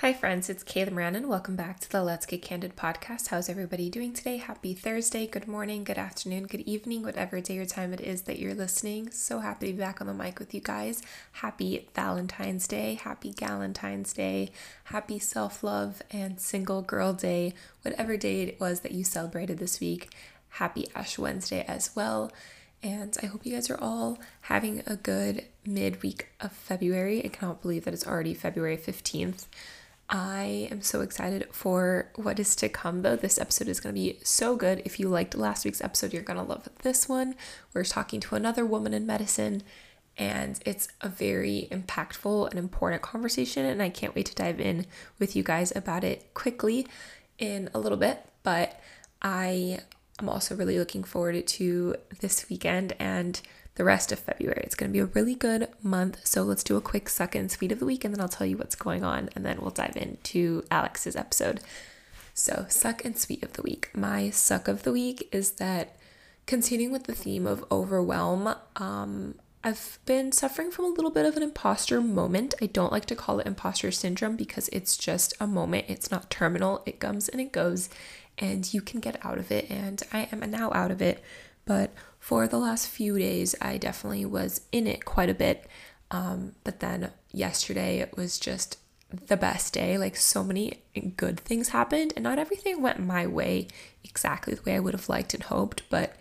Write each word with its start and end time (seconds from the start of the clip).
Hi, 0.00 0.14
friends, 0.14 0.48
it's 0.48 0.64
Kayla 0.64 0.92
Moran, 0.92 1.14
and 1.14 1.28
welcome 1.28 1.56
back 1.56 1.78
to 1.80 1.90
the 1.90 2.02
Let's 2.02 2.24
Get 2.24 2.40
Candid 2.40 2.74
podcast. 2.74 3.28
How's 3.28 3.50
everybody 3.50 3.90
doing 3.90 4.14
today? 4.14 4.38
Happy 4.38 4.72
Thursday, 4.72 5.26
good 5.26 5.46
morning, 5.46 5.84
good 5.84 5.98
afternoon, 5.98 6.46
good 6.46 6.62
evening, 6.62 7.02
whatever 7.02 7.38
day 7.42 7.58
or 7.58 7.66
time 7.66 7.92
it 7.92 8.00
is 8.00 8.22
that 8.22 8.38
you're 8.38 8.54
listening. 8.54 9.10
So 9.10 9.40
happy 9.40 9.66
to 9.66 9.72
be 9.74 9.78
back 9.78 10.00
on 10.00 10.06
the 10.06 10.14
mic 10.14 10.38
with 10.38 10.54
you 10.54 10.62
guys. 10.62 11.02
Happy 11.32 11.86
Valentine's 11.94 12.66
Day, 12.66 12.94
happy 12.94 13.34
Galentine's 13.34 14.14
Day, 14.14 14.52
happy 14.84 15.18
self 15.18 15.62
love 15.62 16.00
and 16.10 16.40
single 16.40 16.80
girl 16.80 17.12
day, 17.12 17.52
whatever 17.82 18.16
day 18.16 18.44
it 18.44 18.58
was 18.58 18.80
that 18.80 18.92
you 18.92 19.04
celebrated 19.04 19.58
this 19.58 19.80
week. 19.80 20.14
Happy 20.48 20.86
Ash 20.94 21.18
Wednesday 21.18 21.62
as 21.68 21.94
well. 21.94 22.32
And 22.82 23.14
I 23.22 23.26
hope 23.26 23.44
you 23.44 23.52
guys 23.52 23.68
are 23.68 23.78
all 23.78 24.18
having 24.40 24.82
a 24.86 24.96
good 24.96 25.44
midweek 25.66 26.28
of 26.40 26.52
February. 26.52 27.22
I 27.22 27.28
cannot 27.28 27.60
believe 27.60 27.84
that 27.84 27.92
it's 27.92 28.06
already 28.06 28.32
February 28.32 28.78
15th. 28.78 29.44
I 30.10 30.66
am 30.72 30.82
so 30.82 31.02
excited 31.02 31.46
for 31.52 32.10
what 32.16 32.40
is 32.40 32.56
to 32.56 32.68
come, 32.68 33.02
though. 33.02 33.14
This 33.14 33.38
episode 33.38 33.68
is 33.68 33.78
going 33.78 33.94
to 33.94 34.00
be 34.00 34.18
so 34.24 34.56
good. 34.56 34.82
If 34.84 34.98
you 34.98 35.08
liked 35.08 35.36
last 35.36 35.64
week's 35.64 35.80
episode, 35.80 36.12
you're 36.12 36.24
going 36.24 36.38
to 36.38 36.42
love 36.44 36.68
this 36.82 37.08
one. 37.08 37.36
We're 37.72 37.84
talking 37.84 38.18
to 38.22 38.34
another 38.34 38.66
woman 38.66 38.92
in 38.92 39.06
medicine, 39.06 39.62
and 40.18 40.58
it's 40.66 40.88
a 41.00 41.08
very 41.08 41.68
impactful 41.70 42.50
and 42.50 42.58
important 42.58 43.02
conversation. 43.02 43.64
And 43.64 43.80
I 43.80 43.88
can't 43.88 44.16
wait 44.16 44.26
to 44.26 44.34
dive 44.34 44.60
in 44.60 44.86
with 45.20 45.36
you 45.36 45.44
guys 45.44 45.72
about 45.76 46.02
it 46.02 46.34
quickly 46.34 46.88
in 47.38 47.70
a 47.72 47.78
little 47.78 47.98
bit. 47.98 48.26
But 48.42 48.80
I 49.22 49.78
am 50.18 50.28
also 50.28 50.56
really 50.56 50.76
looking 50.76 51.04
forward 51.04 51.46
to 51.46 51.94
this 52.18 52.48
weekend 52.50 52.94
and 52.98 53.40
the 53.80 53.84
rest 53.84 54.12
of 54.12 54.18
February. 54.18 54.60
It's 54.62 54.74
going 54.74 54.90
to 54.90 54.92
be 54.92 54.98
a 54.98 55.06
really 55.06 55.34
good 55.34 55.66
month. 55.82 56.26
So 56.26 56.42
let's 56.42 56.62
do 56.62 56.76
a 56.76 56.82
quick 56.82 57.08
suck 57.08 57.34
and 57.34 57.50
sweet 57.50 57.72
of 57.72 57.78
the 57.78 57.86
week 57.86 58.04
and 58.04 58.12
then 58.12 58.20
I'll 58.20 58.28
tell 58.28 58.46
you 58.46 58.58
what's 58.58 58.74
going 58.74 59.02
on 59.02 59.30
and 59.34 59.42
then 59.42 59.56
we'll 59.58 59.70
dive 59.70 59.96
into 59.96 60.62
Alex's 60.70 61.16
episode. 61.16 61.60
So, 62.34 62.66
suck 62.68 63.06
and 63.06 63.16
sweet 63.16 63.42
of 63.42 63.54
the 63.54 63.62
week. 63.62 63.88
My 63.94 64.28
suck 64.28 64.68
of 64.68 64.82
the 64.82 64.92
week 64.92 65.30
is 65.32 65.52
that 65.52 65.96
continuing 66.44 66.92
with 66.92 67.04
the 67.04 67.14
theme 67.14 67.46
of 67.46 67.64
overwhelm, 67.72 68.54
um, 68.76 69.36
I've 69.64 69.98
been 70.04 70.30
suffering 70.30 70.70
from 70.70 70.84
a 70.84 70.88
little 70.88 71.10
bit 71.10 71.24
of 71.24 71.38
an 71.38 71.42
imposter 71.42 72.02
moment. 72.02 72.52
I 72.60 72.66
don't 72.66 72.92
like 72.92 73.06
to 73.06 73.16
call 73.16 73.40
it 73.40 73.46
imposter 73.46 73.90
syndrome 73.90 74.36
because 74.36 74.68
it's 74.74 74.98
just 74.98 75.32
a 75.40 75.46
moment. 75.46 75.86
It's 75.88 76.10
not 76.10 76.28
terminal. 76.28 76.82
It 76.84 77.00
comes 77.00 77.30
and 77.30 77.40
it 77.40 77.50
goes, 77.50 77.88
and 78.36 78.72
you 78.74 78.82
can 78.82 79.00
get 79.00 79.24
out 79.24 79.38
of 79.38 79.50
it. 79.50 79.70
And 79.70 80.02
I 80.12 80.28
am 80.30 80.40
now 80.50 80.70
out 80.74 80.90
of 80.90 81.00
it. 81.00 81.24
But 81.64 81.94
for 82.30 82.46
the 82.46 82.58
last 82.58 82.86
few 82.86 83.18
days, 83.18 83.56
I 83.60 83.76
definitely 83.76 84.24
was 84.24 84.60
in 84.70 84.86
it 84.86 85.04
quite 85.04 85.28
a 85.28 85.34
bit. 85.34 85.66
Um, 86.12 86.52
but 86.62 86.78
then 86.78 87.10
yesterday, 87.32 87.98
it 87.98 88.16
was 88.16 88.38
just 88.38 88.78
the 89.10 89.36
best 89.36 89.74
day. 89.74 89.98
Like, 89.98 90.14
so 90.14 90.44
many 90.44 90.84
good 91.16 91.40
things 91.40 91.70
happened, 91.70 92.12
and 92.14 92.22
not 92.22 92.38
everything 92.38 92.80
went 92.80 93.04
my 93.04 93.26
way 93.26 93.66
exactly 94.04 94.54
the 94.54 94.62
way 94.62 94.76
I 94.76 94.78
would 94.78 94.94
have 94.94 95.08
liked 95.08 95.34
and 95.34 95.42
hoped. 95.42 95.82
But 95.90 96.14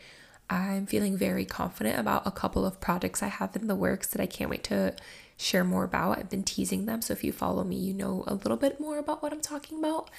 I'm 0.49 0.87
feeling 0.87 1.15
very 1.15 1.45
confident 1.45 1.99
about 1.99 2.25
a 2.25 2.31
couple 2.31 2.65
of 2.65 2.81
projects 2.81 3.21
I 3.21 3.27
have 3.27 3.55
in 3.55 3.67
the 3.67 3.75
works 3.75 4.07
that 4.07 4.19
I 4.19 4.25
can't 4.25 4.49
wait 4.49 4.63
to 4.63 4.95
share 5.37 5.63
more 5.63 5.83
about. 5.83 6.17
I've 6.17 6.31
been 6.31 6.41
teasing 6.41 6.87
them, 6.87 7.03
so 7.03 7.13
if 7.13 7.23
you 7.23 7.31
follow 7.31 7.63
me, 7.63 7.75
you 7.75 7.93
know 7.93 8.23
a 8.25 8.33
little 8.33 8.57
bit 8.57 8.79
more 8.79 8.97
about 8.97 9.21
what 9.21 9.31
I'm 9.31 9.41
talking 9.41 9.77
about. 9.77 10.09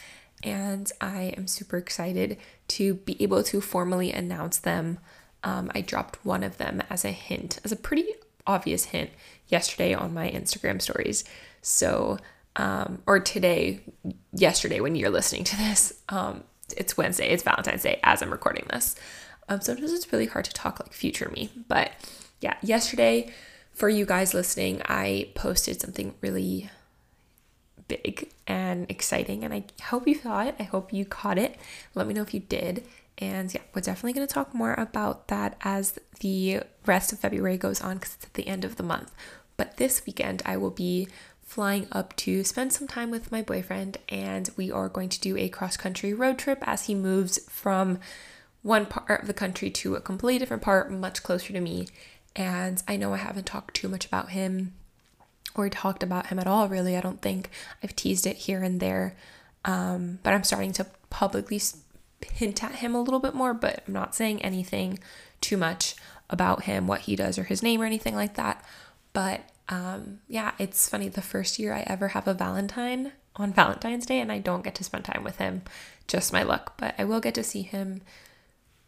And 0.44 0.88
I 1.00 1.34
am 1.36 1.48
super 1.48 1.78
excited 1.78 2.36
to 2.68 2.94
be 2.94 3.20
able 3.20 3.42
to 3.42 3.60
formally 3.60 4.12
announce 4.12 4.58
them 4.58 5.00
um, 5.44 5.70
I 5.74 5.80
dropped 5.80 6.24
one 6.24 6.42
of 6.42 6.58
them 6.58 6.82
as 6.90 7.04
a 7.04 7.10
hint, 7.10 7.58
as 7.64 7.72
a 7.72 7.76
pretty 7.76 8.06
obvious 8.46 8.86
hint 8.86 9.10
yesterday 9.48 9.94
on 9.94 10.14
my 10.14 10.30
Instagram 10.30 10.80
stories. 10.80 11.24
So, 11.62 12.18
um, 12.56 13.02
or 13.06 13.20
today, 13.20 13.80
yesterday 14.32 14.80
when 14.80 14.96
you're 14.96 15.10
listening 15.10 15.44
to 15.44 15.56
this, 15.56 15.94
um, 16.08 16.44
it's 16.76 16.96
Wednesday, 16.96 17.28
it's 17.28 17.42
Valentine's 17.42 17.82
Day 17.82 18.00
as 18.02 18.22
I'm 18.22 18.30
recording 18.30 18.66
this. 18.70 18.96
Um, 19.48 19.60
sometimes 19.60 19.92
it's 19.92 20.12
really 20.12 20.26
hard 20.26 20.44
to 20.44 20.52
talk 20.52 20.80
like 20.80 20.92
future 20.92 21.28
me, 21.30 21.50
but 21.68 21.92
yeah, 22.40 22.56
yesterday 22.62 23.32
for 23.72 23.88
you 23.88 24.04
guys 24.04 24.34
listening, 24.34 24.82
I 24.84 25.30
posted 25.34 25.80
something 25.80 26.14
really 26.20 26.70
big 27.88 28.30
and 28.46 28.88
exciting, 28.90 29.42
and 29.44 29.54
I 29.54 29.64
hope 29.84 30.06
you 30.06 30.14
saw 30.14 30.42
it. 30.44 30.54
I 30.58 30.64
hope 30.64 30.92
you 30.92 31.04
caught 31.04 31.38
it. 31.38 31.56
Let 31.94 32.06
me 32.06 32.14
know 32.14 32.22
if 32.22 32.34
you 32.34 32.40
did. 32.40 32.84
And 33.20 33.52
yeah, 33.52 33.60
we're 33.74 33.82
definitely 33.82 34.14
going 34.14 34.26
to 34.26 34.32
talk 34.32 34.54
more 34.54 34.74
about 34.74 35.28
that 35.28 35.56
as 35.62 35.98
the 36.20 36.62
rest 36.86 37.12
of 37.12 37.18
February 37.18 37.58
goes 37.58 37.80
on 37.80 37.98
because 37.98 38.14
it's 38.14 38.24
at 38.24 38.34
the 38.34 38.48
end 38.48 38.64
of 38.64 38.76
the 38.76 38.82
month. 38.82 39.12
But 39.56 39.76
this 39.76 40.06
weekend, 40.06 40.42
I 40.46 40.56
will 40.56 40.70
be 40.70 41.08
flying 41.42 41.86
up 41.92 42.14
to 42.16 42.44
spend 42.44 42.72
some 42.72 42.86
time 42.86 43.10
with 43.10 43.32
my 43.32 43.42
boyfriend, 43.42 43.98
and 44.08 44.48
we 44.56 44.70
are 44.70 44.88
going 44.88 45.08
to 45.08 45.20
do 45.20 45.36
a 45.36 45.48
cross 45.48 45.76
country 45.76 46.14
road 46.14 46.38
trip 46.38 46.62
as 46.62 46.86
he 46.86 46.94
moves 46.94 47.38
from 47.50 47.98
one 48.62 48.86
part 48.86 49.20
of 49.20 49.26
the 49.26 49.34
country 49.34 49.68
to 49.70 49.96
a 49.96 50.00
completely 50.00 50.38
different 50.38 50.62
part, 50.62 50.90
much 50.90 51.22
closer 51.22 51.52
to 51.52 51.60
me. 51.60 51.88
And 52.36 52.82
I 52.86 52.96
know 52.96 53.12
I 53.12 53.18
haven't 53.18 53.46
talked 53.46 53.74
too 53.74 53.88
much 53.88 54.06
about 54.06 54.30
him 54.30 54.74
or 55.54 55.68
talked 55.68 56.02
about 56.02 56.28
him 56.28 56.38
at 56.38 56.46
all, 56.46 56.68
really. 56.68 56.96
I 56.96 57.00
don't 57.00 57.20
think 57.20 57.50
I've 57.82 57.96
teased 57.96 58.26
it 58.26 58.36
here 58.36 58.62
and 58.62 58.78
there, 58.78 59.16
um, 59.64 60.20
but 60.22 60.32
I'm 60.32 60.44
starting 60.44 60.72
to 60.74 60.86
publicly 61.10 61.58
hint 62.22 62.62
at 62.62 62.76
him 62.76 62.94
a 62.94 63.02
little 63.02 63.20
bit 63.20 63.34
more, 63.34 63.54
but 63.54 63.82
I'm 63.86 63.94
not 63.94 64.14
saying 64.14 64.42
anything 64.42 64.98
too 65.40 65.56
much 65.56 65.94
about 66.28 66.64
him, 66.64 66.86
what 66.86 67.02
he 67.02 67.16
does, 67.16 67.38
or 67.38 67.44
his 67.44 67.62
name, 67.62 67.80
or 67.80 67.84
anything 67.86 68.14
like 68.14 68.34
that. 68.34 68.64
But 69.12 69.42
um, 69.68 70.20
yeah, 70.28 70.52
it's 70.58 70.88
funny. 70.88 71.08
The 71.08 71.22
first 71.22 71.58
year 71.58 71.72
I 71.72 71.84
ever 71.86 72.08
have 72.08 72.28
a 72.28 72.34
Valentine 72.34 73.12
on 73.36 73.52
Valentine's 73.52 74.06
Day, 74.06 74.20
and 74.20 74.30
I 74.30 74.38
don't 74.38 74.64
get 74.64 74.74
to 74.76 74.84
spend 74.84 75.04
time 75.04 75.24
with 75.24 75.38
him. 75.38 75.62
Just 76.06 76.32
my 76.32 76.42
luck, 76.42 76.74
but 76.76 76.94
I 76.98 77.04
will 77.04 77.20
get 77.20 77.34
to 77.34 77.44
see 77.44 77.62
him 77.62 78.02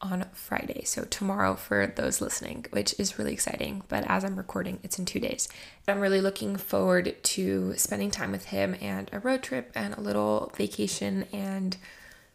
on 0.03 0.27
Friday. 0.33 0.83
So 0.85 1.05
tomorrow 1.05 1.55
for 1.55 1.87
those 1.87 2.21
listening, 2.21 2.67
which 2.71 2.95
is 2.99 3.19
really 3.19 3.33
exciting. 3.33 3.85
But 3.89 4.05
as 4.09 4.25
I'm 4.25 4.37
recording, 4.37 4.81
it's 4.83 4.99
in 4.99 5.05
two 5.05 5.21
days. 5.21 5.49
I'm 5.87 6.01
really 6.01 6.21
looking 6.21 6.57
forward 6.57 7.15
to 7.23 7.75
spending 7.77 8.11
time 8.11 8.33
with 8.33 8.47
him 8.47 8.75
and 8.81 9.09
a 9.13 9.21
road 9.21 9.43
trip 9.43 9.71
and 9.75 9.95
a 9.95 10.01
little 10.01 10.53
vacation 10.57 11.27
and 11.33 11.77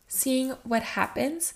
seeing 0.08 0.52
what 0.64 0.84
happens. 0.84 1.54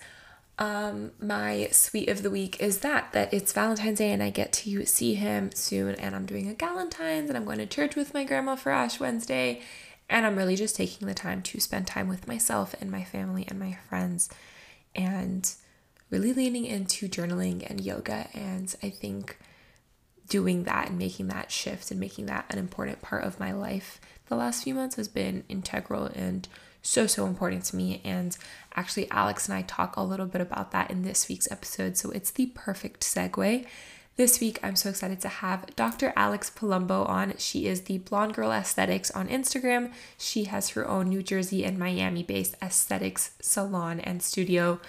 Um, 0.58 1.12
my 1.18 1.68
sweet 1.72 2.08
of 2.08 2.22
the 2.22 2.30
week 2.30 2.60
is 2.60 2.78
that 2.78 3.12
that 3.12 3.32
it's 3.32 3.52
Valentine's 3.52 3.98
Day 3.98 4.12
and 4.12 4.22
I 4.22 4.30
get 4.30 4.52
to 4.52 4.84
see 4.84 5.14
him 5.14 5.50
soon 5.54 5.94
and 5.94 6.14
I'm 6.14 6.26
doing 6.26 6.48
a 6.48 6.54
Galentine's 6.54 7.30
and 7.30 7.36
I'm 7.36 7.46
going 7.46 7.58
to 7.58 7.66
church 7.66 7.96
with 7.96 8.14
my 8.14 8.22
grandma 8.24 8.54
for 8.54 8.70
Ash 8.70 9.00
Wednesday 9.00 9.62
and 10.10 10.26
I'm 10.26 10.36
really 10.36 10.56
just 10.56 10.76
taking 10.76 11.08
the 11.08 11.14
time 11.14 11.42
to 11.42 11.60
spend 11.60 11.86
time 11.86 12.06
with 12.06 12.28
myself 12.28 12.74
and 12.80 12.90
my 12.90 13.02
family 13.02 13.46
and 13.48 13.58
my 13.58 13.78
friends 13.88 14.28
and 14.94 15.52
really 16.10 16.34
leaning 16.34 16.66
into 16.66 17.08
journaling 17.08 17.68
and 17.68 17.80
yoga 17.80 18.28
and 18.34 18.74
I 18.82 18.90
think 18.90 19.38
doing 20.28 20.64
that 20.64 20.90
and 20.90 20.98
making 20.98 21.28
that 21.28 21.50
shift 21.50 21.90
and 21.90 21.98
making 21.98 22.26
that 22.26 22.44
an 22.50 22.58
important 22.58 23.00
part 23.00 23.24
of 23.24 23.40
my 23.40 23.52
life 23.52 24.00
the 24.26 24.36
last 24.36 24.64
few 24.64 24.74
months 24.74 24.96
has 24.96 25.08
been 25.08 25.44
integral 25.48 26.04
and 26.04 26.46
so, 26.82 27.06
so 27.06 27.26
important 27.26 27.64
to 27.66 27.76
me. 27.76 28.00
And 28.04 28.36
actually, 28.74 29.10
Alex 29.10 29.48
and 29.48 29.56
I 29.56 29.62
talk 29.62 29.96
a 29.96 30.02
little 30.02 30.26
bit 30.26 30.40
about 30.40 30.72
that 30.72 30.90
in 30.90 31.02
this 31.02 31.28
week's 31.28 31.50
episode. 31.50 31.96
So 31.96 32.10
it's 32.10 32.30
the 32.30 32.46
perfect 32.46 33.02
segue. 33.02 33.64
This 34.16 34.40
week, 34.40 34.58
I'm 34.62 34.76
so 34.76 34.90
excited 34.90 35.20
to 35.22 35.28
have 35.28 35.74
Dr. 35.74 36.12
Alex 36.16 36.50
Palumbo 36.54 37.08
on. 37.08 37.34
She 37.38 37.66
is 37.66 37.82
the 37.82 37.96
Blonde 37.98 38.34
Girl 38.34 38.52
Aesthetics 38.52 39.10
on 39.12 39.28
Instagram. 39.28 39.90
She 40.18 40.44
has 40.44 40.70
her 40.70 40.86
own 40.86 41.08
New 41.08 41.22
Jersey 41.22 41.64
and 41.64 41.78
Miami 41.78 42.22
based 42.22 42.56
aesthetics 42.60 43.30
salon 43.40 44.00
and 44.00 44.22
studio 44.22 44.80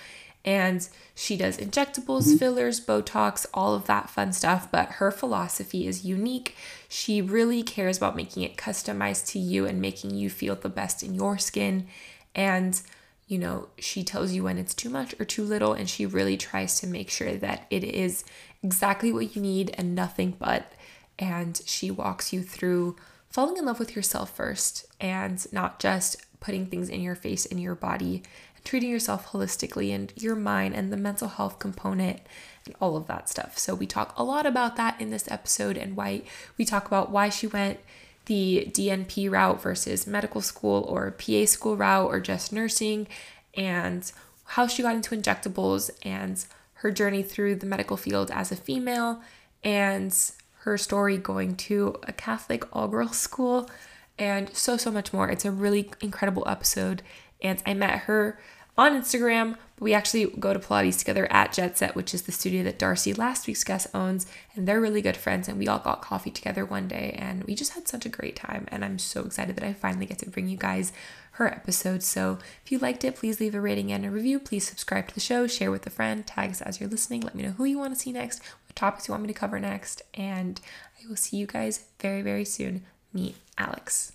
and 0.46 0.88
she 1.16 1.38
does 1.38 1.58
injectables, 1.58 2.24
mm-hmm. 2.24 2.38
fillers, 2.38 2.86
Botox, 2.86 3.46
all 3.54 3.76
of 3.76 3.86
that 3.86 4.10
fun 4.10 4.34
stuff. 4.34 4.70
But 4.70 4.94
her 4.94 5.10
philosophy 5.12 5.88
is 5.88 6.06
unique. 6.06 6.56
She 6.94 7.24
really 7.24 7.64
cares 7.64 7.98
about 7.98 8.16
making 8.16 8.44
it 8.44 8.56
customized 8.56 9.26
to 9.30 9.40
you 9.40 9.66
and 9.66 9.82
making 9.82 10.12
you 10.12 10.30
feel 10.30 10.54
the 10.54 10.70
best 10.70 11.02
in 11.02 11.16
your 11.16 11.40
skin. 11.40 11.88
And, 12.36 12.80
you 13.28 13.40
know, 13.40 13.70
she 13.80 14.04
tells 14.04 14.32
you 14.32 14.44
when 14.44 14.60
it's 14.60 14.76
too 14.76 14.92
much 14.92 15.20
or 15.20 15.26
too 15.26 15.44
little, 15.44 15.74
and 15.74 15.90
she 15.90 16.06
really 16.06 16.38
tries 16.38 16.80
to 16.82 16.88
make 16.88 17.10
sure 17.10 17.34
that 17.34 17.66
it 17.72 17.84
is 17.84 18.24
exactly 18.62 19.12
what 19.12 19.36
you 19.36 19.42
need 19.42 19.74
and 19.76 19.96
nothing 19.96 20.36
but. 20.38 20.72
And 21.18 21.60
she 21.66 21.90
walks 21.90 22.32
you 22.32 22.44
through 22.44 22.96
falling 23.28 23.58
in 23.58 23.66
love 23.66 23.80
with 23.80 23.96
yourself 23.96 24.30
first 24.30 24.86
and 25.02 25.44
not 25.52 25.80
just 25.80 26.24
putting 26.42 26.68
things 26.68 26.90
in 26.90 27.02
your 27.02 27.16
face, 27.16 27.48
in 27.48 27.58
your 27.58 27.74
body, 27.74 28.22
treating 28.64 28.92
yourself 28.92 29.32
holistically 29.32 29.90
and 29.90 30.14
your 30.16 30.36
mind 30.36 30.76
and 30.76 30.94
the 30.94 30.98
mental 30.98 31.28
health 31.28 31.58
component 31.58 32.20
and 32.66 32.76
all 32.80 32.96
of 32.96 33.08
that 33.08 33.30
stuff. 33.30 33.58
So 33.58 33.76
we 33.76 33.86
talk 33.86 34.14
a 34.18 34.24
lot 34.24 34.46
about 34.46 34.76
that 34.78 35.00
in 35.00 35.10
this 35.10 35.30
episode 35.30 35.78
and 35.78 35.96
why 35.96 36.22
we 36.58 36.66
talk 36.66 36.88
about 36.88 37.12
why 37.12 37.30
she 37.30 37.48
went 37.48 37.80
the 38.26 38.68
DNP 38.72 39.30
route 39.30 39.62
versus 39.62 40.08
medical 40.08 40.42
school 40.42 40.84
or 40.88 41.12
PA 41.12 41.46
school 41.46 41.76
route 41.76 42.08
or 42.08 42.20
just 42.20 42.54
nursing 42.54 43.08
and 43.56 44.12
how 44.46 44.68
she 44.68 44.82
got 44.82 44.96
into 44.96 45.16
injectables 45.16 45.90
and 46.04 46.46
her 46.76 46.92
journey 46.92 47.24
through 47.24 47.56
the 47.56 47.66
medical 47.66 47.98
field 47.98 48.32
as 48.32 48.52
a 48.52 48.56
female 48.56 49.22
and 49.64 50.32
her 50.60 50.78
story 50.78 51.18
going 51.18 51.56
to 51.56 51.96
a 52.04 52.14
Catholic 52.14 52.64
all 52.76 52.88
girls 52.88 53.18
school 53.18 53.70
and 54.18 54.54
so, 54.56 54.78
so 54.78 54.92
much 54.92 55.12
more. 55.12 55.30
It's 55.30 55.46
a 55.46 55.52
really 55.52 55.90
incredible 56.02 56.48
episode. 56.48 57.02
And 57.42 57.62
I 57.66 57.74
met 57.74 58.00
her 58.00 58.40
on 58.78 59.00
Instagram. 59.00 59.58
We 59.80 59.94
actually 59.94 60.26
go 60.26 60.54
to 60.54 60.60
Pilates 60.60 61.00
together 61.00 61.30
at 61.32 61.52
Jet 61.54 61.78
Set, 61.78 61.96
which 61.96 62.14
is 62.14 62.24
the 62.24 62.32
studio 62.32 62.64
that 62.64 62.80
Darcy, 62.80 63.14
last 63.14 63.48
week's 63.48 63.64
guest, 63.64 63.88
owns. 63.94 64.26
And 64.56 64.68
they're 64.68 64.80
really 64.80 65.02
good 65.02 65.18
friends. 65.18 65.48
And 65.48 65.58
we 65.58 65.68
all 65.68 65.80
got 65.80 66.02
coffee 66.02 66.32
together 66.32 66.66
one 66.66 66.88
day 66.88 67.16
and 67.20 67.44
we 67.44 67.56
just 67.56 67.74
had 67.74 67.88
such 67.88 68.06
a 68.06 68.10
great 68.10 68.36
time. 68.36 68.66
And 68.70 68.86
I'm 68.86 68.98
so 68.98 69.26
excited 69.26 69.56
that 69.58 69.66
I 69.66 69.74
finally 69.74 70.06
get 70.06 70.20
to 70.20 70.30
bring 70.30 70.48
you 70.48 70.58
guys 70.58 70.94
her 71.32 71.48
episode. 71.48 72.04
So 72.04 72.38
if 72.64 72.72
you 72.72 72.78
liked 72.78 73.04
it, 73.04 73.16
please 73.16 73.40
leave 73.40 73.56
a 73.56 73.62
rating 73.62 73.92
and 73.92 74.06
a 74.06 74.12
review. 74.12 74.40
Please 74.40 74.68
subscribe 74.68 75.08
to 75.10 75.14
the 75.14 75.20
show, 75.20 75.48
share 75.48 75.72
with 75.72 75.86
a 75.86 75.90
friend, 75.90 76.26
tag 76.26 76.52
us 76.52 76.62
as 76.62 76.80
you're 76.80 76.90
listening. 76.90 77.22
Let 77.22 77.36
me 77.36 77.44
know 77.44 77.52
who 77.52 77.66
you 77.66 77.80
want 77.80 77.94
to 77.94 78.00
see 78.00 78.12
next, 78.12 78.40
what 78.68 78.76
topics 78.76 79.08
you 79.08 79.12
want 79.14 79.24
me 79.24 79.28
to 79.28 79.34
cover 79.34 79.60
next. 79.60 80.04
And 80.14 80.62
I 81.04 81.08
will 81.10 81.16
see 81.16 81.38
you 81.38 81.48
guys 81.48 81.86
very, 82.00 82.22
very 82.22 82.46
soon. 82.46 82.86
Meet 83.12 83.36
Alex. 83.58 84.14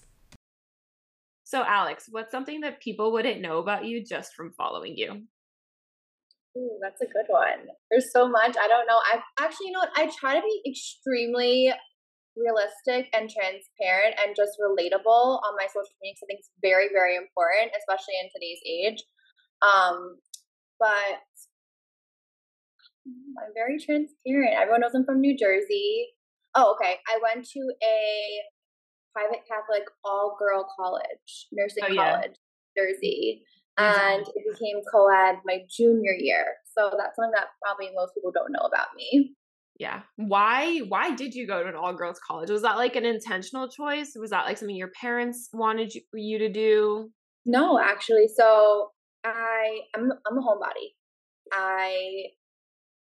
So, 1.49 1.65
Alex, 1.65 2.05
what's 2.11 2.31
something 2.31 2.61
that 2.61 2.79
people 2.85 3.11
wouldn't 3.11 3.41
know 3.41 3.57
about 3.57 3.87
you 3.87 4.05
just 4.05 4.35
from 4.35 4.53
following 4.53 4.99
you? 4.99 5.25
Ooh, 6.59 6.77
that's 6.83 7.01
a 7.01 7.07
good 7.07 7.25
one. 7.29 7.73
There's 7.91 8.13
so 8.13 8.29
much. 8.29 8.55
I 8.61 8.69
don't 8.69 8.87
know. 8.87 9.01
I 9.09 9.23
actually, 9.41 9.69
you 9.69 9.73
know 9.73 9.79
what? 9.79 9.97
I 9.97 10.13
try 10.13 10.37
to 10.37 10.43
be 10.45 10.61
extremely 10.69 11.73
realistic 12.37 13.09
and 13.17 13.33
transparent 13.33 14.21
and 14.21 14.37
just 14.37 14.61
relatable 14.61 15.41
on 15.41 15.57
my 15.57 15.65
social 15.73 15.97
media 16.05 16.21
because 16.21 16.21
I 16.21 16.29
think 16.29 16.41
it's 16.45 16.53
very, 16.61 16.93
very 16.93 17.17
important, 17.17 17.73
especially 17.73 18.21
in 18.21 18.29
today's 18.29 18.61
age. 18.69 19.01
Um, 19.65 20.21
but 20.77 21.25
I'm 23.41 23.57
very 23.57 23.81
transparent. 23.81 24.53
Everyone 24.53 24.85
knows 24.85 24.93
I'm 24.93 25.09
from 25.09 25.25
New 25.25 25.33
Jersey. 25.33 26.13
Oh, 26.55 26.77
okay. 26.77 27.01
I 27.09 27.17
went 27.25 27.49
to 27.57 27.61
a 27.81 27.97
private 29.13 29.43
Catholic 29.49 29.85
all 30.05 30.37
girl 30.39 30.67
college, 30.79 31.47
nursing 31.53 31.85
oh, 31.89 31.93
yeah. 31.93 32.13
college, 32.13 32.37
Jersey. 32.77 33.43
Mm-hmm. 33.79 34.01
And 34.01 34.27
it 34.27 34.45
became 34.53 34.81
co 34.93 35.09
ed 35.09 35.37
my 35.45 35.61
junior 35.71 36.15
year. 36.19 36.45
So 36.77 36.91
that's 36.97 37.17
something 37.17 37.33
that 37.35 37.49
probably 37.65 37.91
most 37.95 38.15
people 38.15 38.33
don't 38.33 38.53
know 38.53 38.67
about 38.67 38.89
me. 38.97 39.35
Yeah. 39.79 40.03
Why 40.17 40.79
why 40.79 41.15
did 41.15 41.35
you 41.35 41.47
go 41.47 41.63
to 41.63 41.69
an 41.69 41.77
all 41.77 41.95
girls 41.95 42.19
college? 42.27 42.51
Was 42.51 42.63
that 42.63 42.77
like 42.77 42.97
an 42.97 43.05
intentional 43.05 43.69
choice? 43.69 44.13
Was 44.17 44.31
that 44.31 44.45
like 44.45 44.59
something 44.59 44.75
your 44.75 44.91
parents 45.01 45.49
wanted 45.53 45.95
you, 45.95 46.01
you 46.15 46.39
to 46.39 46.49
do? 46.49 47.11
No, 47.47 47.79
actually. 47.79 48.27
So 48.35 48.91
I 49.25 49.81
I'm 49.95 50.11
I'm 50.27 50.39
a 50.39 50.43
homebody. 50.43 50.95
I 51.53 52.25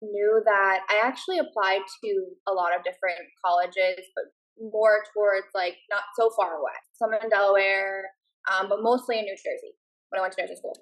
knew 0.00 0.42
that 0.44 0.80
I 0.88 1.00
actually 1.04 1.38
applied 1.38 1.82
to 2.04 2.24
a 2.46 2.52
lot 2.52 2.76
of 2.76 2.84
different 2.84 3.26
colleges, 3.44 4.06
but 4.14 4.24
more 4.60 5.04
towards 5.14 5.46
like 5.54 5.76
not 5.90 6.04
so 6.18 6.30
far 6.36 6.58
away. 6.58 6.76
Some 6.94 7.14
in 7.14 7.28
Delaware, 7.30 8.10
um, 8.50 8.68
but 8.68 8.82
mostly 8.82 9.18
in 9.18 9.24
New 9.24 9.36
Jersey 9.36 9.74
when 10.10 10.20
I 10.20 10.22
went 10.22 10.34
to 10.34 10.42
nursing 10.42 10.56
school. 10.56 10.76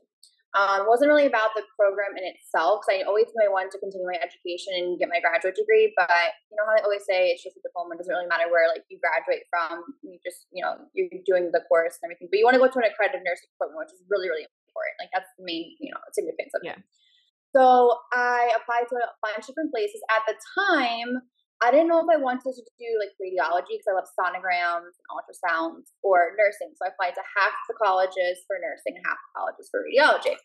Um, 0.56 0.88
wasn't 0.88 1.12
really 1.12 1.28
about 1.28 1.52
the 1.52 1.68
program 1.76 2.16
in 2.16 2.24
itself 2.24 2.80
because 2.80 2.96
I 2.96 3.04
always 3.04 3.28
knew 3.28 3.44
I 3.44 3.52
wanted 3.52 3.76
to 3.76 3.82
continue 3.82 4.08
my 4.08 4.16
education 4.16 4.72
and 4.72 4.96
get 4.96 5.12
my 5.12 5.20
graduate 5.20 5.52
degree. 5.52 5.92
But 5.92 6.32
you 6.48 6.56
know 6.56 6.64
how 6.64 6.72
they 6.72 6.80
always 6.80 7.04
say 7.04 7.28
it's 7.28 7.44
just 7.44 7.60
a 7.60 7.62
diploma; 7.66 7.92
it 7.92 8.00
doesn't 8.00 8.08
really 8.08 8.30
matter 8.30 8.48
where 8.48 8.64
like 8.64 8.88
you 8.88 8.96
graduate 8.96 9.44
from. 9.52 9.84
You 10.00 10.16
just 10.24 10.48
you 10.48 10.64
know 10.64 10.80
you're 10.96 11.12
doing 11.28 11.52
the 11.52 11.60
course 11.68 12.00
and 12.00 12.08
everything. 12.08 12.32
But 12.32 12.40
you 12.40 12.48
want 12.48 12.56
to 12.56 12.62
go 12.64 12.72
to 12.72 12.80
an 12.80 12.88
accredited 12.88 13.20
nursing 13.20 13.52
program, 13.60 13.84
which 13.84 13.92
is 13.92 14.00
really 14.08 14.32
really 14.32 14.48
important. 14.48 14.96
Like 14.96 15.12
that's 15.12 15.28
the 15.36 15.44
main 15.44 15.76
you 15.76 15.92
know 15.92 16.00
significance 16.16 16.56
of 16.56 16.64
it. 16.64 16.72
Yeah. 16.72 16.80
So 17.52 18.00
I 18.16 18.52
applied 18.56 18.88
to 18.88 18.96
a 18.96 19.12
bunch 19.20 19.44
of 19.44 19.52
different 19.52 19.76
places. 19.76 20.00
At 20.08 20.24
the 20.24 20.40
time, 20.56 21.20
I 21.64 21.72
didn't 21.72 21.88
know 21.88 22.04
if 22.04 22.10
I 22.12 22.20
wanted 22.20 22.52
to 22.52 22.76
do 22.76 22.90
like 23.00 23.16
radiology 23.16 23.80
because 23.80 23.88
I 23.88 23.96
love 23.96 24.12
sonograms 24.12 24.92
and 24.92 25.08
ultrasounds 25.08 25.88
or 26.04 26.36
nursing. 26.36 26.76
So 26.76 26.84
I 26.84 26.92
applied 26.92 27.16
to 27.16 27.24
half 27.24 27.56
the 27.64 27.76
colleges 27.80 28.44
for 28.44 28.60
nursing 28.60 29.00
and 29.00 29.04
half 29.08 29.16
the 29.16 29.32
colleges 29.32 29.72
for 29.72 29.80
radiology. 29.80 30.36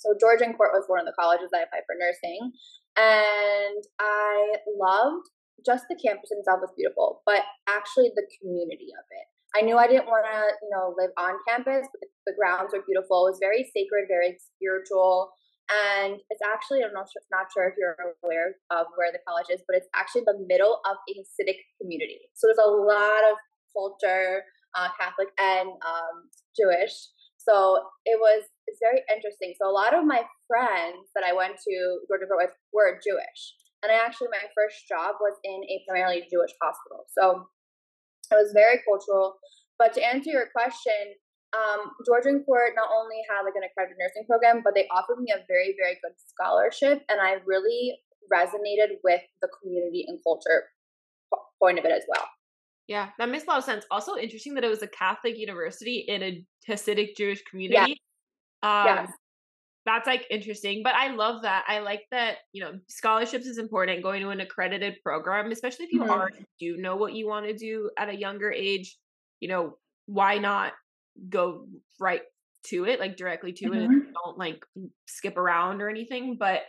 So 0.00 0.16
Georgian-Court 0.16 0.72
was 0.72 0.88
one 0.88 1.00
of 1.00 1.06
the 1.06 1.18
colleges 1.18 1.52
I 1.52 1.68
applied 1.68 1.84
for 1.84 1.98
nursing. 1.98 2.56
And 2.96 3.82
I 4.00 4.64
loved 4.80 5.28
just 5.66 5.84
the 5.90 5.98
campus 6.00 6.30
itself 6.32 6.64
was 6.64 6.72
beautiful, 6.72 7.20
but 7.26 7.44
actually 7.68 8.08
the 8.14 8.24
community 8.40 8.94
of 8.96 9.04
it. 9.12 9.26
I 9.56 9.60
knew 9.64 9.76
I 9.76 9.88
didn't 9.88 10.06
want 10.06 10.24
to, 10.24 10.38
you 10.62 10.70
know, 10.72 10.94
live 10.96 11.10
on 11.18 11.36
campus, 11.48 11.88
but 11.88 12.00
the 12.26 12.36
grounds 12.36 12.72
were 12.72 12.84
beautiful. 12.86 13.26
It 13.26 13.36
was 13.36 13.42
very 13.42 13.64
sacred, 13.76 14.08
very 14.08 14.36
spiritual. 14.40 15.32
And 15.68 16.16
it's 16.32 16.40
actually, 16.40 16.80
I'm 16.80 16.96
not 16.96 17.12
sure, 17.12 17.20
not 17.30 17.52
sure 17.52 17.68
if 17.68 17.74
you're 17.76 17.96
aware 18.24 18.56
of 18.72 18.88
where 18.96 19.12
the 19.12 19.20
college 19.28 19.52
is, 19.52 19.60
but 19.68 19.76
it's 19.76 19.88
actually 19.92 20.24
the 20.24 20.40
middle 20.48 20.80
of 20.88 20.96
a 20.96 21.12
Hasidic 21.12 21.60
community. 21.76 22.32
So 22.32 22.48
there's 22.48 22.64
a 22.64 22.72
lot 22.72 23.20
of 23.28 23.36
culture, 23.76 24.48
uh, 24.72 24.88
Catholic 24.98 25.28
and 25.36 25.68
um, 25.84 26.32
Jewish. 26.56 26.96
So 27.36 27.80
it 28.04 28.18
was 28.20 28.44
it's 28.66 28.80
very 28.80 29.00
interesting. 29.08 29.54
So 29.56 29.68
a 29.68 29.72
lot 29.72 29.96
of 29.96 30.04
my 30.04 30.20
friends 30.48 31.08
that 31.14 31.24
I 31.24 31.32
went 31.32 31.56
to 31.56 31.74
Georgia 32.08 32.28
with 32.28 32.52
were 32.72 33.00
Jewish, 33.00 33.40
and 33.82 33.92
I 33.92 33.96
actually 33.96 34.28
my 34.28 34.44
first 34.52 34.84
job 34.88 35.16
was 35.20 35.36
in 35.44 35.60
a 35.64 35.80
primarily 35.88 36.28
Jewish 36.28 36.52
hospital. 36.60 37.08
So 37.16 37.48
it 38.32 38.36
was 38.36 38.52
very 38.52 38.84
cultural. 38.84 39.40
But 39.78 39.94
to 39.94 40.04
answer 40.04 40.30
your 40.30 40.52
question, 40.52 41.16
um, 41.56 41.92
Georgian-Court 42.04 42.72
not 42.76 42.88
only 42.92 43.16
had 43.28 43.42
like 43.42 43.54
an 43.56 43.62
accredited 43.64 43.96
nursing 43.98 44.26
program, 44.26 44.62
but 44.62 44.74
they 44.74 44.86
offered 44.88 45.20
me 45.20 45.32
a 45.32 45.44
very, 45.48 45.74
very 45.78 45.96
good 46.02 46.12
scholarship, 46.16 47.04
and 47.08 47.20
I 47.20 47.36
really 47.46 47.98
resonated 48.32 49.00
with 49.02 49.22
the 49.40 49.48
community 49.60 50.04
and 50.06 50.18
culture 50.22 50.64
point 51.60 51.78
of 51.78 51.84
it 51.84 51.92
as 51.92 52.02
well. 52.08 52.26
Yeah, 52.86 53.10
that 53.18 53.28
makes 53.28 53.44
a 53.44 53.50
lot 53.50 53.58
of 53.58 53.64
sense. 53.64 53.84
Also 53.90 54.16
interesting 54.16 54.54
that 54.54 54.64
it 54.64 54.68
was 54.68 54.82
a 54.82 54.88
Catholic 54.88 55.36
university 55.36 56.04
in 56.08 56.22
a 56.22 56.44
Hasidic 56.68 57.16
Jewish 57.16 57.42
community. 57.42 58.00
Yeah. 58.62 58.80
Um, 58.80 58.86
yes. 58.86 59.12
That's 59.84 60.06
like 60.06 60.26
interesting, 60.30 60.82
but 60.84 60.94
I 60.94 61.14
love 61.14 61.42
that. 61.42 61.64
I 61.66 61.78
like 61.78 62.02
that, 62.10 62.36
you 62.52 62.62
know, 62.62 62.72
scholarships 62.88 63.46
is 63.46 63.56
important 63.56 64.02
going 64.02 64.20
to 64.22 64.28
an 64.28 64.40
accredited 64.40 64.96
program, 65.02 65.50
especially 65.50 65.86
if 65.86 65.92
you 65.92 66.02
mm-hmm. 66.02 66.10
already 66.10 66.44
do 66.60 66.76
know 66.76 66.96
what 66.96 67.14
you 67.14 67.26
want 67.26 67.46
to 67.46 67.54
do 67.54 67.90
at 67.98 68.10
a 68.10 68.14
younger 68.14 68.52
age. 68.52 68.98
You 69.40 69.48
know, 69.48 69.78
why 70.06 70.38
not 70.38 70.72
go 71.28 71.66
right 72.00 72.22
to 72.66 72.84
it, 72.84 73.00
like 73.00 73.16
directly 73.16 73.52
to 73.54 73.70
mm-hmm. 73.70 73.92
it. 73.92 74.14
Don't 74.24 74.38
like 74.38 74.64
skip 75.06 75.36
around 75.36 75.80
or 75.80 75.88
anything. 75.88 76.36
But 76.38 76.62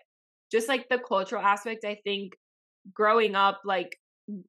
just 0.51 0.67
like 0.67 0.87
the 0.89 0.99
cultural 0.99 1.43
aspect, 1.43 1.85
I 1.85 1.99
think 2.03 2.33
growing 2.93 3.35
up, 3.35 3.61
like 3.65 3.97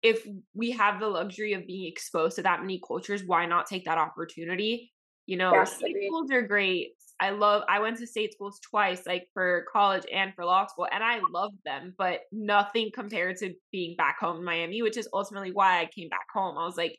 if 0.03 0.27
we 0.55 0.73
have 0.73 1.01
the 1.01 1.09
luxury 1.09 1.55
of 1.55 1.67
being 1.67 1.91
exposed 1.91 2.37
to 2.37 2.43
that 2.43 2.61
many 2.61 2.81
cultures, 2.87 3.23
why 3.25 3.47
not 3.47 3.67
take 3.67 3.85
that 3.87 3.99
opportunity? 3.99 4.93
You 5.27 5.37
know, 5.37 5.53
yes, 5.53 5.77
state 5.77 5.97
schools 6.07 6.31
are 6.33 6.43
great. 6.43 6.89
I 7.21 7.31
love 7.31 7.63
I 7.69 7.81
went 7.81 7.99
to 7.99 8.07
state 8.07 8.33
schools 8.33 8.59
twice, 8.61 9.07
like 9.07 9.29
for 9.35 9.67
college 9.71 10.05
and 10.13 10.35
for 10.35 10.45
law 10.45 10.67
school, 10.67 10.89
and 10.91 11.05
I 11.05 11.21
loved 11.31 11.59
them, 11.65 11.95
but 11.97 12.21
nothing 12.33 12.91
compared 12.93 13.37
to 13.39 13.55
being 13.71 13.95
back 13.97 14.19
home 14.19 14.39
in 14.39 14.45
Miami, 14.45 14.83
which 14.83 14.97
is 14.97 15.09
ultimately 15.13 15.53
why 15.53 15.81
I 15.81 15.91
came 15.95 16.09
back 16.09 16.27
home. 16.33 16.57
I 16.59 16.65
was 16.65 16.77
like, 16.77 16.99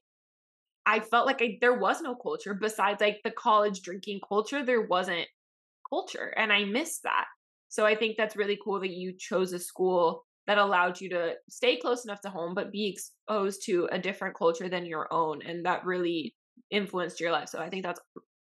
I 0.86 1.00
felt 1.00 1.26
like 1.26 1.42
I, 1.42 1.58
there 1.62 1.78
was 1.78 2.02
no 2.02 2.16
culture 2.16 2.54
besides 2.54 3.02
like 3.02 3.20
the 3.24 3.32
college 3.32 3.82
drinking 3.82 4.22
culture. 4.28 4.66
There 4.66 4.82
wasn't 4.82 5.28
culture, 5.90 6.34
and 6.38 6.52
I 6.52 6.66
missed 6.66 7.04
that. 7.04 7.26
So 7.70 7.86
I 7.86 7.96
think 7.96 8.18
that's 8.18 8.36
really 8.36 8.60
cool 8.64 8.80
that 8.80 8.90
you 8.90 9.14
chose 9.18 9.54
a 9.54 9.60
school 9.60 10.26
that 10.48 10.58
allowed 10.58 11.00
you 11.00 11.10
to 11.10 11.34
stay 11.50 11.78
close 11.78 12.04
enough 12.04 12.22
to 12.22 12.30
home, 12.30 12.54
but 12.54 12.72
be 12.72 12.90
exposed 12.90 13.64
to 13.66 13.88
a 13.92 14.00
different 14.00 14.36
culture 14.36 14.70
than 14.70 14.86
your 14.86 15.12
own, 15.14 15.42
and 15.46 15.66
that 15.66 15.86
really 15.86 16.36
influenced 16.72 17.20
your 17.20 17.32
life. 17.32 17.50
So 17.50 17.60
I 17.60 17.70
think 17.70 17.84
that's 17.84 18.00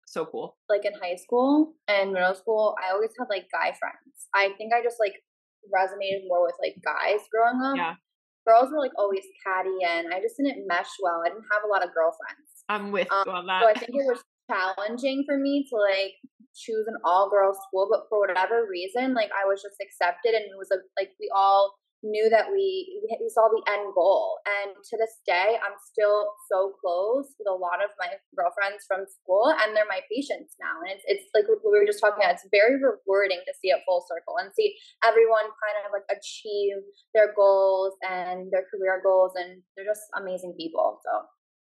so 0.06 0.26
cool. 0.26 0.56
Like 0.68 0.84
in 0.84 0.92
high 1.00 1.16
school 1.16 1.74
and 1.88 2.12
middle 2.12 2.34
school, 2.34 2.74
I 2.84 2.92
always 2.92 3.10
had 3.18 3.26
like 3.30 3.46
guy 3.52 3.74
friends. 3.78 4.28
I 4.34 4.50
think 4.58 4.72
I 4.74 4.82
just 4.82 4.96
like 4.98 5.14
resonated 5.74 6.26
more 6.26 6.42
with 6.42 6.56
like 6.60 6.76
guys 6.84 7.20
growing 7.32 7.62
up. 7.62 7.76
Yeah 7.76 7.94
girls 8.46 8.70
were 8.70 8.80
like 8.80 8.92
always 8.98 9.24
catty 9.44 9.78
and 9.88 10.12
I 10.12 10.20
just 10.20 10.36
didn't 10.36 10.66
mesh 10.66 10.90
well. 11.02 11.22
I 11.24 11.28
didn't 11.28 11.48
have 11.50 11.64
a 11.64 11.68
lot 11.68 11.82
of 11.84 11.94
girlfriends. 11.94 12.64
I'm 12.68 12.92
with 12.92 13.10
um, 13.12 13.28
on 13.28 13.46
that. 13.46 13.62
So 13.62 13.68
I 13.68 13.74
think 13.74 13.90
it 13.92 14.06
was 14.06 14.22
challenging 14.50 15.24
for 15.26 15.38
me 15.38 15.66
to 15.68 15.76
like 15.76 16.14
choose 16.54 16.86
an 16.86 16.96
all 17.04 17.30
girls 17.30 17.58
school, 17.68 17.88
but 17.90 18.06
for 18.08 18.20
whatever 18.20 18.66
reason, 18.70 19.14
like 19.14 19.30
I 19.32 19.46
was 19.46 19.62
just 19.62 19.76
accepted 19.82 20.34
and 20.34 20.44
it 20.44 20.56
was 20.56 20.70
a, 20.70 20.78
like 20.98 21.10
we 21.18 21.30
all 21.34 21.74
knew 22.04 22.28
that 22.28 22.52
we 22.52 23.00
we 23.00 23.28
saw 23.32 23.48
the 23.48 23.64
end 23.72 23.88
goal 23.96 24.36
and 24.44 24.76
to 24.84 24.94
this 25.00 25.24
day 25.24 25.56
i'm 25.64 25.74
still 25.80 26.28
so 26.52 26.76
close 26.76 27.32
with 27.40 27.48
a 27.48 27.56
lot 27.56 27.80
of 27.80 27.88
my 27.96 28.12
girlfriends 28.36 28.84
from 28.84 29.08
school 29.08 29.48
and 29.48 29.72
they're 29.72 29.88
my 29.88 30.04
patients 30.12 30.54
now 30.60 30.76
and 30.84 30.92
it's, 30.92 31.04
it's 31.08 31.26
like 31.32 31.48
we 31.48 31.72
were 31.72 31.88
just 31.88 31.98
talking 31.98 32.20
about 32.20 32.36
it's 32.36 32.46
very 32.52 32.76
rewarding 32.76 33.40
to 33.48 33.52
see 33.56 33.72
it 33.72 33.80
full 33.88 34.04
circle 34.04 34.36
and 34.36 34.52
see 34.52 34.76
everyone 35.00 35.48
kind 35.56 35.76
of 35.80 35.90
like 35.96 36.04
achieve 36.12 36.84
their 37.16 37.32
goals 37.32 37.96
and 38.04 38.52
their 38.52 38.68
career 38.68 39.00
goals 39.00 39.32
and 39.40 39.64
they're 39.74 39.88
just 39.88 40.04
amazing 40.20 40.52
people 40.60 41.00
so 41.00 41.24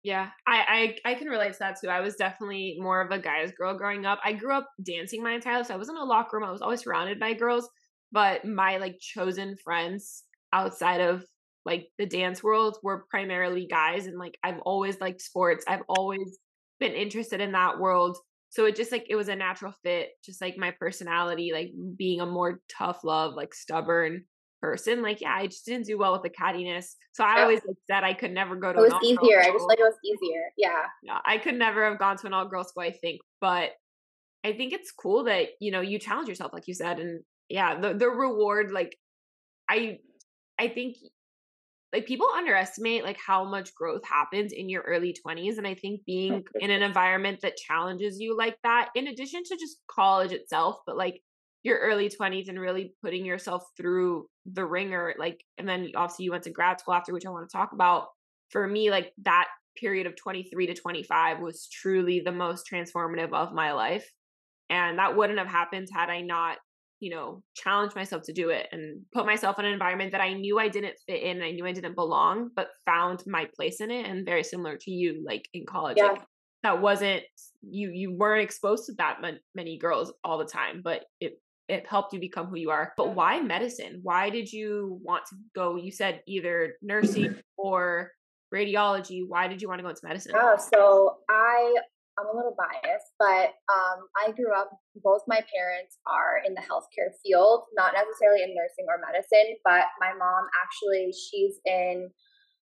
yeah, 0.03 0.31
I, 0.47 0.97
I 1.05 1.11
I 1.11 1.15
can 1.15 1.29
relate 1.29 1.53
to 1.53 1.59
that 1.59 1.79
too. 1.79 1.89
I 1.89 2.01
was 2.01 2.17
definitely 2.17 2.79
more 2.81 3.03
of 3.03 3.11
a 3.11 3.19
guy's 3.19 3.53
girl 3.53 3.77
growing 3.77 4.07
up. 4.07 4.19
I 4.25 4.33
grew 4.33 4.55
up 4.55 4.67
dancing 4.83 5.23
my 5.23 5.33
entire 5.33 5.59
life. 5.59 5.67
So 5.67 5.75
I 5.75 5.77
was 5.77 5.91
in 5.91 5.97
a 5.97 6.05
locker 6.05 6.39
room. 6.39 6.49
I 6.49 6.51
was 6.51 6.63
always 6.63 6.81
surrounded 6.81 7.21
by 7.21 7.35
girls 7.35 7.69
but 8.13 8.45
my 8.45 8.79
like 8.79 8.99
chosen 9.01 9.57
friends 9.63 10.25
outside 10.53 11.01
of 11.01 11.25
like 11.65 11.89
the 11.99 12.07
dance 12.07 12.43
world 12.43 12.79
were 12.83 13.07
primarily 13.11 13.67
guys 13.67 14.07
and 14.07 14.19
like 14.19 14.37
I've 14.43 14.61
always 14.61 15.01
liked 15.01 15.21
sports. 15.21 15.65
I've 15.69 15.83
always 15.89 16.39
been 16.79 16.93
interested 16.93 17.41
in 17.41 17.53
that 17.53 17.79
world. 17.79 18.17
So 18.49 18.65
it 18.65 18.75
just 18.75 18.91
like 18.91 19.07
it 19.09 19.17
was 19.17 19.29
a 19.29 19.37
natural 19.37 19.75
fit, 19.85 20.11
just 20.25 20.41
like 20.41 20.57
my 20.57 20.73
personality, 20.73 21.51
like 21.53 21.71
being 21.97 22.21
a 22.21 22.27
more 22.27 22.61
tough 22.77 23.05
love, 23.05 23.35
like 23.35 23.55
stubborn 23.55 24.25
person. 24.61 25.03
Like, 25.03 25.21
yeah, 25.21 25.35
I 25.37 25.47
just 25.47 25.65
didn't 25.65 25.87
do 25.87 25.99
well 25.99 26.13
with 26.13 26.23
the 26.23 26.31
cattiness. 26.31 26.95
So 27.13 27.25
I 27.25 27.43
always 27.43 27.61
like, 27.67 27.77
said 27.89 28.03
I 28.03 28.15
could 28.15 28.33
never 28.33 28.57
go 28.57 28.73
to. 28.73 28.79
It 28.79 28.93
was 28.93 29.05
easier. 29.05 29.41
I 29.41 29.53
just 29.53 29.69
like 29.69 29.79
it 29.79 29.85
was 29.85 29.95
easier. 30.05 30.43
Yeah. 30.57 30.83
Yeah, 31.03 31.19
I 31.25 31.39
could 31.39 31.55
never 31.55 31.89
have 31.89 31.99
gone 31.99 32.17
to 32.17 32.27
an 32.27 32.33
all 32.33 32.49
girls 32.49 32.69
school. 32.69 32.83
I 32.83 32.93
think, 32.93 33.21
but 33.41 33.71
I 34.45 34.53
think 34.55 34.73
it's 34.73 34.91
cool 34.91 35.25
that 35.25 35.49
you 35.61 35.71
know 35.71 35.81
you 35.81 35.99
challenge 35.99 36.29
yourself, 36.29 36.53
like 36.53 36.67
you 36.67 36.75
said, 36.75 36.99
and 36.99 37.21
yeah, 37.51 37.79
the 37.79 37.95
the 37.95 38.09
reward. 38.09 38.71
Like, 38.73 38.97
I 39.69 39.99
I 40.59 40.69
think 40.69 40.97
like 41.93 42.07
people 42.07 42.29
underestimate 42.37 43.05
like 43.05 43.19
how 43.19 43.45
much 43.45 43.75
growth 43.75 44.03
happens 44.09 44.53
in 44.53 44.69
your 44.69 44.83
early 44.83 45.15
20s 45.27 45.59
and 45.59 45.67
i 45.67 45.75
think 45.75 46.01
oh, 46.01 46.05
being 46.07 46.45
in 46.61 46.71
an 46.71 46.83
environment 46.83 47.41
that 47.43 47.57
challenges 47.57 48.21
you 48.21 48.37
like 48.37 48.57
that 48.63 48.91
in 48.95 49.09
addition 49.09 49.43
to 49.43 49.57
just 49.57 49.79
college 49.91 50.33
itself 50.33 50.77
but 50.87 50.97
like 50.97 51.21
your 51.63 51.79
early 51.79 52.09
20s 52.09 52.49
and 52.49 52.59
really 52.59 52.95
putting 53.03 53.25
yourself 53.25 53.65
through 53.77 54.27
the 54.47 54.65
ringer 54.65 55.15
like 55.19 55.43
and 55.59 55.69
then 55.69 55.91
obviously 55.97 56.25
you 56.25 56.31
went 56.31 56.45
to 56.45 56.51
grad 56.51 56.81
school 56.81 56.95
after 56.95 57.13
which 57.13 57.27
i 57.27 57.31
want 57.31 57.49
to 57.49 57.57
talk 57.57 57.73
about 57.73 58.09
for 58.51 58.67
me 58.67 58.91
like 58.91 59.13
that 59.23 59.49
period 59.77 60.07
of 60.07 60.17
23 60.17 60.67
to 60.67 60.75
25 60.75 61.41
was 61.41 61.69
truly 61.73 62.21
the 62.21 62.33
most 62.33 62.69
transformative 62.71 63.33
of 63.33 63.53
my 63.53 63.73
life 63.73 64.09
and 64.69 64.99
that 64.99 65.17
wouldn't 65.17 65.39
have 65.39 65.49
happened 65.49 65.89
had 65.93 66.09
i 66.09 66.21
not 66.21 66.59
you 67.01 67.11
know 67.11 67.43
challenge 67.55 67.95
myself 67.95 68.23
to 68.23 68.33
do 68.33 68.51
it 68.51 68.69
and 68.73 69.01
put 69.13 69.27
myself 69.27 69.59
in 69.59 69.65
an 69.65 69.73
environment 69.73 70.13
that 70.13 70.21
i 70.21 70.33
knew 70.33 70.59
i 70.59 70.69
didn't 70.69 70.95
fit 71.07 71.23
in 71.23 71.37
and 71.37 71.45
i 71.45 71.51
knew 71.51 71.67
i 71.67 71.73
didn't 71.73 71.95
belong 71.95 72.51
but 72.55 72.69
found 72.87 73.23
my 73.27 73.47
place 73.57 73.81
in 73.81 73.91
it 73.91 74.07
and 74.07 74.25
very 74.25 74.45
similar 74.45 74.77
to 74.77 74.91
you 74.91 75.23
like 75.27 75.49
in 75.55 75.65
college 75.67 75.97
yeah. 75.97 76.05
like, 76.05 76.23
that 76.63 76.81
wasn't 76.81 77.23
you 77.63 77.91
you 77.91 78.15
weren't 78.15 78.43
exposed 78.43 78.87
to 78.87 78.93
that 78.99 79.19
many 79.55 79.79
girls 79.79 80.13
all 80.23 80.39
the 80.39 80.45
time 80.45 80.83
but 80.85 81.05
it 81.21 81.39
it 81.71 81.87
helped 81.87 82.13
you 82.13 82.19
become 82.19 82.47
who 82.49 82.57
you 82.57 82.71
are. 82.71 82.93
But 82.97 83.15
why 83.15 83.41
medicine? 83.41 84.01
Why 84.03 84.29
did 84.29 84.53
you 84.53 84.99
want 85.05 85.25
to 85.27 85.37
go? 85.55 85.77
You 85.77 85.93
said 85.93 86.21
either 86.27 86.75
nursing 86.83 87.37
or 87.57 88.11
radiology. 88.55 89.23
Why 89.27 89.47
did 89.47 89.63
you 89.63 89.69
want 89.69 89.79
to 89.79 89.83
go 89.85 89.89
into 89.89 90.01
medicine? 90.03 90.33
Oh, 90.35 90.57
so 90.75 91.19
I 91.29 91.77
I'm 92.21 92.29
a 92.29 92.37
little 92.37 92.53
biased, 92.53 93.17
but 93.17 93.57
um, 93.73 94.05
I 94.21 94.37
grew 94.37 94.53
up. 94.53 94.69
Both 95.01 95.25
my 95.25 95.41
parents 95.41 95.97
are 96.05 96.45
in 96.45 96.53
the 96.53 96.61
healthcare 96.61 97.17
field, 97.25 97.65
not 97.73 97.97
necessarily 97.97 98.45
in 98.45 98.53
nursing 98.53 98.85
or 98.85 99.01
medicine, 99.01 99.57
but 99.65 99.89
my 99.97 100.13
mom 100.13 100.45
actually 100.61 101.09
she's 101.17 101.57
in 101.65 102.13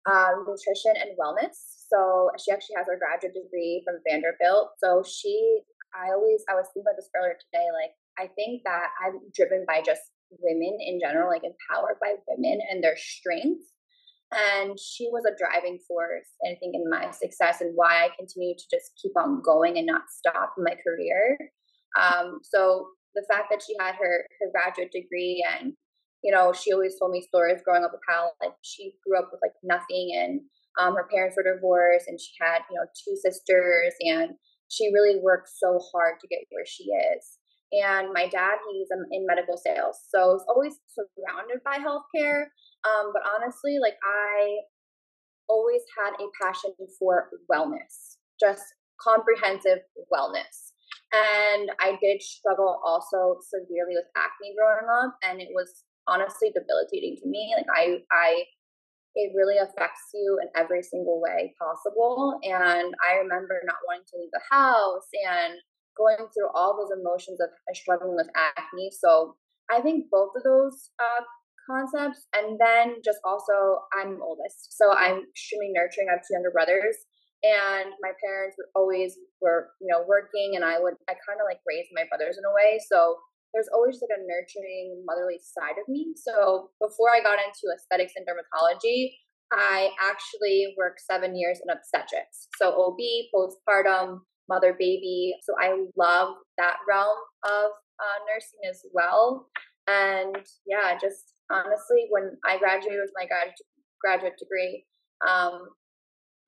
um, 0.05 0.45
nutrition 0.45 0.95
and 1.01 1.17
wellness. 1.17 1.57
So 1.89 2.31
she 2.37 2.53
actually 2.53 2.77
has 2.77 2.87
her 2.87 2.99
graduate 3.01 3.35
degree 3.35 3.83
from 3.85 4.05
Vanderbilt. 4.05 4.77
So 4.79 5.03
she, 5.03 5.63
I 5.97 6.13
always, 6.13 6.45
I 6.51 6.55
was 6.55 6.69
thinking 6.71 6.85
about 6.85 7.01
this 7.01 7.11
earlier 7.17 7.41
today. 7.41 7.67
Like 7.73 7.97
I 8.21 8.29
think 8.37 8.63
that 8.69 8.93
I'm 9.01 9.25
driven 9.35 9.65
by 9.67 9.81
just 9.81 10.03
women 10.31 10.79
in 10.81 11.01
general, 11.01 11.31
like 11.31 11.47
empowered 11.47 11.97
by 12.01 12.19
women 12.29 12.61
and 12.71 12.83
their 12.83 12.97
strengths. 12.97 13.76
And 14.33 14.79
she 14.79 15.09
was 15.13 15.23
a 15.25 15.37
driving 15.39 15.79
force, 15.87 16.29
I 16.45 16.57
think, 16.59 16.75
in 16.75 16.91
my 16.91 17.11
success 17.13 17.61
and 17.61 17.73
why 17.75 18.05
I 18.05 18.09
continue 18.19 18.55
to 18.57 18.65
just 18.71 18.91
keep 19.01 19.13
on 19.17 19.41
going 19.43 19.79
and 19.79 19.87
not 19.87 20.03
stop 20.11 20.55
my 20.59 20.75
career. 20.83 21.39
Um, 22.01 22.41
so 22.43 22.89
the 23.15 23.25
fact 23.31 23.49
that 23.51 23.63
she 23.63 23.75
had 23.81 23.95
her 23.95 24.27
her 24.41 24.51
graduate 24.53 24.93
degree 24.93 25.45
and 25.59 25.73
you 26.23 26.31
know 26.31 26.53
she 26.53 26.73
always 26.73 26.99
told 26.99 27.13
me 27.13 27.23
stories 27.23 27.63
growing 27.65 27.83
up 27.83 27.93
with 27.93 28.05
how 28.07 28.33
like 28.43 28.53
she 28.63 28.93
grew 29.07 29.19
up 29.19 29.31
with 29.33 29.41
like 29.43 29.57
nothing 29.65 30.13
and 30.15 30.41
um, 30.79 30.95
her 30.95 31.09
parents 31.11 31.37
were 31.37 31.55
divorced 31.55 32.07
and 32.09 32.21
she 32.21 32.33
had 32.39 32.61
you 32.69 32.77
know 32.77 32.85
two 32.93 33.17
sisters 33.17 33.95
and 34.01 34.37
she 34.69 34.93
really 34.93 35.19
worked 35.23 35.49
so 35.49 35.81
hard 35.93 36.21
to 36.21 36.29
get 36.29 36.45
where 36.51 36.67
she 36.67 36.85
is 36.85 37.39
and 37.73 38.13
my 38.13 38.29
dad, 38.29 38.59
he's 38.71 38.89
in 38.91 39.27
medical 39.27 39.57
sales. 39.57 39.99
So 40.09 40.35
it's 40.35 40.45
always 40.49 40.79
surrounded 40.89 41.63
by 41.65 41.79
healthcare. 41.79 42.47
Um, 42.87 43.13
but 43.13 43.23
honestly, 43.27 43.79
like 43.83 43.97
I 44.05 44.59
always 45.49 45.83
had 45.99 46.15
a 46.23 46.29
passion 46.41 46.73
for 46.99 47.29
wellness, 47.51 48.17
just 48.39 48.63
comprehensive 49.01 49.81
wellness. 50.13 50.73
And 51.13 51.71
I 51.81 51.99
did 52.03 52.23
struggle 52.23 52.81
also 52.85 53.39
severely 53.43 53.95
with 53.95 54.07
acne 54.17 54.55
growing 54.57 54.89
up, 55.03 55.17
and 55.23 55.41
it 55.41 55.49
was 55.55 55.85
honestly 56.07 56.53
debilitating 56.55 57.17
to 57.23 57.29
me. 57.29 57.55
Like 57.57 57.67
I, 57.75 57.99
I, 58.13 58.45
it 59.15 59.33
really 59.35 59.57
affects 59.59 60.11
you 60.15 60.39
in 60.43 60.49
every 60.61 60.83
single 60.83 61.21
way 61.21 61.55
possible. 61.59 62.39
And 62.43 62.95
I 63.03 63.17
remember 63.17 63.61
not 63.65 63.83
wanting 63.87 64.05
to 64.13 64.19
leave 64.19 64.31
the 64.33 64.43
house 64.51 65.09
and 65.27 65.55
going 65.97 66.19
through 66.19 66.51
all 66.55 66.77
those 66.77 66.97
emotions 66.97 67.41
of 67.41 67.49
struggling 67.75 68.15
with 68.15 68.29
acne. 68.37 68.91
So 68.93 69.37
I 69.71 69.81
think 69.81 70.07
both 70.11 70.31
of 70.37 70.43
those 70.43 70.91
uh, 71.01 71.25
concepts, 71.67 72.27
and 72.35 72.59
then 72.59 73.03
just 73.05 73.19
also 73.25 73.83
I'm 73.93 74.23
oldest, 74.23 74.77
so 74.79 74.95
I'm 74.95 75.27
extremely 75.29 75.71
nurturing. 75.75 76.09
I 76.09 76.17
have 76.17 76.25
two 76.25 76.35
younger 76.39 76.55
brothers, 76.55 76.97
and 77.43 77.93
my 78.01 78.15
parents 78.23 78.57
would 78.57 78.71
always 78.75 79.19
were 79.43 79.71
you 79.81 79.89
know 79.91 80.07
working, 80.07 80.55
and 80.55 80.65
I 80.65 80.79
would 80.79 80.95
I 81.11 81.19
kind 81.27 81.43
of 81.43 81.47
like 81.47 81.61
raised 81.67 81.91
my 81.93 82.05
brothers 82.09 82.39
in 82.39 82.45
a 82.47 82.55
way. 82.55 82.79
So 82.79 83.17
there's 83.55 83.69
always 83.73 84.01
like 84.03 84.13
a 84.13 84.21
nurturing 84.21 85.03
motherly 85.07 85.41
side 85.41 85.81
of 85.81 85.89
me. 85.89 86.13
So 86.17 86.71
before 86.81 87.11
I 87.11 87.23
got 87.23 87.39
into 87.41 87.73
aesthetics 87.73 88.13
and 88.17 88.27
dermatology, 88.27 89.17
I 89.53 89.91
actually 90.03 90.75
worked 90.77 91.01
seven 91.01 91.37
years 91.37 91.61
in 91.65 91.71
obstetrics. 91.71 92.49
So 92.59 92.75
OB, 92.75 92.99
postpartum, 93.33 94.21
mother 94.49 94.77
baby. 94.79 95.35
So 95.43 95.55
I 95.61 95.87
love 95.97 96.35
that 96.59 96.77
realm 96.89 97.17
of 97.45 97.71
uh, 97.99 98.19
nursing 98.29 98.61
as 98.69 98.83
well. 98.93 99.49
And 99.87 100.37
yeah, 100.67 100.99
just 101.01 101.36
honestly, 101.51 102.07
when 102.11 102.37
I 102.45 102.59
graduated 102.59 103.01
with 103.01 103.17
my 103.17 103.27
grad- 103.27 103.55
graduate 104.01 104.39
degree, 104.39 104.87
um, 105.27 105.69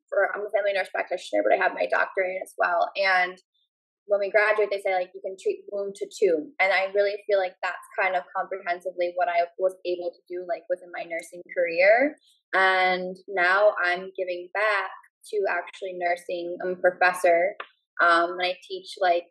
for 0.08 0.30
I'm 0.34 0.46
a 0.46 0.50
family 0.50 0.72
nurse 0.72 0.88
practitioner, 0.88 1.42
but 1.44 1.52
I 1.52 1.60
have 1.62 1.74
my 1.74 1.86
doctorate 1.86 2.40
as 2.42 2.54
well. 2.56 2.90
And 2.96 3.36
when 4.06 4.20
we 4.20 4.30
graduate, 4.30 4.70
they 4.70 4.80
say 4.80 4.94
like 4.94 5.12
you 5.14 5.20
can 5.20 5.36
treat 5.36 5.64
womb 5.70 5.92
to 5.94 6.08
tomb, 6.08 6.52
and 6.60 6.72
I 6.72 6.88
really 6.94 7.16
feel 7.26 7.38
like 7.38 7.54
that's 7.62 7.96
kind 8.00 8.16
of 8.16 8.24
comprehensively 8.34 9.12
what 9.16 9.28
I 9.28 9.44
was 9.58 9.76
able 9.84 10.10
to 10.10 10.22
do 10.28 10.46
like 10.48 10.64
within 10.70 10.88
my 10.96 11.04
nursing 11.04 11.42
career. 11.52 12.16
And 12.54 13.16
now 13.28 13.74
I'm 13.84 14.10
giving 14.16 14.48
back 14.54 14.90
to 15.30 15.38
actually 15.50 15.92
nursing. 16.00 16.56
I'm 16.64 16.72
a 16.72 16.76
professor 16.76 17.52
um, 18.00 18.38
and 18.38 18.42
I 18.42 18.54
teach 18.62 18.94
like 19.00 19.24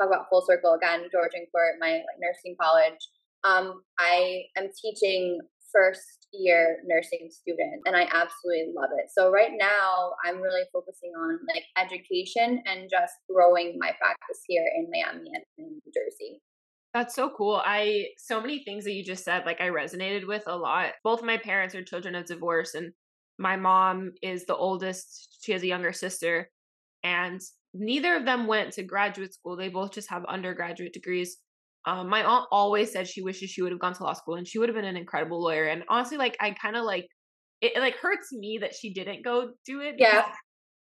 talk 0.00 0.08
about 0.08 0.26
full 0.30 0.44
circle 0.46 0.74
again, 0.74 1.08
Georgian 1.12 1.46
Court, 1.52 1.76
my 1.80 2.00
like, 2.00 2.20
nursing 2.20 2.56
college. 2.60 3.00
Um, 3.46 3.82
I 3.98 4.42
am 4.56 4.68
teaching 4.82 5.40
first 5.72 6.26
year 6.32 6.78
nursing 6.86 7.28
students 7.30 7.82
and 7.86 7.96
I 7.96 8.02
absolutely 8.02 8.72
love 8.74 8.90
it. 8.98 9.10
So 9.16 9.30
right 9.30 9.52
now 9.56 10.12
I'm 10.24 10.40
really 10.40 10.62
focusing 10.72 11.12
on 11.16 11.38
like 11.54 11.64
education 11.76 12.62
and 12.66 12.90
just 12.90 13.14
growing 13.30 13.76
my 13.78 13.92
practice 13.98 14.40
here 14.46 14.64
in 14.76 14.88
Miami 14.90 15.30
and 15.34 15.44
in 15.58 15.64
New 15.84 15.92
Jersey. 15.92 16.40
That's 16.94 17.14
so 17.14 17.30
cool. 17.36 17.60
I 17.64 18.06
so 18.16 18.40
many 18.40 18.64
things 18.64 18.84
that 18.84 18.92
you 18.92 19.04
just 19.04 19.24
said 19.24 19.44
like 19.44 19.60
I 19.60 19.68
resonated 19.68 20.26
with 20.26 20.44
a 20.46 20.56
lot. 20.56 20.92
Both 21.04 21.22
my 21.22 21.36
parents 21.36 21.74
are 21.74 21.84
children 21.84 22.14
of 22.14 22.26
divorce 22.26 22.74
and 22.74 22.92
my 23.38 23.56
mom 23.56 24.12
is 24.22 24.46
the 24.46 24.56
oldest. 24.56 25.38
She 25.42 25.52
has 25.52 25.62
a 25.62 25.66
younger 25.66 25.92
sister 25.92 26.50
and 27.04 27.40
neither 27.74 28.16
of 28.16 28.24
them 28.24 28.46
went 28.46 28.72
to 28.74 28.82
graduate 28.82 29.34
school. 29.34 29.56
They 29.56 29.68
both 29.68 29.92
just 29.92 30.10
have 30.10 30.24
undergraduate 30.24 30.92
degrees. 30.92 31.36
Um, 31.86 32.08
my 32.08 32.24
aunt 32.24 32.46
always 32.50 32.92
said 32.92 33.06
she 33.06 33.22
wishes 33.22 33.50
she 33.50 33.62
would 33.62 33.70
have 33.70 33.80
gone 33.80 33.94
to 33.94 34.02
law 34.02 34.12
school 34.12 34.34
and 34.34 34.46
she 34.46 34.58
would 34.58 34.68
have 34.68 34.76
been 34.76 34.84
an 34.84 34.96
incredible 34.96 35.40
lawyer. 35.40 35.66
And 35.66 35.84
honestly, 35.88 36.16
like 36.16 36.36
I 36.40 36.50
kind 36.50 36.76
of 36.76 36.84
like 36.84 37.06
it, 37.60 37.76
it, 37.76 37.80
like 37.80 37.96
hurts 37.96 38.32
me 38.32 38.58
that 38.60 38.74
she 38.74 38.92
didn't 38.92 39.24
go 39.24 39.52
do 39.64 39.80
it. 39.80 39.94
Yeah. 39.98 40.26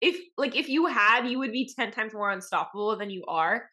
If 0.03 0.17
like 0.37 0.57
if 0.57 0.69
you 0.69 0.87
had, 0.87 1.27
you 1.27 1.39
would 1.39 1.53
be 1.53 1.71
ten 1.75 1.91
times 1.91 2.13
more 2.13 2.31
unstoppable 2.31 2.97
than 2.99 3.11
you 3.11 3.25
are. 3.29 3.69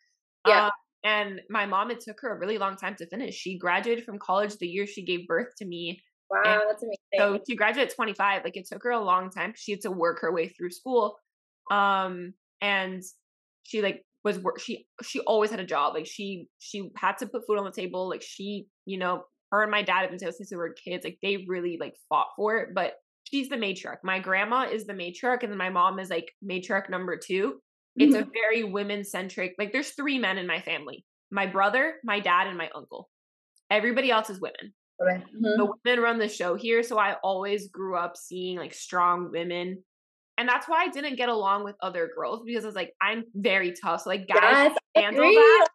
Yeah. 0.47 0.67
Um, 0.67 0.71
and 1.03 1.41
my 1.49 1.65
mom, 1.65 1.91
it 1.91 1.99
took 1.99 2.17
her 2.21 2.35
a 2.35 2.39
really 2.39 2.57
long 2.57 2.75
time 2.75 2.95
to 2.95 3.07
finish. 3.07 3.35
She 3.35 3.57
graduated 3.57 4.03
from 4.03 4.19
college 4.19 4.55
the 4.57 4.67
year 4.67 4.87
she 4.87 5.05
gave 5.05 5.27
birth 5.27 5.47
to 5.57 5.65
me. 5.65 6.01
Wow, 6.29 6.61
that's 6.67 6.83
amazing. 6.83 6.97
So 7.17 7.39
to 7.45 7.55
graduate 7.55 7.89
at 7.89 7.95
25, 7.95 8.43
like 8.43 8.57
it 8.57 8.67
took 8.71 8.83
her 8.83 8.91
a 8.91 9.03
long 9.03 9.29
time. 9.29 9.53
She 9.55 9.71
had 9.71 9.81
to 9.81 9.91
work 9.91 10.19
her 10.21 10.33
way 10.33 10.49
through 10.49 10.71
school. 10.71 11.17
Um, 11.71 12.33
and 12.61 13.03
she 13.63 13.81
like 13.81 14.03
was 14.27 14.39
work 14.39 14.59
she 14.59 14.85
she 15.01 15.19
always 15.21 15.49
had 15.49 15.59
a 15.59 15.65
job 15.65 15.93
like 15.93 16.05
she 16.05 16.47
she 16.59 16.89
had 16.95 17.17
to 17.17 17.25
put 17.25 17.41
food 17.47 17.57
on 17.57 17.65
the 17.65 17.71
table 17.71 18.09
like 18.09 18.21
she 18.21 18.67
you 18.85 18.97
know 18.97 19.23
her 19.51 19.61
and 19.61 19.71
my 19.71 19.81
dad 19.81 20.01
have 20.01 20.09
been 20.09 20.19
together 20.19 20.35
since 20.35 20.49
they 20.49 20.55
were 20.55 20.73
kids 20.73 21.03
like 21.03 21.17
they 21.21 21.45
really 21.47 21.77
like 21.79 21.95
fought 22.09 22.27
for 22.35 22.57
it 22.57 22.69
but 22.75 22.93
she's 23.23 23.49
the 23.49 23.55
matriarch 23.55 23.97
my 24.03 24.19
grandma 24.19 24.67
is 24.69 24.85
the 24.85 24.93
matriarch 24.93 25.43
and 25.43 25.51
then 25.51 25.57
my 25.57 25.69
mom 25.69 25.97
is 25.99 26.09
like 26.09 26.31
matriarch 26.43 26.89
number 26.89 27.17
2 27.17 27.55
it's 27.95 28.13
mm-hmm. 28.13 28.29
a 28.29 28.31
very 28.31 28.63
women 28.63 29.03
centric 29.03 29.55
like 29.57 29.71
there's 29.71 29.91
three 29.91 30.19
men 30.19 30.37
in 30.37 30.45
my 30.45 30.61
family 30.61 31.05
my 31.31 31.45
brother 31.45 31.95
my 32.03 32.19
dad 32.19 32.47
and 32.47 32.57
my 32.57 32.69
uncle 32.75 33.09
everybody 33.71 34.11
else 34.11 34.29
is 34.29 34.41
women 34.41 34.73
mm-hmm. 35.01 35.57
the 35.57 35.73
women 35.85 36.03
run 36.03 36.17
the 36.19 36.29
show 36.29 36.55
here. 36.55 36.83
So 36.83 36.97
I 36.97 37.15
always 37.23 37.69
grew 37.69 37.97
up 37.97 38.17
seeing 38.17 38.57
like 38.57 38.73
strong 38.73 39.31
women 39.31 39.83
and 40.37 40.47
that's 40.47 40.67
why 40.67 40.83
I 40.83 40.89
didn't 40.89 41.15
get 41.15 41.29
along 41.29 41.63
with 41.63 41.75
other 41.81 42.09
girls 42.15 42.43
because 42.45 42.63
I 42.63 42.67
was 42.67 42.75
like, 42.75 42.93
I'm 43.01 43.23
very 43.33 43.73
tough. 43.73 44.01
So 44.01 44.09
like 44.11 44.27
guys 44.27 44.71
yes, 44.71 44.77
handle 44.95 45.23
that. 45.23 45.67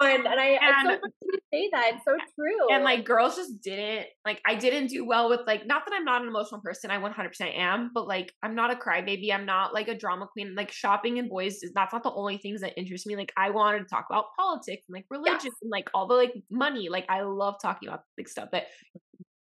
And 0.00 0.28
I, 0.28 0.46
and, 0.46 0.60
I 0.62 0.94
so 0.94 1.00
to 1.00 1.40
say 1.52 1.68
that. 1.72 1.92
It's 1.94 2.04
so 2.04 2.16
true. 2.34 2.74
And 2.74 2.84
like 2.84 3.04
girls 3.04 3.36
just 3.36 3.60
didn't 3.60 4.06
like 4.24 4.40
I 4.46 4.54
didn't 4.54 4.88
do 4.88 5.04
well 5.04 5.28
with 5.28 5.40
like 5.46 5.66
not 5.66 5.84
that 5.86 5.94
I'm 5.94 6.04
not 6.04 6.22
an 6.22 6.28
emotional 6.28 6.60
person, 6.60 6.90
I 6.90 6.98
100% 6.98 7.58
am, 7.58 7.90
but 7.94 8.08
like 8.08 8.32
I'm 8.42 8.54
not 8.54 8.72
a 8.72 8.76
crybaby. 8.76 9.32
I'm 9.32 9.46
not 9.46 9.74
like 9.74 9.88
a 9.88 9.96
drama 9.96 10.26
queen. 10.26 10.54
Like 10.54 10.72
shopping 10.72 11.18
and 11.18 11.28
boys 11.28 11.62
is 11.62 11.72
that's 11.74 11.92
not 11.92 12.02
the 12.02 12.12
only 12.12 12.38
things 12.38 12.60
that 12.60 12.78
interest 12.78 13.06
me. 13.06 13.16
Like 13.16 13.32
I 13.36 13.50
wanted 13.50 13.80
to 13.80 13.84
talk 13.86 14.06
about 14.10 14.26
politics 14.38 14.84
and 14.88 14.94
like 14.94 15.06
religion 15.10 15.38
yes. 15.44 15.54
and 15.62 15.70
like 15.70 15.90
all 15.94 16.06
the 16.06 16.14
like 16.14 16.34
money. 16.50 16.88
Like 16.88 17.06
I 17.08 17.22
love 17.22 17.56
talking 17.60 17.88
about 17.88 18.02
like 18.16 18.28
stuff 18.28 18.50
that 18.52 18.66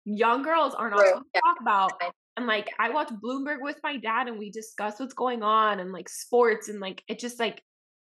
young 0.04 0.42
girls 0.42 0.74
are 0.74 0.90
not 0.90 0.98
to 0.98 1.22
yeah. 1.34 1.40
talk 1.40 1.60
about 1.60 1.92
and 2.36 2.46
like 2.46 2.70
I 2.78 2.90
watch 2.90 3.08
Bloomberg 3.08 3.58
with 3.60 3.78
my 3.82 3.96
dad 3.96 4.28
and 4.28 4.38
we 4.38 4.50
discuss 4.50 5.00
what's 5.00 5.14
going 5.14 5.42
on 5.42 5.80
and 5.80 5.92
like 5.92 6.08
sports 6.08 6.68
and 6.68 6.80
like 6.80 7.02
it 7.08 7.18
just 7.18 7.40
like 7.40 7.62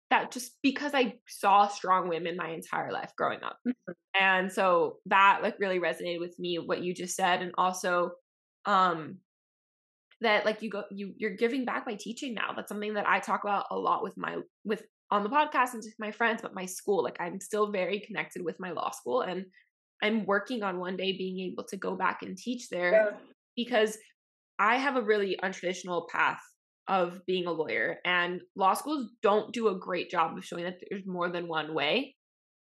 that 0.09 0.31
just 0.31 0.57
because 0.61 0.93
I 0.93 1.15
saw 1.27 1.67
strong 1.67 2.09
women 2.09 2.35
my 2.37 2.49
entire 2.49 2.91
life 2.91 3.11
growing 3.17 3.43
up. 3.43 3.57
Mm-hmm. 3.67 3.91
And 4.19 4.51
so 4.51 4.97
that 5.07 5.39
like 5.41 5.59
really 5.59 5.79
resonated 5.79 6.19
with 6.19 6.37
me 6.37 6.59
what 6.59 6.81
you 6.81 6.93
just 6.93 7.15
said 7.15 7.41
and 7.41 7.51
also 7.57 8.11
um 8.65 9.17
that 10.21 10.45
like 10.45 10.61
you 10.61 10.69
go 10.69 10.83
you 10.91 11.13
you're 11.17 11.35
giving 11.35 11.65
back 11.65 11.85
by 11.85 11.95
teaching 11.95 12.33
now. 12.33 12.53
That's 12.55 12.69
something 12.69 12.93
that 12.93 13.07
I 13.07 13.19
talk 13.19 13.43
about 13.43 13.65
a 13.71 13.77
lot 13.77 14.03
with 14.03 14.15
my 14.17 14.37
with 14.63 14.83
on 15.09 15.23
the 15.23 15.29
podcast 15.29 15.73
and 15.73 15.83
just 15.83 15.99
my 15.99 16.11
friends 16.11 16.41
but 16.41 16.55
my 16.55 16.65
school 16.65 17.03
like 17.03 17.17
I'm 17.19 17.41
still 17.41 17.69
very 17.69 17.99
connected 17.99 18.45
with 18.45 18.57
my 18.59 18.71
law 18.71 18.91
school 18.91 19.21
and 19.21 19.45
I'm 20.01 20.25
working 20.25 20.63
on 20.63 20.79
one 20.79 20.95
day 20.95 21.11
being 21.11 21.39
able 21.51 21.65
to 21.65 21.77
go 21.77 21.95
back 21.95 22.21
and 22.21 22.37
teach 22.37 22.69
there 22.69 22.91
yeah. 22.91 23.17
because 23.55 23.97
I 24.61 24.77
have 24.77 24.95
a 24.95 25.01
really 25.01 25.39
untraditional 25.43 26.07
path 26.07 26.39
of 26.87 27.19
being 27.25 27.47
a 27.47 27.51
lawyer, 27.51 27.97
and 28.05 28.41
law 28.55 28.75
schools 28.75 29.09
don't 29.23 29.51
do 29.51 29.69
a 29.69 29.79
great 29.79 30.11
job 30.11 30.37
of 30.37 30.45
showing 30.45 30.65
that 30.65 30.77
there's 30.87 31.05
more 31.07 31.29
than 31.29 31.47
one 31.47 31.73
way. 31.73 32.15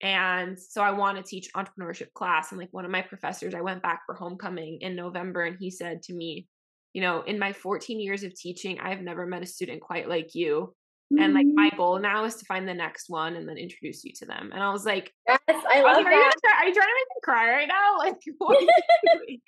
And 0.02 0.60
so 0.60 0.82
I 0.82 0.92
want 0.92 1.18
to 1.18 1.24
teach 1.24 1.50
entrepreneurship 1.56 2.12
class. 2.14 2.52
And 2.52 2.60
like 2.60 2.68
one 2.72 2.84
of 2.84 2.92
my 2.92 3.02
professors, 3.02 3.56
I 3.56 3.62
went 3.62 3.82
back 3.82 4.02
for 4.06 4.14
homecoming 4.14 4.80
in 4.82 4.94
November, 4.94 5.44
and 5.44 5.56
he 5.58 5.72
said 5.72 6.02
to 6.04 6.14
me, 6.14 6.48
You 6.94 7.02
know, 7.02 7.22
in 7.22 7.40
my 7.40 7.54
14 7.54 8.02
years 8.02 8.24
of 8.24 8.36
teaching, 8.36 8.78
I've 8.82 9.02
never 9.02 9.26
met 9.26 9.44
a 9.44 9.48
student 9.48 9.82
quite 9.82 10.10
like 10.10 10.36
you. 10.36 10.76
And 11.18 11.34
like 11.34 11.46
my 11.54 11.68
mm-hmm. 11.68 11.78
goal 11.78 12.00
now 12.00 12.26
is 12.26 12.36
to 12.36 12.46
find 12.46 12.68
the 12.68 12.74
next 12.74 13.06
one 13.10 13.36
and 13.36 13.48
then 13.48 13.58
introduce 13.58 14.04
you 14.04 14.12
to 14.18 14.26
them. 14.26 14.50
And 14.52 14.62
I 14.62 14.72
was 14.72 14.86
like, 14.86 15.14
Yes, 15.30 15.40
I 15.48 15.82
love 15.82 15.98
I 15.98 16.02
like, 16.02 16.06
that. 16.06 16.12
Are 16.12 16.18
you, 16.18 16.32
try, 16.44 16.60
are 16.60 16.68
you, 16.68 16.74
trying 16.74 16.88
to 16.88 16.96
make 17.00 17.10
me 17.16 17.22
cry 17.24 17.50
right 17.52 17.68
now? 17.70 17.98
Like, 18.00 18.16
what 18.40 18.58
are 18.58 18.62
you 18.62 18.70
doing? 19.14 19.42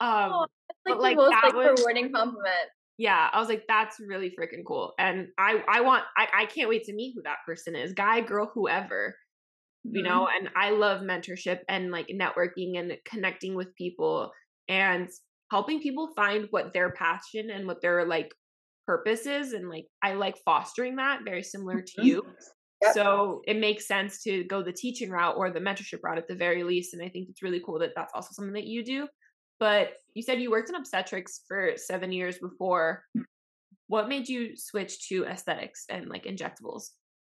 Um, 0.00 0.32
oh, 0.32 0.46
like 0.90 1.00
like, 1.00 1.16
most 1.16 1.30
like 1.30 1.54
was, 1.54 1.80
rewarding 1.80 2.12
compliment. 2.12 2.70
Yeah, 2.96 3.28
I 3.32 3.38
was 3.38 3.48
like, 3.48 3.64
that's 3.68 3.96
really 4.00 4.30
freaking 4.30 4.64
cool, 4.66 4.94
and 4.98 5.28
I 5.38 5.62
I 5.68 5.82
want 5.82 6.04
I 6.16 6.26
I 6.34 6.46
can't 6.46 6.68
wait 6.68 6.84
to 6.84 6.94
meet 6.94 7.12
who 7.14 7.22
that 7.22 7.38
person 7.46 7.76
is, 7.76 7.92
guy, 7.92 8.20
girl, 8.20 8.50
whoever, 8.52 9.14
mm-hmm. 9.86 9.96
you 9.96 10.02
know. 10.02 10.26
And 10.26 10.48
I 10.56 10.70
love 10.70 11.02
mentorship 11.02 11.60
and 11.68 11.90
like 11.90 12.08
networking 12.08 12.78
and 12.78 12.92
connecting 13.04 13.54
with 13.54 13.74
people 13.76 14.32
and 14.68 15.08
helping 15.50 15.80
people 15.80 16.10
find 16.16 16.48
what 16.50 16.72
their 16.72 16.90
passion 16.92 17.50
and 17.50 17.66
what 17.66 17.80
their 17.82 18.04
like 18.04 18.32
purpose 18.86 19.26
is, 19.26 19.52
and 19.52 19.68
like 19.68 19.86
I 20.02 20.14
like 20.14 20.36
fostering 20.44 20.96
that, 20.96 21.20
very 21.24 21.44
similar 21.44 21.80
to 21.80 22.00
mm-hmm. 22.00 22.06
you. 22.06 22.22
Yep. 22.82 22.94
So 22.94 23.42
it 23.44 23.58
makes 23.58 23.88
sense 23.88 24.22
to 24.22 24.44
go 24.44 24.62
the 24.62 24.72
teaching 24.72 25.10
route 25.10 25.34
or 25.36 25.50
the 25.50 25.60
mentorship 25.60 25.98
route 26.02 26.18
at 26.18 26.28
the 26.28 26.36
very 26.36 26.62
least. 26.62 26.94
And 26.94 27.02
I 27.02 27.08
think 27.08 27.28
it's 27.28 27.42
really 27.42 27.60
cool 27.64 27.80
that 27.80 27.90
that's 27.96 28.12
also 28.14 28.28
something 28.32 28.54
that 28.54 28.66
you 28.66 28.84
do. 28.84 29.08
But 29.60 29.94
you 30.14 30.22
said 30.22 30.40
you 30.40 30.50
worked 30.50 30.68
in 30.68 30.76
obstetrics 30.76 31.42
for 31.48 31.72
seven 31.76 32.12
years 32.12 32.38
before. 32.38 33.04
What 33.88 34.08
made 34.08 34.28
you 34.28 34.56
switch 34.56 35.08
to 35.08 35.24
aesthetics 35.24 35.84
and 35.88 36.08
like 36.08 36.24
injectables? 36.24 36.90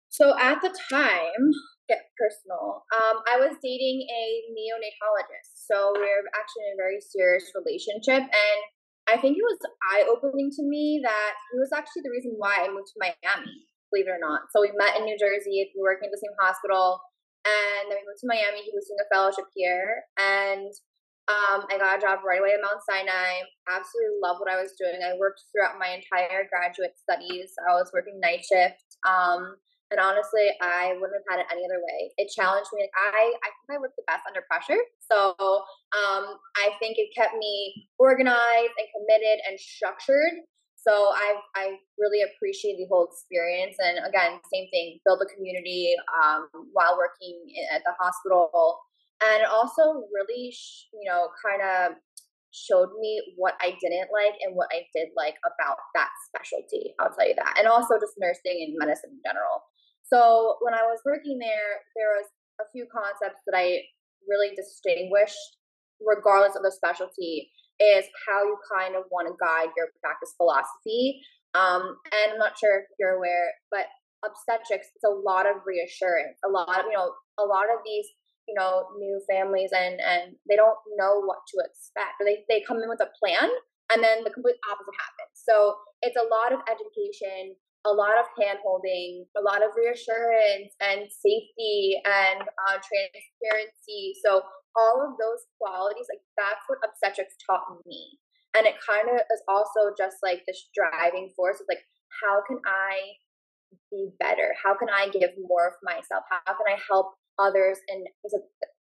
So 0.09 0.33
at 0.38 0.62
the 0.62 0.72
time, 0.88 1.44
get 1.88 2.09
personal. 2.16 2.83
Um, 2.94 3.22
I 3.29 3.37
was 3.37 3.59
dating 3.62 4.07
a 4.09 4.24
neonatologist, 4.55 5.66
so 5.68 5.92
we 5.94 6.07
are 6.09 6.24
actually 6.35 6.72
in 6.72 6.74
a 6.74 6.83
very 6.83 6.98
serious 7.03 7.50
relationship, 7.55 8.24
and 8.24 8.61
I 9.07 9.20
think 9.20 9.38
it 9.38 9.46
was 9.46 9.59
eye 9.92 10.09
opening 10.09 10.50
to 10.57 10.62
me 10.66 10.98
that 11.05 11.33
he 11.53 11.59
was 11.59 11.70
actually 11.70 12.03
the 12.03 12.11
reason 12.11 12.35
why 12.38 12.64
I 12.64 12.72
moved 12.72 12.90
to 12.90 13.03
Miami. 13.03 13.55
Believe 13.92 14.11
it 14.11 14.18
or 14.18 14.22
not. 14.22 14.50
So 14.50 14.66
we 14.66 14.74
met 14.74 14.98
in 14.98 15.07
New 15.07 15.14
Jersey. 15.14 15.70
We 15.70 15.79
were 15.79 15.94
working 15.94 16.11
at 16.11 16.14
the 16.14 16.22
same 16.22 16.35
hospital, 16.42 16.98
and 17.46 17.87
then 17.87 18.03
we 18.03 18.09
moved 18.09 18.22
to 18.27 18.31
Miami. 18.31 18.66
He 18.66 18.74
was 18.74 18.90
doing 18.90 19.03
a 19.03 19.11
fellowship 19.12 19.46
here, 19.55 20.03
and 20.18 20.72
um, 21.26 21.66
I 21.66 21.78
got 21.78 21.98
a 21.98 22.00
job 22.00 22.20
right 22.22 22.38
away 22.38 22.54
at 22.54 22.62
Mount 22.62 22.78
Sinai. 22.86 23.42
Absolutely 23.66 24.22
love 24.22 24.38
what 24.38 24.50
I 24.50 24.62
was 24.62 24.78
doing. 24.78 25.02
I 25.02 25.18
worked 25.18 25.42
throughout 25.50 25.78
my 25.78 25.98
entire 25.98 26.46
graduate 26.46 26.94
studies. 26.94 27.50
I 27.66 27.74
was 27.74 27.90
working 27.92 28.20
night 28.22 28.46
shift. 28.46 28.78
Um, 29.02 29.58
and 29.90 29.98
honestly, 29.98 30.50
I 30.62 30.94
wouldn't 30.98 31.18
have 31.18 31.30
had 31.30 31.40
it 31.42 31.50
any 31.50 31.62
other 31.66 31.82
way. 31.82 32.10
It 32.18 32.30
challenged 32.30 32.70
me. 32.74 32.90
I, 32.94 33.34
I 33.42 33.48
think 33.54 33.78
I 33.78 33.78
worked 33.78 33.98
the 33.98 34.06
best 34.06 34.22
under 34.26 34.42
pressure. 34.50 34.78
So 35.10 35.34
um, 35.38 36.38
I 36.58 36.74
think 36.78 36.98
it 36.98 37.14
kept 37.14 37.34
me 37.38 37.86
organized 37.98 38.74
and 38.78 38.88
committed 38.94 39.38
and 39.46 39.58
structured. 39.58 40.46
So 40.78 41.10
I 41.10 41.42
I 41.54 41.64
really 41.98 42.22
appreciate 42.22 42.78
the 42.78 42.86
whole 42.86 43.10
experience. 43.10 43.74
And 43.78 43.98
again, 44.06 44.38
same 44.54 44.70
thing, 44.70 44.98
build 45.04 45.22
a 45.22 45.26
community 45.34 45.94
um, 46.22 46.46
while 46.72 46.96
working 46.96 47.42
at 47.74 47.82
the 47.82 47.94
hospital 47.98 48.78
and 49.22 49.42
it 49.42 49.48
also 49.48 50.05
really 50.12 50.52
you 50.92 51.07
know 51.07 51.29
kind 51.40 51.62
of 51.62 51.96
showed 52.57 52.88
me 52.96 53.20
what 53.37 53.52
I 53.61 53.76
didn't 53.76 54.09
like 54.09 54.33
and 54.40 54.57
what 54.57 54.72
I 54.72 54.88
did 54.96 55.12
like 55.12 55.37
about 55.44 55.76
that 55.92 56.09
specialty. 56.24 56.96
I'll 56.96 57.12
tell 57.12 57.29
you 57.29 57.37
that. 57.37 57.61
And 57.61 57.68
also 57.68 58.00
just 58.00 58.16
nursing 58.16 58.64
and 58.64 58.81
medicine 58.81 59.12
in 59.12 59.20
general. 59.20 59.61
So 60.09 60.57
when 60.64 60.72
I 60.72 60.88
was 60.88 61.05
working 61.05 61.37
there, 61.37 61.85
there 61.92 62.16
was 62.16 62.24
a 62.57 62.66
few 62.72 62.88
concepts 62.88 63.44
that 63.44 63.52
I 63.52 63.85
really 64.24 64.57
distinguished 64.57 65.61
regardless 66.00 66.57
of 66.57 66.64
the 66.64 66.72
specialty 66.72 67.52
is 67.81 68.05
how 68.24 68.40
you 68.44 68.57
kind 68.72 68.96
of 68.96 69.05
want 69.12 69.29
to 69.29 69.37
guide 69.37 69.72
your 69.76 69.92
practice 70.00 70.33
philosophy. 70.37 71.20
Um, 71.52 71.96
and 72.12 72.37
I'm 72.37 72.40
not 72.40 72.57
sure 72.57 72.85
if 72.85 72.88
you're 73.00 73.16
aware, 73.16 73.52
but 73.70 73.88
obstetrics, 74.24 74.88
it's 74.96 75.05
a 75.05 75.12
lot 75.12 75.44
of 75.44 75.64
reassurance. 75.64 76.40
A 76.44 76.48
lot 76.48 76.81
of, 76.81 76.87
you 76.88 76.96
know, 76.96 77.12
a 77.37 77.44
lot 77.44 77.68
of 77.68 77.85
these 77.85 78.09
you 78.48 78.54
know 78.54 78.87
new 78.98 79.20
families 79.28 79.70
and 79.74 80.00
and 80.00 80.35
they 80.48 80.56
don't 80.56 80.78
know 80.96 81.20
what 81.20 81.42
to 81.50 81.59
expect 81.66 82.22
they, 82.24 82.44
they 82.48 82.62
come 82.66 82.78
in 82.78 82.88
with 82.88 83.02
a 83.02 83.11
plan 83.18 83.50
and 83.90 84.02
then 84.02 84.24
the 84.24 84.35
complete 84.35 84.59
opposite 84.66 84.98
happens. 84.98 85.35
So 85.38 85.78
it's 86.02 86.18
a 86.18 86.26
lot 86.26 86.50
of 86.50 86.59
education 86.66 87.54
a 87.87 87.94
lot 87.94 88.18
of 88.18 88.26
hand 88.35 88.59
holding 88.66 89.24
a 89.38 89.42
lot 89.42 89.62
of 89.62 89.70
reassurance 89.78 90.74
and 90.82 91.06
safety 91.06 91.94
and 92.02 92.42
uh, 92.42 92.76
transparency. 92.82 94.11
So 94.26 94.42
all 94.74 95.06
of 95.06 95.14
those 95.22 95.46
qualities 95.62 96.11
like 96.11 96.20
that's 96.35 96.66
what 96.66 96.82
obstetrics 96.82 97.38
taught 97.46 97.78
me. 97.87 98.18
And 98.59 98.66
it 98.66 98.74
kind 98.82 99.06
of 99.06 99.22
is 99.30 99.42
also 99.46 99.94
just 99.94 100.18
like 100.18 100.42
this 100.50 100.66
driving 100.74 101.30
force 101.38 101.62
of 101.62 101.70
like 101.70 101.87
how 102.22 102.42
can 102.42 102.59
i 102.66 103.22
be 103.90 104.11
better? 104.18 104.50
How 104.59 104.74
can 104.74 104.90
i 104.90 105.06
give 105.06 105.30
more 105.38 105.70
of 105.70 105.78
myself? 105.87 106.26
How 106.26 106.59
can 106.59 106.66
i 106.66 106.78
help 106.90 107.14
others 107.38 107.79
and 107.88 108.07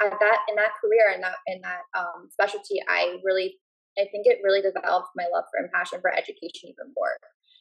at 0.02 0.16
that 0.20 0.40
in 0.48 0.56
that 0.56 0.76
career 0.80 1.12
and 1.14 1.24
that 1.24 1.36
in 1.48 1.60
that 1.62 1.84
um, 1.98 2.28
specialty 2.32 2.80
i 2.88 3.20
really 3.24 3.60
i 4.00 4.08
think 4.12 4.24
it 4.24 4.40
really 4.44 4.62
developed 4.62 5.12
my 5.16 5.28
love 5.34 5.44
for 5.52 5.60
and 5.60 5.72
passion 5.72 6.00
for 6.00 6.12
education 6.12 6.72
even 6.72 6.92
more. 6.96 7.16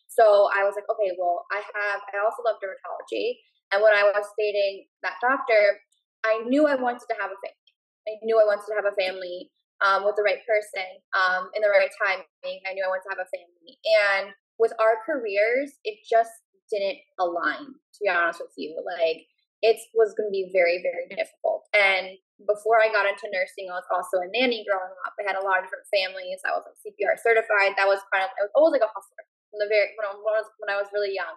So 0.07 0.51
i 0.55 0.63
was 0.63 0.75
like 0.79 0.87
okay 0.87 1.11
well 1.19 1.47
i 1.51 1.59
have 1.59 2.01
i 2.15 2.23
also 2.23 2.43
love 2.47 2.63
dermatology 2.63 3.43
and 3.73 3.83
when 3.83 3.95
i 3.95 4.07
was 4.07 4.27
dating 4.39 4.87
that 5.03 5.19
doctor 5.19 5.83
i 6.23 6.43
knew 6.47 6.67
i 6.67 6.75
wanted 6.79 7.03
to 7.11 7.17
have 7.19 7.31
a 7.35 7.39
family. 7.43 7.71
I 8.07 8.21
knew 8.23 8.39
i 8.39 8.47
wanted 8.47 8.67
to 8.71 8.77
have 8.79 8.87
a 8.87 8.95
family 8.95 9.51
um, 9.83 10.05
with 10.07 10.15
the 10.15 10.23
right 10.23 10.39
person 10.47 10.87
um, 11.19 11.51
in 11.57 11.61
the 11.61 11.69
right 11.69 11.91
timing. 11.99 12.61
I 12.63 12.73
knew 12.73 12.85
i 12.87 12.89
wanted 12.89 13.11
to 13.11 13.15
have 13.17 13.25
a 13.25 13.33
family. 13.35 13.75
And 14.07 14.31
with 14.59 14.73
our 14.79 15.03
careers 15.03 15.75
it 15.83 15.99
just 16.07 16.31
didn't 16.71 16.99
align 17.19 17.75
to 17.75 17.99
be 18.01 18.09
honest 18.09 18.41
with 18.41 18.55
you. 18.57 18.79
Like 18.87 19.27
it 19.65 19.81
was 19.97 20.13
going 20.13 20.29
to 20.29 20.37
be 20.37 20.53
very, 20.53 20.85
very 20.85 21.09
difficult. 21.09 21.65
And 21.73 22.21
before 22.45 22.85
I 22.85 22.93
got 22.93 23.09
into 23.09 23.33
nursing, 23.33 23.73
I 23.73 23.81
was 23.81 23.89
also 23.89 24.21
a 24.21 24.29
nanny 24.29 24.61
growing 24.69 24.93
up. 25.09 25.17
I 25.17 25.25
had 25.25 25.41
a 25.41 25.45
lot 25.45 25.57
of 25.57 25.65
different 25.65 25.89
families. 25.89 26.45
I 26.45 26.53
was 26.53 26.69
CPR 26.85 27.17
certified. 27.17 27.73
That 27.81 27.89
was 27.89 28.05
kind 28.13 28.21
of, 28.21 28.31
I 28.37 28.45
was 28.45 28.53
always 28.53 28.77
like 28.77 28.85
a 28.85 28.93
hustler 28.93 29.25
from 29.49 29.65
the 29.65 29.69
very, 29.73 29.97
when 29.97 30.05
I 30.05 30.13
was, 30.21 30.53
when 30.61 30.69
I 30.69 30.77
was 30.77 30.93
really 30.93 31.17
young. 31.17 31.33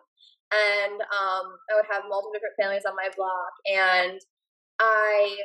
And 0.52 1.00
um, 1.08 1.56
I 1.72 1.80
would 1.80 1.88
have 1.88 2.12
multiple 2.12 2.36
different 2.36 2.60
families 2.60 2.84
on 2.84 3.00
my 3.00 3.08
block. 3.16 3.56
And 3.64 4.20
I 4.84 5.40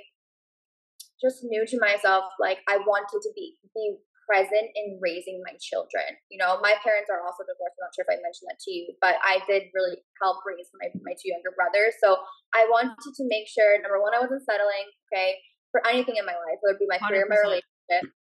just 1.22 1.46
knew 1.46 1.62
to 1.62 1.78
myself, 1.78 2.34
like, 2.42 2.66
I 2.66 2.82
wanted 2.82 3.22
to 3.22 3.30
be, 3.30 3.62
be 3.78 4.02
present 4.28 4.70
in 4.74 4.98
raising 5.02 5.42
my 5.44 5.54
children. 5.58 6.06
You 6.30 6.38
know, 6.38 6.58
my 6.62 6.74
parents 6.80 7.10
are 7.10 7.20
also 7.22 7.42
divorced. 7.44 7.76
I'm 7.78 7.86
not 7.88 7.94
sure 7.94 8.06
if 8.06 8.12
I 8.12 8.18
mentioned 8.22 8.48
that 8.48 8.60
to 8.64 8.70
you, 8.70 8.94
but 9.02 9.18
I 9.22 9.42
did 9.44 9.70
really 9.74 10.00
help 10.20 10.42
raise 10.46 10.70
my, 10.78 10.88
my 11.02 11.14
two 11.18 11.30
younger 11.34 11.52
brothers. 11.54 11.98
So 12.02 12.20
I 12.54 12.66
wanted 12.70 12.96
to 12.98 13.24
make 13.26 13.50
sure, 13.50 13.76
number 13.82 14.00
one, 14.00 14.14
I 14.14 14.22
wasn't 14.22 14.46
settling, 14.46 14.86
okay, 15.10 15.38
for 15.72 15.80
anything 15.88 16.16
in 16.16 16.26
my 16.28 16.36
life, 16.36 16.60
whether 16.62 16.76
it 16.76 16.82
be 16.82 16.88
my 16.88 17.00
100%. 17.00 17.08
career, 17.08 17.26
my 17.28 17.40
relationship. 17.40 18.12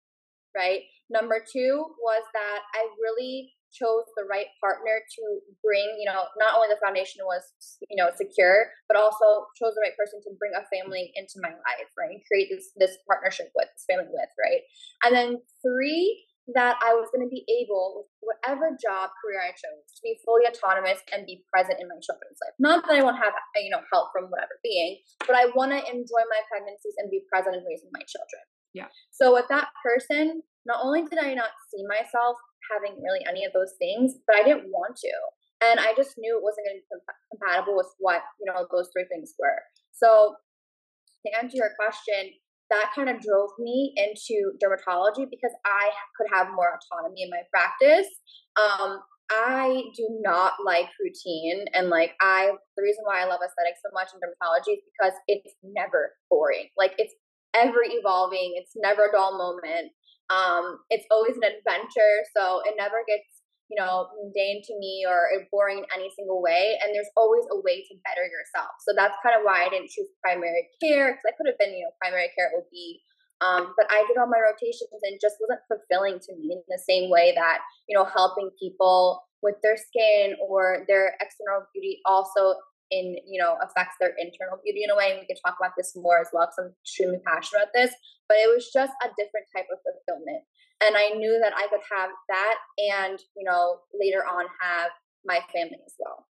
right? 0.55 0.81
Number 1.11 1.43
two 1.43 1.95
was 1.99 2.23
that 2.33 2.59
I 2.73 2.87
really 2.99 3.51
chose 3.71 4.05
the 4.19 4.27
right 4.27 4.51
partner 4.59 4.99
to 4.99 5.23
bring, 5.63 5.87
you 5.97 6.05
know, 6.05 6.27
not 6.37 6.55
only 6.55 6.67
the 6.67 6.79
foundation 6.83 7.23
was, 7.23 7.41
you 7.87 7.95
know, 7.95 8.11
secure, 8.13 8.69
but 8.91 8.99
also 8.99 9.47
chose 9.55 9.73
the 9.73 9.83
right 9.83 9.95
person 9.95 10.19
to 10.23 10.35
bring 10.37 10.51
a 10.55 10.67
family 10.67 11.11
into 11.15 11.39
my 11.39 11.51
life, 11.51 11.89
right? 11.95 12.11
And 12.11 12.23
create 12.27 12.51
this 12.51 12.75
this 12.75 12.99
partnership 13.07 13.49
with, 13.55 13.71
this 13.71 13.87
family 13.87 14.11
with, 14.11 14.31
right? 14.35 14.61
And 15.07 15.15
then 15.15 15.29
three, 15.63 16.27
that 16.57 16.75
I 16.81 16.97
was 16.97 17.07
going 17.13 17.23
to 17.23 17.31
be 17.31 17.45
able, 17.61 18.01
with 18.01 18.09
whatever 18.19 18.75
job 18.75 19.13
career 19.21 19.39
I 19.39 19.53
chose, 19.53 19.85
to 19.95 20.01
be 20.03 20.19
fully 20.25 20.49
autonomous 20.49 20.99
and 21.13 21.23
be 21.29 21.45
present 21.47 21.79
in 21.79 21.87
my 21.87 22.01
children's 22.01 22.41
life. 22.41 22.57
Not 22.59 22.83
that 22.83 22.97
I 22.97 23.05
won't 23.05 23.21
have, 23.21 23.37
you 23.61 23.69
know, 23.69 23.85
help 23.93 24.09
from 24.11 24.27
whatever 24.27 24.57
being, 24.65 24.99
but 25.23 25.37
I 25.37 25.53
want 25.53 25.71
to 25.71 25.79
enjoy 25.79 26.23
my 26.27 26.41
pregnancies 26.49 26.97
and 26.97 27.13
be 27.13 27.23
present 27.29 27.55
in 27.55 27.63
raising 27.63 27.93
my 27.93 28.03
children. 28.03 28.43
Yeah. 28.73 28.89
So 29.13 29.31
with 29.37 29.47
that 29.53 29.69
person, 29.85 30.41
not 30.65 30.79
only 30.81 31.03
did 31.05 31.19
I 31.19 31.33
not 31.37 31.53
see 31.69 31.83
myself 31.85 32.37
having 32.71 33.03
really 33.03 33.19
any 33.27 33.45
of 33.45 33.51
those 33.53 33.73
things, 33.77 34.15
but 34.25 34.35
I 34.37 34.43
didn't 34.43 34.71
want 34.71 34.95
to. 34.97 35.13
And 35.61 35.79
I 35.79 35.93
just 35.95 36.17
knew 36.17 36.37
it 36.37 36.43
wasn't 36.43 36.65
going 36.65 36.79
to 36.79 36.81
be 36.81 37.01
compatible 37.29 37.77
with 37.77 37.91
what, 37.99 38.21
you 38.39 38.51
know, 38.51 38.65
those 38.71 38.89
three 38.89 39.05
things 39.11 39.35
were. 39.37 39.61
So 39.93 40.35
to 41.25 41.29
answer 41.37 41.57
your 41.57 41.69
question, 41.77 42.33
that 42.71 42.91
kind 42.95 43.09
of 43.09 43.21
drove 43.21 43.51
me 43.59 43.93
into 43.95 44.57
dermatology 44.57 45.29
because 45.29 45.53
I 45.65 45.91
could 46.17 46.27
have 46.33 46.47
more 46.55 46.79
autonomy 46.79 47.23
in 47.23 47.29
my 47.29 47.43
practice. 47.51 48.07
Um, 48.55 48.99
I 49.29 49.83
do 49.95 50.19
not 50.21 50.53
like 50.65 50.87
routine 50.99 51.65
and 51.73 51.89
like 51.89 52.11
I 52.19 52.51
the 52.75 52.83
reason 52.83 53.03
why 53.05 53.21
I 53.21 53.25
love 53.25 53.39
aesthetics 53.39 53.79
so 53.79 53.89
much 53.93 54.09
in 54.13 54.19
dermatology 54.19 54.75
is 54.75 54.83
because 54.91 55.13
it's 55.27 55.55
never 55.63 56.11
boring. 56.29 56.67
Like 56.77 56.93
it's 56.97 57.13
ever 57.53 57.79
evolving, 57.83 58.55
it's 58.57 58.73
never 58.75 59.05
a 59.05 59.11
dull 59.11 59.37
moment. 59.37 59.91
Um, 60.31 60.79
it's 60.89 61.05
always 61.11 61.35
an 61.35 61.43
adventure, 61.43 62.15
so 62.31 62.63
it 62.63 62.79
never 62.79 63.03
gets 63.03 63.43
you 63.67 63.79
know 63.79 64.07
mundane 64.15 64.61
to 64.67 64.73
me 64.79 65.03
or 65.07 65.27
boring 65.51 65.79
in 65.79 65.85
any 65.95 66.11
single 66.15 66.41
way. 66.41 66.79
And 66.79 66.95
there's 66.95 67.11
always 67.15 67.43
a 67.51 67.59
way 67.59 67.83
to 67.83 67.93
better 68.07 68.23
yourself. 68.23 68.71
So 68.87 68.95
that's 68.95 69.15
kind 69.23 69.35
of 69.35 69.43
why 69.43 69.67
I 69.67 69.69
didn't 69.69 69.91
choose 69.91 70.07
primary 70.23 70.67
care 70.79 71.11
because 71.11 71.27
I 71.27 71.35
could 71.35 71.51
have 71.51 71.59
been 71.59 71.75
you 71.75 71.83
know 71.83 71.93
primary 71.99 72.31
care 72.37 72.51
OB. 72.55 72.73
Um, 73.41 73.73
but 73.75 73.89
I 73.89 74.05
did 74.07 74.21
all 74.21 74.29
my 74.29 74.37
rotations 74.37 75.01
and 75.01 75.17
just 75.19 75.41
wasn't 75.41 75.65
fulfilling 75.65 76.21
to 76.21 76.31
me 76.37 76.53
in 76.53 76.61
the 76.69 76.77
same 76.77 77.09
way 77.09 77.33
that 77.35 77.59
you 77.87 77.97
know 77.97 78.05
helping 78.05 78.51
people 78.59 79.23
with 79.41 79.55
their 79.63 79.75
skin 79.75 80.37
or 80.39 80.85
their 80.87 81.17
external 81.19 81.65
beauty 81.73 81.99
also 82.05 82.55
in 82.91 83.15
you 83.25 83.41
know 83.41 83.55
affects 83.63 83.95
their 83.99 84.13
internal 84.19 84.59
beauty 84.63 84.83
in 84.83 84.91
a 84.91 84.95
way 84.95 85.11
and 85.11 85.19
we 85.19 85.25
can 85.25 85.39
talk 85.43 85.55
about 85.59 85.71
this 85.77 85.93
more 85.95 86.19
as 86.19 86.27
well 86.33 86.45
because 86.45 86.59
i'm 86.59 86.75
extremely 86.83 87.19
passionate 87.25 87.63
about 87.63 87.73
this 87.73 87.95
but 88.27 88.37
it 88.37 88.51
was 88.53 88.69
just 88.71 88.93
a 89.03 89.07
different 89.17 89.47
type 89.55 89.65
of 89.71 89.79
fulfillment. 89.83 90.43
And 90.83 90.95
i 90.95 91.09
knew 91.15 91.39
that 91.41 91.53
i 91.55 91.67
could 91.67 91.83
have 91.91 92.11
that 92.29 92.57
and 92.77 93.19
you 93.35 93.43
know 93.43 93.79
later 93.97 94.19
on 94.19 94.45
have 94.61 94.91
my 95.25 95.39
family 95.53 95.79
as 95.85 95.95
well. 95.99 96.27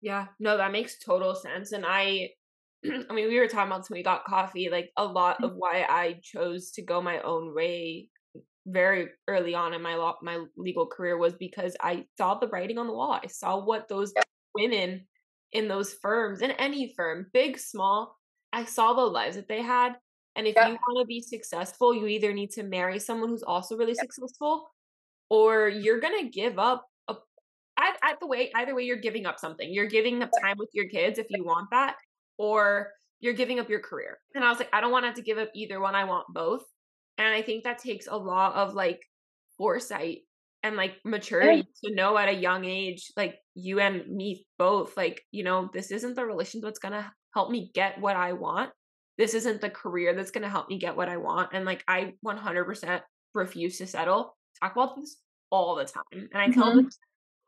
Yeah 0.00 0.26
no 0.38 0.56
that 0.56 0.72
makes 0.72 0.98
total 0.98 1.34
sense 1.34 1.72
and 1.72 1.84
i 1.86 2.30
i 2.84 3.12
mean 3.12 3.28
we 3.28 3.38
were 3.38 3.48
talking 3.48 3.72
about 3.72 3.88
when 3.88 3.98
we 3.98 4.02
got 4.02 4.24
coffee 4.24 4.68
like 4.70 4.90
a 4.96 5.04
lot 5.04 5.42
of 5.42 5.50
mm-hmm. 5.50 5.58
why 5.58 5.86
i 5.88 6.20
chose 6.22 6.70
to 6.72 6.82
go 6.82 7.02
my 7.02 7.20
own 7.20 7.54
way 7.54 8.08
very 8.66 9.08
early 9.28 9.54
on 9.54 9.72
in 9.72 9.82
my 9.82 9.94
law 9.94 10.16
my 10.22 10.44
legal 10.56 10.86
career 10.86 11.16
was 11.16 11.34
because 11.34 11.76
i 11.80 12.04
saw 12.18 12.38
the 12.38 12.48
writing 12.48 12.78
on 12.78 12.86
the 12.86 12.92
wall 12.92 13.18
i 13.22 13.26
saw 13.26 13.64
what 13.64 13.88
those 13.88 14.12
women 14.54 15.06
in 15.52 15.68
those 15.68 15.94
firms, 15.94 16.42
in 16.42 16.50
any 16.52 16.92
firm, 16.96 17.26
big, 17.32 17.58
small, 17.58 18.16
I 18.52 18.64
saw 18.64 18.94
the 18.94 19.02
lives 19.02 19.36
that 19.36 19.48
they 19.48 19.62
had. 19.62 19.94
And 20.34 20.46
if 20.46 20.54
yeah. 20.56 20.68
you 20.68 20.74
want 20.74 21.02
to 21.02 21.06
be 21.06 21.20
successful, 21.20 21.94
you 21.94 22.06
either 22.06 22.32
need 22.32 22.50
to 22.52 22.62
marry 22.62 22.98
someone 22.98 23.28
who's 23.28 23.42
also 23.42 23.76
really 23.76 23.94
yeah. 23.96 24.02
successful, 24.02 24.68
or 25.30 25.68
you're 25.68 26.00
gonna 26.00 26.28
give 26.28 26.58
up. 26.58 26.84
A, 27.08 27.14
at, 27.78 28.20
the 28.20 28.26
way, 28.26 28.50
either 28.54 28.74
way, 28.74 28.82
you're 28.82 28.96
giving 28.96 29.26
up 29.26 29.38
something. 29.38 29.72
You're 29.72 29.86
giving 29.86 30.22
up 30.22 30.30
time 30.42 30.56
with 30.58 30.70
your 30.72 30.88
kids 30.88 31.18
if 31.18 31.26
you 31.30 31.44
want 31.44 31.68
that, 31.70 31.96
or 32.38 32.92
you're 33.20 33.34
giving 33.34 33.58
up 33.60 33.70
your 33.70 33.80
career. 33.80 34.18
And 34.34 34.44
I 34.44 34.50
was 34.50 34.58
like, 34.58 34.68
I 34.72 34.80
don't 34.80 34.92
want 34.92 35.04
to 35.04 35.08
have 35.08 35.16
to 35.16 35.22
give 35.22 35.38
up 35.38 35.50
either 35.54 35.80
one. 35.80 35.94
I 35.94 36.04
want 36.04 36.26
both. 36.28 36.64
And 37.18 37.28
I 37.28 37.40
think 37.40 37.64
that 37.64 37.78
takes 37.78 38.06
a 38.06 38.16
lot 38.16 38.54
of 38.54 38.74
like 38.74 39.00
foresight 39.56 40.18
and 40.66 40.76
like 40.76 40.96
maturity 41.04 41.66
to 41.84 41.94
know 41.94 42.16
at 42.18 42.28
a 42.28 42.32
young 42.32 42.64
age 42.64 43.12
like 43.16 43.36
you 43.54 43.80
and 43.80 44.06
me 44.08 44.46
both 44.58 44.96
like 44.96 45.22
you 45.30 45.44
know 45.44 45.70
this 45.72 45.90
isn't 45.90 46.16
the 46.16 46.24
relationship 46.24 46.66
that's 46.66 46.78
gonna 46.78 47.12
help 47.34 47.50
me 47.50 47.70
get 47.74 48.00
what 48.00 48.16
i 48.16 48.32
want 48.32 48.70
this 49.18 49.34
isn't 49.34 49.60
the 49.60 49.70
career 49.70 50.14
that's 50.14 50.30
gonna 50.30 50.48
help 50.48 50.68
me 50.68 50.78
get 50.78 50.96
what 50.96 51.08
i 51.08 51.16
want 51.16 51.50
and 51.52 51.64
like 51.64 51.82
i 51.88 52.12
100% 52.24 53.00
refuse 53.34 53.78
to 53.78 53.86
settle 53.86 54.36
talk 54.60 54.72
about 54.72 54.96
this 54.96 55.16
all 55.50 55.76
the 55.76 55.84
time 55.84 56.02
and 56.12 56.42
i 56.42 56.48
tell 56.48 56.68
mm-hmm. 56.68 56.76
them 56.78 56.90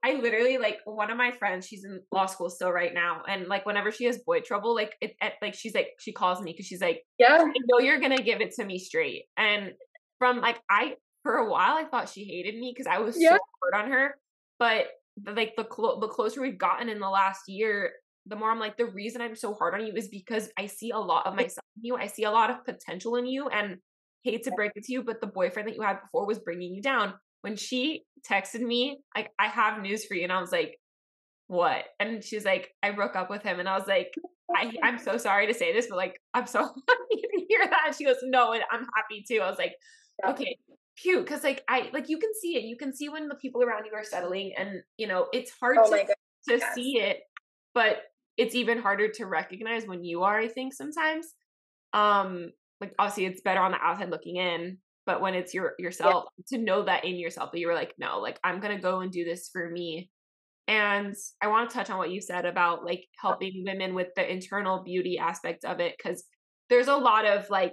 I 0.05 0.13
literally 0.15 0.59
like 0.59 0.79
one 0.85 1.11
of 1.11 1.17
my 1.17 1.33
friends. 1.33 1.67
She's 1.67 1.85
in 1.85 2.01
law 2.13 2.27
school 2.27 2.51
still 2.51 2.71
right 2.71 2.95
now, 2.95 3.23
and 3.27 3.49
like 3.49 3.67
whenever 3.67 3.91
she 3.91 4.05
has 4.05 4.19
boy 4.19 4.41
trouble, 4.41 4.73
like 4.73 4.95
it, 5.01 5.17
it 5.21 5.33
like 5.43 5.55
she's 5.55 5.75
like 5.75 5.89
she 5.99 6.13
calls 6.13 6.41
me 6.41 6.53
because 6.53 6.67
she's 6.67 6.81
like, 6.81 7.03
yeah, 7.19 7.41
I 7.41 7.53
know 7.67 7.81
you're 7.81 7.99
gonna 7.99 8.23
give 8.23 8.41
it 8.41 8.53
to 8.55 8.65
me 8.65 8.79
straight. 8.79 9.25
And 9.37 9.73
from 10.21 10.41
like 10.41 10.61
I 10.71 10.95
for 11.29 11.37
a 11.37 11.51
while 11.51 11.75
I 11.75 11.85
thought 11.85 12.09
she 12.09 12.25
hated 12.25 12.59
me 12.59 12.73
because 12.75 12.87
I 12.91 13.01
was 13.01 13.15
yeah. 13.21 13.33
so 13.33 13.39
hard 13.61 13.85
on 13.85 13.93
her. 13.93 14.15
But 14.59 14.87
the, 15.23 15.33
like 15.33 15.57
the 15.59 15.65
clo- 15.65 16.01
the 16.01 16.09
closer 16.09 16.41
we've 16.41 16.57
gotten 16.57 16.89
in 16.89 17.01
the 17.01 17.11
last 17.11 17.43
year, 17.49 17.93
the 18.25 18.35
more 18.35 18.51
I'm 18.51 18.59
like 18.59 18.79
the 18.79 18.87
reason 18.87 19.21
I'm 19.21 19.37
so 19.37 19.53
hard 19.53 19.75
on 19.75 19.87
you 19.87 19.93
is 19.95 20.09
because 20.09 20.49
I 20.59 20.65
see 20.65 20.91
a 20.91 20.99
lot 20.99 21.27
of 21.27 21.35
myself 21.35 21.67
in 21.77 21.85
you. 21.85 21.97
I 21.97 22.07
see 22.07 22.25
a 22.25 22.31
lot 22.31 22.49
of 22.49 22.65
potential 22.65 23.17
in 23.17 23.27
you, 23.27 23.47
and 23.51 23.77
hate 24.25 24.43
to 24.45 24.53
break 24.53 24.73
it 24.75 24.85
to 24.85 24.93
you, 24.93 25.03
but 25.03 25.21
the 25.21 25.27
boyfriend 25.27 25.69
that 25.69 25.75
you 25.75 25.83
had 25.83 26.01
before 26.01 26.27
was 26.27 26.39
bringing 26.39 26.75
you 26.75 26.81
down. 26.81 27.13
When 27.43 27.57
she 27.57 28.05
texted 28.27 28.63
me, 28.63 29.01
like 29.15 29.31
I 29.39 29.49
have 29.49 29.83
news 29.83 30.07
for 30.07 30.15
you, 30.15 30.23
and 30.23 30.33
I 30.33 30.41
was 30.41 30.51
like, 30.51 30.79
what? 31.49 31.85
And 32.01 32.25
she's 32.25 32.47
like, 32.47 32.71
I 32.83 32.93
broke 32.93 33.17
up 33.17 33.29
with 33.29 33.43
him, 33.43 33.61
and 33.61 33.69
I 33.69 33.77
was 33.77 33.87
like, 33.87 34.15
I, 34.57 34.73
I'm 34.83 34.99
so 34.99 35.19
sorry 35.19 35.47
to 35.47 35.53
say 35.53 35.75
this, 35.75 35.89
but 35.91 35.99
like, 35.99 36.19
I'm 36.33 36.47
so 36.47 36.61
happy 36.63 37.21
to 37.21 37.45
hear 37.51 37.61
that. 37.69 37.83
And 37.85 37.95
she 37.95 38.05
goes, 38.05 38.17
no, 38.23 38.53
and 38.53 38.63
I'm 38.73 38.87
happy 38.97 39.27
too. 39.29 39.43
I 39.43 39.51
was 39.51 39.59
like, 39.59 39.75
okay, 40.27 40.57
cute 41.01 41.25
because 41.25 41.45
like 41.45 41.63
I 41.69 41.91
like 41.93 42.09
you 42.09 42.19
can 42.19 42.31
see 42.41 42.57
it. 42.57 42.65
You 42.65 42.77
can 42.77 42.95
see 42.95 43.09
when 43.09 43.29
the 43.29 43.35
people 43.35 43.63
around 43.63 43.85
you 43.87 43.95
are 43.95 44.05
settling, 44.05 44.53
and 44.57 44.83
you 44.97 45.07
know 45.07 45.27
it's 45.33 45.53
hard 45.61 45.79
oh 45.81 45.91
to 45.91 46.07
to 46.49 46.59
yes. 46.59 46.75
see 46.75 46.99
it, 46.99 47.21
but 47.75 48.03
it's 48.37 48.55
even 48.55 48.79
harder 48.79 49.09
to 49.09 49.27
recognize 49.27 49.87
when 49.87 50.05
you 50.05 50.23
are. 50.23 50.39
I 50.39 50.49
think 50.49 50.73
sometimes, 50.73 51.27
um, 51.93 52.51
like 52.81 52.95
obviously 52.99 53.27
it's 53.27 53.43
better 53.43 53.61
on 53.61 53.73
the 53.73 53.83
outside 53.83 54.11
looking 54.11 54.37
in, 54.37 54.79
but 55.07 55.21
when 55.21 55.35
it's 55.35 55.55
your 55.55 55.75
yourself 55.79 56.27
yeah. 56.39 56.59
to 56.59 56.65
know 56.65 56.85
that 56.85 57.05
in 57.05 57.17
yourself 57.17 57.53
that 57.53 57.59
you 57.59 57.67
were 57.67 57.75
like, 57.75 57.95
no, 57.99 58.19
like 58.19 58.39
I'm 58.45 58.61
gonna 58.61 58.81
go 58.81 59.01
and 59.01 59.13
do 59.13 59.25
this 59.25 59.49
for 59.53 59.69
me. 59.71 60.11
And 60.67 61.17
I 61.43 61.47
want 61.49 61.71
to 61.71 61.75
touch 61.75 61.89
on 61.89 61.97
what 61.97 62.11
you 62.11 62.21
said 62.21 62.45
about 62.45 62.85
like 62.85 63.07
helping 63.19 63.65
women 63.67 63.95
with 63.95 64.09
the 64.17 64.31
internal 64.31 64.85
beauty 64.85 65.19
aspect 65.19 65.65
of 65.65 65.81
it 65.81 65.95
because 65.97 66.25
there's 66.69 66.89
a 66.89 66.97
lot 66.97 67.25
of 67.25 67.49
like 67.49 67.73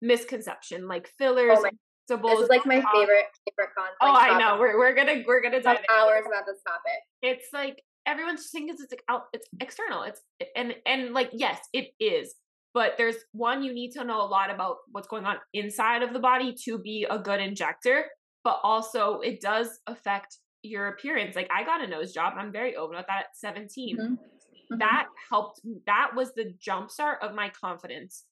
misconception 0.00 0.88
like 0.88 1.06
oh 1.06 1.14
fillers 1.18 1.58
oh 1.60 1.68
this 2.16 2.40
is 2.40 2.48
like 2.48 2.66
my 2.66 2.82
favorite 2.94 3.26
favorite 3.48 3.74
content. 3.76 3.96
Oh, 4.00 4.12
I 4.12 4.38
know. 4.38 4.58
We're 4.58 4.78
we're 4.78 4.94
gonna 4.94 5.22
we're 5.26 5.42
gonna 5.42 5.62
dive 5.62 5.84
hours 5.90 6.24
about 6.26 6.46
this 6.46 6.62
topic. 6.66 7.00
It's 7.22 7.48
like 7.52 7.82
everyone's 8.06 8.48
thinking 8.50 8.74
it's 8.78 8.90
like 8.90 9.04
out. 9.08 9.24
It's 9.32 9.46
external. 9.60 10.02
It's 10.02 10.20
and 10.56 10.74
and 10.86 11.12
like 11.12 11.30
yes, 11.32 11.60
it 11.72 11.88
is. 12.00 12.34
But 12.74 12.94
there's 12.96 13.16
one 13.32 13.62
you 13.62 13.74
need 13.74 13.92
to 13.92 14.04
know 14.04 14.22
a 14.22 14.26
lot 14.26 14.50
about 14.52 14.78
what's 14.90 15.08
going 15.08 15.26
on 15.26 15.36
inside 15.52 16.02
of 16.02 16.14
the 16.14 16.18
body 16.18 16.54
to 16.64 16.78
be 16.78 17.06
a 17.08 17.18
good 17.18 17.40
injector. 17.40 18.06
But 18.44 18.60
also, 18.62 19.20
it 19.20 19.40
does 19.40 19.80
affect 19.86 20.38
your 20.62 20.88
appearance. 20.88 21.36
Like 21.36 21.50
I 21.54 21.64
got 21.64 21.82
a 21.82 21.86
nose 21.86 22.12
job. 22.12 22.34
I'm 22.36 22.50
very 22.50 22.76
open 22.76 22.96
about 22.96 23.06
that 23.08 23.18
at 23.18 23.36
17. 23.36 23.96
Mm-hmm. 23.96 24.14
mm-hmm. 24.14 24.78
That 24.78 25.06
helped. 25.30 25.60
That 25.86 26.12
was 26.16 26.32
the 26.34 26.54
jumpstart 26.66 27.16
of 27.20 27.34
my 27.34 27.50
confidence 27.50 28.24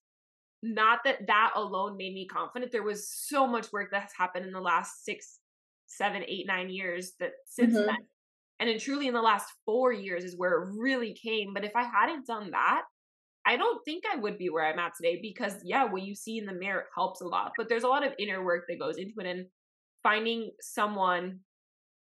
not 0.63 1.01
that 1.05 1.27
that 1.27 1.53
alone 1.57 1.97
made 1.97 2.15
me 2.15 2.27
confident. 2.27 2.73
There 2.73 2.83
was 2.83 3.09
so 3.09 3.47
much 3.47 3.73
work 3.73 3.89
that's 3.91 4.15
happened 4.17 4.47
in 4.47 4.53
the 4.53 4.61
last 4.61 5.05
six 5.05 5.39
seven 5.87 6.23
eight 6.29 6.47
nine 6.47 6.71
years 6.71 7.13
that 7.21 7.33
since 7.47 7.75
mm-hmm. 7.75 7.87
then. 7.87 7.97
And 8.59 8.69
then 8.69 8.79
truly 8.79 9.09
in 9.09 9.15
the 9.15 9.23
last 9.23 9.47
four 9.65 9.91
years 9.91 10.23
is 10.23 10.37
where 10.37 10.63
it 10.63 10.69
really 10.77 11.15
came. 11.15 11.55
But 11.55 11.65
if 11.65 11.75
i 11.75 11.83
hadn't 11.83 12.27
done 12.27 12.51
that 12.51 12.83
i 13.47 13.57
don't 13.57 13.83
think 13.87 14.05
i 14.13 14.17
would 14.17 14.37
be 14.37 14.51
where 14.51 14.67
i'm 14.67 14.79
at 14.79 14.93
today 14.95 15.19
because 15.23 15.55
yeah 15.65 15.85
what 15.85 16.03
you 16.03 16.15
see 16.15 16.37
in 16.37 16.45
the 16.45 16.53
mirror 16.53 16.85
helps 16.95 17.23
a 17.23 17.27
lot. 17.27 17.53
But 17.57 17.69
there's 17.69 17.85
a 17.85 17.89
lot 17.89 18.07
of 18.07 18.13
inner 18.19 18.45
work 18.45 18.65
that 18.69 18.79
goes 18.79 18.99
into 18.99 19.15
it 19.19 19.27
and 19.27 19.47
finding 20.03 20.51
someone 20.61 21.41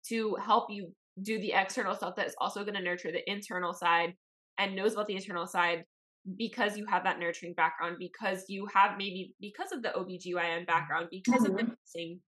to 0.08 0.36
help 0.36 0.70
you 0.70 0.92
do 1.22 1.38
the 1.38 1.52
external 1.52 1.94
stuff 1.94 2.14
that's 2.16 2.34
also 2.38 2.62
going 2.62 2.74
to 2.74 2.82
nurture 2.82 3.12
the 3.12 3.30
internal 3.30 3.74
side 3.74 4.14
and 4.58 4.74
knows 4.74 4.92
about 4.92 5.06
the 5.06 5.16
internal 5.16 5.46
side 5.46 5.84
because 6.36 6.76
you 6.76 6.86
have 6.86 7.04
that 7.04 7.18
nurturing 7.18 7.54
background, 7.54 7.96
because 7.98 8.44
you 8.48 8.66
have 8.74 8.96
maybe 8.98 9.34
because 9.40 9.72
of 9.72 9.82
the 9.82 9.90
OBGYN 9.90 10.66
background, 10.66 11.08
because 11.10 11.42
mm-hmm. 11.42 11.52
of 11.52 11.56
the 11.56 11.62
mm-hmm. 11.62 11.72
nursing 11.96 12.20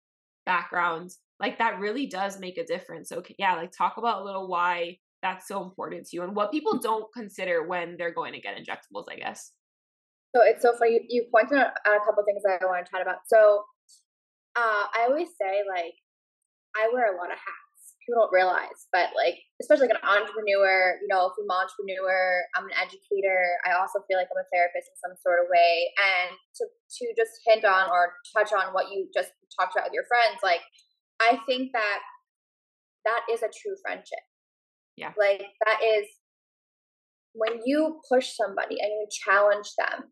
background, 0.45 1.11
like 1.39 1.57
that 1.59 1.79
really 1.79 2.07
does 2.07 2.39
make 2.39 2.57
a 2.57 2.65
difference. 2.65 3.11
Okay, 3.11 3.35
yeah, 3.37 3.55
like 3.55 3.71
talk 3.71 3.97
about 3.97 4.21
a 4.21 4.25
little 4.25 4.47
why 4.47 4.97
that's 5.21 5.47
so 5.47 5.63
important 5.63 6.07
to 6.07 6.15
you 6.15 6.23
and 6.23 6.35
what 6.35 6.51
people 6.51 6.79
don't 6.79 7.05
consider 7.13 7.67
when 7.67 7.95
they're 7.97 8.13
going 8.13 8.33
to 8.33 8.41
get 8.41 8.57
injectables, 8.57 9.05
I 9.09 9.17
guess. 9.17 9.51
So 10.35 10.41
it's 10.43 10.61
so 10.61 10.73
funny. 10.77 10.93
You, 10.93 11.01
you 11.09 11.25
pointed 11.31 11.57
out 11.59 11.73
a 11.85 11.99
couple 12.05 12.23
things 12.23 12.41
that 12.43 12.59
I 12.61 12.65
want 12.65 12.85
to 12.85 12.91
chat 12.91 13.01
about. 13.01 13.19
So 13.27 13.63
uh, 14.55 14.85
I 14.95 15.05
always 15.07 15.29
say 15.39 15.61
like 15.69 15.93
I 16.75 16.89
wear 16.93 17.13
a 17.13 17.17
lot 17.17 17.31
of 17.31 17.37
hats 17.37 17.70
people 18.01 18.17
don't 18.17 18.33
realize, 18.33 18.89
but 18.89 19.13
like, 19.13 19.37
especially 19.61 19.85
like 19.87 19.97
an 20.01 20.07
entrepreneur, 20.07 20.97
you 20.97 21.07
know, 21.07 21.29
I'm 21.29 21.45
an 21.45 21.53
entrepreneur, 21.53 22.41
I'm 22.57 22.65
an 22.65 22.77
educator. 22.81 23.61
I 23.61 23.77
also 23.77 24.01
feel 24.09 24.17
like 24.17 24.25
I'm 24.33 24.41
a 24.41 24.49
therapist 24.49 24.89
in 24.89 24.97
some 24.97 25.15
sort 25.21 25.37
of 25.37 25.53
way. 25.53 25.93
And 26.01 26.33
to, 26.33 26.63
to 26.65 27.05
just 27.13 27.37
hint 27.45 27.61
on 27.61 27.93
or 27.93 28.17
touch 28.33 28.49
on 28.57 28.73
what 28.73 28.89
you 28.89 29.05
just 29.13 29.29
talked 29.53 29.77
about 29.77 29.93
with 29.93 29.97
your 29.97 30.09
friends, 30.09 30.41
like, 30.41 30.65
I 31.21 31.37
think 31.45 31.69
that 31.77 31.99
that 33.05 33.21
is 33.29 33.45
a 33.45 33.53
true 33.53 33.77
friendship. 33.85 34.25
Yeah. 34.97 35.13
Like, 35.13 35.45
that 35.65 35.79
is 35.85 36.09
when 37.37 37.61
you 37.63 38.01
push 38.09 38.33
somebody 38.33 38.81
and 38.81 38.89
you 38.89 39.05
challenge 39.09 39.69
them, 39.77 40.09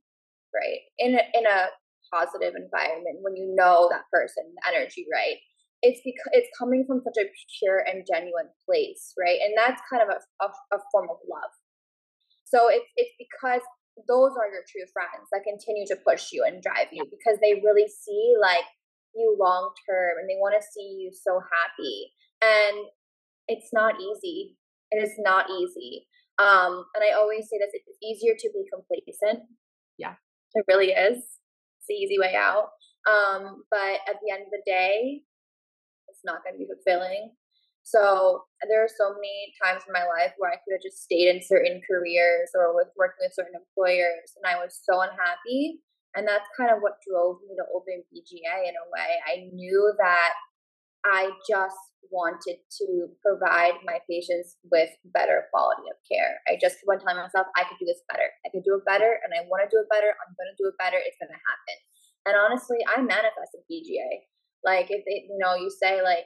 right, 0.53 0.81
in 1.01 1.17
a, 1.17 1.23
in 1.33 1.45
a 1.49 1.73
positive 2.13 2.53
environment, 2.53 3.25
when 3.25 3.35
you 3.35 3.53
know 3.57 3.89
that 3.89 4.05
person, 4.13 4.45
the 4.53 4.63
energy, 4.69 5.05
right? 5.09 5.41
It's 5.81 6.01
because 6.03 6.31
it's 6.33 6.51
coming 6.57 6.83
from 6.85 7.01
such 7.03 7.15
a 7.19 7.29
pure 7.59 7.79
and 7.87 8.03
genuine 8.03 8.51
place, 8.67 9.13
right? 9.15 9.39
And 9.39 9.55
that's 9.55 9.81
kind 9.87 10.03
of 10.03 10.09
a, 10.11 10.19
a, 10.43 10.47
a 10.75 10.79
form 10.91 11.07
of 11.09 11.17
love. 11.23 11.53
So 12.43 12.67
it's 12.67 12.85
it's 12.97 13.15
because 13.15 13.61
those 14.07 14.33
are 14.35 14.49
your 14.51 14.63
true 14.67 14.87
friends 14.91 15.27
that 15.31 15.47
continue 15.47 15.85
to 15.87 15.99
push 16.07 16.31
you 16.31 16.43
and 16.47 16.63
drive 16.63 16.87
you 16.91 17.03
because 17.07 17.39
they 17.39 17.61
really 17.63 17.87
see 17.87 18.35
like 18.39 18.65
you 19.15 19.35
long 19.39 19.71
term 19.87 20.19
and 20.19 20.29
they 20.29 20.39
want 20.39 20.55
to 20.55 20.63
see 20.63 20.99
you 20.99 21.11
so 21.13 21.39
happy. 21.39 22.11
And 22.41 22.87
it's 23.47 23.71
not 23.73 23.95
easy. 23.99 24.55
It 24.91 25.03
is 25.03 25.13
not 25.19 25.49
easy. 25.49 26.07
Um, 26.39 26.85
and 26.95 27.03
I 27.03 27.15
always 27.15 27.47
say 27.49 27.57
this: 27.59 27.73
it's 27.73 27.99
easier 28.03 28.33
to 28.37 28.49
be 28.53 28.63
complacent. 28.71 29.47
Yeah, 29.97 30.15
it 30.55 30.65
really 30.67 30.91
is. 30.91 31.17
It's 31.19 31.87
the 31.87 31.95
easy 31.95 32.17
way 32.19 32.35
out. 32.35 32.71
Um, 33.07 33.63
but 33.71 34.03
at 34.07 34.19
the 34.23 34.31
end 34.31 34.43
of 34.43 34.51
the 34.51 34.63
day, 34.65 35.23
it's 36.19 36.27
not 36.27 36.43
going 36.43 36.59
to 36.59 36.59
be 36.59 36.67
fulfilling. 36.67 37.31
So 37.87 38.43
there 38.67 38.83
are 38.83 38.91
so 38.91 39.15
many 39.15 39.55
times 39.63 39.87
in 39.87 39.95
my 39.95 40.03
life 40.03 40.35
where 40.35 40.51
I 40.51 40.59
could 40.59 40.75
have 40.75 40.83
just 40.83 40.99
stayed 40.99 41.31
in 41.31 41.39
certain 41.39 41.79
careers 41.87 42.51
or 42.51 42.75
with 42.75 42.91
working 42.99 43.23
with 43.23 43.33
certain 43.39 43.55
employers, 43.55 44.35
and 44.35 44.43
I 44.43 44.59
was 44.59 44.75
so 44.83 44.99
unhappy. 44.99 45.79
And 46.17 46.27
that's 46.27 46.49
kind 46.59 46.73
of 46.73 46.83
what 46.83 46.99
drove 47.05 47.39
me 47.47 47.55
to 47.55 47.69
open 47.71 48.03
BGA 48.11 48.67
in 48.67 48.75
a 48.75 48.89
way. 48.91 49.09
I 49.29 49.47
knew 49.53 49.93
that 50.01 50.33
I 51.05 51.31
just 51.47 51.77
wanted 52.09 52.57
to 52.81 53.07
provide 53.21 53.77
my 53.85 54.01
patients 54.09 54.57
with 54.73 54.89
better 55.13 55.47
quality 55.53 55.85
of 55.85 56.01
care. 56.09 56.41
I 56.49 56.57
just 56.59 56.81
kept 56.81 56.89
on 56.89 56.99
telling 56.99 57.21
myself 57.21 57.47
I 57.55 57.63
could 57.63 57.77
do 57.79 57.85
this 57.87 58.01
better. 58.09 58.25
I 58.43 58.49
could 58.49 58.65
do 58.65 58.75
it 58.75 58.85
better, 58.89 59.21
and 59.23 59.31
I 59.31 59.47
want 59.47 59.63
to 59.63 59.71
do 59.71 59.79
it 59.79 59.87
better. 59.87 60.11
I'm 60.11 60.33
going 60.35 60.51
to 60.51 60.59
do 60.59 60.67
it 60.67 60.77
better. 60.81 60.99
It's 60.99 61.17
going 61.21 61.31
to 61.31 61.41
happen. 61.41 61.77
And 62.27 62.35
honestly, 62.35 62.81
I 62.83 62.99
manifested 62.99 63.63
BGA. 63.69 64.29
Like 64.63 64.87
if 64.89 65.03
they, 65.05 65.27
you 65.29 65.37
know, 65.37 65.55
you 65.55 65.69
say 65.69 66.01
like, 66.01 66.25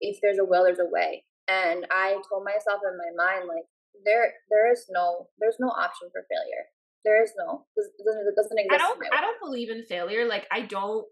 if 0.00 0.18
there's 0.22 0.38
a 0.38 0.44
will, 0.44 0.64
there's 0.64 0.78
a 0.78 0.86
way. 0.86 1.24
And 1.48 1.86
I 1.90 2.18
told 2.28 2.44
myself 2.44 2.80
in 2.86 2.96
my 2.96 3.24
mind, 3.24 3.48
like, 3.48 3.64
there, 4.04 4.32
there 4.50 4.72
is 4.72 4.86
no, 4.90 5.28
there's 5.38 5.56
no 5.60 5.68
option 5.68 6.08
for 6.12 6.24
failure. 6.30 6.64
There 7.04 7.22
is 7.22 7.32
no, 7.36 7.66
it 7.76 7.84
doesn't, 8.04 8.26
it 8.26 8.36
doesn't 8.36 8.58
exist. 8.58 8.74
I 8.74 8.78
don't, 8.78 9.00
I 9.12 9.20
don't 9.20 9.40
believe 9.40 9.70
in 9.70 9.84
failure. 9.84 10.26
Like, 10.26 10.46
I 10.50 10.62
don't 10.62 11.04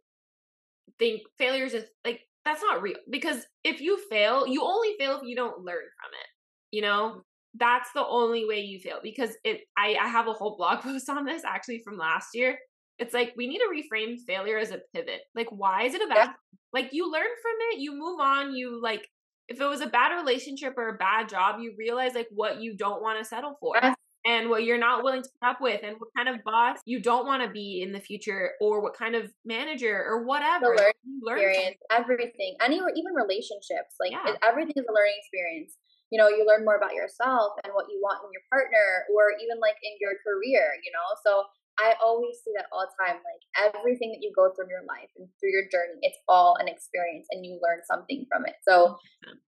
think 0.98 1.22
failure 1.38 1.64
is 1.64 1.74
like 2.04 2.20
that's 2.44 2.62
not 2.62 2.82
real 2.82 2.96
because 3.10 3.44
if 3.64 3.80
you 3.80 3.98
fail, 4.08 4.46
you 4.46 4.62
only 4.62 4.94
fail 4.98 5.16
if 5.16 5.22
you 5.24 5.34
don't 5.34 5.64
learn 5.64 5.76
from 5.76 6.10
it. 6.12 6.76
You 6.76 6.82
know, 6.82 7.22
that's 7.54 7.88
the 7.92 8.06
only 8.06 8.46
way 8.46 8.60
you 8.60 8.78
fail 8.78 9.00
because 9.02 9.36
it. 9.44 9.62
I, 9.76 9.96
I 10.00 10.08
have 10.08 10.28
a 10.28 10.32
whole 10.32 10.56
blog 10.58 10.80
post 10.80 11.10
on 11.10 11.24
this 11.24 11.42
actually 11.44 11.82
from 11.84 11.98
last 11.98 12.28
year 12.34 12.56
it's 13.00 13.14
like 13.14 13.32
we 13.36 13.48
need 13.48 13.58
to 13.58 13.70
reframe 13.72 14.16
failure 14.26 14.58
as 14.58 14.70
a 14.70 14.80
pivot. 14.94 15.22
Like, 15.34 15.48
why 15.50 15.84
is 15.84 15.94
it 15.94 16.02
a 16.02 16.06
bad? 16.06 16.16
Yeah. 16.16 16.32
Like, 16.72 16.90
you 16.92 17.10
learn 17.10 17.22
from 17.22 17.52
it, 17.72 17.80
you 17.80 17.92
move 17.92 18.20
on, 18.20 18.54
you 18.54 18.80
like. 18.80 19.08
If 19.48 19.60
it 19.60 19.66
was 19.66 19.80
a 19.80 19.88
bad 19.88 20.14
relationship 20.14 20.74
or 20.76 20.90
a 20.90 20.96
bad 20.96 21.28
job, 21.28 21.58
you 21.60 21.74
realize 21.76 22.14
like 22.14 22.28
what 22.30 22.60
you 22.60 22.76
don't 22.76 23.02
want 23.02 23.18
to 23.18 23.24
settle 23.24 23.56
for. 23.58 23.74
Yes. 23.82 23.96
And 24.24 24.50
what 24.50 24.64
you're 24.64 24.78
not 24.78 25.02
willing 25.02 25.22
to 25.22 25.28
put 25.40 25.48
up 25.48 25.60
with, 25.62 25.80
and 25.82 25.96
what 25.98 26.10
kind 26.14 26.28
of 26.28 26.44
boss 26.44 26.78
you 26.84 27.00
don't 27.00 27.26
want 27.26 27.42
to 27.42 27.48
be 27.48 27.80
in 27.82 27.90
the 27.90 27.98
future, 27.98 28.52
or 28.60 28.82
what 28.82 28.94
kind 28.94 29.16
of 29.16 29.32
manager, 29.46 30.04
or 30.06 30.24
whatever. 30.24 30.76
The 30.76 30.92
learning 31.22 31.42
experience, 31.48 31.76
everything, 31.90 32.54
any 32.62 32.76
even 32.76 33.14
relationships, 33.16 33.96
like 33.98 34.12
yeah. 34.12 34.36
everything 34.46 34.74
is 34.76 34.84
a 34.86 34.92
learning 34.92 35.14
experience 35.18 35.74
you 36.10 36.18
know 36.18 36.28
you 36.28 36.44
learn 36.46 36.66
more 36.66 36.76
about 36.76 36.94
yourself 36.94 37.54
and 37.64 37.72
what 37.72 37.86
you 37.88 37.98
want 38.02 38.18
in 38.26 38.30
your 38.34 38.42
partner 38.50 39.06
or 39.14 39.30
even 39.38 39.58
like 39.62 39.78
in 39.82 39.94
your 40.02 40.18
career 40.26 40.74
you 40.82 40.90
know 40.90 41.08
so 41.22 41.46
I 41.80 41.96
always 42.04 42.36
see 42.44 42.52
that 42.56 42.68
all 42.68 42.84
the 42.84 42.92
time. 43.00 43.16
Like 43.24 43.42
everything 43.56 44.12
that 44.12 44.20
you 44.20 44.32
go 44.36 44.52
through 44.52 44.68
in 44.68 44.76
your 44.76 44.84
life 44.84 45.08
and 45.16 45.24
through 45.40 45.56
your 45.56 45.64
journey, 45.72 45.96
it's 46.04 46.20
all 46.28 46.60
an 46.60 46.68
experience 46.68 47.26
and 47.32 47.44
you 47.44 47.56
learn 47.64 47.80
something 47.88 48.28
from 48.28 48.44
it. 48.44 48.60
So 48.68 49.00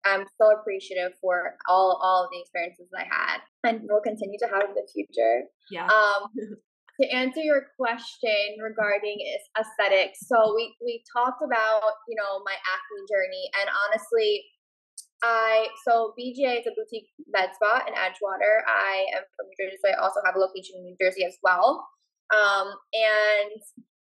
I'm 0.05 0.29
so 0.37 0.53
appreciative 0.53 1.17
for 1.21 1.57
all 1.69 1.97
all 2.05 2.25
of 2.25 2.31
the 2.31 2.41
experiences 2.45 2.93
that 2.93 3.05
I 3.05 3.09
had 3.09 3.39
and 3.65 3.89
will 3.89 4.05
continue 4.05 4.39
to 4.45 4.49
have 4.53 4.69
in 4.69 4.77
the 4.77 4.87
future. 4.93 5.49
Yeah. 5.73 5.89
Um 5.89 6.29
to 7.01 7.05
answer 7.09 7.41
your 7.41 7.73
question 7.81 8.61
regarding 8.61 9.17
aesthetics, 9.57 10.29
so 10.29 10.53
we 10.53 10.77
we 10.85 11.01
talked 11.09 11.41
about, 11.41 11.97
you 12.13 12.17
know, 12.21 12.45
my 12.45 12.57
acne 12.61 13.03
journey 13.09 13.49
and 13.57 13.73
honestly 13.73 14.45
I 15.23 15.67
so 15.83 16.15
BGA 16.15 16.61
is 16.61 16.67
a 16.69 16.75
boutique 16.77 17.11
med 17.27 17.51
spa 17.55 17.83
in 17.89 17.95
Edgewater. 17.95 18.63
I 18.69 19.07
am 19.17 19.25
from 19.35 19.47
New 19.49 19.57
Jersey, 19.59 19.79
so 19.83 19.91
I 19.91 19.99
also 19.99 20.21
have 20.25 20.37
a 20.37 20.39
location 20.39 20.77
in 20.79 20.85
New 20.85 20.97
Jersey 21.01 21.25
as 21.25 21.37
well. 21.43 21.89
Um, 22.35 22.73
and 22.93 23.61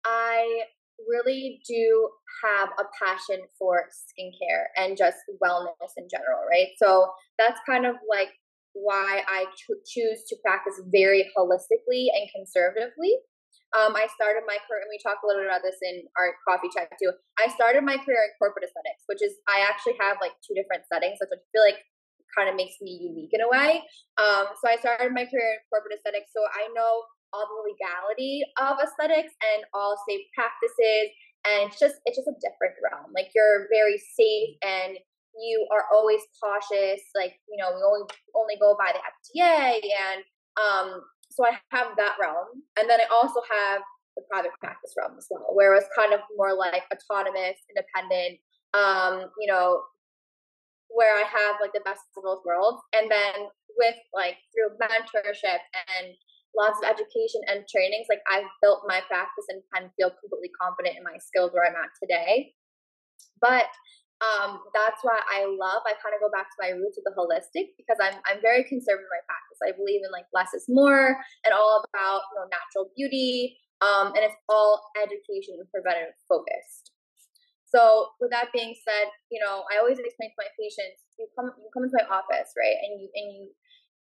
I 0.06 0.64
really 1.10 1.62
do 1.68 2.10
have 2.44 2.70
a 2.80 2.86
passion 3.02 3.42
for 3.58 3.90
skincare 3.90 4.70
and 4.78 4.98
just 4.98 5.18
wellness 5.44 5.94
in 5.98 6.08
general, 6.10 6.42
right? 6.50 6.70
So 6.78 7.12
that's 7.38 7.60
kind 7.66 7.86
of 7.86 7.96
like 8.10 8.30
why 8.74 9.22
I 9.28 9.46
cho- 9.58 9.82
choose 9.86 10.24
to 10.30 10.36
practice 10.46 10.80
very 10.92 11.30
holistically 11.38 12.08
and 12.14 12.30
conservatively. 12.34 13.18
Um, 13.72 13.96
I 13.96 14.08
started 14.12 14.44
my 14.44 14.60
career, 14.68 14.84
and 14.84 14.92
we 14.92 15.00
talked 15.00 15.24
a 15.24 15.28
little 15.28 15.44
bit 15.44 15.48
about 15.48 15.64
this 15.64 15.80
in 15.80 16.04
our 16.20 16.36
coffee 16.44 16.68
chat 16.76 16.92
too. 17.00 17.12
I 17.40 17.48
started 17.48 17.88
my 17.88 17.96
career 17.96 18.20
in 18.28 18.36
corporate 18.36 18.68
aesthetics, 18.68 19.08
which 19.08 19.24
is 19.24 19.40
I 19.48 19.64
actually 19.64 19.96
have 20.00 20.20
like 20.20 20.36
two 20.44 20.52
different 20.52 20.84
settings, 20.92 21.24
which 21.24 21.32
I 21.32 21.40
feel 21.56 21.64
like 21.64 21.80
kind 22.36 22.52
of 22.52 22.56
makes 22.60 22.80
me 22.84 23.00
unique 23.00 23.32
in 23.32 23.40
a 23.40 23.48
way. 23.48 23.84
Um, 24.20 24.52
so 24.60 24.68
I 24.68 24.76
started 24.76 25.16
my 25.16 25.24
career 25.24 25.56
in 25.56 25.64
corporate 25.72 25.96
aesthetics, 25.96 26.36
so 26.36 26.44
I 26.52 26.68
know 26.76 27.08
all 27.34 27.48
the 27.48 27.62
legality 27.72 28.44
of 28.60 28.78
aesthetics 28.80 29.34
and 29.54 29.64
all 29.74 29.96
safe 30.08 30.26
practices 30.36 31.12
and 31.46 31.70
it's 31.70 31.80
just 31.80 31.96
it's 32.06 32.18
just 32.18 32.30
a 32.30 32.38
different 32.38 32.78
realm. 32.86 33.10
Like 33.16 33.34
you're 33.34 33.68
very 33.74 33.98
safe 33.98 34.58
and 34.62 34.98
you 35.40 35.66
are 35.72 35.86
always 35.94 36.22
cautious. 36.38 37.02
Like 37.16 37.34
you 37.50 37.58
know 37.58 37.74
we 37.74 37.82
only 37.82 38.06
only 38.36 38.58
go 38.60 38.76
by 38.78 38.94
the 38.94 39.02
fda 39.02 39.82
and 39.82 40.22
um 40.60 41.02
so 41.32 41.46
i 41.46 41.58
have 41.72 41.98
that 41.98 42.18
realm. 42.22 42.62
And 42.78 42.90
then 42.90 43.00
i 43.02 43.08
also 43.12 43.42
have 43.50 43.82
the 44.16 44.24
private 44.30 44.52
practice 44.60 44.94
realm 44.98 45.16
as 45.18 45.28
well 45.32 45.48
where 45.54 45.74
it's 45.76 45.88
kind 45.98 46.14
of 46.14 46.20
more 46.36 46.54
like 46.54 46.84
autonomous 46.92 47.56
independent 47.72 48.44
um 48.74 49.32
you 49.40 49.48
know 49.48 49.82
where 50.90 51.16
i 51.16 51.24
have 51.24 51.56
like 51.62 51.72
the 51.72 51.80
best 51.86 52.02
of 52.18 52.24
both 52.24 52.44
worlds. 52.46 52.84
And 52.94 53.10
then 53.10 53.48
with 53.78 53.96
like 54.14 54.36
through 54.52 54.78
mentorship 54.78 55.64
and 55.74 56.14
lots 56.56 56.80
of 56.80 56.90
education 56.90 57.42
and 57.48 57.68
trainings. 57.68 58.08
Like 58.10 58.24
I've 58.28 58.50
built 58.62 58.84
my 58.88 59.02
practice 59.08 59.48
and 59.50 59.64
of 59.72 59.92
feel 59.96 60.12
completely 60.12 60.52
confident 60.56 60.98
in 60.98 61.04
my 61.04 61.18
skills 61.18 61.52
where 61.56 61.64
I'm 61.64 61.78
at 61.78 61.92
today. 62.00 62.54
But 63.40 63.72
um, 64.22 64.62
that's 64.78 65.02
why 65.02 65.18
I 65.18 65.50
love. 65.50 65.82
I 65.90 65.98
kind 65.98 66.14
of 66.14 66.22
go 66.22 66.30
back 66.30 66.54
to 66.54 66.62
my 66.62 66.78
roots 66.78 67.02
of 67.02 67.06
the 67.10 67.16
holistic 67.18 67.74
because 67.74 67.98
I'm 67.98 68.22
I'm 68.30 68.38
very 68.38 68.62
conservative 68.64 69.10
in 69.10 69.16
my 69.18 69.26
practice. 69.26 69.60
I 69.66 69.74
believe 69.74 70.06
in 70.06 70.14
like 70.14 70.30
less 70.30 70.54
is 70.54 70.70
more 70.70 71.18
and 71.42 71.52
all 71.54 71.82
about 71.90 72.22
you 72.30 72.36
know 72.38 72.48
natural 72.54 72.94
beauty. 72.94 73.58
Um, 73.82 74.14
and 74.14 74.22
it's 74.22 74.38
all 74.46 74.94
education 74.94 75.58
and 75.58 75.66
preventative 75.74 76.14
focused. 76.30 76.94
So 77.66 78.14
with 78.22 78.30
that 78.30 78.54
being 78.54 78.78
said, 78.78 79.10
you 79.34 79.42
know, 79.42 79.66
I 79.74 79.82
always 79.82 79.98
explain 79.98 80.30
to 80.30 80.38
my 80.38 80.52
patients, 80.54 81.02
you 81.18 81.26
come 81.34 81.50
you 81.58 81.72
come 81.74 81.88
into 81.88 81.98
my 81.98 82.06
office, 82.12 82.54
right? 82.54 82.78
And 82.78 83.02
you 83.02 83.10
and 83.16 83.28
you 83.34 83.44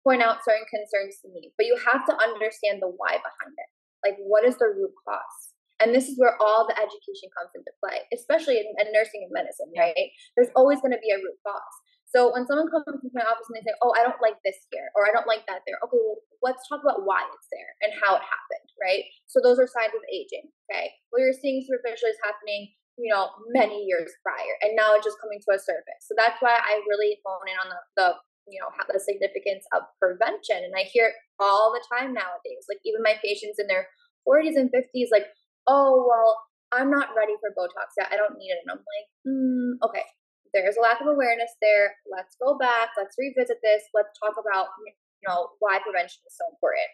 point 0.03 0.21
out 0.21 0.43
certain 0.43 0.65
concerns 0.69 1.19
to 1.21 1.29
me, 1.29 1.51
but 1.57 1.65
you 1.65 1.77
have 1.77 2.05
to 2.07 2.15
understand 2.15 2.81
the 2.81 2.89
why 2.89 3.19
behind 3.19 3.55
it. 3.55 3.69
Like, 4.03 4.17
what 4.23 4.47
is 4.47 4.55
the 4.57 4.71
root 4.71 4.95
cause? 5.03 5.53
And 5.79 5.95
this 5.95 6.11
is 6.11 6.19
where 6.19 6.35
all 6.43 6.67
the 6.67 6.75
education 6.75 7.31
comes 7.31 7.55
into 7.55 7.71
play, 7.79 8.03
especially 8.11 8.59
in, 8.59 8.67
in 8.79 8.91
nursing 8.91 9.23
and 9.23 9.31
medicine, 9.31 9.71
right? 9.79 10.11
There's 10.35 10.51
always 10.55 10.83
going 10.83 10.91
to 10.91 10.99
be 10.99 11.11
a 11.11 11.19
root 11.23 11.39
cause. 11.47 11.75
So 12.09 12.33
when 12.33 12.49
someone 12.49 12.73
comes 12.73 12.89
into 12.89 13.13
my 13.13 13.21
office 13.21 13.45
and 13.47 13.55
they 13.55 13.65
say, 13.69 13.77
"Oh, 13.85 13.93
I 13.93 14.01
don't 14.01 14.17
like 14.17 14.41
this 14.41 14.57
here," 14.73 14.89
or 14.97 15.05
"I 15.05 15.13
don't 15.13 15.29
like 15.29 15.45
that 15.45 15.61
there," 15.69 15.77
okay, 15.85 15.93
well, 15.93 16.17
let's 16.41 16.65
talk 16.65 16.81
about 16.81 17.05
why 17.05 17.21
it's 17.21 17.49
there 17.53 17.71
and 17.85 17.93
how 18.01 18.17
it 18.17 18.25
happened, 18.25 18.69
right? 18.81 19.05
So 19.29 19.37
those 19.37 19.61
are 19.61 19.69
signs 19.69 19.93
of 19.93 20.01
aging. 20.09 20.49
Okay, 20.65 20.89
what 21.13 21.21
you're 21.21 21.37
seeing 21.37 21.61
superficially 21.61 22.09
is 22.09 22.25
happening, 22.25 22.73
you 22.97 23.13
know, 23.13 23.29
many 23.53 23.85
years 23.85 24.09
prior, 24.25 24.57
and 24.65 24.73
now 24.73 24.97
it's 24.97 25.05
just 25.05 25.21
coming 25.21 25.37
to 25.37 25.53
a 25.53 25.61
surface. 25.61 26.09
So 26.09 26.17
that's 26.17 26.41
why 26.41 26.57
I 26.57 26.81
really 26.89 27.21
hone 27.21 27.45
in 27.45 27.57
on 27.61 27.69
the, 27.69 27.81
the 27.93 28.07
you 28.51 28.59
know 28.59 28.69
the 28.91 28.99
significance 28.99 29.65
of 29.73 29.83
prevention 30.01 30.63
and 30.63 30.73
i 30.75 30.83
hear 30.83 31.07
it 31.07 31.17
all 31.39 31.71
the 31.71 31.83
time 31.93 32.13
nowadays 32.13 32.65
like 32.67 32.79
even 32.85 33.01
my 33.01 33.15
patients 33.23 33.57
in 33.59 33.67
their 33.67 33.87
40s 34.27 34.57
and 34.57 34.69
50s 34.69 35.09
like 35.11 35.27
oh 35.67 36.05
well 36.07 36.49
I'm 36.71 36.91
not 36.91 37.17
ready 37.17 37.33
for 37.41 37.49
Botox 37.49 37.97
yet. 37.97 38.09
I 38.11 38.17
don't 38.17 38.37
need 38.37 38.53
it. 38.53 38.61
And 38.61 38.71
I'm 38.71 38.83
like, 38.85 39.07
mm, 39.25 39.71
okay, 39.89 40.05
there's 40.53 40.77
a 40.77 40.81
lack 40.81 41.01
of 41.01 41.07
awareness 41.07 41.51
there. 41.61 41.95
Let's 42.05 42.35
go 42.41 42.57
back. 42.57 42.89
Let's 42.97 43.15
revisit 43.17 43.57
this. 43.63 43.83
Let's 43.93 44.13
talk 44.19 44.35
about, 44.37 44.67
you 44.85 44.93
know, 45.27 45.49
why 45.59 45.79
prevention 45.81 46.21
is 46.27 46.37
so 46.37 46.45
important. 46.53 46.89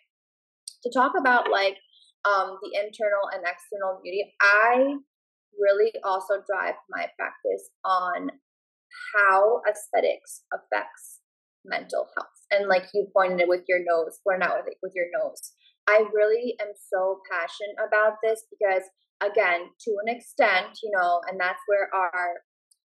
To 0.83 0.89
talk 0.91 1.13
about 1.19 1.51
like 1.51 1.77
um, 2.23 2.57
the 2.63 2.71
internal 2.79 3.27
and 3.33 3.43
external 3.43 3.99
beauty, 4.01 4.33
I 4.39 4.95
really 5.59 5.91
also 6.03 6.35
drive 6.47 6.75
my 6.89 7.07
practice 7.17 7.69
on 7.83 8.31
how 9.15 9.61
aesthetics 9.67 10.43
affects 10.53 11.19
mental 11.65 12.07
health. 12.15 12.39
And 12.51 12.67
like 12.67 12.85
you 12.93 13.07
pointed 13.13 13.41
it 13.41 13.47
with 13.47 13.63
your 13.67 13.79
nose, 13.83 14.19
or 14.25 14.37
not 14.37 14.63
with, 14.63 14.75
with 14.81 14.93
your 14.95 15.07
nose. 15.17 15.53
I 15.87 16.05
really 16.13 16.55
am 16.61 16.73
so 16.75 17.21
passionate 17.29 17.77
about 17.77 18.17
this 18.23 18.43
because 18.49 18.83
again, 19.21 19.69
to 19.85 19.91
an 20.05 20.09
extent, 20.09 20.79
you 20.83 20.91
know, 20.91 21.21
and 21.29 21.39
that's 21.39 21.61
where 21.67 21.89
our 21.93 22.41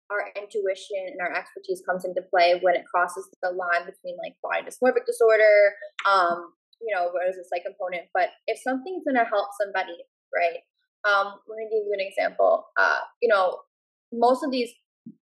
our 0.09 0.31
intuition 0.39 1.03
and 1.11 1.19
our 1.21 1.35
expertise 1.35 1.83
comes 1.83 2.05
into 2.05 2.23
play 2.31 2.61
when 2.63 2.77
it 2.77 2.87
crosses 2.87 3.29
the 3.43 3.51
line 3.51 3.83
between 3.83 4.15
like 4.23 4.39
body 4.39 4.63
dysmorphic 4.63 5.05
disorder, 5.05 5.75
um, 6.07 6.55
you 6.81 6.95
know, 6.95 7.11
whereas 7.11 7.35
a 7.35 7.43
psych 7.43 7.67
component. 7.67 8.07
But 8.15 8.31
if 8.47 8.61
something's 8.63 9.03
gonna 9.03 9.27
help 9.27 9.51
somebody, 9.61 9.99
right? 10.31 10.63
Um, 11.03 11.35
let 11.49 11.57
me 11.59 11.67
give 11.71 11.87
you 11.87 11.95
an 11.95 12.07
example. 12.07 12.67
Uh, 12.79 13.01
you 13.21 13.29
know, 13.29 13.59
most 14.13 14.45
of 14.45 14.51
these 14.51 14.71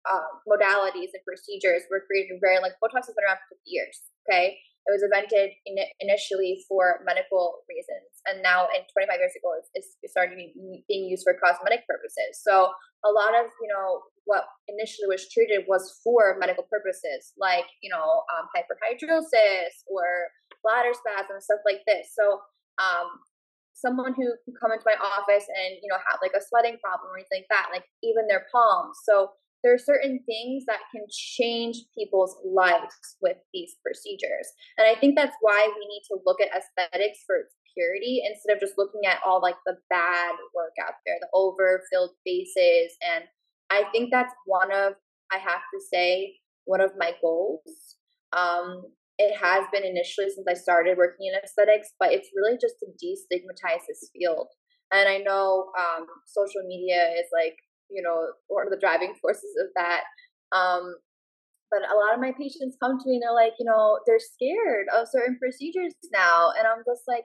uh, 0.04 0.28
modalities 0.44 1.16
and 1.16 1.24
procedures 1.24 1.82
were 1.90 2.04
created 2.04 2.36
very 2.40 2.60
like 2.60 2.76
Botox 2.80 3.08
has 3.08 3.16
been 3.16 3.24
around 3.24 3.40
for 3.48 3.56
50 3.56 3.64
years. 3.66 3.96
Okay, 4.28 4.56
it 4.56 4.92
was 4.92 5.04
invented 5.04 5.56
in, 5.64 5.80
initially 6.00 6.60
for 6.68 7.00
medical 7.04 7.64
reasons, 7.68 8.20
and 8.28 8.44
now 8.44 8.68
in 8.72 8.84
25 8.92 9.16
years 9.16 9.36
ago, 9.36 9.56
it's, 9.56 9.96
it's 10.04 10.12
started 10.12 10.36
being 10.36 11.04
used 11.08 11.24
for 11.24 11.36
cosmetic 11.40 11.88
purposes. 11.88 12.40
So 12.44 12.68
a 13.04 13.10
lot 13.12 13.32
of 13.32 13.48
you 13.60 13.68
know 13.72 14.04
what 14.24 14.44
initially 14.68 15.08
was 15.08 15.28
treated 15.32 15.64
was 15.68 16.00
for 16.04 16.36
medical 16.40 16.64
purposes, 16.68 17.32
like 17.40 17.68
you 17.80 17.88
know 17.88 18.24
um, 18.32 18.48
hyperhidrosis 18.52 19.84
or 19.88 20.28
bladder 20.64 20.96
spasm 20.96 21.40
stuff 21.40 21.60
like 21.64 21.84
this. 21.88 22.12
So 22.16 22.40
um, 22.80 23.20
someone 23.72 24.16
who 24.16 24.32
can 24.44 24.56
come 24.56 24.72
into 24.72 24.88
my 24.88 24.96
office 24.96 25.44
and 25.48 25.76
you 25.80 25.88
know 25.88 26.00
have 26.00 26.20
like 26.24 26.32
a 26.32 26.44
sweating 26.44 26.80
problem 26.80 27.12
or 27.12 27.20
anything 27.20 27.44
like 27.44 27.52
that, 27.52 27.72
like 27.72 27.84
even 28.04 28.28
their 28.28 28.48
palms. 28.52 29.00
So 29.04 29.36
there 29.64 29.72
are 29.72 29.79
certain 29.79 30.20
things 30.27 30.64
that 30.68 30.85
can 30.92 31.03
change 31.11 31.88
people's 31.96 32.37
lives 32.44 33.16
with 33.22 33.38
these 33.55 33.74
procedures. 33.83 34.46
And 34.77 34.87
I 34.87 35.00
think 35.00 35.16
that's 35.16 35.35
why 35.40 35.66
we 35.66 35.88
need 35.88 36.05
to 36.12 36.20
look 36.27 36.38
at 36.40 36.53
aesthetics 36.53 37.24
for 37.27 37.37
its 37.37 37.57
purity 37.72 38.20
instead 38.29 38.53
of 38.53 38.61
just 38.61 38.77
looking 38.77 39.09
at 39.09 39.24
all 39.24 39.40
like 39.40 39.57
the 39.64 39.79
bad 39.88 40.37
work 40.55 40.77
out 40.85 41.00
there, 41.07 41.16
the 41.18 41.33
overfilled 41.33 42.12
faces. 42.29 42.92
And 43.00 43.24
I 43.70 43.88
think 43.90 44.11
that's 44.12 44.35
one 44.44 44.70
of, 44.70 44.92
I 45.33 45.38
have 45.38 45.64
to 45.72 45.81
say, 45.90 46.37
one 46.66 46.83
of 46.83 46.92
my 46.98 47.12
goals. 47.22 47.96
Um, 48.37 48.85
it 49.16 49.35
has 49.40 49.64
been 49.72 49.85
initially 49.85 50.29
since 50.29 50.46
I 50.46 50.55
started 50.55 50.98
working 50.98 51.33
in 51.33 51.40
aesthetics, 51.40 51.88
but 51.98 52.12
it's 52.12 52.29
really 52.37 52.59
just 52.61 52.74
to 52.81 52.87
destigmatize 53.00 53.87
this 53.88 54.11
field. 54.12 54.48
And 54.92 55.09
I 55.09 55.18
know 55.18 55.72
um, 55.79 56.07
social 56.27 56.62
media 56.66 57.14
is 57.16 57.27
like 57.33 57.57
you 57.90 58.03
know, 58.03 58.33
one 58.49 58.66
of 58.66 58.73
the 58.73 58.81
driving 58.81 59.14
forces 59.20 59.53
of 59.61 59.68
that. 59.77 60.03
Um, 60.57 60.97
but 61.70 61.83
a 61.90 61.99
lot 61.99 62.14
of 62.14 62.20
my 62.20 62.31
patients 62.31 62.79
come 62.79 62.99
to 62.99 63.07
me 63.09 63.18
and 63.18 63.23
they're 63.23 63.35
like, 63.35 63.59
you 63.59 63.66
know, 63.66 63.99
they're 64.07 64.23
scared 64.23 64.87
of 64.94 65.09
certain 65.11 65.38
procedures 65.40 65.94
now, 66.12 66.53
and 66.57 66.66
I'm 66.66 66.87
just 66.87 67.03
like, 67.09 67.25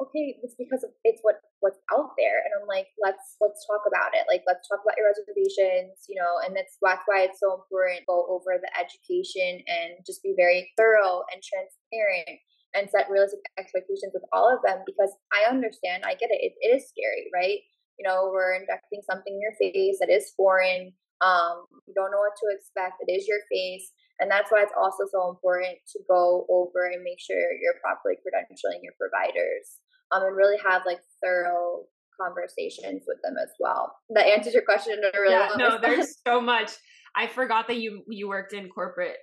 okay, 0.00 0.40
it's 0.40 0.56
because 0.56 0.80
of, 0.82 0.90
it's 1.04 1.20
what 1.20 1.36
what's 1.60 1.76
out 1.92 2.16
there, 2.16 2.40
and 2.40 2.52
I'm 2.56 2.64
like, 2.64 2.88
let's 2.96 3.36
let's 3.44 3.60
talk 3.68 3.84
about 3.84 4.16
it. 4.16 4.24
Like, 4.24 4.40
let's 4.48 4.64
talk 4.68 4.80
about 4.80 4.96
your 4.96 5.12
reservations, 5.12 6.08
you 6.08 6.16
know, 6.16 6.40
and 6.40 6.56
that's 6.56 6.80
that's 6.80 7.04
why 7.04 7.28
it's 7.28 7.40
so 7.40 7.52
important 7.60 8.08
go 8.08 8.24
over 8.32 8.56
the 8.56 8.72
education 8.80 9.60
and 9.68 10.00
just 10.06 10.24
be 10.24 10.32
very 10.32 10.72
thorough 10.80 11.20
and 11.28 11.44
transparent 11.44 12.40
and 12.74 12.88
set 12.88 13.10
realistic 13.10 13.40
expectations 13.58 14.14
with 14.14 14.24
all 14.32 14.48
of 14.48 14.62
them 14.62 14.80
because 14.86 15.10
I 15.34 15.50
understand, 15.50 16.04
I 16.06 16.14
get 16.14 16.30
it, 16.30 16.40
it, 16.40 16.52
it 16.60 16.70
is 16.76 16.88
scary, 16.88 17.28
right? 17.34 17.60
You 18.00 18.08
know, 18.08 18.32
we're 18.32 18.56
injecting 18.56 19.04
something 19.04 19.36
in 19.36 19.44
your 19.44 19.52
face 19.60 20.00
that 20.00 20.08
is 20.08 20.32
foreign. 20.32 20.96
Um, 21.20 21.68
you 21.84 21.92
don't 21.92 22.10
know 22.10 22.24
what 22.24 22.32
to 22.40 22.48
expect. 22.56 23.04
It 23.04 23.12
is 23.12 23.28
your 23.28 23.44
face. 23.52 23.92
And 24.20 24.30
that's 24.30 24.50
why 24.50 24.64
it's 24.64 24.72
also 24.72 25.04
so 25.12 25.28
important 25.28 25.76
to 25.92 26.00
go 26.08 26.48
over 26.48 26.88
and 26.88 27.04
make 27.04 27.20
sure 27.20 27.36
you're 27.36 27.76
properly 27.84 28.16
credentialing 28.24 28.80
your 28.80 28.96
providers 28.96 29.76
um, 30.12 30.22
and 30.24 30.36
really 30.36 30.56
have 30.64 30.82
like 30.86 31.00
thorough 31.22 31.84
conversations 32.16 33.04
with 33.06 33.20
them 33.22 33.36
as 33.36 33.50
well. 33.60 33.92
That 34.10 34.26
answers 34.26 34.54
your 34.54 34.64
question 34.64 34.94
in 34.94 35.04
a 35.04 35.20
really 35.20 35.34
yeah, 35.34 35.50
no, 35.56 35.78
there's 35.82 36.16
so 36.26 36.40
much. 36.40 36.72
I 37.14 37.26
forgot 37.26 37.66
that 37.68 37.78
you 37.78 38.02
you 38.08 38.28
worked 38.28 38.52
in 38.52 38.68
corporate, 38.68 39.16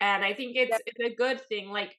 and 0.00 0.24
I 0.24 0.34
think 0.34 0.56
it's 0.56 0.70
yeah. 0.72 0.78
it's 0.86 1.12
a 1.12 1.14
good 1.14 1.40
thing. 1.48 1.68
Like, 1.68 1.94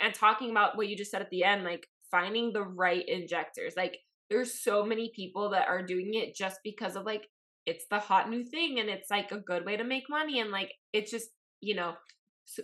and 0.00 0.14
talking 0.14 0.50
about 0.50 0.76
what 0.76 0.88
you 0.88 0.96
just 0.96 1.10
said 1.10 1.20
at 1.20 1.30
the 1.30 1.44
end, 1.44 1.64
like 1.64 1.86
finding 2.10 2.52
the 2.52 2.62
right 2.62 3.04
injectors. 3.06 3.74
Like, 3.76 3.98
there's 4.30 4.60
so 4.62 4.84
many 4.84 5.10
people 5.14 5.50
that 5.50 5.68
are 5.68 5.82
doing 5.82 6.14
it 6.14 6.34
just 6.34 6.58
because 6.62 6.96
of 6.96 7.04
like 7.04 7.26
it's 7.66 7.86
the 7.90 7.98
hot 7.98 8.30
new 8.30 8.44
thing 8.44 8.78
and 8.78 8.88
it's 8.88 9.10
like 9.10 9.30
a 9.32 9.40
good 9.40 9.64
way 9.64 9.76
to 9.76 9.84
make 9.84 10.04
money 10.08 10.40
and 10.40 10.50
like 10.50 10.72
it's 10.92 11.10
just 11.10 11.28
you 11.60 11.74
know 11.74 11.94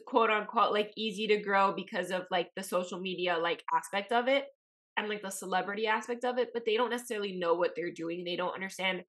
quote 0.06 0.30
unquote 0.30 0.72
like 0.72 0.90
easy 0.96 1.26
to 1.26 1.36
grow 1.36 1.74
because 1.74 2.10
of 2.10 2.22
like 2.30 2.48
the 2.56 2.62
social 2.62 2.98
media 2.98 3.36
like 3.36 3.62
aspect 3.74 4.12
of 4.12 4.28
it 4.28 4.46
and 4.96 5.08
like 5.08 5.22
the 5.22 5.30
celebrity 5.30 5.86
aspect 5.86 6.24
of 6.24 6.38
it 6.38 6.48
but 6.54 6.64
they 6.64 6.76
don't 6.76 6.90
necessarily 6.90 7.36
know 7.36 7.54
what 7.54 7.72
they're 7.76 7.92
doing 7.92 8.24
they 8.24 8.36
don't 8.36 8.54
understand 8.54 9.02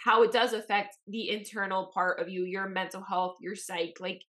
how 0.00 0.22
it 0.22 0.32
does 0.32 0.52
affect 0.52 0.96
the 1.06 1.30
internal 1.30 1.90
part 1.94 2.18
of 2.18 2.28
you 2.28 2.44
your 2.44 2.68
mental 2.68 3.02
health 3.02 3.36
your 3.40 3.54
psyche 3.54 3.94
like 4.00 4.22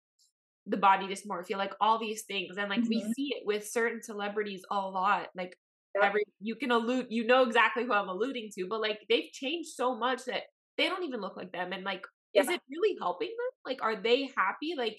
the 0.66 0.76
body 0.76 1.06
dysmorphia 1.06 1.56
like 1.56 1.72
all 1.80 1.98
these 1.98 2.22
things 2.22 2.58
and 2.58 2.68
like 2.68 2.80
mm-hmm. 2.80 2.88
we 2.90 3.12
see 3.14 3.32
it 3.34 3.42
with 3.46 3.66
certain 3.66 4.02
celebrities 4.02 4.62
a 4.70 4.74
lot 4.74 5.28
like 5.34 5.56
every 6.02 6.22
you 6.40 6.54
can 6.54 6.70
allude 6.70 7.06
you 7.10 7.26
know 7.26 7.42
exactly 7.42 7.84
who 7.84 7.92
i'm 7.92 8.08
alluding 8.08 8.48
to 8.52 8.66
but 8.68 8.80
like 8.80 9.00
they've 9.08 9.32
changed 9.32 9.70
so 9.70 9.96
much 9.96 10.24
that 10.24 10.42
they 10.76 10.88
don't 10.88 11.04
even 11.04 11.20
look 11.20 11.36
like 11.36 11.52
them 11.52 11.72
and 11.72 11.84
like 11.84 12.04
yeah. 12.32 12.42
is 12.42 12.48
it 12.48 12.60
really 12.70 12.96
helping 13.00 13.28
them 13.28 13.50
like 13.64 13.82
are 13.82 14.00
they 14.00 14.30
happy 14.36 14.74
like 14.76 14.98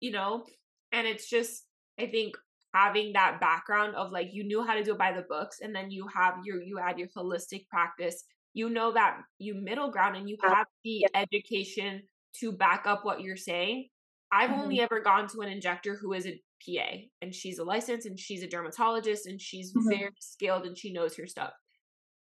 you 0.00 0.10
know 0.10 0.44
and 0.92 1.06
it's 1.06 1.28
just 1.28 1.64
i 2.00 2.06
think 2.06 2.34
having 2.74 3.12
that 3.12 3.40
background 3.40 3.94
of 3.96 4.12
like 4.12 4.28
you 4.32 4.44
knew 4.44 4.62
how 4.62 4.74
to 4.74 4.84
do 4.84 4.92
it 4.92 4.98
by 4.98 5.12
the 5.12 5.24
books 5.28 5.58
and 5.60 5.74
then 5.74 5.90
you 5.90 6.06
have 6.14 6.34
your 6.44 6.60
you 6.60 6.78
add 6.78 6.98
your 6.98 7.08
holistic 7.16 7.66
practice 7.68 8.24
you 8.54 8.68
know 8.68 8.92
that 8.92 9.18
you 9.38 9.54
middle 9.54 9.90
ground 9.90 10.16
and 10.16 10.28
you 10.28 10.36
have 10.42 10.66
the 10.84 11.06
yeah. 11.06 11.08
education 11.14 12.02
to 12.34 12.52
back 12.52 12.84
up 12.86 13.04
what 13.04 13.20
you're 13.20 13.36
saying 13.36 13.88
i've 14.32 14.50
mm-hmm. 14.50 14.60
only 14.60 14.80
ever 14.80 15.00
gone 15.00 15.26
to 15.28 15.40
an 15.40 15.48
injector 15.48 15.96
who 15.96 16.12
is 16.12 16.26
a 16.26 16.40
PA 16.66 16.96
and 17.22 17.34
she's 17.34 17.58
a 17.58 17.64
licensed 17.64 18.06
and 18.06 18.18
she's 18.18 18.42
a 18.42 18.48
dermatologist 18.48 19.26
and 19.26 19.40
she's 19.40 19.72
mm-hmm. 19.72 19.88
very 19.88 20.10
skilled 20.20 20.66
and 20.66 20.76
she 20.76 20.92
knows 20.92 21.16
her 21.16 21.26
stuff. 21.26 21.52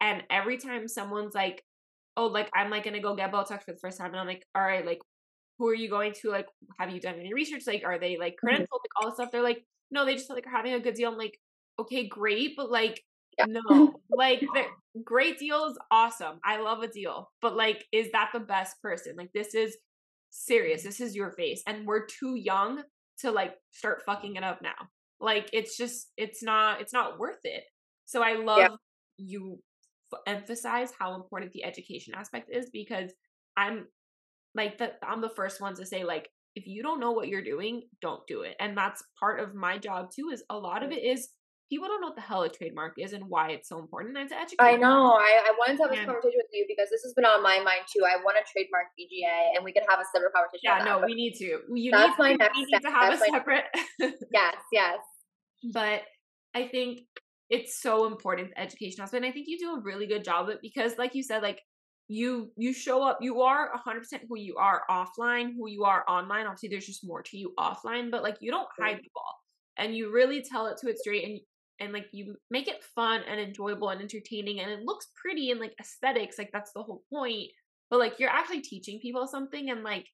And 0.01 0.23
every 0.31 0.59
time 0.59 0.89
someone's 0.89 1.35
like, 1.35 1.63
oh, 2.17 2.27
like 2.27 2.51
I'm 2.55 2.71
like 2.71 2.85
gonna 2.85 3.01
go 3.01 3.17
get 3.17 3.33
Botox 3.33 3.63
for 3.63 3.73
the 3.73 3.79
first 3.79 3.99
time, 3.99 4.11
and 4.11 4.21
I'm 4.21 4.27
like, 4.27 4.45
all 4.55 4.63
right, 4.63 4.85
like 4.85 5.01
who 5.59 5.69
are 5.69 5.75
you 5.75 5.89
going 5.89 6.13
to? 6.23 6.31
Like, 6.31 6.47
have 6.79 6.91
you 6.91 7.01
done 7.01 7.15
any 7.19 7.33
research? 7.33 7.63
Like, 7.67 7.83
are 7.85 7.99
they 7.99 8.19
like 8.19 8.37
credentialed? 8.43 8.61
Mm-hmm. 8.61 8.73
Like 8.73 9.01
all 9.01 9.09
this 9.09 9.15
stuff. 9.17 9.31
They're 9.33 9.43
like, 9.43 9.65
no, 9.91 10.05
they 10.05 10.15
just 10.15 10.31
like 10.31 10.47
are 10.47 10.51
having 10.51 10.75
a 10.75 10.81
good 10.81 10.95
deal. 10.95 11.11
I'm 11.11 11.19
like, 11.19 11.39
okay, 11.79 12.07
great, 12.09 12.55
but 12.57 12.71
like 12.71 13.03
yeah. 13.39 13.47
no, 13.49 13.95
like 14.11 14.41
the 14.41 14.65
great 15.05 15.39
deal 15.39 15.65
is 15.67 15.79
awesome. 15.91 16.41
I 16.45 16.61
love 16.61 16.83
a 16.83 16.89
deal, 16.89 17.31
but 17.41 17.57
like, 17.57 17.85
is 17.93 18.11
that 18.13 18.31
the 18.33 18.41
best 18.41 18.81
person? 18.83 19.15
Like, 19.17 19.33
this 19.33 19.55
is 19.55 19.77
serious. 20.31 20.83
This 20.83 21.01
is 21.01 21.15
your 21.15 21.33
face, 21.33 21.63
and 21.67 21.87
we're 21.87 22.07
too 22.07 22.35
young 22.37 22.83
to 23.21 23.31
like 23.31 23.55
start 23.73 24.03
fucking 24.05 24.37
it 24.37 24.45
up 24.45 24.61
now. 24.63 24.75
Like 25.21 25.49
it's 25.53 25.77
just 25.77 26.09
it's 26.17 26.43
not 26.43 26.81
it's 26.81 26.93
not 26.93 27.19
worth 27.19 27.45
it. 27.45 27.65
So 28.05 28.23
I 28.23 28.35
love 28.35 28.59
yeah. 28.59 28.69
you 29.17 29.59
f- 30.13 30.21
emphasize 30.27 30.93
how 30.99 31.15
important 31.15 31.53
the 31.53 31.65
education 31.65 32.15
aspect 32.15 32.51
is 32.53 32.71
because 32.71 33.13
I'm 33.57 33.87
like 34.55 34.79
the 34.79 34.93
I'm 35.03 35.21
the 35.21 35.31
first 35.31 35.61
one 35.61 35.75
to 35.77 35.87
say 35.87 36.05
like 36.05 36.29
if 36.55 36.67
you 36.67 36.83
don't 36.83 37.01
know 37.01 37.13
what 37.13 37.29
you're 37.29 37.45
doing, 37.45 37.83
don't 38.01 38.27
do 38.27 38.43
it. 38.43 38.57
And 38.61 38.77
that's 38.77 39.03
part 39.21 39.41
of 39.41 39.55
my 39.55 39.79
job 39.79 40.11
too 40.11 40.31
is 40.33 40.43
a 40.49 40.57
lot 40.57 40.83
of 40.83 40.91
mm. 40.91 40.97
it 40.97 41.05
is 41.05 41.29
people 41.69 41.89
don't 41.89 42.01
know 42.01 42.09
what 42.09 42.17
the 42.17 42.23
hell 42.23 42.43
a 42.43 42.49
trademark 42.49 42.95
is 42.99 43.13
and 43.13 43.25
why 43.29 43.51
it's 43.51 43.69
so 43.69 43.79
important 43.79 44.17
and 44.17 44.29
to 44.29 44.37
educate. 44.37 44.61
I 44.61 44.77
know. 44.77 45.15
I, 45.15 45.43
I 45.45 45.55
wanted 45.59 45.77
to 45.77 45.83
have 45.83 45.91
this 45.91 45.99
and, 45.99 46.07
conversation 46.07 46.39
with 46.39 46.53
you 46.53 46.65
because 46.69 46.89
this 46.91 47.03
has 47.03 47.13
been 47.15 47.25
on 47.25 47.43
my 47.43 47.59
mind 47.59 47.83
too. 47.93 48.05
I 48.05 48.23
want 48.23 48.37
to 48.39 48.45
trademark 48.51 48.87
BGA 48.99 49.57
and 49.57 49.65
we 49.65 49.73
could 49.73 49.83
have 49.89 49.99
a 49.99 50.05
separate 50.13 50.33
conversation. 50.33 50.63
Yeah, 50.63 50.85
no, 50.85 51.05
we 51.05 51.15
need 51.15 51.35
to. 51.39 51.61
You 51.75 51.91
that's 51.91 52.19
need, 52.19 52.23
my 52.23 52.33
next 52.35 52.57
we 52.57 52.65
need 52.65 52.81
to 52.83 52.91
have 52.91 53.11
that's 53.11 53.23
a 53.23 53.31
separate. 53.31 53.65
yes, 54.33 54.57
yes. 54.73 54.99
But 55.73 56.03
I 56.55 56.69
think 56.69 57.01
it's 57.51 57.81
so 57.81 58.07
important 58.07 58.51
the 58.51 58.61
education 58.61 59.03
aspect. 59.03 59.25
And 59.25 59.31
I 59.31 59.33
think 59.33 59.47
you 59.49 59.59
do 59.59 59.73
a 59.73 59.81
really 59.83 60.07
good 60.07 60.25
job 60.25 60.49
of 60.49 60.55
it 60.55 60.59
because, 60.63 60.97
like 60.99 61.15
you 61.15 61.23
said, 61.23 61.43
like 61.43 61.61
you 62.09 62.53
you 62.57 62.73
show 62.73 63.03
up 63.03 63.19
you 63.21 63.43
are 63.43 63.71
100% 63.85 64.21
who 64.29 64.39
you 64.39 64.55
are 64.57 64.83
offline 64.89 65.55
who 65.57 65.69
you 65.69 65.83
are 65.83 66.05
online 66.09 66.47
obviously 66.47 66.69
there's 66.69 66.87
just 66.87 67.05
more 67.05 67.21
to 67.21 67.37
you 67.37 67.53
offline 67.59 68.13
but 68.13 68.23
like 68.23 68.37
you 68.41 68.49
don't 68.49 68.69
hide 68.79 68.99
the 68.99 69.11
ball 69.13 69.35
and 69.77 69.97
you 69.97 70.13
really 70.13 70.41
tell 70.41 70.67
it 70.67 70.77
to 70.81 70.89
it 70.89 70.99
straight 70.99 71.25
and 71.25 71.41
and 71.81 71.93
like 71.93 72.07
you 72.13 72.37
make 72.51 72.69
it 72.69 72.83
fun 72.95 73.23
and 73.29 73.41
enjoyable 73.41 73.89
and 73.89 74.01
entertaining 74.01 74.61
and 74.61 74.71
it 74.71 74.81
looks 74.85 75.09
pretty 75.21 75.51
and 75.51 75.61
like 75.61 75.75
aesthetics 75.81 76.39
like 76.39 76.51
that's 76.53 76.73
the 76.73 76.83
whole 76.83 77.03
point 77.13 77.51
but 77.91 77.99
like 77.99 78.19
you're 78.19 78.31
actually 78.31 78.61
teaching 78.61 78.99
people 79.01 79.27
something 79.27 79.71
and 79.71 79.83
like 79.83 80.07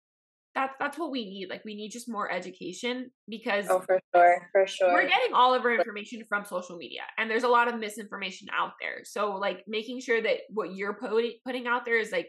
that's 0.55 0.75
that's 0.79 0.99
what 0.99 1.11
we 1.11 1.25
need 1.25 1.49
like 1.49 1.65
we 1.65 1.75
need 1.75 1.91
just 1.91 2.11
more 2.11 2.31
education 2.31 3.11
because 3.29 3.67
oh 3.71 3.81
for 3.81 4.01
sure 4.15 4.49
for 4.53 4.67
sure. 4.67 4.93
we're 4.93 5.09
getting 5.09 5.33
all 5.35 5.55
of 5.55 5.65
our 5.65 5.75
information 5.75 6.23
from 6.29 6.45
social 6.45 6.77
media 6.77 7.03
and 7.17 7.31
there's 7.31 7.45
a 7.45 7.49
lot 7.49 7.73
of 7.73 7.79
misinformation 7.79 8.49
out 8.57 8.73
there 8.81 9.01
so 9.05 9.33
like 9.33 9.65
making 9.67 10.01
sure 10.01 10.21
that 10.21 10.39
what 10.51 10.75
you're 10.75 10.95
putting 10.95 11.33
putting 11.45 11.67
out 11.67 11.85
there 11.85 11.99
is 11.99 12.13
like 12.13 12.29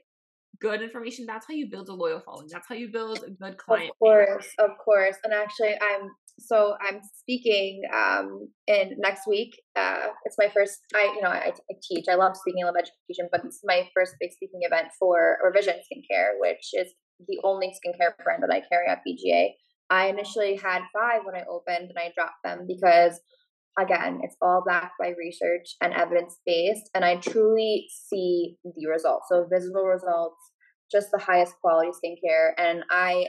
good 0.62 0.82
information 0.82 1.26
that's 1.26 1.46
how 1.48 1.54
you 1.54 1.70
build 1.70 1.90
a 1.90 1.94
loyal 1.94 2.22
following 2.22 2.48
that's 2.52 2.68
how 2.68 2.76
you 2.76 2.90
build 2.92 3.24
a 3.28 3.32
good 3.32 3.58
client 3.58 3.90
of 3.90 4.00
course 4.00 4.48
of 4.60 4.70
course 4.84 5.18
and 5.24 5.34
actually 5.34 5.74
i'm 5.82 6.10
so 6.40 6.76
i'm 6.82 7.00
speaking 7.16 7.82
um 7.94 8.50
in 8.68 8.96
next 8.98 9.28
week 9.28 9.62
uh 9.76 10.08
it's 10.26 10.36
my 10.38 10.50
first 10.54 10.80
i 10.96 11.14
you 11.16 11.22
know 11.22 11.30
I, 11.30 11.54
I 11.70 11.74
teach 11.82 12.06
i 12.10 12.16
love 12.16 12.36
speaking 12.36 12.64
i 12.64 12.68
love 12.68 12.76
education 12.76 13.30
but 13.32 13.46
it's 13.46 13.62
my 13.64 13.88
first 13.96 14.16
big 14.20 14.32
speaking 14.32 14.62
event 14.64 14.88
for 15.00 15.38
revision 15.44 15.76
skincare 15.76 16.40
which 16.40 16.70
is 16.74 16.94
the 17.28 17.40
only 17.44 17.68
skincare 17.68 18.12
brand 18.24 18.44
that 18.44 18.54
i 18.54 18.62
carry 18.68 18.88
at 18.88 19.02
bga 19.08 19.50
i 19.90 20.08
initially 20.08 20.56
had 20.56 20.82
five 20.94 21.22
when 21.24 21.36
i 21.36 21.46
opened 21.50 21.90
and 21.90 21.98
i 21.98 22.12
dropped 22.16 22.44
them 22.44 22.66
because 22.68 23.20
again 23.80 24.20
it's 24.24 24.36
all 24.42 24.64
backed 24.68 24.94
by 25.00 25.14
research 25.18 25.76
and 25.82 25.94
evidence 25.94 26.40
based 26.46 26.90
and 26.94 27.06
i 27.06 27.16
truly 27.16 27.88
see 27.90 28.56
the 28.64 28.88
results. 28.88 29.28
So 29.30 29.48
visible 29.52 29.84
results 29.84 30.38
just 30.92 31.10
the 31.12 31.24
highest 31.24 31.56
quality 31.62 31.90
skincare 31.90 32.52
and 32.58 32.84
i 32.90 33.26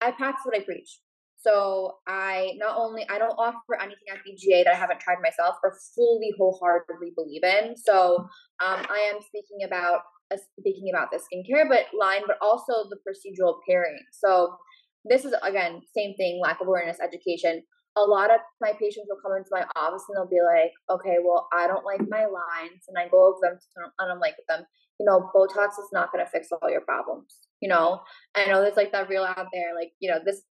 i 0.00 0.10
practice 0.12 0.42
what 0.44 0.56
i 0.56 0.64
preach 0.64 1.00
so 1.42 1.96
I 2.06 2.52
not 2.56 2.76
only 2.76 3.06
I 3.10 3.18
don't 3.18 3.34
offer 3.36 3.80
anything 3.80 4.08
at 4.10 4.18
BGA 4.18 4.64
that 4.64 4.74
I 4.74 4.78
haven't 4.78 5.00
tried 5.00 5.20
myself 5.22 5.56
or 5.64 5.76
fully 5.94 6.32
wholeheartedly 6.38 7.12
believe 7.16 7.42
in. 7.42 7.76
So 7.76 8.16
um, 8.62 8.86
I 8.88 9.10
am 9.12 9.20
speaking 9.20 9.66
about 9.66 10.00
uh, 10.32 10.36
speaking 10.58 10.90
about 10.90 11.08
the 11.10 11.18
skincare, 11.18 11.68
but 11.68 11.86
line, 11.98 12.22
but 12.26 12.36
also 12.40 12.88
the 12.88 12.98
procedural 13.06 13.56
pairing. 13.68 13.98
So 14.12 14.56
this 15.04 15.24
is 15.24 15.34
again 15.42 15.82
same 15.96 16.14
thing, 16.14 16.40
lack 16.42 16.60
of 16.60 16.68
awareness, 16.68 16.98
education. 17.02 17.62
A 17.96 18.00
lot 18.00 18.30
of 18.30 18.40
my 18.60 18.72
patients 18.72 19.08
will 19.08 19.20
come 19.20 19.36
into 19.36 19.50
my 19.50 19.66
office 19.76 20.04
and 20.08 20.16
they'll 20.16 20.30
be 20.30 20.40
like, 20.40 20.72
"Okay, 20.88 21.18
well, 21.22 21.48
I 21.52 21.66
don't 21.66 21.84
like 21.84 22.00
my 22.08 22.24
lines," 22.24 22.86
and 22.88 22.96
I 22.96 23.08
go 23.08 23.26
over 23.26 23.38
them 23.42 23.58
and 23.98 24.12
I'm 24.12 24.20
like 24.20 24.36
them, 24.48 24.64
you 25.00 25.06
know, 25.06 25.30
Botox 25.34 25.78
is 25.78 25.90
not 25.92 26.12
going 26.12 26.24
to 26.24 26.30
fix 26.30 26.48
all 26.52 26.70
your 26.70 26.82
problems 26.82 27.36
you 27.62 27.68
know? 27.68 28.02
I 28.34 28.44
know 28.44 28.60
there's 28.60 28.76
like 28.76 28.92
that 28.92 29.08
real 29.08 29.22
out 29.24 29.46
there 29.54 29.72
like 29.74 29.92
you 30.00 30.10
know 30.10 30.18
this 30.26 30.42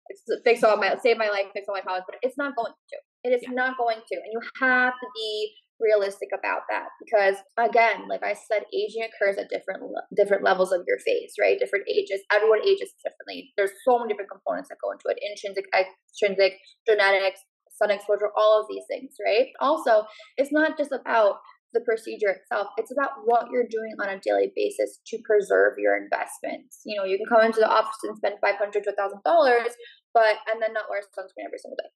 fix 0.45 0.63
all 0.63 0.79
my 0.79 0.97
save 1.03 1.19
my 1.19 1.29
life 1.29 1.51
fix 1.53 1.67
all 1.69 1.75
my 1.75 1.83
problems 1.83 2.07
but 2.09 2.19
it's 2.23 2.39
not 2.39 2.57
going 2.57 2.73
to. 2.73 2.97
It 3.25 3.35
is 3.35 3.43
yeah. 3.43 3.53
not 3.53 3.77
going 3.77 3.99
to 3.99 4.17
and 4.17 4.33
you 4.33 4.41
have 4.61 4.95
to 4.95 5.07
be 5.15 5.53
realistic 5.81 6.29
about 6.33 6.61
that 6.69 6.93
because 7.01 7.37
again 7.57 8.07
like 8.07 8.23
i 8.23 8.35
said 8.35 8.69
aging 8.69 9.01
occurs 9.01 9.39
at 9.39 9.49
different 9.49 9.81
different 10.15 10.45
levels 10.45 10.73
of 10.73 10.85
your 10.87 10.99
face 11.01 11.35
right? 11.41 11.59
Different 11.59 11.87
ages. 11.89 12.21
Everyone 12.33 12.61
ages 12.63 12.93
differently. 13.03 13.53
There's 13.57 13.73
so 13.85 13.99
many 13.99 14.13
different 14.13 14.31
components 14.31 14.69
that 14.69 14.79
go 14.81 14.93
into 14.93 15.09
it 15.09 15.19
intrinsic 15.21 15.67
extrinsic 15.75 16.61
genetics 16.87 17.41
sun 17.75 17.91
exposure 17.91 18.31
all 18.37 18.61
of 18.61 18.67
these 18.69 18.85
things 18.89 19.17
right? 19.25 19.49
Also 19.59 20.07
it's 20.37 20.53
not 20.53 20.79
just 20.79 20.93
about 20.93 21.41
the 21.73 21.81
procedure 21.81 22.31
itself. 22.31 22.69
It's 22.77 22.93
about 22.93 23.23
what 23.25 23.47
you're 23.53 23.69
doing 23.69 23.95
on 24.03 24.09
a 24.09 24.21
daily 24.21 24.53
basis 24.55 25.01
to 25.07 25.19
preserve 25.25 25.79
your 25.79 25.97
investments. 25.97 26.83
You 26.85 26.97
know, 26.97 27.05
you 27.05 27.17
can 27.17 27.27
come 27.27 27.47
into 27.47 27.61
the 27.61 27.71
office 27.71 28.01
and 28.03 28.17
spend 28.17 28.37
five 28.41 28.57
hundred 28.57 28.85
to 28.85 28.93
thousand 28.93 29.21
dollars, 29.25 29.75
but 30.15 30.43
and 30.51 30.61
then 30.63 30.73
not 30.73 30.91
wear 30.91 31.01
sunscreen 31.01 31.47
every 31.47 31.59
single 31.59 31.79
day. 31.79 31.91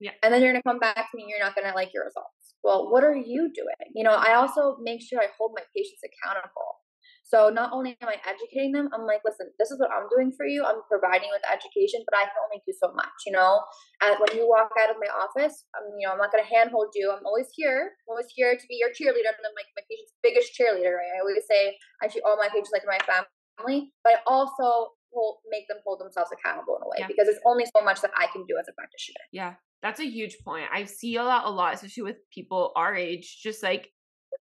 Yeah. 0.00 0.14
And 0.22 0.32
then 0.32 0.42
you're 0.42 0.52
gonna 0.52 0.62
come 0.66 0.78
back 0.78 1.10
to 1.10 1.14
me, 1.16 1.26
you're 1.28 1.42
not 1.42 1.54
gonna 1.54 1.74
like 1.74 1.90
your 1.92 2.04
results. 2.04 2.54
Well, 2.62 2.90
what 2.90 3.04
are 3.04 3.16
you 3.16 3.50
doing? 3.54 3.88
You 3.94 4.04
know, 4.04 4.14
I 4.14 4.34
also 4.34 4.76
make 4.82 5.00
sure 5.02 5.20
I 5.20 5.28
hold 5.38 5.52
my 5.54 5.62
patients 5.74 6.02
accountable. 6.04 6.67
So 7.28 7.52
not 7.52 7.76
only 7.76 7.92
am 8.00 8.08
I 8.08 8.16
educating 8.24 8.72
them, 8.72 8.88
I'm 8.96 9.04
like, 9.04 9.20
listen, 9.20 9.52
this 9.60 9.68
is 9.68 9.76
what 9.76 9.92
I'm 9.92 10.08
doing 10.08 10.32
for 10.32 10.48
you. 10.48 10.64
I'm 10.64 10.80
providing 10.88 11.28
with 11.28 11.44
education, 11.44 12.00
but 12.08 12.16
I 12.16 12.24
can 12.24 12.40
only 12.40 12.64
do 12.64 12.72
so 12.72 12.88
much, 12.96 13.28
you 13.28 13.36
know. 13.36 13.68
And 14.00 14.16
when 14.16 14.32
you 14.32 14.48
walk 14.48 14.72
out 14.80 14.88
of 14.88 14.96
my 14.96 15.12
office, 15.12 15.68
I'm, 15.76 15.92
you 16.00 16.08
know, 16.08 16.16
I'm 16.16 16.22
not 16.24 16.32
going 16.32 16.40
to 16.40 16.48
handhold 16.48 16.96
you. 16.96 17.12
I'm 17.12 17.28
always 17.28 17.52
here. 17.52 17.92
I'm 18.08 18.16
always 18.16 18.32
here 18.32 18.56
to 18.56 18.66
be 18.66 18.80
your 18.80 18.96
cheerleader, 18.96 19.28
and 19.28 19.44
I'm 19.44 19.52
like 19.52 19.68
my 19.76 19.84
patient's 19.84 20.16
biggest 20.24 20.56
cheerleader. 20.56 20.96
Right? 20.96 21.12
I 21.12 21.20
always 21.20 21.44
say 21.44 21.76
I 22.00 22.08
treat 22.08 22.24
all 22.24 22.40
my 22.40 22.48
patients 22.48 22.72
like 22.72 22.88
my 22.88 23.00
family, 23.04 23.92
but 24.00 24.16
I 24.16 24.18
also 24.24 24.96
will 25.12 25.44
make 25.52 25.68
them 25.68 25.84
hold 25.84 26.00
themselves 26.00 26.32
accountable 26.32 26.80
in 26.80 26.82
a 26.84 26.88
way 26.88 27.00
yeah. 27.00 27.12
because 27.12 27.28
there's 27.28 27.44
only 27.44 27.68
so 27.76 27.84
much 27.84 28.00
that 28.00 28.12
I 28.16 28.32
can 28.32 28.44
do 28.48 28.56
as 28.56 28.64
a 28.68 28.72
practitioner. 28.72 29.20
Yeah, 29.32 29.60
that's 29.84 30.00
a 30.00 30.08
huge 30.08 30.36
point. 30.44 30.64
I 30.72 30.84
see 30.84 31.16
a 31.16 31.24
lot, 31.24 31.44
a 31.44 31.50
lot, 31.50 31.74
especially 31.74 32.04
with 32.04 32.16
people 32.32 32.72
our 32.76 32.96
age, 32.96 33.40
just 33.42 33.62
like 33.62 33.92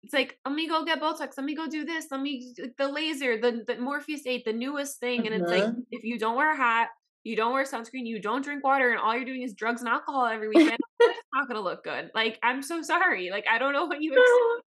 it's 0.03 0.15
like 0.15 0.39
let 0.47 0.55
me 0.55 0.69
go 0.69 0.85
get 0.85 1.01
botox 1.01 1.33
let 1.37 1.45
me 1.45 1.55
go 1.55 1.67
do 1.69 1.85
this 1.85 2.07
let 2.11 2.21
me 2.21 2.55
the 2.79 2.89
laser 2.89 3.41
the, 3.41 3.65
the 3.67 3.77
morpheus 3.77 4.23
8 4.27 4.45
the 4.45 4.53
newest 4.53 4.99
thing 4.99 5.27
and 5.27 5.35
it's 5.35 5.51
like 5.51 5.65
mm-hmm. 5.65 5.81
if 5.91 6.05
you 6.05 6.19
don't 6.19 6.37
wear 6.37 6.53
a 6.53 6.57
hat 6.57 6.89
you 7.23 7.37
don't 7.37 7.53
wear 7.53 7.65
sunscreen 7.65 8.07
you 8.07 8.21
don't 8.21 8.43
drink 8.43 8.65
water 8.65 8.91
and 8.91 8.99
all 8.99 9.15
you're 9.15 9.27
doing 9.27 9.43
is 9.43 9.55
drugs 9.55 9.83
and 9.83 9.89
alcohol 9.91 10.27
every 10.27 10.49
weekend 10.55 10.79
it's 11.01 11.19
not 11.35 11.49
gonna 11.49 11.61
look 11.61 11.85
good. 11.85 12.11
Like 12.15 12.39
i'm 12.43 12.63
so 12.63 12.83
sorry. 12.83 13.31
Like 13.31 13.45
i 13.51 13.59
don't 13.59 13.73
know 13.73 13.87
what 13.87 14.01
you 14.01 14.13
expect 14.13 14.67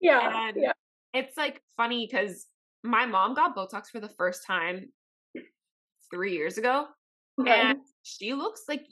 yeah 0.00 0.48
and 0.48 0.56
yeah. 0.60 0.72
it's 1.12 1.36
like 1.36 1.62
funny 1.76 2.08
because 2.10 2.46
my 2.82 3.06
mom 3.06 3.34
got 3.34 3.56
botox 3.56 3.86
for 3.86 4.00
the 4.00 4.08
first 4.08 4.44
time 4.46 4.88
three 6.12 6.34
years 6.34 6.58
ago 6.58 6.86
okay. 7.40 7.50
and 7.50 7.78
she 8.02 8.34
looks 8.34 8.62
like 8.68 8.84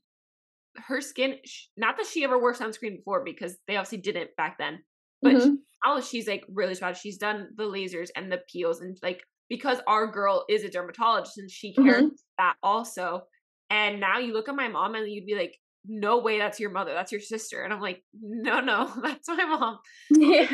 her 0.76 1.00
skin 1.00 1.36
not 1.76 1.98
that 1.98 2.06
she 2.06 2.24
ever 2.24 2.38
wore 2.38 2.54
sunscreen 2.54 2.96
before 2.96 3.22
because 3.24 3.56
they 3.68 3.76
obviously 3.76 3.98
didn't 3.98 4.34
back 4.36 4.56
then 4.58 4.78
but 5.20 5.34
mm-hmm 5.34 5.54
now 5.84 6.00
she's 6.00 6.26
like 6.26 6.44
really 6.52 6.74
smart. 6.74 6.96
She's 6.96 7.18
done 7.18 7.48
the 7.56 7.64
lasers 7.64 8.08
and 8.16 8.30
the 8.30 8.40
peels 8.50 8.80
and 8.80 8.96
like 9.02 9.22
because 9.48 9.78
our 9.86 10.06
girl 10.06 10.44
is 10.48 10.64
a 10.64 10.70
dermatologist 10.70 11.38
and 11.38 11.50
she 11.50 11.74
cares 11.74 12.04
mm-hmm. 12.04 12.14
that 12.38 12.56
also. 12.62 13.22
And 13.70 14.00
now 14.00 14.18
you 14.18 14.32
look 14.32 14.48
at 14.48 14.54
my 14.54 14.68
mom 14.68 14.94
and 14.94 15.10
you'd 15.10 15.26
be 15.26 15.34
like, 15.34 15.58
no 15.86 16.18
way, 16.18 16.38
that's 16.38 16.60
your 16.60 16.70
mother, 16.70 16.92
that's 16.94 17.12
your 17.12 17.20
sister. 17.20 17.62
And 17.62 17.72
I'm 17.72 17.80
like, 17.80 18.02
no, 18.18 18.60
no, 18.60 18.90
that's 19.02 19.28
my 19.28 19.44
mom. 19.44 19.78
Yeah. 20.10 20.48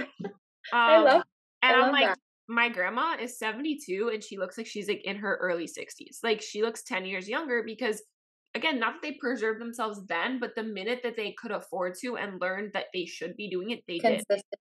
Um, 0.71 0.81
I 0.81 0.99
love 0.99 1.23
and 1.63 1.77
I 1.77 1.87
am 1.87 1.93
like, 1.93 2.07
that. 2.07 2.19
my 2.49 2.69
grandma 2.69 3.17
is 3.21 3.39
72 3.39 4.11
and 4.13 4.23
she 4.23 4.37
looks 4.37 4.59
like 4.59 4.67
she's 4.67 4.89
like 4.89 5.03
in 5.05 5.17
her 5.17 5.39
early 5.41 5.67
60s. 5.67 6.19
Like 6.23 6.43
she 6.43 6.63
looks 6.63 6.83
10 6.83 7.07
years 7.07 7.29
younger 7.29 7.63
because 7.65 8.03
again, 8.55 8.79
not 8.79 8.95
that 8.95 9.03
they 9.03 9.19
preserved 9.21 9.61
themselves 9.61 10.01
then, 10.07 10.39
but 10.41 10.55
the 10.55 10.63
minute 10.63 11.01
that 11.03 11.17
they 11.17 11.35
could 11.41 11.51
afford 11.51 11.95
to 12.01 12.17
and 12.17 12.41
learned 12.41 12.73
that 12.73 12.87
they 12.93 13.05
should 13.05 13.37
be 13.37 13.49
doing 13.49 13.71
it, 13.71 13.83
they 13.87 13.99
did. 13.99 14.23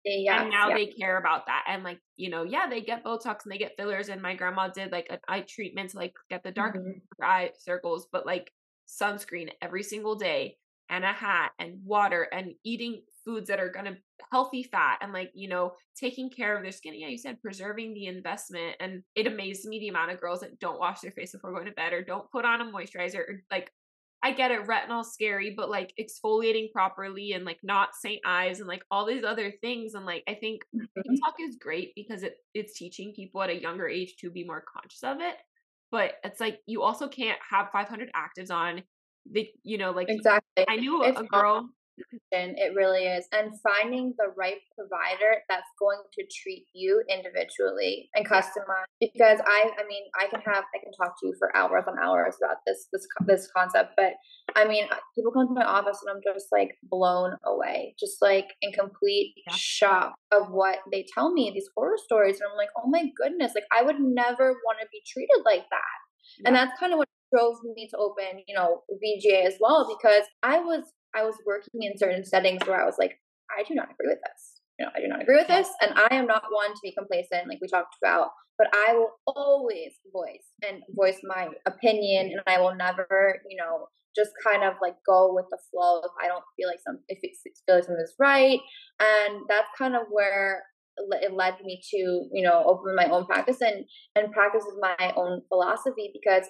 Yes, 0.04 0.42
and 0.42 0.52
now 0.52 0.70
yeah. 0.70 0.76
they 0.76 0.86
care 0.88 1.18
about 1.18 1.46
that. 1.48 1.66
And 1.68 1.84
like, 1.84 2.00
you 2.16 2.30
know, 2.30 2.44
yeah, 2.44 2.68
they 2.70 2.82
get 2.82 3.04
Botox 3.04 3.44
and 3.44 3.52
they 3.52 3.58
get 3.58 3.76
fillers. 3.78 4.10
And 4.10 4.22
my 4.22 4.36
grandma 4.36 4.70
did 4.70 4.92
like 4.92 5.08
an 5.10 5.20
eye 5.28 5.46
treatment 5.48 5.92
to 5.92 5.98
like 5.98 6.14
get 6.30 6.44
the 6.44 6.52
dark 6.52 6.76
mm-hmm. 6.76 7.24
eye 7.24 7.52
circles, 7.60 8.08
but 8.12 8.26
like 8.26 8.52
sunscreen 8.88 9.50
every 9.62 9.84
single 9.84 10.16
day 10.16 10.58
and 10.90 11.04
a 11.04 11.12
hat 11.12 11.52
and 11.60 11.80
water 11.84 12.28
and 12.32 12.54
eating 12.64 13.02
foods 13.26 13.48
that 13.48 13.60
are 13.60 13.72
gonna 13.72 13.96
healthy 14.32 14.64
fat 14.64 14.98
and 15.02 15.14
like 15.14 15.32
you 15.34 15.48
know 15.48 15.74
taking 16.00 16.30
care 16.30 16.56
of 16.56 16.64
their 16.64 16.72
skin 16.72 16.94
yeah 16.96 17.08
you 17.08 17.18
said 17.18 17.42
preserving 17.42 17.94
the 17.94 18.06
investment 18.06 18.76
and 18.80 19.04
it 19.16 19.28
amazed 19.28 19.68
me 19.68 19.80
the 19.80 19.90
amount 19.90 20.12
of 20.12 20.20
girls 20.20 20.40
that 20.40 20.60
don't 20.60 20.80
wash 20.80 21.02
their 21.02 21.12
face 21.12 21.34
before 21.34 21.52
going 21.52 21.66
to 21.66 21.72
bed 21.72 21.94
or 21.94 22.02
don't 22.02 22.32
put 22.32 22.46
on 22.46 22.62
a 22.62 22.66
moisturizer 22.66 23.20
or 23.20 23.42
like 23.52 23.72
I 24.24 24.32
get 24.32 24.52
it, 24.52 24.66
retinol's 24.66 25.14
scary, 25.14 25.54
but 25.56 25.70
like 25.70 25.94
exfoliating 26.00 26.72
properly 26.72 27.34
and 27.34 27.46
like 27.46 27.60
not 27.62 27.90
St. 27.94 28.20
eyes 28.26 28.60
and 28.60 28.68
like 28.68 28.84
all 28.90 29.06
these 29.06 29.24
other 29.24 29.54
things. 29.62 29.94
And 29.94 30.06
like 30.06 30.24
I 30.28 30.34
think 30.34 30.64
mm-hmm. 30.76 30.86
TikTok 30.96 31.36
is 31.40 31.58
great 31.60 31.92
because 31.96 32.24
it 32.24 32.38
it's 32.54 32.78
teaching 32.78 33.14
people 33.16 33.42
at 33.44 33.50
a 33.50 33.62
younger 33.62 33.88
age 33.88 34.16
to 34.22 34.32
be 34.32 34.44
more 34.44 34.64
conscious 34.74 35.04
of 35.04 35.18
it. 35.22 35.36
But 35.92 36.14
it's 36.24 36.40
like 36.40 36.60
you 36.66 36.82
also 36.82 37.08
can't 37.08 37.40
have 37.50 37.70
500 37.72 38.10
actives 38.16 38.52
on. 38.52 38.82
The 39.32 39.48
you 39.64 39.78
know 39.78 39.92
like 39.92 40.10
exactly. 40.10 40.66
I 40.68 40.78
knew 40.78 41.04
it's 41.04 41.20
a 41.20 41.24
girl 41.24 41.70
it 42.32 42.76
really 42.76 43.04
is. 43.04 43.28
And 43.32 43.52
finding 43.62 44.14
the 44.18 44.32
right 44.38 44.58
provider 44.78 45.42
that's 45.50 45.68
going 45.80 46.00
to 46.14 46.26
treat 46.44 46.66
you 46.74 47.04
individually 47.10 48.10
and 48.16 48.28
customize. 48.28 48.86
Because 49.00 49.40
I, 49.46 49.72
I 49.78 49.88
mean, 49.88 50.04
I 50.20 50.28
can 50.28 50.42
have, 50.46 50.64
I 50.76 50.80
can 50.84 50.92
talk 50.94 51.20
to 51.20 51.28
you 51.28 51.34
for 51.40 51.56
hours 51.56 51.86
on 51.88 51.98
hours 52.00 52.36
about 52.42 52.58
this, 52.66 52.88
this, 52.92 53.08
this 53.26 53.50
concept. 53.56 53.94
But 53.98 54.14
I 54.56 54.68
mean, 54.68 54.86
people 55.16 55.32
come 55.32 55.48
to 55.48 55.54
my 55.54 55.66
office 55.66 56.00
and 56.06 56.16
I'm 56.16 56.34
just 56.34 56.48
like 56.52 56.76
blown 56.84 57.36
away, 57.46 57.96
just 58.00 58.22
like 58.22 58.48
in 58.62 58.72
complete 58.72 59.34
yeah. 59.48 59.54
shock 59.56 60.14
of 60.32 60.50
what 60.50 60.80
they 60.92 61.06
tell 61.14 61.32
me, 61.32 61.52
these 61.54 61.70
horror 61.76 61.98
stories. 61.98 62.40
And 62.40 62.50
I'm 62.52 62.58
like, 62.58 62.70
oh 62.78 62.90
my 62.90 63.06
goodness, 63.16 63.54
like 63.56 63.66
I 63.72 63.84
would 63.84 64.00
never 64.00 64.52
want 64.66 64.80
to 64.82 64.88
be 64.92 65.02
treated 65.08 65.44
like 65.46 65.66
that. 65.70 65.98
Yeah. 66.40 66.48
And 66.48 66.56
that's 66.56 66.78
kind 66.80 66.94
of 66.94 66.98
what 66.98 67.08
drove 67.34 67.58
me 67.76 67.88
to 67.92 67.98
open, 67.98 68.44
you 68.48 68.56
know, 68.56 68.84
BGA 68.92 69.46
as 69.46 69.56
well, 69.60 69.88
because 69.88 70.24
I 70.44 70.60
was 70.60 70.84
I 71.16 71.24
was 71.24 71.36
working 71.46 71.82
in 71.82 71.98
certain 71.98 72.26
settings 72.26 72.62
where 72.66 72.82
I 72.82 72.86
was 72.86 72.96
like, 73.00 73.20
I 73.50 73.64
do 73.64 73.74
not 73.76 73.90
agree 73.92 74.10
with 74.10 74.20
this. 74.24 74.62
You 74.80 74.86
know, 74.86 74.92
I 74.96 75.02
do 75.02 75.08
not 75.08 75.22
agree 75.22 75.38
with 75.38 75.48
this, 75.48 75.70
and 75.82 75.94
I 75.98 76.16
am 76.16 76.28
not 76.28 76.44
one 76.52 76.70
to 76.70 76.80
be 76.84 76.94
complacent, 76.96 77.48
like 77.48 77.60
we 77.62 77.68
talked 77.68 77.96
about. 78.04 78.30
But 78.58 78.68
I 78.74 78.94
will 78.94 79.12
always 79.28 79.94
voice 80.12 80.46
and 80.68 80.82
voice 80.96 81.20
my 81.24 81.50
opinion, 81.66 82.32
and 82.32 82.42
I 82.48 82.60
will 82.60 82.76
never, 82.76 83.40
you 83.50 83.58
know, 83.58 83.88
just 84.16 84.32
kind 84.44 84.64
of 84.64 84.74
like 84.82 84.96
go 85.06 85.34
with 85.34 85.46
the 85.50 85.58
flow 85.72 86.00
if 86.00 86.12
I 86.22 86.28
don't 86.28 86.44
feel 86.56 86.68
like 86.68 86.80
some 86.86 87.00
if 87.08 87.20
it 87.22 87.32
feels 87.44 87.68
like 87.70 87.84
something 87.86 88.04
is 88.04 88.16
right, 88.20 88.60
and 89.00 89.42
that's 89.48 89.70
kind 89.78 89.96
of 89.96 90.04
where 90.10 90.64
it 91.22 91.34
led 91.34 91.56
me 91.64 91.80
to 91.92 91.98
you 92.34 92.44
know 92.44 92.64
open 92.66 92.96
my 92.96 93.06
own 93.06 93.26
practice 93.26 93.62
and 93.62 93.86
and 94.16 94.32
practice 94.32 94.64
with 94.66 94.78
my 94.82 95.14
own 95.16 95.42
philosophy 95.50 96.12
because 96.14 96.48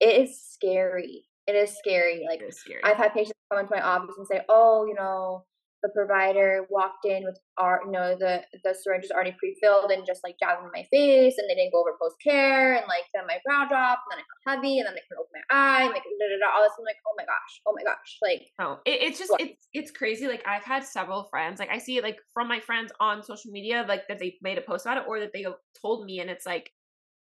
it 0.00 0.22
is 0.22 0.42
scary. 0.42 1.24
It 1.46 1.52
is 1.52 1.76
scary. 1.76 2.24
Like 2.28 2.42
scary. 2.52 2.80
I've 2.84 2.96
had 2.96 3.12
patients 3.12 3.38
come 3.50 3.60
into 3.60 3.74
my 3.74 3.82
office 3.82 4.14
and 4.16 4.26
say, 4.26 4.42
"Oh, 4.48 4.86
you 4.86 4.94
know, 4.94 5.44
the 5.82 5.88
provider 5.90 6.66
walked 6.68 7.04
in 7.04 7.24
with 7.24 7.38
our 7.56 7.80
you 7.84 7.92
know 7.92 8.16
the 8.18 8.42
the 8.64 8.70
is 8.70 9.10
already 9.10 9.34
pre-filled 9.38 9.90
and 9.90 10.04
just 10.06 10.20
like 10.24 10.36
jabbed 10.38 10.62
in 10.62 10.70
my 10.74 10.86
face 10.90 11.34
and 11.38 11.48
they 11.48 11.54
didn't 11.54 11.72
go 11.72 11.80
over 11.80 11.96
post 12.00 12.16
care 12.22 12.74
and 12.74 12.84
like 12.88 13.04
then 13.14 13.24
my 13.26 13.38
brow 13.44 13.66
dropped 13.68 14.02
and 14.10 14.18
then 14.18 14.20
I 14.20 14.24
felt 14.28 14.56
heavy 14.56 14.78
and 14.78 14.86
then 14.86 14.94
they 14.94 15.02
couldn't 15.08 15.20
open 15.20 15.40
my 15.40 15.46
eye 15.50 15.82
and 15.84 15.92
like 15.92 16.02
da, 16.04 16.26
da, 16.28 16.36
da, 16.36 16.56
all 16.56 16.62
this 16.62 16.76
I'm 16.78 16.84
like 16.84 17.00
oh 17.06 17.14
my 17.16 17.24
gosh 17.24 17.52
oh 17.66 17.74
my 17.74 17.84
gosh 17.84 18.10
like 18.22 18.42
oh 18.60 18.80
it, 18.84 19.02
it's 19.02 19.18
just 19.18 19.30
what? 19.30 19.40
it's 19.40 19.68
it's 19.72 19.90
crazy 19.90 20.28
like 20.28 20.44
I've 20.46 20.64
had 20.64 20.84
several 20.84 21.24
friends 21.24 21.58
like 21.58 21.70
I 21.70 21.78
see 21.78 21.96
it 21.96 22.04
like 22.04 22.18
from 22.34 22.48
my 22.48 22.60
friends 22.60 22.92
on 23.00 23.22
social 23.22 23.50
media 23.50 23.84
like 23.88 24.06
that 24.08 24.18
they 24.18 24.36
made 24.42 24.58
a 24.58 24.62
post 24.62 24.86
about 24.86 24.98
it 24.98 25.04
or 25.08 25.20
that 25.20 25.32
they 25.32 25.46
told 25.80 26.04
me 26.04 26.20
and 26.20 26.30
it's 26.30 26.46
like 26.46 26.70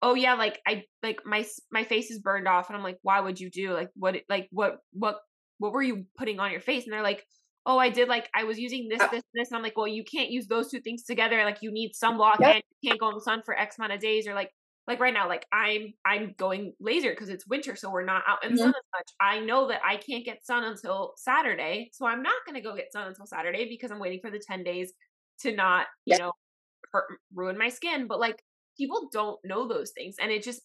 oh 0.04 0.14
yeah 0.14 0.36
like 0.36 0.60
I 0.68 0.84
like 1.02 1.26
my 1.26 1.46
my 1.72 1.84
face 1.84 2.12
is 2.12 2.20
burned 2.20 2.48
off 2.48 2.70
and 2.70 2.78
I'm 2.78 2.84
like 2.84 3.00
why 3.02 3.20
would 3.20 3.40
you 3.40 3.50
do 3.50 3.74
like 3.74 3.90
what 3.96 4.18
like 4.30 4.48
what 4.52 4.78
what 4.92 5.20
what 5.58 5.72
were 5.72 5.82
you 5.82 6.06
putting 6.18 6.40
on 6.40 6.52
your 6.52 6.62
face 6.62 6.84
and 6.84 6.94
they're 6.94 7.02
like 7.02 7.26
oh, 7.66 7.78
I 7.78 7.90
did 7.90 8.10
like 8.10 8.30
I 8.36 8.44
was 8.44 8.60
using 8.60 8.88
this, 8.90 9.00
this, 9.12 9.24
this, 9.34 9.50
and 9.50 9.58
I'm 9.58 9.64
like, 9.64 9.78
well, 9.78 9.88
you 9.88 10.04
can't 10.04 10.30
use 10.30 10.48
those 10.48 10.70
two 10.70 10.82
things 10.82 11.04
together. 11.04 11.44
Like 11.44 11.60
you 11.62 11.72
need 11.72 11.94
sunblock 11.94 12.40
yep. 12.40 12.56
and 12.56 12.64
you 12.82 12.90
can't 12.90 13.00
go 13.00 13.10
in 13.10 13.16
the 13.16 13.22
sun 13.22 13.42
for 13.46 13.58
X 13.58 13.78
amount 13.78 13.94
of 13.94 14.00
days, 14.00 14.28
or 14.28 14.34
like 14.34 14.52
like 14.88 15.00
right 15.00 15.14
now, 15.14 15.28
like 15.28 15.46
I'm 15.52 15.94
I'm 16.06 16.36
going 16.38 16.74
laser 16.80 17.12
because 17.12 17.30
it's 17.30 17.48
winter, 17.48 17.76
so 17.76 17.90
we're 17.90 18.04
not 18.04 18.24
out 18.28 18.44
in 18.44 18.56
the 18.56 18.62
mm-hmm. 18.62 18.72
sun 18.72 18.74
as 18.78 19.00
much. 19.00 19.10
I 19.22 19.40
know 19.40 19.68
that 19.70 19.82
I 19.86 19.98
can't 19.98 20.26
get 20.26 20.46
sun 20.46 20.64
until 20.66 21.14
Saturday, 21.18 21.90
so 21.94 22.06
I'm 22.06 22.22
not 22.22 22.36
gonna 22.46 22.62
go 22.62 22.76
get 22.76 22.92
sun 22.92 23.08
until 23.08 23.26
Saturday 23.26 23.68
because 23.70 23.92
I'm 23.92 24.00
waiting 24.00 24.20
for 24.22 24.32
the 24.32 24.42
10 24.46 24.64
days 24.64 24.92
to 25.42 25.56
not, 25.56 25.88
yep. 26.06 26.20
you 26.20 26.26
know, 26.26 26.34
hurt, 26.92 27.06
ruin 27.34 27.58
my 27.58 27.70
skin. 27.70 28.08
But 28.08 28.20
like 28.20 28.44
people 28.78 29.10
don't 29.12 29.40
know 29.44 29.68
those 29.68 29.92
things, 29.92 30.16
and 30.22 30.32
it 30.32 30.44
just 30.44 30.62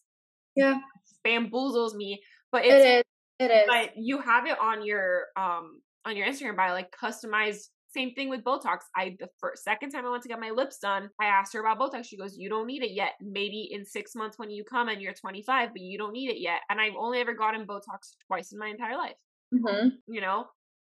yeah 0.55 0.79
bamboozles 1.25 1.95
me. 1.95 2.21
But 2.51 2.65
it's, 2.65 2.73
it 2.73 2.87
is. 2.87 3.03
It 3.39 3.53
is. 3.53 3.63
But 3.67 3.91
you 3.95 4.19
have 4.21 4.45
it 4.45 4.57
on 4.61 4.85
your 4.85 5.25
um 5.35 5.81
on 6.05 6.17
your 6.17 6.27
Instagram 6.27 6.55
bio, 6.55 6.73
like 6.73 6.91
customized. 6.91 7.67
Same 7.91 8.13
thing 8.13 8.29
with 8.29 8.43
Botox. 8.43 8.81
I 8.95 9.17
the 9.19 9.29
first 9.39 9.63
second 9.63 9.89
time 9.89 10.05
I 10.05 10.11
went 10.11 10.21
to 10.21 10.29
get 10.29 10.39
my 10.39 10.51
lips 10.51 10.77
done, 10.77 11.09
I 11.19 11.25
asked 11.25 11.53
her 11.53 11.59
about 11.59 11.79
Botox. 11.79 12.05
She 12.05 12.17
goes, 12.17 12.37
"You 12.37 12.47
don't 12.47 12.67
need 12.67 12.83
it 12.83 12.91
yet. 12.91 13.13
Maybe 13.19 13.69
in 13.71 13.83
six 13.83 14.13
months 14.13 14.37
when 14.37 14.51
you 14.51 14.63
come 14.63 14.89
and 14.89 15.01
you're 15.01 15.13
25, 15.13 15.69
but 15.73 15.81
you 15.81 15.97
don't 15.97 16.13
need 16.13 16.29
it 16.29 16.39
yet." 16.39 16.61
And 16.69 16.79
I've 16.79 16.93
only 16.99 17.19
ever 17.19 17.33
gotten 17.33 17.65
Botox 17.65 18.15
twice 18.27 18.51
in 18.51 18.59
my 18.59 18.67
entire 18.67 18.95
life. 18.95 19.15
Mm-hmm. 19.51 19.87
You 20.07 20.21
know, 20.21 20.45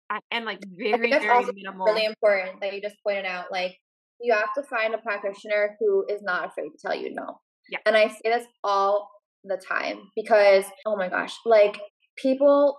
I, 0.09 0.19
and 0.31 0.43
like 0.43 0.59
very 0.75 1.09
very 1.09 1.45
minimal. 1.53 1.85
Really 1.85 2.05
important 2.05 2.59
that 2.61 2.73
you 2.73 2.81
just 2.81 2.97
pointed 3.01 3.25
out. 3.25 3.51
Like 3.51 3.77
you 4.21 4.33
have 4.33 4.53
to 4.55 4.63
find 4.63 4.93
a 4.93 4.97
practitioner 4.97 5.77
who 5.79 6.05
is 6.09 6.21
not 6.21 6.47
afraid 6.47 6.69
to 6.69 6.77
tell 6.81 6.95
you 6.95 7.13
no. 7.13 7.39
Yeah. 7.69 7.79
And 7.85 7.95
I 7.95 8.07
say 8.07 8.21
this 8.25 8.45
all 8.63 9.09
the 9.43 9.57
time 9.57 10.09
because 10.15 10.65
oh 10.85 10.95
my 10.95 11.09
gosh, 11.09 11.33
like 11.45 11.79
people 12.17 12.77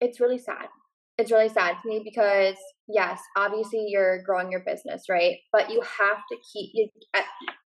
it's 0.00 0.20
really 0.20 0.38
sad. 0.38 0.66
It's 1.16 1.32
really 1.32 1.48
sad 1.48 1.76
to 1.82 1.88
me 1.88 2.02
because 2.04 2.56
yes, 2.86 3.20
obviously 3.36 3.86
you're 3.88 4.22
growing 4.22 4.52
your 4.52 4.62
business, 4.64 5.04
right? 5.10 5.36
But 5.52 5.70
you 5.70 5.80
have 5.80 6.18
to 6.30 6.36
keep 6.52 6.70
you 6.74 6.88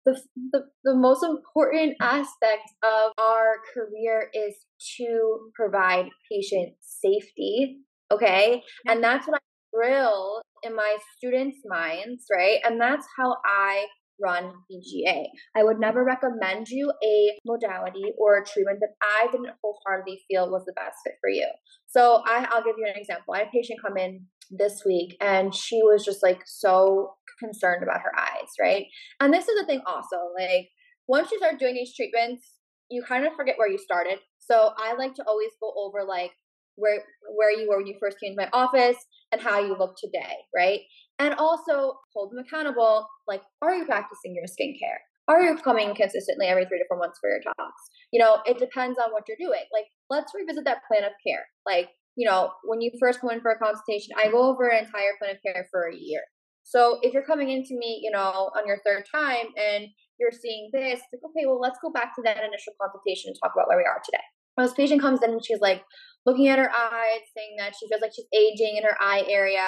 the, 0.05 0.21
the 0.53 0.64
the 0.85 0.95
most 0.95 1.23
important 1.23 1.97
aspect 2.01 2.71
of 2.83 3.12
our 3.19 3.57
career 3.75 4.31
is 4.35 4.55
to 4.97 5.51
provide 5.55 6.07
patient 6.31 6.75
safety, 6.81 7.79
okay? 8.11 8.62
And 8.87 9.03
that's 9.03 9.27
what 9.27 9.37
I 9.37 9.77
drill 9.77 10.43
in 10.63 10.75
my 10.75 10.97
students' 11.17 11.61
minds, 11.67 12.27
right? 12.31 12.59
And 12.65 12.81
that's 12.81 13.07
how 13.17 13.37
I 13.45 13.87
run 14.21 14.53
BGA. 14.71 15.27
I 15.57 15.63
would 15.63 15.79
never 15.79 16.05
recommend 16.05 16.69
you 16.69 16.93
a 17.05 17.39
modality 17.45 18.13
or 18.19 18.39
a 18.39 18.45
treatment 18.45 18.81
that 18.81 18.95
I 19.03 19.31
didn't 19.31 19.55
wholeheartedly 19.63 20.23
feel 20.29 20.51
was 20.51 20.65
the 20.65 20.73
best 20.73 20.97
fit 21.05 21.15
for 21.21 21.31
you. 21.31 21.47
So 21.87 22.23
I, 22.27 22.47
I'll 22.51 22.65
give 22.65 22.77
you 22.79 22.87
an 22.87 23.01
example. 23.01 23.35
I 23.35 23.39
had 23.39 23.49
a 23.49 23.51
patient 23.51 23.81
come 23.85 23.97
in 23.97 24.27
this 24.51 24.83
week 24.85 25.17
and 25.21 25.55
she 25.55 25.83
was 25.83 26.05
just 26.05 26.23
like 26.23 26.43
so 26.47 27.15
concerned 27.39 27.83
about 27.83 28.01
her 28.01 28.13
eyes, 28.19 28.51
right? 28.61 28.87
And 29.21 29.33
this 29.33 29.49
is 29.49 29.59
the 29.59 29.67
thing 29.67 29.83
also, 29.87 30.17
like 30.37 30.69
once 31.07 31.31
you 31.31 31.39
start 31.39 31.59
doing 31.59 31.75
these 31.75 31.95
treatments, 31.95 32.55
you 32.91 33.03
kind 33.07 33.27
of 33.27 33.35
forget 33.35 33.59
where 33.59 33.71
you 33.71 33.79
started. 33.79 34.19
So 34.39 34.71
I 34.79 34.95
like 34.95 35.15
to 35.15 35.25
always 35.27 35.51
go 35.61 35.73
over 35.77 36.05
like 36.05 36.33
where 36.79 37.03
where 37.37 37.51
you 37.51 37.68
were 37.68 37.76
when 37.76 37.87
you 37.87 37.97
first 38.01 38.18
came 38.20 38.33
to 38.33 38.43
my 38.43 38.49
office 38.53 38.97
and 39.33 39.41
how 39.41 39.61
you 39.61 39.76
look 39.76 39.95
today, 39.99 40.35
right? 40.57 40.81
And 41.18 41.35
also 41.35 41.99
hold 42.14 42.33
them 42.33 42.39
accountable. 42.39 43.07
Like, 43.26 43.43
are 43.61 43.74
you 43.74 43.85
practicing 43.85 44.35
your 44.35 44.47
skincare? 44.47 44.99
Are 45.29 45.43
you 45.43 45.59
coming 45.59 45.95
consistently 45.95 46.47
every 46.47 46.64
three 46.64 46.79
to 46.79 46.85
four 46.89 46.99
months 46.99 47.18
for 47.20 47.29
your 47.29 47.41
tox? 47.41 47.72
You 48.12 48.20
know, 48.20 48.39
it 48.47 48.59
depends 48.59 48.99
on 48.99 49.12
what 49.12 49.24
you're 49.29 49.37
doing. 49.39 49.64
Like, 49.74 49.85
let's 50.09 50.33
revisit 50.35 50.64
that 50.64 50.83
plan 50.89 51.05
of 51.05 51.12
care. 51.26 51.45
Like, 51.66 51.91
you 52.16 52.26
know, 52.26 52.51
when 52.64 52.81
you 52.81 52.91
first 52.99 53.20
come 53.20 53.31
in 53.31 53.41
for 53.43 53.51
a 53.51 53.59
consultation, 53.59 54.16
I 54.16 54.31
go 54.31 54.51
over 54.51 54.68
an 54.68 54.87
entire 54.87 55.12
plan 55.18 55.37
of 55.37 55.43
care 55.45 55.68
for 55.70 55.89
a 55.89 55.95
year. 55.95 56.22
So 56.64 56.99
if 57.03 57.12
you're 57.12 57.24
coming 57.24 57.51
into 57.51 57.76
me, 57.79 58.01
you 58.03 58.11
know, 58.11 58.51
on 58.57 58.66
your 58.66 58.79
third 58.85 59.05
time 59.11 59.47
and 59.57 59.87
you're 60.18 60.33
seeing 60.33 60.70
this, 60.72 61.01
like, 61.12 61.22
okay, 61.24 61.47
well, 61.47 61.61
let's 61.61 61.79
go 61.81 61.91
back 61.91 62.14
to 62.16 62.22
that 62.24 62.39
initial 62.39 62.72
consultation 62.81 63.29
and 63.29 63.37
talk 63.43 63.53
about 63.55 63.68
where 63.68 63.79
we 63.79 63.85
are 63.85 64.01
today. 64.05 64.24
When 64.55 64.66
this 64.66 64.74
patient 64.74 65.01
comes 65.01 65.22
in 65.22 65.31
and 65.31 65.45
she's 65.45 65.61
like 65.61 65.85
looking 66.27 66.49
at 66.49 66.59
her 66.59 66.71
eyes, 66.71 67.21
saying 67.37 67.57
that 67.59 67.75
she 67.79 67.89
feels 67.89 68.03
like 68.03 68.12
she's 68.14 68.27
aging 68.35 68.77
in 68.77 68.85
her 68.85 68.97
eye 69.01 69.25
area, 69.29 69.66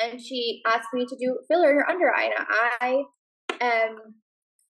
and 0.00 0.20
she 0.20 0.60
asked 0.66 0.88
me 0.92 1.06
to 1.06 1.16
do 1.16 1.38
filler 1.48 1.70
in 1.70 1.76
her 1.76 1.88
under 1.88 2.10
eye. 2.10 2.30
And 2.30 2.34
I 2.80 3.02
am, 3.60 3.96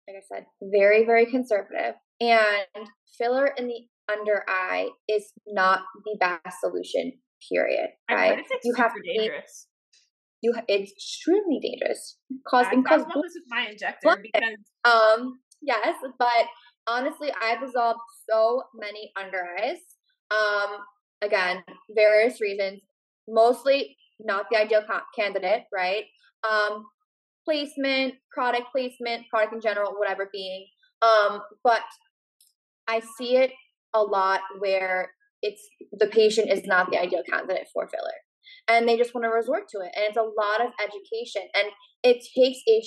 like 0.07 0.17
I 0.17 0.36
said, 0.36 0.45
very, 0.61 1.05
very 1.05 1.26
conservative. 1.26 1.95
And 2.19 2.88
filler 3.17 3.47
in 3.57 3.67
the 3.67 3.82
under 4.11 4.43
eye 4.47 4.89
is 5.07 5.32
not 5.47 5.82
the 6.05 6.17
best 6.19 6.59
solution. 6.59 7.13
Period. 7.51 7.89
Right? 8.09 8.39
you 8.63 8.74
have 8.76 8.93
to 8.93 9.01
dangerous. 9.17 9.67
You 10.41 10.53
it's 10.67 10.91
extremely 10.91 11.59
dangerous. 11.61 12.17
Yeah, 12.30 12.38
cause 12.47 12.67
this 12.71 13.15
with 13.15 13.43
my 13.47 13.67
injector 13.69 14.17
because 14.21 14.57
um 14.86 15.39
yes, 15.61 15.95
but 16.17 16.47
honestly, 16.88 17.32
I've 17.41 17.61
dissolved 17.61 17.99
so 18.30 18.63
many 18.76 19.11
under 19.19 19.45
eyes. 19.59 19.78
Um, 20.32 20.80
again, 21.24 21.63
various 21.95 22.41
reasons. 22.41 22.82
Mostly 23.28 23.97
not 24.19 24.45
the 24.51 24.59
ideal 24.59 24.84
candidate, 25.15 25.63
right? 25.74 26.05
Um, 26.49 26.86
placement, 27.45 28.15
product 28.32 28.67
placement, 28.71 29.24
product 29.30 29.53
in 29.53 29.61
general, 29.61 29.93
whatever 29.97 30.30
being. 30.32 30.65
Um, 31.01 31.41
but 31.63 31.82
I 32.88 33.01
see 33.17 33.38
it 33.38 33.51
a 33.93 34.01
lot 34.01 34.41
where 34.59 35.11
it's 35.41 35.61
the 35.91 36.07
patient 36.07 36.49
is 36.49 36.65
not 36.65 36.89
the 36.89 36.99
ideal 36.99 37.24
candidate 37.30 37.67
for 37.74 37.88
filler 37.88 38.13
and 38.67 38.88
they 38.88 38.97
just 38.97 39.13
want 39.13 39.26
to 39.26 39.30
resort 39.30 39.63
to 39.69 39.80
it. 39.80 39.91
And 39.95 40.05
it's 40.07 40.17
a 40.17 40.21
lot 40.21 40.61
of 40.61 40.74
education 40.82 41.43
and 41.53 41.67
it 42.03 42.24
takes 42.36 42.59
a 42.67 42.82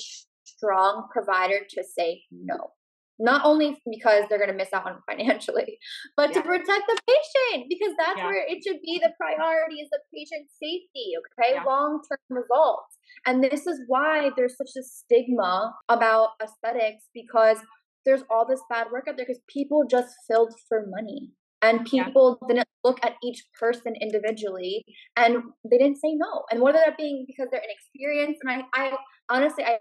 strong 0.44 1.08
provider 1.12 1.60
to 1.68 1.84
say 1.84 2.22
no 2.30 2.72
not 3.18 3.42
only 3.44 3.76
because 3.90 4.24
they're 4.28 4.38
going 4.38 4.50
to 4.50 4.56
miss 4.56 4.72
out 4.72 4.86
on 4.86 4.98
financially, 5.10 5.78
but 6.16 6.30
yeah. 6.30 6.40
to 6.40 6.42
protect 6.42 6.84
the 6.86 6.98
patient 7.06 7.66
because 7.68 7.94
that's 7.98 8.18
yeah. 8.18 8.26
where 8.26 8.44
it 8.46 8.62
should 8.66 8.80
be. 8.82 9.00
The 9.02 9.12
priority 9.18 9.76
is 9.76 9.88
the 9.90 10.00
patient 10.14 10.48
safety, 10.50 11.12
okay? 11.18 11.54
Yeah. 11.54 11.64
Long 11.64 12.00
term 12.08 12.18
results. 12.30 12.96
And 13.26 13.42
this 13.42 13.66
is 13.66 13.80
why 13.86 14.30
there's 14.36 14.56
such 14.56 14.72
a 14.78 14.82
stigma 14.82 15.74
about 15.88 16.30
aesthetics 16.42 17.04
because 17.14 17.58
there's 18.04 18.22
all 18.30 18.46
this 18.46 18.60
bad 18.70 18.88
work 18.92 19.06
out 19.08 19.16
there 19.16 19.26
because 19.26 19.42
people 19.48 19.84
just 19.90 20.14
filled 20.28 20.54
for 20.68 20.86
money 20.88 21.32
and 21.62 21.84
people 21.84 22.38
didn't 22.48 22.68
look 22.84 22.98
at 23.04 23.14
each 23.24 23.42
person 23.58 23.94
individually 24.00 24.84
and 25.16 25.38
they 25.68 25.78
didn't 25.78 25.96
say 25.96 26.14
no. 26.14 26.44
And 26.50 26.60
whether 26.60 26.78
that 26.84 26.96
being 26.96 27.24
because 27.26 27.48
they're 27.50 27.62
inexperienced, 27.62 28.40
and 28.44 28.62
I, 28.74 28.86
I 28.86 28.96
honestly, 29.28 29.64
I 29.64 29.78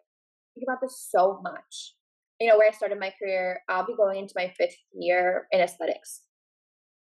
think 0.56 0.66
about 0.68 0.80
this 0.82 1.08
so 1.12 1.40
much 1.44 1.94
you 2.40 2.48
know, 2.48 2.58
where 2.58 2.68
I 2.68 2.72
started 2.72 3.00
my 3.00 3.14
career, 3.22 3.62
I'll 3.70 3.86
be 3.86 3.96
going 3.96 4.20
into 4.20 4.34
my 4.36 4.52
fifth 4.58 4.76
year 4.94 5.48
in 5.52 5.62
aesthetics. 5.62 6.22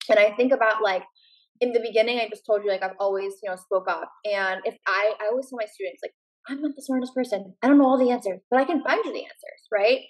And 0.09 0.19
I 0.19 0.31
think 0.31 0.51
about 0.51 0.83
like 0.83 1.03
in 1.61 1.73
the 1.73 1.79
beginning, 1.79 2.19
I 2.19 2.27
just 2.27 2.45
told 2.45 2.63
you 2.63 2.71
like 2.71 2.83
I've 2.83 2.97
always, 2.99 3.33
you 3.43 3.49
know, 3.49 3.55
spoke 3.55 3.87
up. 3.87 4.11
And 4.25 4.61
if 4.65 4.75
I 4.87 5.13
I 5.21 5.27
always 5.31 5.49
tell 5.49 5.59
my 5.59 5.69
students, 5.71 6.01
like, 6.03 6.13
I'm 6.49 6.61
not 6.61 6.75
the 6.75 6.81
smartest 6.81 7.13
person. 7.13 7.53
I 7.61 7.67
don't 7.67 7.77
know 7.77 7.85
all 7.85 7.99
the 7.99 8.11
answers, 8.11 8.41
but 8.49 8.59
I 8.59 8.65
can 8.65 8.83
find 8.83 8.99
you 9.05 9.13
the 9.13 9.23
answers, 9.23 9.61
right? 9.71 10.01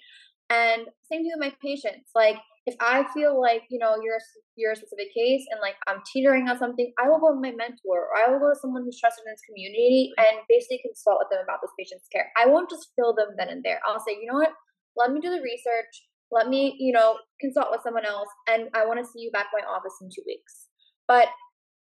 And 0.48 0.88
same 1.10 1.22
thing 1.22 1.32
with 1.36 1.44
my 1.44 1.54
patients. 1.62 2.10
Like 2.14 2.36
if 2.66 2.74
I 2.80 3.04
feel 3.12 3.40
like, 3.40 3.62
you 3.70 3.78
know, 3.78 3.96
you're 4.02 4.20
you're 4.56 4.72
a 4.72 4.76
specific 4.76 5.12
case 5.14 5.44
and 5.50 5.60
like 5.60 5.76
I'm 5.86 6.00
teetering 6.12 6.48
on 6.48 6.58
something, 6.58 6.92
I 6.98 7.08
will 7.08 7.20
go 7.20 7.34
to 7.34 7.40
my 7.40 7.52
mentor 7.52 8.08
or 8.08 8.16
I 8.16 8.30
will 8.30 8.40
go 8.40 8.52
to 8.52 8.58
someone 8.58 8.84
who's 8.84 9.00
trusted 9.00 9.24
in 9.26 9.32
this 9.32 9.44
community 9.48 10.12
and 10.16 10.44
basically 10.48 10.80
consult 10.84 11.20
with 11.20 11.30
them 11.30 11.44
about 11.44 11.60
this 11.60 11.72
patient's 11.78 12.08
care. 12.12 12.32
I 12.36 12.46
won't 12.46 12.70
just 12.70 12.92
fill 12.96 13.14
them 13.14 13.36
then 13.36 13.48
and 13.48 13.62
there. 13.64 13.80
I'll 13.86 14.00
say, 14.00 14.16
you 14.16 14.28
know 14.30 14.40
what? 14.40 14.52
Let 14.96 15.10
me 15.12 15.20
do 15.20 15.30
the 15.30 15.42
research 15.42 16.06
let 16.30 16.48
me 16.48 16.76
you 16.78 16.92
know 16.92 17.16
consult 17.40 17.68
with 17.70 17.82
someone 17.82 18.06
else 18.06 18.28
and 18.48 18.68
i 18.74 18.84
want 18.84 18.98
to 18.98 19.04
see 19.04 19.20
you 19.20 19.30
back 19.32 19.46
in 19.52 19.64
my 19.64 19.70
office 19.70 19.94
in 20.00 20.08
two 20.08 20.22
weeks 20.26 20.68
but 21.08 21.28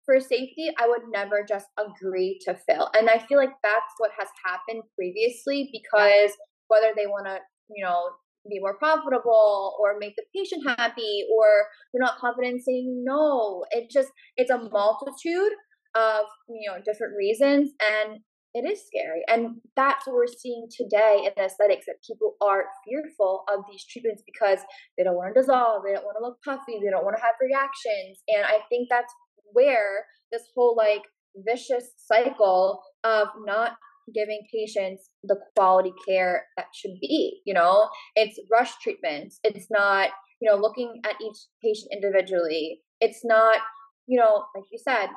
for 0.09 0.19
safety, 0.19 0.69
I 0.79 0.87
would 0.87 1.03
never 1.13 1.45
just 1.47 1.67
agree 1.77 2.39
to 2.45 2.57
fill. 2.67 2.89
And 2.97 3.11
I 3.11 3.19
feel 3.19 3.37
like 3.37 3.53
that's 3.61 3.93
what 3.99 4.09
has 4.17 4.27
happened 4.43 4.81
previously 4.95 5.69
because 5.71 6.31
whether 6.67 6.93
they 6.95 7.05
want 7.05 7.27
to, 7.27 7.37
you 7.69 7.85
know, 7.85 8.01
be 8.49 8.59
more 8.59 8.75
profitable 8.79 9.75
or 9.79 9.99
make 9.99 10.15
the 10.15 10.23
patient 10.35 10.63
happy 10.67 11.25
or 11.31 11.45
you're 11.93 12.01
not 12.01 12.17
confident 12.17 12.55
in 12.55 12.61
saying 12.63 13.03
no. 13.05 13.65
It 13.69 13.91
just 13.91 14.09
it's 14.35 14.49
a 14.49 14.57
multitude 14.57 15.53
of 15.95 16.25
you 16.47 16.69
know 16.71 16.77
different 16.83 17.13
reasons 17.17 17.71
and 17.81 18.19
it 18.53 18.69
is 18.69 18.85
scary 18.85 19.21
and 19.27 19.57
that's 19.75 20.07
what 20.07 20.15
we're 20.15 20.27
seeing 20.27 20.67
today 20.75 21.23
in 21.25 21.43
aesthetics 21.43 21.85
that 21.85 22.01
people 22.05 22.35
are 22.41 22.65
fearful 22.85 23.43
of 23.51 23.63
these 23.69 23.85
treatments 23.85 24.23
because 24.25 24.59
they 24.97 25.03
don't 25.03 25.15
want 25.15 25.33
to 25.33 25.39
dissolve 25.39 25.83
they 25.85 25.93
don't 25.93 26.05
want 26.05 26.17
to 26.19 26.25
look 26.25 26.37
puffy 26.43 26.79
they 26.83 26.89
don't 26.89 27.05
want 27.05 27.15
to 27.15 27.21
have 27.21 27.35
reactions 27.41 28.23
and 28.27 28.45
i 28.45 28.57
think 28.69 28.87
that's 28.89 29.13
where 29.53 30.05
this 30.31 30.43
whole 30.55 30.75
like 30.75 31.03
vicious 31.45 31.91
cycle 31.97 32.81
of 33.03 33.27
not 33.45 33.73
giving 34.13 34.41
patients 34.51 35.11
the 35.23 35.37
quality 35.55 35.93
care 36.07 36.45
that 36.57 36.65
should 36.73 36.99
be 36.99 37.41
you 37.45 37.53
know? 37.53 37.89
It's 38.15 38.39
rush 38.51 38.71
treatments 38.81 39.39
it's 39.43 39.67
not 39.69 40.09
you 40.41 40.49
know 40.49 40.57
looking 40.57 41.01
at 41.05 41.15
each 41.21 41.37
patient 41.63 41.91
individually 41.93 42.81
it's 42.99 43.21
not 43.23 43.59
you 44.07 44.19
know 44.19 44.45
like 44.55 44.65
you 44.71 44.79
said 44.83 45.09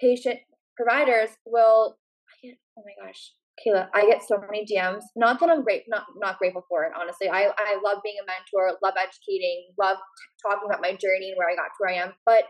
patient 0.00 0.38
providers 0.76 1.30
will 1.46 1.96
oh 2.44 2.82
my 2.84 3.06
gosh 3.06 3.32
Kayla, 3.60 3.88
I 3.94 4.06
get 4.06 4.22
so 4.26 4.40
many 4.40 4.64
DMs. 4.64 5.02
Not 5.16 5.40
that 5.40 5.50
I'm 5.50 5.62
great, 5.62 5.82
not 5.88 6.06
not 6.16 6.38
grateful 6.38 6.64
for 6.68 6.84
it. 6.84 6.92
Honestly, 6.98 7.28
I 7.28 7.52
I 7.58 7.80
love 7.84 7.98
being 8.02 8.16
a 8.22 8.26
mentor, 8.26 8.78
love 8.82 8.94
educating, 8.96 9.68
love 9.78 9.98
t- 9.98 10.48
talking 10.48 10.64
about 10.64 10.80
my 10.80 10.92
journey 10.92 11.28
and 11.28 11.36
where 11.36 11.50
I 11.50 11.56
got 11.56 11.68
to 11.68 11.78
where 11.78 11.92
I 11.92 11.98
am. 12.00 12.14
But 12.24 12.44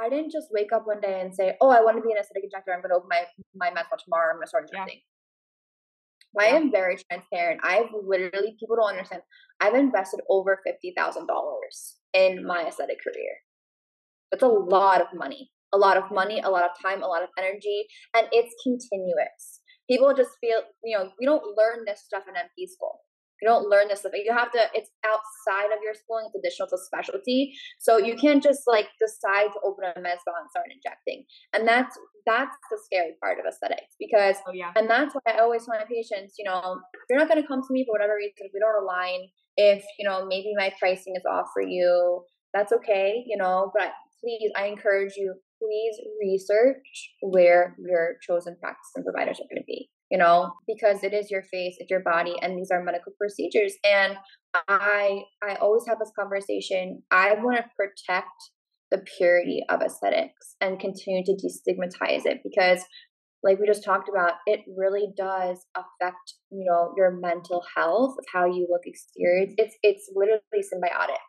I 0.00 0.08
didn't 0.08 0.32
just 0.32 0.48
wake 0.50 0.72
up 0.72 0.86
one 0.86 1.00
day 1.00 1.20
and 1.20 1.34
say, 1.34 1.56
"Oh, 1.60 1.70
I 1.70 1.82
want 1.82 1.96
to 1.98 2.02
be 2.02 2.10
an 2.10 2.18
aesthetic 2.18 2.44
injector. 2.44 2.72
I'm 2.72 2.80
going 2.80 2.90
to 2.90 2.96
open 2.96 3.10
my 3.10 3.26
my 3.54 3.70
med 3.72 3.86
tomorrow. 4.02 4.30
I'm 4.30 4.36
going 4.36 4.46
to 4.46 4.48
start 4.48 4.68
injecting." 4.72 5.02
Yeah. 6.34 6.42
I 6.42 6.46
am 6.56 6.70
very 6.70 6.96
transparent. 7.10 7.60
I've 7.64 7.90
literally 7.92 8.56
people 8.58 8.76
don't 8.76 8.90
understand. 8.90 9.22
I've 9.60 9.74
invested 9.74 10.20
over 10.28 10.60
fifty 10.64 10.92
thousand 10.96 11.26
dollars 11.26 11.96
in 12.14 12.46
my 12.46 12.66
aesthetic 12.66 12.98
career. 13.02 13.38
That's 14.30 14.42
a 14.42 14.48
lot 14.48 15.00
of 15.00 15.08
money. 15.14 15.50
A 15.72 15.78
lot 15.78 15.96
of 15.96 16.10
money, 16.10 16.40
a 16.40 16.50
lot 16.50 16.64
of 16.64 16.70
time, 16.82 17.02
a 17.02 17.06
lot 17.06 17.22
of 17.22 17.28
energy, 17.38 17.86
and 18.14 18.26
it's 18.32 18.54
continuous. 18.62 19.60
People 19.88 20.14
just 20.14 20.30
feel, 20.40 20.60
you 20.84 20.96
know, 20.96 21.10
we 21.18 21.26
don't 21.26 21.56
learn 21.56 21.84
this 21.86 22.02
stuff 22.06 22.24
in 22.28 22.34
NP 22.34 22.68
school 22.68 23.00
you 23.40 23.48
don't 23.48 23.68
learn 23.68 23.88
this 23.88 24.00
stuff. 24.00 24.12
You 24.14 24.32
have 24.32 24.52
to, 24.52 24.60
it's 24.74 24.90
outside 25.04 25.72
of 25.72 25.80
your 25.82 25.94
schooling, 25.94 26.26
it's 26.28 26.36
additional 26.36 26.68
to 26.68 26.78
specialty. 26.78 27.52
So 27.78 27.98
you 27.98 28.14
can't 28.14 28.42
just 28.42 28.62
like 28.66 28.88
decide 29.00 29.52
to 29.52 29.60
open 29.64 29.84
a 29.84 30.00
med 30.00 30.20
spa 30.20 30.32
and 30.40 30.50
start 30.50 30.66
injecting. 30.68 31.24
And 31.52 31.66
that's 31.66 31.96
that's 32.26 32.56
the 32.70 32.78
scary 32.84 33.16
part 33.22 33.38
of 33.40 33.46
aesthetics 33.48 33.96
because 33.98 34.36
oh, 34.46 34.52
yeah. 34.52 34.72
and 34.76 34.88
that's 34.88 35.14
why 35.14 35.32
I 35.32 35.38
always 35.40 35.64
tell 35.64 35.78
my 35.78 35.84
patients, 35.88 36.36
you 36.38 36.44
know, 36.44 36.78
you're 37.08 37.18
not 37.18 37.28
gonna 37.28 37.46
come 37.46 37.62
to 37.62 37.72
me 37.72 37.84
for 37.86 37.92
whatever 37.92 38.14
reason, 38.16 38.34
if 38.40 38.52
we 38.52 38.60
don't 38.60 38.82
align, 38.82 39.28
if 39.56 39.84
you 39.98 40.06
know, 40.06 40.26
maybe 40.26 40.52
my 40.56 40.72
pricing 40.78 41.14
is 41.16 41.24
off 41.24 41.46
for 41.54 41.62
you, 41.62 42.22
that's 42.52 42.72
okay, 42.72 43.24
you 43.26 43.38
know, 43.38 43.72
but 43.76 43.92
please 44.20 44.52
I 44.54 44.66
encourage 44.66 45.14
you, 45.16 45.34
please 45.60 45.96
research 46.20 47.12
where 47.20 47.76
your 47.78 48.16
chosen 48.22 48.56
practice 48.60 48.90
and 48.96 49.04
providers 49.04 49.38
are 49.40 49.48
gonna 49.52 49.64
be 49.66 49.90
you 50.10 50.18
know? 50.18 50.50
Because 50.66 51.04
it 51.04 51.14
is 51.14 51.30
your 51.30 51.42
face 51.42 51.76
it's 51.78 51.90
your 51.90 52.00
body 52.00 52.34
and 52.42 52.58
these 52.58 52.70
are 52.72 52.82
medical 52.82 53.12
procedures. 53.18 53.74
And 53.84 54.16
i 54.68 55.22
i 55.42 55.54
always 55.60 55.84
have 55.86 56.00
this 56.00 56.10
conversation 56.18 57.00
i 57.12 57.34
want 57.34 57.56
to 57.56 57.64
protect 57.76 58.50
the 58.90 58.98
purity 59.16 59.62
of 59.68 59.80
aesthetics 59.80 60.56
and 60.60 60.80
continue 60.80 61.22
to 61.24 61.34
destigmatize 61.34 62.26
it 62.26 62.40
because 62.42 62.84
like 63.42 63.58
we 63.58 63.66
just 63.66 63.84
talked 63.84 64.08
about 64.08 64.34
it 64.46 64.60
really 64.76 65.08
does 65.16 65.64
affect 65.76 66.34
you 66.50 66.64
know 66.68 66.92
your 66.96 67.12
mental 67.12 67.62
health 67.76 68.16
of 68.18 68.24
how 68.32 68.44
you 68.44 68.66
look 68.70 68.82
exterior. 68.84 69.46
It's 69.56 69.76
it's 69.82 70.10
literally 70.14 70.40
symbiotic. 70.54 71.22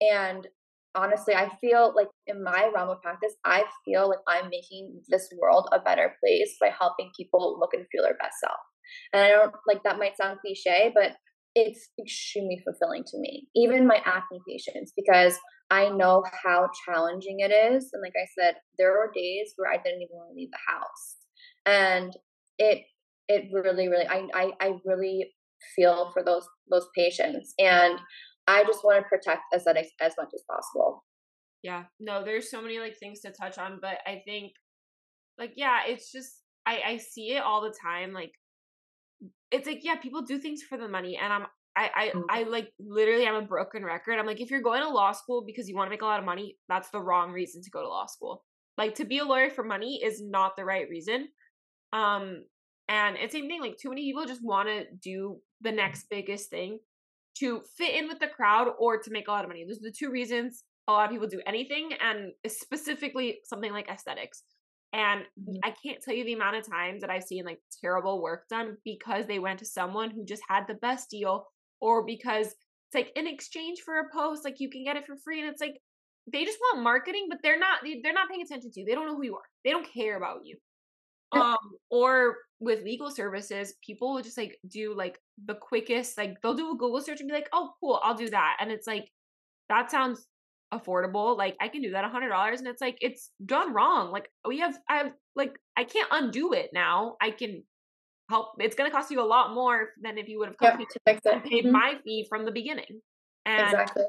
And 0.00 0.46
honestly, 0.94 1.34
I 1.34 1.50
feel 1.60 1.92
like 1.96 2.08
in 2.26 2.42
my 2.42 2.70
realm 2.74 2.90
of 2.90 3.02
practice, 3.02 3.34
I 3.44 3.64
feel 3.84 4.08
like 4.08 4.20
I'm 4.28 4.50
making 4.50 5.00
this 5.08 5.28
world 5.40 5.68
a 5.72 5.80
better 5.80 6.14
place 6.22 6.56
by 6.60 6.70
helping 6.78 7.10
people 7.16 7.58
look 7.58 7.74
and 7.74 7.86
feel 7.90 8.02
their 8.02 8.16
best 8.20 8.36
self. 8.40 8.58
And 9.12 9.22
I 9.22 9.28
don't 9.28 9.52
like 9.66 9.82
that 9.84 9.98
might 9.98 10.16
sound 10.16 10.38
cliche, 10.40 10.92
but 10.94 11.12
it's 11.54 11.90
extremely 12.00 12.60
fulfilling 12.64 13.04
to 13.04 13.18
me, 13.18 13.46
even 13.54 13.86
my 13.86 14.00
acne 14.04 14.40
patients, 14.48 14.92
because 14.96 15.38
I 15.70 15.88
know 15.88 16.24
how 16.42 16.68
challenging 16.86 17.40
it 17.40 17.50
is. 17.50 17.90
And 17.92 18.02
like 18.02 18.14
I 18.16 18.26
said, 18.38 18.56
there 18.78 18.98
are 18.98 19.10
days 19.14 19.52
where 19.56 19.72
I 19.72 19.76
didn't 19.76 20.02
even 20.02 20.16
want 20.16 20.30
to 20.30 20.36
leave 20.36 20.50
the 20.50 20.72
house. 20.72 21.16
And 21.66 22.12
it 22.58 22.82
it 23.28 23.44
really, 23.52 23.88
really 23.88 24.06
I 24.06 24.26
I, 24.34 24.50
I 24.60 24.72
really 24.84 25.32
feel 25.76 26.10
for 26.12 26.22
those 26.22 26.46
those 26.70 26.86
patients. 26.96 27.54
And 27.58 27.98
I 28.46 28.64
just 28.64 28.84
want 28.84 29.02
to 29.02 29.08
protect 29.08 29.42
aesthetics 29.54 29.90
as 30.00 30.14
much 30.18 30.30
as 30.34 30.42
possible. 30.48 31.04
Yeah, 31.62 31.84
no, 31.98 32.24
there's 32.24 32.50
so 32.50 32.60
many 32.60 32.78
like 32.78 32.96
things 32.98 33.20
to 33.20 33.32
touch 33.32 33.58
on, 33.58 33.78
but 33.80 33.98
I 34.06 34.22
think 34.26 34.52
like 35.38 35.52
yeah, 35.56 35.80
it's 35.86 36.12
just 36.12 36.42
I 36.66 36.80
I 36.86 36.96
see 36.98 37.32
it 37.32 37.42
all 37.42 37.62
the 37.62 37.74
time. 37.82 38.12
Like 38.12 38.32
it's 39.50 39.66
like 39.66 39.80
yeah, 39.82 39.96
people 39.96 40.22
do 40.22 40.38
things 40.38 40.62
for 40.62 40.76
the 40.76 40.88
money, 40.88 41.18
and 41.20 41.32
I'm 41.32 41.46
I 41.76 41.90
I 41.94 42.08
mm-hmm. 42.08 42.20
I 42.28 42.42
like 42.44 42.68
literally 42.78 43.26
I'm 43.26 43.34
a 43.34 43.42
broken 43.42 43.84
record. 43.84 44.18
I'm 44.18 44.26
like 44.26 44.40
if 44.40 44.50
you're 44.50 44.62
going 44.62 44.82
to 44.82 44.88
law 44.88 45.12
school 45.12 45.44
because 45.46 45.68
you 45.68 45.74
want 45.74 45.86
to 45.86 45.90
make 45.90 46.02
a 46.02 46.06
lot 46.06 46.20
of 46.20 46.26
money, 46.26 46.56
that's 46.68 46.90
the 46.90 47.00
wrong 47.00 47.32
reason 47.32 47.62
to 47.62 47.70
go 47.70 47.82
to 47.82 47.88
law 47.88 48.06
school. 48.06 48.44
Like 48.76 48.96
to 48.96 49.04
be 49.04 49.18
a 49.18 49.24
lawyer 49.24 49.50
for 49.50 49.64
money 49.64 50.02
is 50.04 50.22
not 50.22 50.56
the 50.56 50.64
right 50.64 50.88
reason. 50.88 51.28
Um 51.92 52.44
and 52.88 53.16
it's 53.16 53.32
same 53.32 53.48
thing 53.48 53.60
like 53.60 53.78
too 53.78 53.88
many 53.88 54.02
people 54.02 54.26
just 54.26 54.44
want 54.44 54.68
to 54.68 54.84
do 55.02 55.38
the 55.62 55.72
next 55.72 56.06
biggest 56.10 56.50
thing 56.50 56.78
to 57.38 57.62
fit 57.76 57.94
in 57.94 58.08
with 58.08 58.20
the 58.20 58.28
crowd 58.28 58.68
or 58.78 58.98
to 58.98 59.10
make 59.10 59.28
a 59.28 59.30
lot 59.30 59.44
of 59.44 59.48
money. 59.48 59.64
Those 59.66 59.78
are 59.78 59.90
the 59.90 59.96
two 59.96 60.10
reasons 60.10 60.64
a 60.88 60.92
lot 60.92 61.06
of 61.06 61.10
people 61.10 61.28
do 61.28 61.40
anything, 61.46 61.90
and 62.00 62.32
specifically 62.46 63.38
something 63.44 63.72
like 63.72 63.88
aesthetics. 63.88 64.42
And 64.92 65.22
mm-hmm. 65.22 65.56
I 65.64 65.74
can't 65.82 66.02
tell 66.02 66.14
you 66.14 66.24
the 66.24 66.34
amount 66.34 66.56
of 66.56 66.68
times 66.68 67.00
that 67.00 67.10
I've 67.10 67.24
seen 67.24 67.44
like 67.44 67.58
terrible 67.82 68.22
work 68.22 68.48
done 68.48 68.76
because 68.84 69.26
they 69.26 69.38
went 69.38 69.58
to 69.60 69.64
someone 69.64 70.10
who 70.10 70.24
just 70.24 70.42
had 70.48 70.66
the 70.68 70.74
best 70.74 71.10
deal, 71.10 71.46
or 71.80 72.04
because 72.04 72.48
it's 72.48 72.94
like 72.94 73.12
in 73.16 73.26
exchange 73.26 73.80
for 73.84 73.98
a 73.98 74.10
post, 74.14 74.44
like 74.44 74.60
you 74.60 74.70
can 74.70 74.84
get 74.84 74.96
it 74.96 75.06
for 75.06 75.16
free, 75.16 75.40
and 75.40 75.48
it's 75.48 75.60
like 75.60 75.80
they 76.30 76.44
just 76.44 76.58
want 76.60 76.82
marketing, 76.82 77.26
but 77.28 77.38
they're 77.42 77.58
not 77.58 77.80
they're 77.82 78.12
not 78.12 78.28
paying 78.28 78.42
attention 78.42 78.70
to 78.70 78.80
you. 78.80 78.86
They 78.86 78.94
don't 78.94 79.06
know 79.06 79.16
who 79.16 79.24
you 79.24 79.36
are. 79.36 79.48
They 79.64 79.70
don't 79.70 79.90
care 79.90 80.16
about 80.16 80.40
you. 80.44 80.58
Um, 81.34 81.56
or 81.90 82.36
with 82.60 82.82
legal 82.82 83.10
services, 83.10 83.74
people 83.84 84.14
will 84.14 84.22
just 84.22 84.38
like 84.38 84.58
do 84.68 84.94
like 84.96 85.18
the 85.46 85.54
quickest, 85.54 86.16
like 86.16 86.40
they'll 86.40 86.54
do 86.54 86.70
a 86.70 86.76
Google 86.76 87.00
search 87.00 87.20
and 87.20 87.28
be 87.28 87.34
like, 87.34 87.48
oh, 87.52 87.70
cool, 87.80 88.00
I'll 88.02 88.14
do 88.14 88.30
that. 88.30 88.56
And 88.60 88.70
it's 88.70 88.86
like, 88.86 89.10
that 89.68 89.90
sounds 89.90 90.26
affordable. 90.72 91.36
Like 91.36 91.56
I 91.60 91.68
can 91.68 91.82
do 91.82 91.90
that 91.92 92.04
a 92.04 92.08
hundred 92.08 92.30
dollars. 92.30 92.60
And 92.60 92.68
it's 92.68 92.80
like, 92.80 92.98
it's 93.00 93.30
done 93.44 93.72
wrong. 93.72 94.10
Like 94.10 94.28
we 94.46 94.58
have, 94.60 94.76
I 94.88 94.96
have, 94.98 95.12
like, 95.36 95.58
I 95.76 95.84
can't 95.84 96.08
undo 96.10 96.52
it 96.52 96.70
now. 96.72 97.16
I 97.20 97.30
can 97.30 97.62
help. 98.30 98.52
It's 98.58 98.76
going 98.76 98.90
to 98.90 98.94
cost 98.94 99.10
you 99.10 99.20
a 99.20 99.22
lot 99.26 99.54
more 99.54 99.90
than 100.02 100.16
if 100.18 100.28
you 100.28 100.38
would 100.38 100.48
have 100.48 100.58
come 100.58 100.80
yep, 100.80 100.88
to 100.88 101.32
and 101.32 101.44
paid 101.44 101.64
mm-hmm. 101.64 101.72
my 101.72 101.94
fee 102.04 102.26
from 102.28 102.44
the 102.44 102.52
beginning. 102.52 103.00
And 103.46 103.62
exactly. 103.62 104.04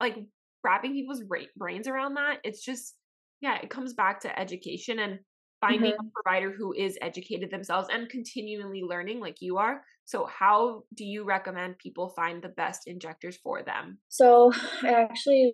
like 0.00 0.16
wrapping 0.62 0.92
people's 0.92 1.22
brains 1.56 1.86
around 1.86 2.14
that, 2.14 2.38
it's 2.44 2.64
just, 2.64 2.94
yeah, 3.40 3.58
it 3.62 3.68
comes 3.68 3.92
back 3.92 4.20
to 4.20 4.38
education 4.38 4.98
and 4.98 5.18
finding 5.60 5.92
mm-hmm. 5.92 6.06
a 6.06 6.22
provider 6.22 6.50
who 6.50 6.72
is 6.72 6.98
educated 7.00 7.50
themselves 7.50 7.88
and 7.90 8.08
continually 8.08 8.82
learning 8.82 9.20
like 9.20 9.36
you 9.40 9.58
are. 9.58 9.82
So, 10.04 10.26
how 10.26 10.82
do 10.94 11.04
you 11.04 11.24
recommend 11.24 11.78
people 11.78 12.10
find 12.10 12.42
the 12.42 12.48
best 12.48 12.82
injectors 12.86 13.38
for 13.42 13.62
them? 13.62 13.98
So, 14.08 14.52
I 14.82 14.92
actually 14.92 15.52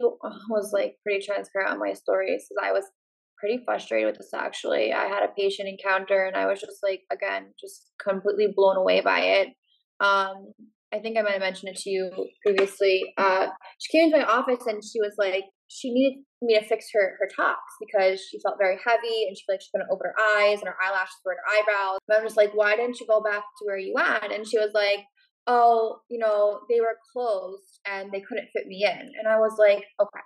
was 0.49 0.71
like 0.73 0.97
pretty 1.05 1.25
transparent 1.25 1.73
on 1.73 1.79
my 1.79 1.93
stories 1.93 2.47
because 2.49 2.69
I 2.69 2.73
was 2.73 2.85
pretty 3.39 3.63
frustrated 3.65 4.07
with 4.07 4.19
this 4.19 4.35
actually. 4.35 4.93
I 4.93 5.07
had 5.07 5.23
a 5.23 5.33
patient 5.37 5.69
encounter 5.69 6.25
and 6.25 6.37
I 6.37 6.47
was 6.47 6.61
just 6.61 6.79
like, 6.83 7.03
again, 7.11 7.55
just 7.59 7.91
completely 8.03 8.49
blown 8.55 8.77
away 8.77 9.01
by 9.01 9.21
it. 9.21 9.49
Um, 10.01 10.53
I 10.93 10.99
think 10.99 11.17
I 11.17 11.23
might 11.23 11.33
have 11.33 11.41
mentioned 11.41 11.71
it 11.71 11.81
to 11.83 11.91
you 11.91 12.11
previously. 12.45 13.15
Uh, 13.17 13.49
she 13.79 13.97
came 13.97 14.07
into 14.07 14.19
my 14.19 14.25
office 14.25 14.67
and 14.67 14.83
she 14.85 15.01
was 15.01 15.15
like, 15.19 15.45
she 15.71 15.93
needed 15.93 16.19
me 16.43 16.59
to 16.59 16.65
fix 16.65 16.87
her 16.93 17.17
her 17.21 17.29
tops 17.35 17.73
because 17.79 18.21
she 18.21 18.41
felt 18.41 18.59
very 18.59 18.77
heavy 18.85 19.27
and 19.29 19.37
she 19.37 19.45
felt 19.47 19.55
like 19.55 19.61
she 19.63 19.71
couldn't 19.73 19.91
open 19.91 20.11
her 20.11 20.21
eyes 20.37 20.59
and 20.59 20.69
her 20.69 20.77
eyelashes 20.83 21.15
were 21.25 21.33
in 21.33 21.39
her 21.39 21.53
eyebrows. 21.55 21.99
And 22.09 22.19
I'm 22.19 22.25
just 22.25 22.37
like, 22.37 22.53
why 22.55 22.75
didn't 22.75 22.99
you 22.99 23.07
go 23.07 23.21
back 23.23 23.43
to 23.43 23.65
where 23.65 23.79
you 23.79 23.95
at? 23.97 24.33
And 24.33 24.47
she 24.47 24.59
was 24.59 24.73
like, 24.75 25.05
oh, 25.47 26.01
you 26.11 26.19
know, 26.19 26.61
they 26.69 26.81
were 26.81 26.99
closed 27.13 27.79
and 27.87 28.11
they 28.11 28.21
couldn't 28.21 28.49
fit 28.53 28.67
me 28.67 28.85
in. 28.85 29.13
And 29.19 29.29
I 29.29 29.39
was 29.39 29.57
like, 29.59 29.85
okay. 30.01 30.21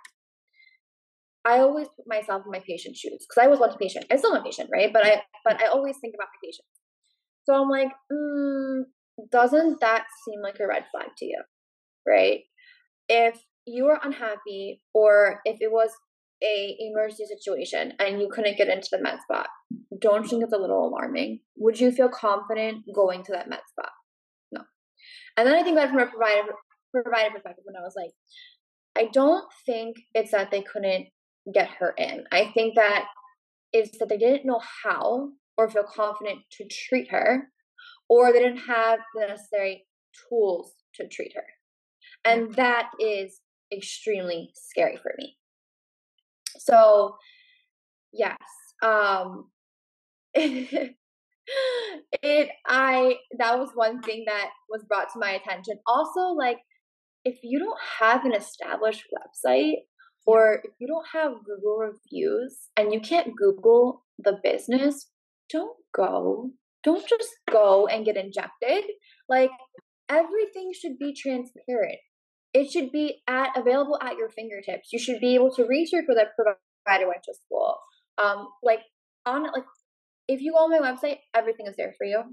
I 1.45 1.59
always 1.59 1.87
put 1.95 2.07
myself 2.07 2.41
in 2.43 2.51
my 2.51 2.63
patient's 2.67 2.99
shoes 2.99 3.23
because 3.29 3.43
I 3.43 3.47
was 3.47 3.59
once 3.59 3.75
a 3.75 3.77
patient. 3.77 4.05
I 4.11 4.15
still 4.15 4.33
am 4.33 4.41
a 4.41 4.43
patient, 4.43 4.69
right? 4.73 4.91
But 4.91 5.05
I 5.05 5.21
but 5.43 5.61
I 5.61 5.67
always 5.67 5.97
think 6.01 6.15
about 6.15 6.29
my 6.33 6.47
patients. 6.47 6.73
So 7.45 7.53
I'm 7.53 7.69
like, 7.69 7.91
mm, 8.11 8.85
doesn't 9.31 9.79
that 9.81 10.05
seem 10.25 10.41
like 10.41 10.59
a 10.59 10.65
red 10.65 10.85
flag 10.91 11.09
to 11.19 11.25
you? 11.25 11.43
Right? 12.07 12.39
If 13.07 13.39
you 13.65 13.85
were 13.85 13.99
unhappy 14.03 14.81
or 14.93 15.41
if 15.45 15.57
it 15.61 15.71
was 15.71 15.89
a 16.43 16.75
emergency 16.79 17.25
situation 17.25 17.93
and 17.99 18.19
you 18.19 18.29
couldn't 18.29 18.57
get 18.57 18.67
into 18.67 18.89
the 18.91 19.01
med 19.01 19.19
spot, 19.21 19.47
don't 19.99 20.23
you 20.23 20.29
think 20.29 20.43
it's 20.43 20.53
a 20.53 20.57
little 20.57 20.87
alarming? 20.87 21.39
Would 21.57 21.79
you 21.79 21.91
feel 21.91 22.09
confident 22.09 22.83
going 22.93 23.23
to 23.23 23.31
that 23.31 23.49
med 23.49 23.61
spot? 23.69 23.91
No. 24.51 24.61
And 25.37 25.47
then 25.47 25.55
I 25.55 25.63
think 25.63 25.77
that 25.77 25.89
from 25.89 25.99
a 25.99 26.07
provider 26.07 26.53
provider 26.91 27.33
perspective, 27.33 27.63
when 27.65 27.75
I 27.75 27.83
was 27.83 27.95
like, 27.95 28.11
I 28.97 29.09
don't 29.11 29.45
think 29.65 29.97
it's 30.13 30.31
that 30.31 30.51
they 30.51 30.61
couldn't 30.61 31.07
get 31.53 31.69
her 31.79 31.93
in. 31.97 32.23
I 32.31 32.51
think 32.53 32.75
that 32.75 33.05
it's 33.73 33.97
that 33.99 34.09
they 34.09 34.17
didn't 34.17 34.45
know 34.45 34.61
how 34.83 35.31
or 35.57 35.69
feel 35.69 35.83
confident 35.83 36.39
to 36.51 36.65
treat 36.69 37.11
her, 37.11 37.49
or 38.09 38.31
they 38.31 38.39
didn't 38.39 38.65
have 38.67 38.99
the 39.13 39.27
necessary 39.27 39.85
tools 40.29 40.73
to 40.95 41.07
treat 41.07 41.33
her. 41.35 41.43
And 42.23 42.53
that 42.55 42.89
is 42.99 43.41
extremely 43.75 44.51
scary 44.53 44.97
for 44.97 45.13
me. 45.17 45.37
So, 46.57 47.15
yes, 48.13 48.37
um, 48.83 49.49
it, 50.33 50.89
I, 52.67 53.15
that 53.37 53.59
was 53.59 53.69
one 53.75 54.01
thing 54.01 54.23
that 54.27 54.49
was 54.69 54.83
brought 54.87 55.11
to 55.13 55.19
my 55.19 55.31
attention. 55.31 55.79
Also, 55.85 56.33
like, 56.33 56.57
if 57.25 57.39
you 57.43 57.59
don't 57.59 57.79
have 57.99 58.23
an 58.23 58.33
established 58.33 59.03
website 59.13 59.77
or 60.25 60.61
if 60.63 60.71
you 60.79 60.87
don't 60.87 61.07
have 61.13 61.43
Google 61.43 61.77
reviews 61.77 62.69
and 62.77 62.93
you 62.93 62.99
can't 62.99 63.35
Google 63.35 64.03
the 64.19 64.37
business, 64.43 65.09
don't 65.51 65.75
go. 65.95 66.51
Don't 66.83 67.07
just 67.07 67.29
go 67.49 67.87
and 67.87 68.05
get 68.05 68.15
injected. 68.15 68.85
Like 69.27 69.49
everything 70.09 70.71
should 70.73 70.97
be 70.99 71.13
transparent. 71.13 71.97
It 72.55 72.71
should 72.71 72.89
be 72.89 73.21
at 73.27 73.49
available 73.57 73.99
at 74.01 74.15
your 74.15 74.29
fingertips. 74.29 74.93
You 74.93 74.97
should 74.97 75.19
be 75.19 75.35
able 75.35 75.53
to 75.55 75.65
research 75.65 76.05
where 76.07 76.15
that 76.15 76.37
provider 76.37 77.05
went 77.05 77.21
to 77.25 77.33
school. 77.33 77.75
Um, 78.17 78.47
like 78.63 78.79
on 79.25 79.43
like 79.43 79.65
if 80.29 80.39
you 80.39 80.53
go 80.53 80.59
on 80.59 80.71
my 80.71 80.79
website, 80.79 81.17
everything 81.33 81.67
is 81.67 81.75
there 81.75 81.93
for 81.97 82.05
you. 82.05 82.23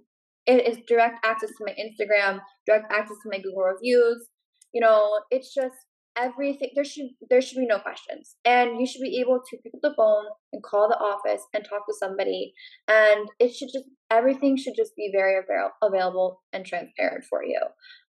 It 0.47 0.65
is 0.65 0.79
direct 0.87 1.27
access 1.27 1.51
to 1.51 1.67
my 1.67 1.75
Instagram, 1.75 2.39
direct 2.69 2.93
access 2.93 3.17
to 3.25 3.31
my 3.33 3.39
Google 3.39 3.65
reviews. 3.65 4.29
You 4.73 4.81
know, 4.81 5.11
it's 5.33 5.53
just 5.53 5.75
everything 6.17 6.71
there 6.77 6.85
should 6.85 7.09
there 7.29 7.41
should 7.41 7.59
be 7.59 7.67
no 7.67 7.81
questions 7.81 8.37
and 8.45 8.79
you 8.79 8.87
should 8.87 9.01
be 9.01 9.19
able 9.19 9.41
to 9.49 9.57
pick 9.65 9.73
up 9.75 9.81
the 9.83 9.95
phone 9.97 10.27
and 10.53 10.63
call 10.63 10.87
the 10.87 10.99
office 10.99 11.43
and 11.55 11.65
talk 11.65 11.87
to 11.87 11.95
somebody 11.99 12.53
and 12.87 13.29
it 13.39 13.51
should 13.51 13.71
just 13.73 13.87
everything 14.11 14.55
should 14.55 14.75
just 14.77 14.95
be 14.95 15.11
very 15.11 15.41
available 15.83 16.43
and 16.53 16.67
transparent 16.67 17.25
for 17.25 17.43
you 17.43 17.59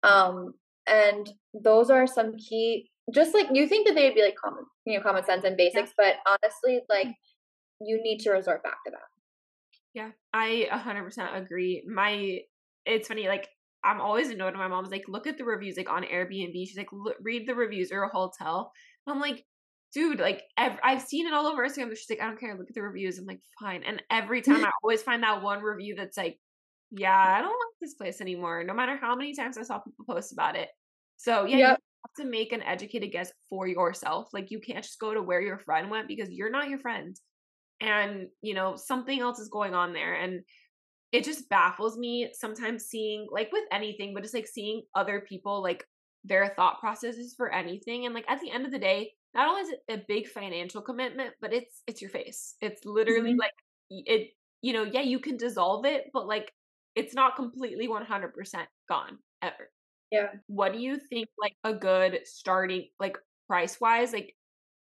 um 0.01 0.51
and 0.91 1.31
those 1.63 1.89
are 1.89 2.05
some 2.05 2.35
key 2.37 2.89
just 3.13 3.33
like 3.33 3.47
you 3.51 3.67
think 3.67 3.87
that 3.87 3.95
they'd 3.95 4.15
be 4.15 4.23
like 4.23 4.35
common 4.43 4.63
you 4.85 4.97
know 4.97 5.03
common 5.03 5.23
sense 5.23 5.43
and 5.43 5.57
basics 5.57 5.91
yeah. 5.97 6.13
but 6.25 6.39
honestly 6.43 6.81
like 6.89 7.07
mm-hmm. 7.07 7.85
you 7.85 8.01
need 8.03 8.19
to 8.19 8.31
resort 8.31 8.63
back 8.63 8.77
to 8.85 8.91
that 8.91 8.99
yeah 9.93 10.09
i 10.33 10.67
100% 10.71 11.41
agree 11.41 11.83
my 11.87 12.39
it's 12.85 13.07
funny 13.07 13.27
like 13.27 13.47
I'm 13.83 14.01
always 14.01 14.29
annoyed 14.29 14.53
when 14.53 14.59
my 14.59 14.67
mom's 14.67 14.91
like, 14.91 15.05
look 15.07 15.27
at 15.27 15.37
the 15.37 15.43
reviews, 15.43 15.75
like 15.75 15.89
on 15.89 16.03
Airbnb. 16.03 16.53
She's 16.53 16.77
like, 16.77 16.89
read 17.21 17.47
the 17.47 17.55
reviews 17.55 17.91
or 17.91 18.03
a 18.03 18.09
hotel. 18.09 18.71
And 19.05 19.15
I'm 19.15 19.19
like, 19.19 19.43
dude, 19.93 20.19
like 20.19 20.43
ev- 20.57 20.79
I've 20.83 21.01
seen 21.01 21.27
it 21.27 21.33
all 21.33 21.47
over 21.47 21.67
Instagram. 21.67 21.89
She's 21.89 22.09
like, 22.09 22.21
I 22.21 22.27
don't 22.27 22.39
care. 22.39 22.55
Look 22.55 22.69
at 22.69 22.75
the 22.75 22.81
reviews. 22.81 23.17
I'm 23.17 23.25
like, 23.25 23.41
fine. 23.59 23.83
And 23.83 24.01
every 24.11 24.41
time 24.43 24.63
I 24.63 24.71
always 24.83 25.01
find 25.01 25.23
that 25.23 25.41
one 25.41 25.61
review 25.61 25.95
that's 25.95 26.17
like, 26.17 26.37
yeah, 26.91 27.35
I 27.37 27.41
don't 27.41 27.49
like 27.49 27.79
this 27.79 27.95
place 27.95 28.21
anymore. 28.21 28.63
No 28.63 28.73
matter 28.73 28.97
how 28.97 29.15
many 29.15 29.33
times 29.35 29.57
I 29.57 29.63
saw 29.63 29.79
people 29.79 30.05
post 30.07 30.33
about 30.33 30.55
it. 30.55 30.69
So 31.21 31.45
yeah, 31.45 31.57
yep. 31.57 31.79
you 31.79 32.09
have 32.09 32.25
to 32.25 32.31
make 32.31 32.51
an 32.51 32.63
educated 32.63 33.11
guess 33.11 33.31
for 33.49 33.67
yourself. 33.67 34.29
Like 34.33 34.49
you 34.49 34.59
can't 34.59 34.83
just 34.83 34.99
go 34.99 35.13
to 35.13 35.21
where 35.21 35.41
your 35.41 35.59
friend 35.59 35.91
went 35.91 36.07
because 36.07 36.31
you're 36.31 36.49
not 36.49 36.67
your 36.67 36.79
friend. 36.79 37.15
And 37.79 38.27
you 38.41 38.55
know, 38.55 38.75
something 38.75 39.19
else 39.19 39.39
is 39.39 39.49
going 39.49 39.75
on 39.75 39.93
there. 39.93 40.15
And 40.15 40.41
it 41.11 41.23
just 41.23 41.47
baffles 41.47 41.95
me 41.95 42.31
sometimes 42.33 42.85
seeing 42.85 43.27
like 43.31 43.51
with 43.51 43.65
anything 43.71 44.13
but 44.13 44.23
just 44.23 44.33
like 44.33 44.47
seeing 44.47 44.81
other 44.95 45.23
people 45.27 45.61
like 45.61 45.85
their 46.23 46.53
thought 46.55 46.79
processes 46.79 47.33
for 47.35 47.53
anything 47.53 48.05
and 48.05 48.15
like 48.15 48.25
at 48.29 48.39
the 48.39 48.49
end 48.49 48.65
of 48.65 48.71
the 48.71 48.79
day 48.79 49.11
not 49.33 49.47
only 49.47 49.61
is 49.61 49.69
it 49.69 49.79
a 49.89 50.03
big 50.07 50.27
financial 50.27 50.81
commitment 50.81 51.31
but 51.41 51.53
it's 51.53 51.81
it's 51.87 52.01
your 52.01 52.09
face 52.09 52.55
it's 52.61 52.85
literally 52.85 53.31
mm-hmm. 53.31 53.39
like 53.39 53.53
it 53.89 54.29
you 54.61 54.71
know 54.71 54.83
yeah 54.83 55.01
you 55.01 55.19
can 55.19 55.35
dissolve 55.35 55.85
it 55.85 56.05
but 56.13 56.27
like 56.27 56.53
it's 56.95 57.13
not 57.13 57.35
completely 57.35 57.87
100% 57.87 58.31
gone 58.87 59.17
ever 59.41 59.69
yeah. 60.11 60.27
What 60.47 60.73
do 60.73 60.79
you 60.79 60.97
think 60.97 61.29
like 61.39 61.55
a 61.63 61.73
good 61.73 62.19
starting 62.25 62.87
like 62.99 63.17
price 63.47 63.79
wise 63.79 64.13
like 64.13 64.35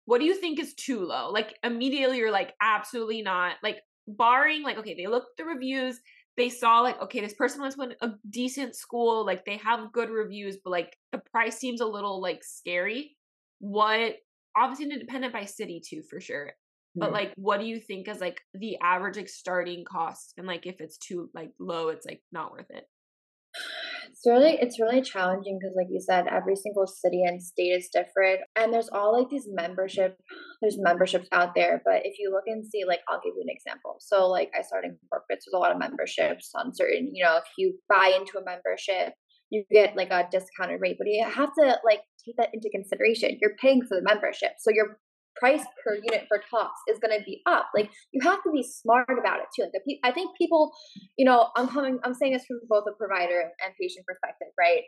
what 0.04 0.20
do 0.20 0.24
you 0.24 0.34
think 0.34 0.58
is 0.58 0.74
too 0.74 1.00
low? 1.04 1.30
Like 1.30 1.54
immediately 1.62 2.16
you're 2.18 2.30
like 2.30 2.54
absolutely 2.62 3.20
not. 3.22 3.56
Like 3.62 3.82
barring 4.06 4.62
like 4.62 4.78
okay 4.78 4.94
they 4.94 5.06
looked 5.06 5.36
the 5.36 5.44
reviews 5.44 6.00
they 6.38 6.48
saw 6.48 6.80
like 6.80 6.98
okay 7.02 7.20
this 7.20 7.34
person 7.34 7.60
went 7.60 7.74
to 7.76 8.06
a 8.06 8.14
decent 8.30 8.74
school 8.74 9.26
like 9.26 9.44
they 9.44 9.58
have 9.58 9.92
good 9.92 10.08
reviews 10.08 10.56
but 10.64 10.70
like 10.70 10.96
the 11.12 11.20
price 11.30 11.58
seems 11.58 11.82
a 11.82 11.86
little 11.86 12.22
like 12.22 12.42
scary 12.42 13.14
what 13.58 14.14
obviously 14.56 14.90
independent 14.90 15.30
by 15.30 15.44
city 15.44 15.82
too 15.86 16.00
for 16.08 16.22
sure 16.22 16.54
but 16.98 17.06
mm-hmm. 17.06 17.14
like 17.14 17.32
what 17.36 17.60
do 17.60 17.66
you 17.66 17.78
think 17.78 18.08
is 18.08 18.20
like 18.20 18.40
the 18.54 18.78
average 18.82 19.16
like 19.16 19.28
starting 19.28 19.84
cost? 19.84 20.34
And 20.36 20.46
like 20.46 20.66
if 20.66 20.80
it's 20.80 20.98
too 20.98 21.30
like 21.34 21.50
low 21.58 21.88
it's 21.88 22.06
like 22.06 22.22
not 22.32 22.52
worth 22.52 22.70
it 22.70 22.86
it's 24.10 24.26
really 24.26 24.58
it's 24.60 24.80
really 24.80 25.02
challenging 25.02 25.58
because 25.60 25.74
like 25.76 25.86
you 25.90 26.00
said 26.00 26.26
every 26.26 26.56
single 26.56 26.86
city 26.86 27.22
and 27.24 27.42
state 27.42 27.76
is 27.76 27.88
different 27.92 28.40
and 28.56 28.72
there's 28.72 28.88
all 28.92 29.16
like 29.16 29.28
these 29.30 29.46
membership 29.50 30.16
there's 30.60 30.76
memberships 30.78 31.28
out 31.32 31.54
there 31.54 31.82
but 31.84 32.02
if 32.04 32.18
you 32.18 32.30
look 32.30 32.44
and 32.46 32.64
see 32.66 32.84
like 32.86 33.00
i'll 33.08 33.20
give 33.24 33.34
you 33.36 33.42
an 33.42 33.54
example. 33.54 33.96
So 34.00 34.28
like 34.28 34.50
i 34.58 34.62
started 34.62 34.88
in 34.88 34.98
corporates 35.12 35.44
there's 35.46 35.54
a 35.54 35.58
lot 35.58 35.72
of 35.72 35.78
memberships 35.78 36.50
on 36.54 36.74
certain 36.74 37.10
you 37.12 37.24
know 37.24 37.36
if 37.36 37.44
you 37.56 37.78
buy 37.88 38.12
into 38.16 38.38
a 38.38 38.44
membership 38.44 39.14
you 39.50 39.64
get 39.70 39.96
like 39.96 40.10
a 40.10 40.28
discounted 40.30 40.80
rate 40.80 40.96
but 40.98 41.06
you 41.06 41.24
have 41.24 41.50
to 41.58 41.78
like 41.84 42.00
take 42.24 42.36
that 42.36 42.50
into 42.52 42.68
consideration. 42.70 43.38
You're 43.40 43.56
paying 43.60 43.82
for 43.88 43.96
the 43.96 44.02
membership 44.02 44.52
so 44.58 44.70
you're 44.74 44.98
price 45.38 45.64
per 45.84 45.94
unit 45.94 46.26
for 46.28 46.38
tox 46.50 46.72
is 46.88 46.98
going 46.98 47.16
to 47.16 47.24
be 47.24 47.42
up. 47.46 47.70
Like 47.74 47.90
you 48.12 48.20
have 48.22 48.42
to 48.42 48.50
be 48.50 48.62
smart 48.62 49.08
about 49.10 49.40
it 49.40 49.46
too. 49.54 49.62
Like 49.62 49.98
I 50.04 50.12
think 50.12 50.36
people, 50.36 50.72
you 51.16 51.24
know, 51.24 51.48
I'm 51.56 51.68
coming, 51.68 51.98
I'm 52.04 52.14
saying 52.14 52.32
this 52.32 52.44
from 52.46 52.60
both 52.68 52.84
a 52.88 52.92
provider 52.92 53.40
and 53.40 53.74
patient 53.80 54.06
perspective, 54.06 54.48
right? 54.58 54.82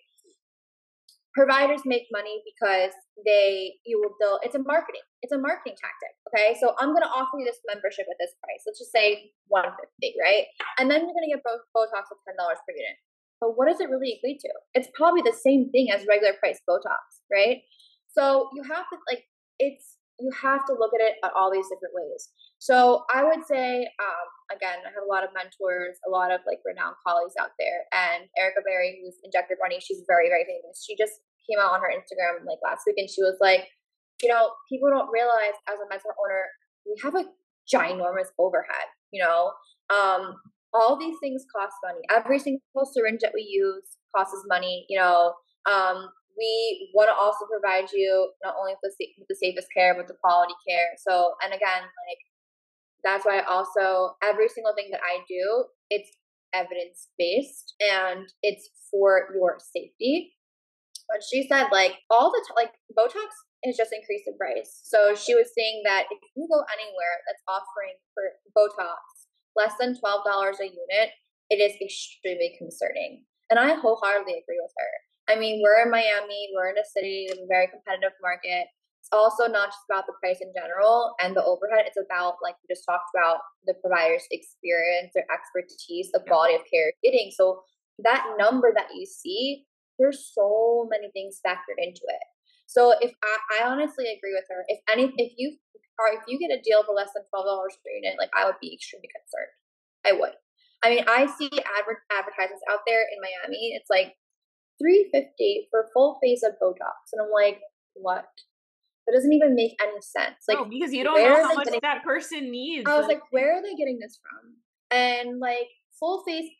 Providers 1.33 1.83
make 1.87 2.11
money 2.11 2.43
because 2.43 2.91
they, 3.25 3.79
you 3.87 4.03
will 4.03 4.19
build, 4.19 4.41
it's 4.43 4.57
a 4.57 4.63
marketing, 4.67 5.07
it's 5.23 5.31
a 5.33 5.39
marketing 5.39 5.79
tactic. 5.79 6.13
Okay. 6.27 6.59
So 6.59 6.75
I'm 6.83 6.91
going 6.91 7.07
to 7.07 7.15
offer 7.15 7.39
you 7.39 7.47
this 7.47 7.63
membership 7.71 8.11
at 8.11 8.19
this 8.19 8.35
price. 8.43 8.67
Let's 8.67 8.83
just 8.83 8.91
say 8.91 9.31
150, 9.47 9.79
right? 10.19 10.51
And 10.79 10.91
then 10.91 11.07
you're 11.07 11.15
going 11.15 11.31
to 11.31 11.35
get 11.39 11.47
both 11.47 11.63
Botox 11.71 12.11
for 12.11 12.19
$10 12.27 12.35
per 12.35 12.75
unit. 12.75 12.99
But 13.41 13.57
what 13.57 13.71
does 13.71 13.81
it 13.81 13.89
really 13.89 14.19
equate 14.19 14.41
to? 14.41 14.51
It's 14.75 14.91
probably 14.93 15.23
the 15.23 15.33
same 15.33 15.71
thing 15.71 15.91
as 15.95 16.05
regular 16.07 16.35
price 16.35 16.59
Botox, 16.69 17.23
right? 17.31 17.63
So 18.11 18.51
you 18.53 18.63
have 18.65 18.85
to 18.91 18.97
like, 19.09 19.25
it's, 19.59 19.97
you 20.21 20.31
have 20.37 20.64
to 20.66 20.77
look 20.77 20.93
at 20.95 21.01
it 21.01 21.16
at 21.25 21.33
all 21.35 21.51
these 21.51 21.66
different 21.73 21.97
ways. 21.97 22.29
So 22.59 23.05
I 23.09 23.25
would 23.25 23.45
say, 23.49 23.89
um, 23.99 24.27
again, 24.53 24.85
I 24.85 24.93
have 24.93 25.05
a 25.05 25.11
lot 25.11 25.25
of 25.25 25.33
mentors, 25.33 25.97
a 26.07 26.11
lot 26.11 26.31
of 26.31 26.45
like 26.47 26.61
renowned 26.64 27.01
colleagues 27.01 27.35
out 27.41 27.57
there, 27.59 27.89
and 27.93 28.29
Erica 28.37 28.61
Berry, 28.64 29.01
who's 29.01 29.16
injected 29.25 29.57
running, 29.62 29.81
she's 29.81 30.05
very, 30.07 30.29
very 30.29 30.45
famous. 30.45 30.85
She 30.85 30.95
just 30.97 31.25
came 31.49 31.59
out 31.59 31.73
on 31.73 31.81
her 31.81 31.91
Instagram 31.91 32.45
like 32.45 32.61
last 32.62 32.85
week, 32.87 33.01
and 33.01 33.09
she 33.09 33.25
was 33.25 33.41
like, 33.41 33.66
you 34.23 34.29
know, 34.29 34.53
people 34.68 34.93
don't 34.93 35.09
realize 35.09 35.57
as 35.68 35.81
a 35.81 35.89
mentor 35.89 36.12
owner, 36.21 36.45
we 36.85 36.95
have 37.01 37.16
a 37.16 37.25
ginormous 37.64 38.29
overhead. 38.39 38.89
You 39.11 39.25
know, 39.25 39.53
um, 39.89 40.37
all 40.73 40.99
these 40.99 41.16
things 41.21 41.45
cost 41.55 41.75
money. 41.83 42.01
Every 42.11 42.39
single 42.39 42.87
syringe 42.93 43.21
that 43.23 43.33
we 43.35 43.43
use 43.49 43.97
costs 44.14 44.45
money. 44.47 44.87
You 44.89 44.99
know, 44.99 45.35
um, 45.64 46.09
we 46.41 46.91
want 46.97 47.12
to 47.12 47.14
also 47.14 47.45
provide 47.45 47.93
you 47.93 48.32
not 48.43 48.57
only 48.59 48.72
with 48.82 48.97
the, 48.99 49.07
with 49.20 49.28
the 49.28 49.36
safest 49.36 49.68
care 49.76 49.95
but 49.95 50.09
the 50.09 50.16
quality 50.24 50.57
care. 50.66 50.97
So 50.97 51.36
and 51.45 51.53
again 51.53 51.84
like 51.84 52.22
that's 53.05 53.24
why 53.24 53.45
also 53.45 54.16
every 54.22 54.49
single 54.49 54.74
thing 54.74 54.88
that 54.93 55.01
i 55.01 55.24
do 55.28 55.64
it's 55.88 56.11
evidence 56.53 57.09
based 57.18 57.74
and 57.80 58.26
it's 58.43 58.70
for 58.91 59.28
your 59.34 59.59
safety. 59.61 60.34
But 61.09 61.22
she 61.26 61.47
said 61.47 61.68
like 61.72 61.99
all 62.11 62.30
the 62.30 62.43
t- 62.47 62.55
like 62.57 62.72
botox 62.95 63.30
has 63.64 63.76
just 63.76 63.93
increased 63.93 64.26
in 64.26 64.36
price. 64.38 64.80
So 64.84 65.14
she 65.14 65.34
was 65.34 65.51
saying 65.55 65.82
that 65.84 66.07
if 66.11 66.18
you 66.36 66.47
go 66.51 66.62
anywhere 66.70 67.16
that's 67.26 67.43
offering 67.47 67.99
for 68.14 68.24
botox 68.57 69.03
less 69.57 69.74
than 69.80 69.99
$12 69.99 70.61
a 70.61 70.64
unit 70.64 71.11
it 71.51 71.59
is 71.59 71.74
extremely 71.82 72.55
concerning. 72.59 73.24
And 73.51 73.59
i 73.59 73.74
wholeheartedly 73.74 74.38
agree 74.38 74.61
with 74.62 74.74
her 74.78 75.10
I 75.31 75.39
mean, 75.39 75.62
we're 75.62 75.78
in 75.87 75.91
Miami, 75.95 76.51
we're 76.51 76.70
in 76.70 76.78
a 76.78 76.85
city 76.85 77.31
with 77.31 77.39
a 77.39 77.47
very 77.47 77.70
competitive 77.70 78.18
market. 78.20 78.66
It's 78.99 79.14
also 79.14 79.47
not 79.47 79.70
just 79.70 79.87
about 79.89 80.05
the 80.11 80.18
price 80.18 80.43
in 80.43 80.51
general 80.51 81.14
and 81.22 81.39
the 81.39 81.45
overhead. 81.47 81.87
It's 81.87 81.97
about, 81.97 82.43
like 82.43 82.59
we 82.59 82.74
just 82.74 82.85
talked 82.85 83.14
about, 83.14 83.39
the 83.64 83.78
provider's 83.78 84.26
experience, 84.35 85.14
their 85.14 85.31
expertise, 85.31 86.11
the 86.11 86.26
quality 86.26 86.59
of 86.59 86.66
care 86.66 86.91
getting. 87.07 87.31
So 87.31 87.62
that 88.03 88.26
number 88.43 88.74
that 88.74 88.91
you 88.93 89.07
see, 89.07 89.64
there's 89.99 90.33
so 90.35 90.89
many 90.91 91.14
things 91.14 91.39
factored 91.47 91.78
into 91.78 92.03
it. 92.11 92.26
So 92.66 92.95
if 93.01 93.12
I, 93.22 93.35
I 93.61 93.70
honestly 93.70 94.11
agree 94.11 94.35
with 94.35 94.51
her, 94.51 94.64
if 94.68 94.81
any, 94.91 95.12
if 95.16 95.33
you 95.39 95.57
are 96.01 96.14
if 96.14 96.22
you 96.26 96.39
get 96.39 96.55
a 96.55 96.62
deal 96.62 96.83
for 96.83 96.95
less 96.95 97.12
than 97.14 97.24
twelve 97.28 97.45
dollars 97.45 97.76
per 97.83 97.93
unit, 97.93 98.16
like 98.18 98.31
I 98.33 98.47
would 98.47 98.57
be 98.62 98.72
extremely 98.72 99.11
concerned. 99.12 99.53
I 100.07 100.12
would. 100.16 100.35
I 100.83 100.89
mean, 100.89 101.05
I 101.05 101.26
see 101.28 101.51
adver- 101.51 102.07
advertisements 102.09 102.64
out 102.70 102.81
there 102.87 103.05
in 103.05 103.20
Miami. 103.20 103.76
It's 103.76 103.91
like 103.91 104.16
three 104.81 105.09
fifty 105.12 105.68
for 105.70 105.89
full 105.93 106.18
face 106.22 106.43
of 106.43 106.53
Botox, 106.62 107.12
and 107.12 107.20
I'm 107.22 107.31
like, 107.33 107.61
what? 107.95 108.24
That 109.07 109.12
doesn't 109.14 109.33
even 109.33 109.55
make 109.55 109.74
any 109.81 110.01
sense. 110.01 110.47
Like, 110.47 110.59
no, 110.59 110.64
because 110.66 110.93
you 110.93 111.03
don't 111.03 111.18
know 111.18 111.43
how 111.43 111.55
much 111.55 111.66
getting- 111.66 111.81
that 111.83 112.05
person 112.05 112.51
needs. 112.51 112.89
I 112.89 112.97
was 112.99 113.09
like, 113.09 113.22
where 113.31 113.59
are 113.59 113.62
they 113.62 113.74
getting 113.74 113.99
this 113.99 114.18
from? 114.22 114.55
And 114.91 115.41
like, 115.41 115.68
full 115.99 116.22
face. 116.24 116.51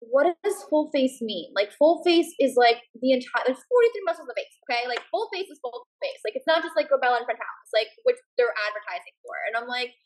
What 0.00 0.36
does 0.44 0.62
full 0.68 0.90
face 0.92 1.22
mean? 1.22 1.48
Like, 1.56 1.72
full 1.72 2.04
face 2.04 2.28
is 2.38 2.56
like 2.56 2.76
the 3.00 3.12
entire. 3.12 3.48
There's 3.48 3.64
43 3.64 4.04
muscles 4.04 4.28
of 4.28 4.36
the 4.36 4.36
face. 4.36 4.52
Okay, 4.68 4.84
like 4.86 5.00
full 5.10 5.28
face 5.32 5.48
is 5.48 5.58
full 5.64 5.88
face. 6.04 6.20
Like, 6.24 6.36
it's 6.36 6.46
not 6.46 6.62
just 6.62 6.76
like 6.76 6.92
glabella 6.92 7.24
and 7.24 7.26
frontalis, 7.26 7.70
like 7.72 7.88
which 8.04 8.20
they're 8.36 8.52
advertising 8.68 9.16
for. 9.24 9.32
And 9.48 9.56
I'm 9.56 9.66
like, 9.66 9.96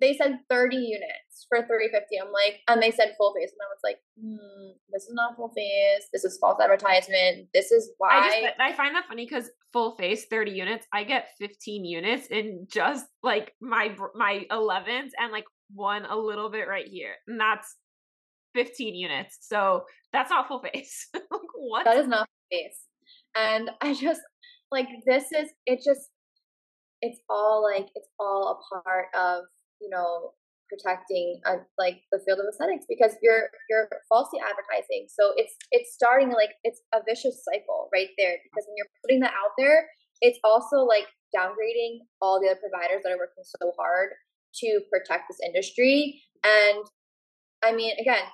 they 0.00 0.16
said 0.16 0.38
30 0.50 0.76
units 0.76 1.46
for 1.48 1.58
350 1.58 2.18
i'm 2.18 2.32
like 2.32 2.60
and 2.68 2.82
they 2.82 2.90
said 2.90 3.14
full 3.16 3.34
face 3.34 3.50
and 3.52 3.60
i 3.62 3.70
was 3.70 3.80
like 3.84 3.98
hmm, 4.20 4.72
this 4.92 5.04
is 5.04 5.14
not 5.14 5.36
full 5.36 5.50
face. 5.50 6.08
This 6.12 6.24
is 6.24 6.38
false 6.40 6.60
advertisement. 6.60 7.48
This 7.52 7.70
is 7.72 7.90
why 7.98 8.10
i, 8.12 8.42
just, 8.42 8.60
I 8.60 8.72
find 8.72 8.94
that 8.94 9.06
funny 9.08 9.26
because 9.26 9.50
full 9.72 9.96
face 9.96 10.26
30 10.26 10.52
units 10.52 10.86
i 10.92 11.02
get 11.02 11.28
15 11.38 11.84
units 11.84 12.28
in 12.28 12.66
just 12.70 13.06
like 13.22 13.52
my 13.60 13.94
my 14.14 14.46
11s 14.50 15.10
and 15.18 15.32
like 15.32 15.46
one 15.72 16.04
a 16.04 16.16
little 16.16 16.50
bit 16.50 16.68
right 16.68 16.86
here 16.86 17.14
and 17.26 17.40
that's 17.40 17.76
15 18.54 18.94
units. 18.94 19.38
So 19.42 19.84
that's 20.12 20.30
not 20.30 20.48
full 20.48 20.60
face. 20.60 21.08
Like 21.30 21.40
what? 21.56 21.84
That 21.84 21.98
is 21.98 22.06
not 22.08 22.28
face. 22.50 22.78
And 23.36 23.70
i 23.80 23.94
just 23.94 24.20
like 24.70 24.86
this 25.06 25.24
is 25.32 25.50
it 25.66 25.80
just 25.84 26.10
it's 27.02 27.18
all 27.28 27.62
like 27.62 27.88
it's 27.94 28.08
all 28.18 28.60
a 28.72 28.74
part 28.74 29.06
of 29.14 29.44
you 29.84 29.92
know 29.92 30.32
protecting 30.72 31.40
uh, 31.44 31.60
like 31.76 32.00
the 32.10 32.18
field 32.24 32.40
of 32.40 32.48
aesthetics 32.48 32.88
because 32.88 33.12
you're 33.20 33.52
you're 33.68 33.88
falsely 34.08 34.40
advertising. 34.40 35.06
So 35.12 35.36
it's 35.36 35.52
it's 35.70 35.92
starting 35.92 36.32
like 36.32 36.56
it's 36.64 36.80
a 36.96 37.04
vicious 37.04 37.44
cycle 37.44 37.92
right 37.92 38.08
there 38.16 38.40
because 38.48 38.64
when 38.64 38.76
you're 38.80 38.92
putting 39.04 39.20
that 39.20 39.36
out 39.36 39.52
there 39.60 39.84
it's 40.24 40.38
also 40.44 40.88
like 40.88 41.06
downgrading 41.36 42.00
all 42.22 42.40
the 42.40 42.48
other 42.48 42.60
providers 42.62 43.02
that 43.04 43.12
are 43.12 43.18
working 43.18 43.44
so 43.44 43.72
hard 43.76 44.10
to 44.62 44.80
protect 44.90 45.28
this 45.28 45.38
industry. 45.44 46.22
And 46.44 46.84
i 47.62 47.72
mean 47.72 47.94
again 48.00 48.24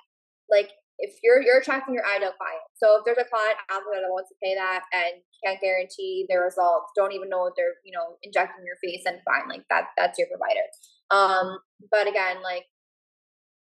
like 0.49 0.71
if 0.99 1.17
you're 1.23 1.41
you're 1.41 1.59
attracting 1.59 1.95
your 1.95 2.05
ideal 2.05 2.31
client. 2.37 2.61
So 2.77 2.99
if 2.99 3.05
there's 3.05 3.17
a 3.17 3.27
client 3.27 3.57
out 3.71 3.81
there 3.89 4.01
that 4.01 4.13
wants 4.13 4.29
to 4.29 4.37
pay 4.43 4.53
that 4.55 4.85
and 4.93 5.23
can't 5.43 5.59
guarantee 5.59 6.25
their 6.29 6.45
results 6.45 6.93
don't 6.95 7.13
even 7.13 7.29
know 7.29 7.49
what 7.49 7.53
they're 7.57 7.81
you 7.83 7.91
know 7.91 8.17
injecting 8.21 8.63
your 8.63 8.77
face 8.77 9.03
and 9.05 9.17
fine 9.25 9.49
like 9.49 9.65
that 9.69 9.89
that's 9.97 10.19
your 10.19 10.29
provider 10.29 10.65
um, 11.11 11.59
but 11.91 12.07
again, 12.07 12.41
like 12.43 12.65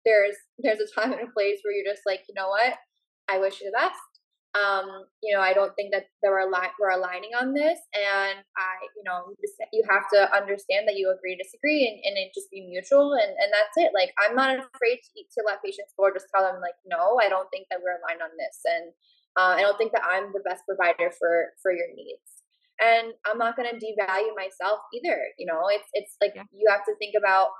there's 0.04 0.36
there's 0.58 0.80
a 0.80 1.00
time 1.00 1.12
and 1.12 1.28
a 1.28 1.32
place 1.32 1.58
where 1.62 1.74
you're 1.74 1.90
just 1.92 2.02
like, 2.06 2.22
you 2.28 2.34
know 2.34 2.48
what, 2.48 2.74
I 3.28 3.38
wish 3.38 3.60
you 3.60 3.70
the 3.70 3.78
best. 3.78 4.00
Um, 4.52 5.08
you 5.24 5.32
know, 5.32 5.40
I 5.40 5.54
don't 5.54 5.72
think 5.80 5.96
that 5.96 6.12
there 6.22 6.36
are 6.36 6.44
li- 6.44 6.76
we're 6.78 6.92
aligning 6.92 7.32
on 7.32 7.54
this, 7.54 7.80
and 7.96 8.36
I, 8.52 8.72
you 8.92 9.00
know, 9.00 9.32
you 9.72 9.82
have 9.88 10.04
to 10.12 10.28
understand 10.28 10.84
that 10.86 11.00
you 11.00 11.08
agree, 11.08 11.40
disagree, 11.40 11.88
and, 11.88 11.96
and 12.04 12.20
it 12.20 12.36
just 12.36 12.50
be 12.52 12.68
mutual, 12.68 13.14
and 13.16 13.32
and 13.32 13.48
that's 13.48 13.72
it. 13.80 13.96
Like 13.96 14.12
I'm 14.20 14.36
not 14.36 14.52
afraid 14.60 15.00
to, 15.00 15.24
to 15.24 15.40
let 15.46 15.64
patients 15.64 15.96
go, 15.96 16.04
or 16.04 16.12
just 16.12 16.28
tell 16.28 16.44
them 16.44 16.60
like, 16.60 16.76
no, 16.84 17.16
I 17.16 17.30
don't 17.32 17.48
think 17.48 17.68
that 17.72 17.80
we're 17.80 17.96
aligned 17.96 18.20
on 18.20 18.36
this, 18.36 18.60
and 18.68 18.92
uh, 19.40 19.56
I 19.56 19.62
don't 19.64 19.78
think 19.80 19.92
that 19.96 20.04
I'm 20.04 20.36
the 20.36 20.44
best 20.44 20.68
provider 20.68 21.08
for 21.16 21.56
for 21.64 21.72
your 21.72 21.88
needs 21.96 22.41
and 22.80 23.12
i'm 23.26 23.38
not 23.38 23.56
going 23.56 23.68
to 23.68 23.76
devalue 23.76 24.32
myself 24.36 24.80
either 24.94 25.18
you 25.38 25.46
know? 25.46 25.68
It's 25.68 25.88
it's 25.92 26.14
like 26.20 26.32
yeah. 26.36 26.48
you 26.52 26.68
have 26.70 26.84
to 26.86 26.94
think 26.96 27.14
about 27.18 27.52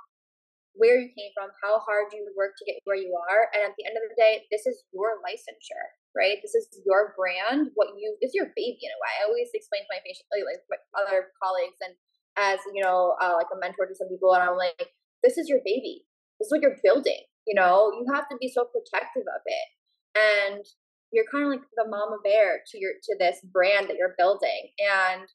where 0.73 0.97
you 0.97 1.13
came 1.13 1.29
from 1.37 1.53
how 1.61 1.77
hard 1.77 2.09
you 2.09 2.25
work 2.33 2.57
to 2.57 2.65
get 2.65 2.81
where 2.85 2.97
you 2.97 3.13
are 3.13 3.49
and 3.53 3.61
at 3.61 3.77
the 3.77 3.85
end 3.85 3.93
of 3.93 4.05
the 4.09 4.17
day 4.17 4.49
this 4.49 4.65
is 4.65 4.85
your 4.93 5.21
licensure 5.21 5.89
right? 6.13 6.37
This 6.45 6.53
is 6.53 6.69
your 6.85 7.17
brand 7.17 7.73
what 7.73 7.93
you 7.97 8.17
this 8.21 8.33
is 8.33 8.37
your 8.37 8.53
baby 8.53 8.85
in 8.85 8.93
a 8.93 9.01
way. 9.01 9.13
I 9.17 9.25
always 9.25 9.49
explain 9.53 9.81
to 9.81 9.89
my 9.89 10.01
patients 10.05 10.29
like, 10.29 10.45
like 10.45 10.61
my 10.69 10.79
other 11.01 11.33
colleagues 11.41 11.81
and 11.81 11.93
as 12.37 12.61
you 12.73 12.81
know 12.81 13.17
uh, 13.21 13.33
like 13.37 13.49
a 13.53 13.57
mentor 13.57 13.85
to 13.85 13.93
some 13.93 14.09
people 14.09 14.33
and 14.33 14.41
i'm 14.41 14.57
like 14.57 14.93
this 15.21 15.37
is 15.37 15.47
your 15.47 15.61
baby. 15.65 16.05
This 16.37 16.49
is 16.49 16.51
what 16.51 16.61
you're 16.61 16.81
building 16.81 17.21
you 17.47 17.55
know? 17.55 17.91
You 17.91 18.05
have 18.13 18.27
to 18.29 18.37
be 18.39 18.49
so 18.49 18.65
protective 18.65 19.27
of 19.27 19.41
it. 19.45 19.67
And 20.15 20.65
you're 21.13 21.29
kind 21.29 21.45
of 21.45 21.51
like 21.53 21.67
the 21.77 21.85
mama 21.87 22.17
bear 22.25 22.65
to 22.73 22.75
your 22.81 22.97
to 23.05 23.15
this 23.21 23.37
brand 23.53 23.87
that 23.87 23.97
you're 23.97 24.17
building. 24.17 24.73
And 24.81 25.29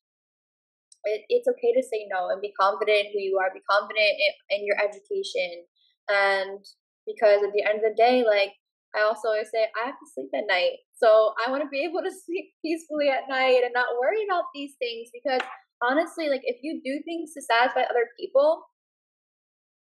it, 1.06 1.22
it's 1.30 1.46
okay 1.46 1.72
to 1.72 1.82
say 1.86 2.10
no 2.10 2.28
and 2.28 2.42
be 2.42 2.52
confident 2.58 3.06
in 3.06 3.12
who 3.14 3.22
you 3.22 3.38
are 3.38 3.54
be 3.54 3.62
confident 3.70 4.18
in, 4.18 4.58
in 4.58 4.66
your 4.66 4.76
education. 4.76 5.64
And 6.10 6.58
because 7.06 7.46
at 7.46 7.54
the 7.54 7.62
end 7.62 7.80
of 7.80 7.88
the 7.88 7.96
day 7.96 8.20
like 8.26 8.52
i 8.92 9.00
also 9.00 9.32
always 9.32 9.48
say 9.48 9.64
i 9.80 9.86
have 9.86 9.96
to 9.96 10.10
sleep 10.12 10.34
at 10.34 10.50
night. 10.50 10.82
So 10.98 11.32
i 11.38 11.50
want 11.50 11.62
to 11.62 11.70
be 11.70 11.86
able 11.86 12.02
to 12.02 12.12
sleep 12.26 12.50
peacefully 12.60 13.08
at 13.08 13.30
night 13.30 13.62
and 13.62 13.72
not 13.72 13.96
worry 14.02 14.26
about 14.26 14.50
these 14.52 14.74
things 14.82 15.08
because 15.14 15.40
honestly 15.80 16.28
like 16.28 16.42
if 16.42 16.58
you 16.66 16.82
do 16.82 16.98
things 17.06 17.32
to 17.32 17.40
satisfy 17.40 17.86
other 17.86 18.10
people 18.18 18.66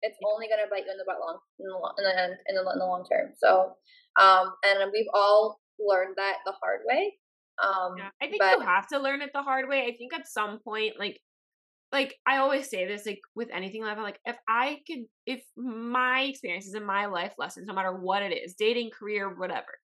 it's 0.03 0.19
only 0.27 0.51
going 0.51 0.59
to 0.63 0.71
bite 0.71 0.85
you 0.85 0.91
in 0.91 0.99
the 0.99 1.07
butt 1.07 1.23
long 1.23 1.39
in 1.59 1.67
the, 1.67 1.79
in 1.99 2.05
the 2.05 2.15
in 2.51 2.55
the, 2.59 2.63
in 2.75 2.79
the 2.79 2.87
long 2.87 3.07
term. 3.07 3.33
So 3.39 3.79
um 4.19 4.53
and 4.67 4.91
we've 4.93 5.11
all 5.15 5.62
learned 5.79 6.15
that 6.17 6.39
the 6.45 6.53
hard 6.53 6.81
way. 6.87 7.15
Um, 7.63 7.97
yeah, 7.99 8.09
I 8.21 8.27
think 8.27 8.41
but, 8.41 8.59
you 8.59 8.65
have 8.65 8.89
to 8.89 8.99
learn 8.99 9.23
it 9.23 9.31
the 9.35 9.43
hard 9.43 9.69
way. 9.69 9.83
I 9.83 9.97
think 9.97 10.15
at 10.15 10.29
some 10.29 10.59
point, 10.65 10.95
like, 10.99 11.21
like 11.93 12.15
I 12.27 12.39
always 12.39 12.71
say 12.71 12.87
this, 12.87 13.05
like 13.05 13.21
with 13.35 13.49
anything 13.55 13.83
like 13.83 13.99
like 13.99 14.19
if 14.25 14.37
I 14.49 14.79
could, 14.87 15.05
if 15.27 15.43
my 15.57 16.23
experiences 16.23 16.75
and 16.75 16.87
my 16.87 17.07
life 17.07 17.35
lessons, 17.39 17.67
no 17.67 17.75
matter 17.75 17.93
what 17.93 18.23
it 18.23 18.33
is, 18.35 18.55
dating, 18.55 18.91
career, 18.99 19.39
whatever, 19.39 19.79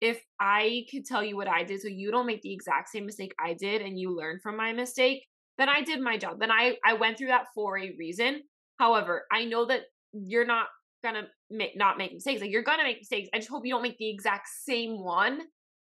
if 0.00 0.22
I 0.40 0.84
could 0.90 1.04
tell 1.04 1.22
you 1.24 1.36
what 1.36 1.48
I 1.48 1.64
did, 1.64 1.80
so 1.80 1.88
you 1.88 2.10
don't 2.10 2.26
make 2.26 2.42
the 2.42 2.52
exact 2.52 2.90
same 2.90 3.06
mistake 3.06 3.34
I 3.44 3.54
did, 3.54 3.82
and 3.82 3.98
you 3.98 4.16
learn 4.16 4.38
from 4.42 4.56
my 4.56 4.72
mistake, 4.72 5.26
then 5.58 5.68
I 5.68 5.82
did 5.82 6.00
my 6.00 6.16
job. 6.16 6.38
Then 6.38 6.50
I 6.52 6.76
I 6.84 6.94
went 6.94 7.18
through 7.18 7.28
that 7.28 7.46
for 7.54 7.78
a 7.78 7.94
reason. 7.98 8.42
However, 8.78 9.24
I 9.32 9.44
know 9.44 9.66
that 9.66 9.82
you're 10.12 10.46
not 10.46 10.66
gonna 11.02 11.28
make 11.50 11.76
not 11.76 11.98
make 11.98 12.12
mistakes. 12.12 12.40
Like 12.40 12.50
you're 12.50 12.62
gonna 12.62 12.84
make 12.84 12.98
mistakes. 12.98 13.28
I 13.34 13.38
just 13.38 13.50
hope 13.50 13.64
you 13.66 13.72
don't 13.72 13.82
make 13.82 13.98
the 13.98 14.08
exact 14.08 14.48
same 14.48 15.02
one 15.02 15.40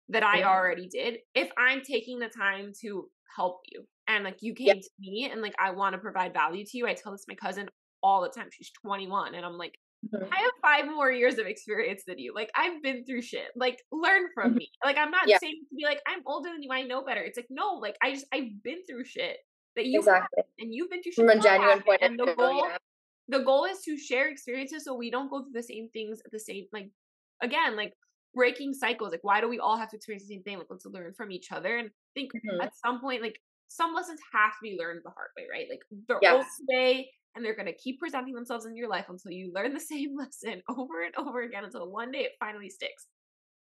that 0.09 0.23
I 0.23 0.39
yeah. 0.39 0.49
already 0.49 0.87
did. 0.87 1.17
If 1.35 1.49
I'm 1.57 1.81
taking 1.81 2.19
the 2.19 2.29
time 2.29 2.73
to 2.81 3.09
help 3.35 3.61
you 3.71 3.83
and 4.07 4.23
like 4.23 4.37
you 4.41 4.53
came 4.53 4.67
yeah. 4.67 4.73
to 4.73 4.89
me 4.99 5.29
and 5.31 5.41
like 5.41 5.55
I 5.59 5.71
want 5.71 5.93
to 5.93 5.99
provide 5.99 6.33
value 6.33 6.65
to 6.65 6.77
you, 6.77 6.87
I 6.87 6.93
tell 6.93 7.11
this 7.11 7.25
to 7.25 7.31
my 7.31 7.35
cousin 7.35 7.69
all 8.01 8.21
the 8.21 8.29
time. 8.29 8.49
She's 8.51 8.71
21 8.83 9.35
and 9.35 9.45
I'm 9.45 9.57
like, 9.57 9.77
mm-hmm. 10.05 10.25
I 10.31 10.37
have 10.37 10.51
five 10.61 10.85
more 10.85 11.11
years 11.11 11.37
of 11.37 11.45
experience 11.45 12.03
than 12.07 12.17
you. 12.17 12.33
Like 12.33 12.49
I've 12.55 12.81
been 12.81 13.05
through 13.05 13.21
shit. 13.21 13.47
Like 13.55 13.81
learn 13.91 14.27
from 14.33 14.51
mm-hmm. 14.51 14.57
me. 14.57 14.71
Like 14.83 14.97
I'm 14.97 15.11
not 15.11 15.27
yeah. 15.27 15.37
saying 15.39 15.61
to 15.69 15.75
be 15.75 15.85
like 15.85 16.01
I'm 16.07 16.21
older 16.25 16.49
than 16.49 16.63
you. 16.63 16.71
I 16.71 16.83
know 16.83 17.03
better. 17.03 17.21
It's 17.21 17.37
like 17.37 17.47
no. 17.49 17.75
Like 17.75 17.97
I 18.01 18.13
just 18.13 18.25
I've 18.33 18.63
been 18.63 18.85
through 18.89 19.05
shit 19.05 19.37
that 19.75 19.85
you 19.85 19.99
exactly. 19.99 20.43
and 20.59 20.73
you've 20.73 20.89
been 20.89 21.03
through 21.03 21.11
shit 21.11 21.25
from 21.25 21.29
a 21.29 21.39
genuine 21.39 21.81
point 21.83 22.01
and 22.01 22.19
the 22.19 22.33
goal 22.35 22.65
yeah 22.67 22.77
the 23.29 23.39
goal 23.39 23.65
is 23.65 23.79
to 23.81 23.97
share 23.97 24.27
experiences 24.27 24.83
so 24.83 24.95
we 24.95 25.11
don't 25.11 25.29
go 25.29 25.41
through 25.41 25.53
the 25.53 25.63
same 25.63 25.87
things 25.93 26.19
at 26.25 26.31
the 26.31 26.39
same 26.39 26.65
like 26.73 26.89
again 27.41 27.77
like 27.77 27.93
breaking 28.35 28.73
cycles 28.73 29.11
like 29.11 29.23
why 29.23 29.39
do 29.39 29.47
we 29.47 29.59
all 29.59 29.77
have 29.77 29.89
to 29.89 29.95
experience 29.95 30.23
the 30.27 30.33
same 30.33 30.43
thing 30.43 30.57
like 30.57 30.67
let's 30.69 30.85
learn 30.85 31.13
from 31.15 31.31
each 31.31 31.51
other 31.51 31.77
and 31.77 31.87
I 31.87 32.11
think 32.13 32.31
mm-hmm. 32.33 32.61
at 32.61 32.73
some 32.83 32.99
point 32.99 33.21
like 33.21 33.39
some 33.67 33.93
lessons 33.93 34.19
have 34.33 34.51
to 34.51 34.57
be 34.61 34.77
learned 34.79 35.01
the 35.03 35.11
hard 35.11 35.29
way 35.37 35.45
right 35.51 35.67
like 35.69 35.81
they're 36.07 36.19
yes. 36.21 36.33
old 36.33 36.45
today 36.59 37.07
and 37.35 37.45
they're 37.45 37.55
going 37.55 37.67
to 37.67 37.77
keep 37.77 37.99
presenting 37.99 38.33
themselves 38.33 38.65
in 38.65 38.75
your 38.75 38.89
life 38.89 39.05
until 39.09 39.31
you 39.31 39.51
learn 39.53 39.73
the 39.73 39.79
same 39.93 40.15
lesson 40.17 40.61
over 40.69 41.03
and 41.03 41.15
over 41.17 41.41
again 41.41 41.63
until 41.63 41.89
one 41.89 42.11
day 42.11 42.19
it 42.19 42.31
finally 42.39 42.69
sticks 42.69 43.07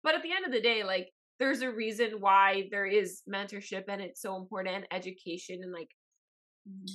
but 0.03 0.15
at 0.15 0.23
the 0.23 0.33
end 0.33 0.45
of 0.47 0.53
the 0.53 0.61
day 0.61 0.85
like 0.85 1.09
there's 1.41 1.63
a 1.63 1.71
reason 1.71 2.13
why 2.21 2.69
there 2.71 2.87
is 2.87 3.23
mentorship 3.33 3.85
and 3.89 4.01
it's 4.01 4.23
so 4.23 4.37
important 4.37 4.77
and 4.77 4.87
education 4.93 5.61
and 5.63 5.73
like 5.73 5.89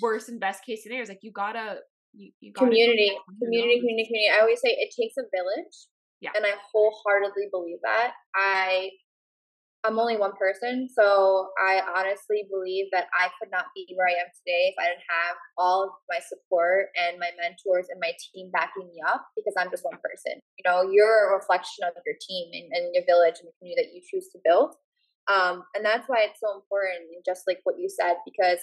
worst 0.02 0.30
and 0.30 0.40
best 0.40 0.66
case 0.66 0.84
scenarios 0.84 1.10
like 1.10 1.20
you 1.22 1.32
gotta 1.32 1.78
you, 2.14 2.32
you 2.40 2.54
community, 2.54 3.12
community, 3.42 3.80
community, 3.80 4.08
community. 4.08 4.30
I 4.34 4.42
always 4.42 4.62
say 4.62 4.70
it 4.70 4.94
takes 4.96 5.16
a 5.18 5.24
village. 5.30 5.76
Yeah. 6.22 6.32
And 6.36 6.46
I 6.46 6.54
wholeheartedly 6.72 7.48
believe 7.52 7.80
that. 7.84 8.12
I 8.36 8.92
I'm 9.86 9.98
only 9.98 10.18
one 10.18 10.36
person, 10.36 10.90
so 10.92 11.56
I 11.56 11.80
honestly 11.80 12.44
believe 12.52 12.92
that 12.92 13.08
I 13.16 13.32
could 13.40 13.48
not 13.48 13.72
be 13.72 13.88
where 13.96 14.12
I 14.12 14.20
am 14.20 14.28
today 14.36 14.68
if 14.68 14.76
I 14.76 14.92
didn't 14.92 15.08
have 15.08 15.40
all 15.56 15.88
of 15.88 15.92
my 16.12 16.20
support 16.20 16.92
and 17.00 17.16
my 17.16 17.32
mentors 17.40 17.88
and 17.88 17.96
my 18.04 18.12
team 18.20 18.52
backing 18.52 18.92
me 18.92 19.00
up 19.08 19.24
because 19.40 19.56
I'm 19.56 19.72
just 19.72 19.88
one 19.88 19.96
person. 20.04 20.44
You 20.60 20.68
know, 20.68 20.84
you're 20.84 21.32
a 21.32 21.36
reflection 21.40 21.88
of 21.88 21.96
your 22.04 22.20
team 22.20 22.52
and, 22.52 22.68
and 22.76 22.92
your 22.92 23.08
village 23.08 23.40
and 23.40 23.48
the 23.48 23.56
community 23.56 23.88
that 23.88 23.96
you 23.96 24.04
choose 24.04 24.28
to 24.36 24.44
build. 24.44 24.76
Um, 25.32 25.64
and 25.72 25.86
that's 25.86 26.12
why 26.12 26.28
it's 26.28 26.44
so 26.44 26.60
important, 26.60 27.08
just 27.24 27.48
like 27.48 27.64
what 27.64 27.80
you 27.80 27.88
said, 27.88 28.20
because 28.28 28.60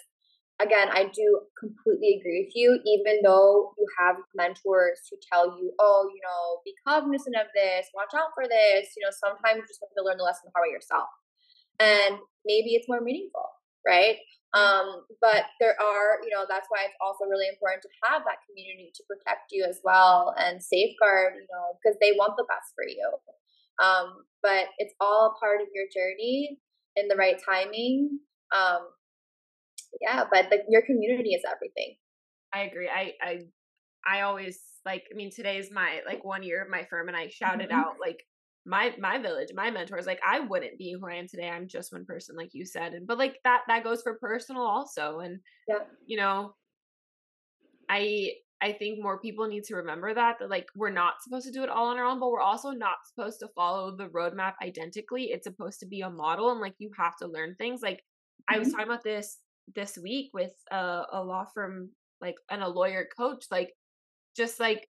again, 0.60 0.88
I 0.90 1.10
do 1.12 1.40
completely 1.58 2.18
agree 2.20 2.46
with 2.46 2.56
you, 2.56 2.80
even 2.84 3.20
though 3.22 3.74
you 3.78 3.86
have 3.98 4.16
mentors 4.34 5.04
who 5.10 5.16
tell 5.20 5.58
you, 5.58 5.72
oh, 5.78 6.08
you 6.12 6.20
know, 6.22 6.60
be 6.64 6.74
cognizant 6.86 7.36
of 7.36 7.46
this, 7.54 7.86
watch 7.94 8.14
out 8.14 8.32
for 8.34 8.48
this. 8.48 8.94
You 8.96 9.04
know, 9.04 9.12
sometimes 9.12 9.60
you 9.60 9.68
just 9.68 9.80
have 9.82 9.92
to 9.96 10.04
learn 10.04 10.16
the 10.16 10.24
lesson 10.24 10.48
the 10.48 10.52
hard 10.54 10.68
way 10.68 10.72
yourself. 10.72 11.08
And 11.78 12.18
maybe 12.44 12.72
it's 12.72 12.88
more 12.88 13.00
meaningful, 13.00 13.44
right? 13.86 14.16
Um, 14.54 15.04
but 15.20 15.52
there 15.60 15.76
are, 15.76 16.24
you 16.24 16.32
know, 16.32 16.48
that's 16.48 16.68
why 16.70 16.88
it's 16.88 16.96
also 17.04 17.28
really 17.28 17.48
important 17.48 17.82
to 17.82 17.92
have 18.08 18.24
that 18.24 18.40
community 18.48 18.90
to 18.94 19.02
protect 19.04 19.52
you 19.52 19.66
as 19.68 19.80
well 19.84 20.32
and 20.38 20.62
safeguard, 20.62 21.34
you 21.36 21.48
know, 21.52 21.76
because 21.76 21.98
they 22.00 22.16
want 22.16 22.40
the 22.40 22.48
best 22.48 22.72
for 22.72 22.88
you. 22.88 23.04
Um, 23.76 24.24
but 24.42 24.72
it's 24.78 24.94
all 25.00 25.36
part 25.38 25.60
of 25.60 25.68
your 25.74 25.84
journey 25.92 26.56
in 26.96 27.08
the 27.08 27.16
right 27.16 27.36
timing. 27.44 28.20
Um, 28.56 28.88
yeah, 30.00 30.24
but 30.30 30.50
the, 30.50 30.62
your 30.68 30.82
community 30.82 31.30
is 31.30 31.42
everything. 31.50 31.96
I 32.54 32.62
agree. 32.62 32.88
I, 32.88 33.12
I, 33.22 33.38
I 34.06 34.20
always 34.22 34.60
like, 34.84 35.04
I 35.12 35.16
mean, 35.16 35.30
today 35.34 35.58
is 35.58 35.70
my 35.70 36.00
like 36.06 36.24
one 36.24 36.42
year 36.42 36.62
of 36.62 36.70
my 36.70 36.86
firm 36.88 37.08
and 37.08 37.16
I 37.16 37.28
shouted 37.28 37.70
mm-hmm. 37.70 37.78
out 37.78 37.94
like 38.00 38.22
my 38.66 38.92
my 38.98 39.16
village 39.16 39.48
my 39.54 39.70
mentors 39.70 40.06
like 40.06 40.20
i 40.26 40.40
wouldn't 40.40 40.76
be 40.76 40.92
who 40.92 41.08
i 41.08 41.14
am 41.14 41.28
today 41.28 41.48
i'm 41.48 41.68
just 41.68 41.92
one 41.92 42.04
person 42.04 42.36
like 42.36 42.50
you 42.52 42.66
said 42.66 42.92
and 42.92 43.06
but 43.06 43.16
like 43.16 43.36
that 43.44 43.60
that 43.68 43.84
goes 43.84 44.02
for 44.02 44.18
personal 44.18 44.62
also 44.62 45.20
and 45.20 45.38
yeah. 45.68 45.78
you 46.04 46.16
know 46.16 46.52
i 47.88 48.28
i 48.60 48.72
think 48.72 49.00
more 49.00 49.20
people 49.20 49.46
need 49.46 49.62
to 49.62 49.76
remember 49.76 50.12
that 50.12 50.36
that 50.40 50.50
like 50.50 50.66
we're 50.74 50.90
not 50.90 51.14
supposed 51.22 51.46
to 51.46 51.52
do 51.52 51.62
it 51.62 51.68
all 51.68 51.86
on 51.86 51.96
our 51.96 52.04
own 52.04 52.18
but 52.18 52.30
we're 52.30 52.40
also 52.40 52.70
not 52.70 52.96
supposed 53.06 53.38
to 53.38 53.48
follow 53.54 53.96
the 53.96 54.08
roadmap 54.08 54.54
identically 54.60 55.26
it's 55.26 55.46
supposed 55.46 55.78
to 55.78 55.86
be 55.86 56.00
a 56.00 56.10
model 56.10 56.50
and 56.50 56.60
like 56.60 56.74
you 56.78 56.90
have 56.98 57.16
to 57.16 57.28
learn 57.28 57.54
things 57.54 57.82
like 57.82 57.98
mm-hmm. 57.98 58.56
i 58.56 58.58
was 58.58 58.68
mm-hmm. 58.68 58.78
talking 58.78 58.92
about 58.92 59.04
this 59.04 59.38
this 59.74 59.98
week 60.02 60.30
with 60.32 60.52
a, 60.70 61.02
a 61.12 61.22
law 61.22 61.44
firm 61.54 61.90
like 62.20 62.36
and 62.50 62.62
a 62.62 62.68
lawyer 62.68 63.06
coach 63.16 63.44
like 63.50 63.72
just 64.36 64.60
like 64.60 64.88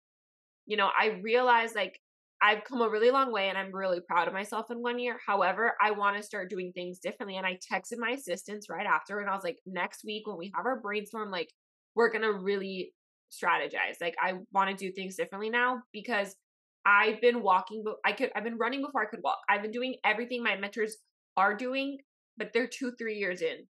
you 0.65 0.77
know 0.77 0.89
i 0.99 1.19
realized 1.21 1.75
like 1.75 1.99
I've 2.43 2.65
come 2.65 2.81
a 2.81 2.89
really 2.89 3.09
long 3.09 3.31
way 3.31 3.47
and 3.47 3.57
I'm 3.57 3.73
really 3.73 4.01
proud 4.01 4.27
of 4.27 4.33
myself 4.33 4.65
in 4.69 4.81
one 4.81 4.99
year. 4.99 5.17
However, 5.25 5.75
I 5.81 5.91
want 5.91 6.17
to 6.17 6.23
start 6.23 6.49
doing 6.49 6.73
things 6.73 6.99
differently. 6.99 7.37
And 7.37 7.45
I 7.45 7.53
texted 7.53 7.97
my 7.97 8.09
assistants 8.09 8.67
right 8.69 8.85
after 8.85 9.19
and 9.19 9.29
I 9.29 9.33
was 9.33 9.45
like, 9.45 9.59
next 9.65 10.03
week 10.03 10.27
when 10.27 10.37
we 10.37 10.51
have 10.53 10.65
our 10.65 10.81
brainstorm, 10.81 11.31
like 11.31 11.47
we're 11.95 12.11
to 12.11 12.33
really 12.33 12.91
strategize. 13.31 14.01
Like 14.01 14.15
I 14.21 14.33
want 14.51 14.69
to 14.69 14.75
do 14.75 14.91
things 14.91 15.15
differently 15.15 15.49
now 15.49 15.83
because 15.93 16.35
I've 16.85 17.21
been 17.21 17.41
walking, 17.41 17.81
but 17.85 17.95
I 18.05 18.11
could, 18.11 18.29
I've 18.35 18.43
been 18.43 18.57
running 18.57 18.81
before 18.81 19.03
I 19.03 19.09
could 19.09 19.21
walk. 19.23 19.37
I've 19.49 19.61
been 19.61 19.71
doing 19.71 19.95
everything 20.03 20.43
my 20.43 20.57
mentors 20.57 20.97
are 21.37 21.55
doing, 21.55 21.99
but 22.35 22.51
they're 22.53 22.67
two, 22.67 22.91
three 22.99 23.15
years 23.15 23.41
in. 23.41 23.65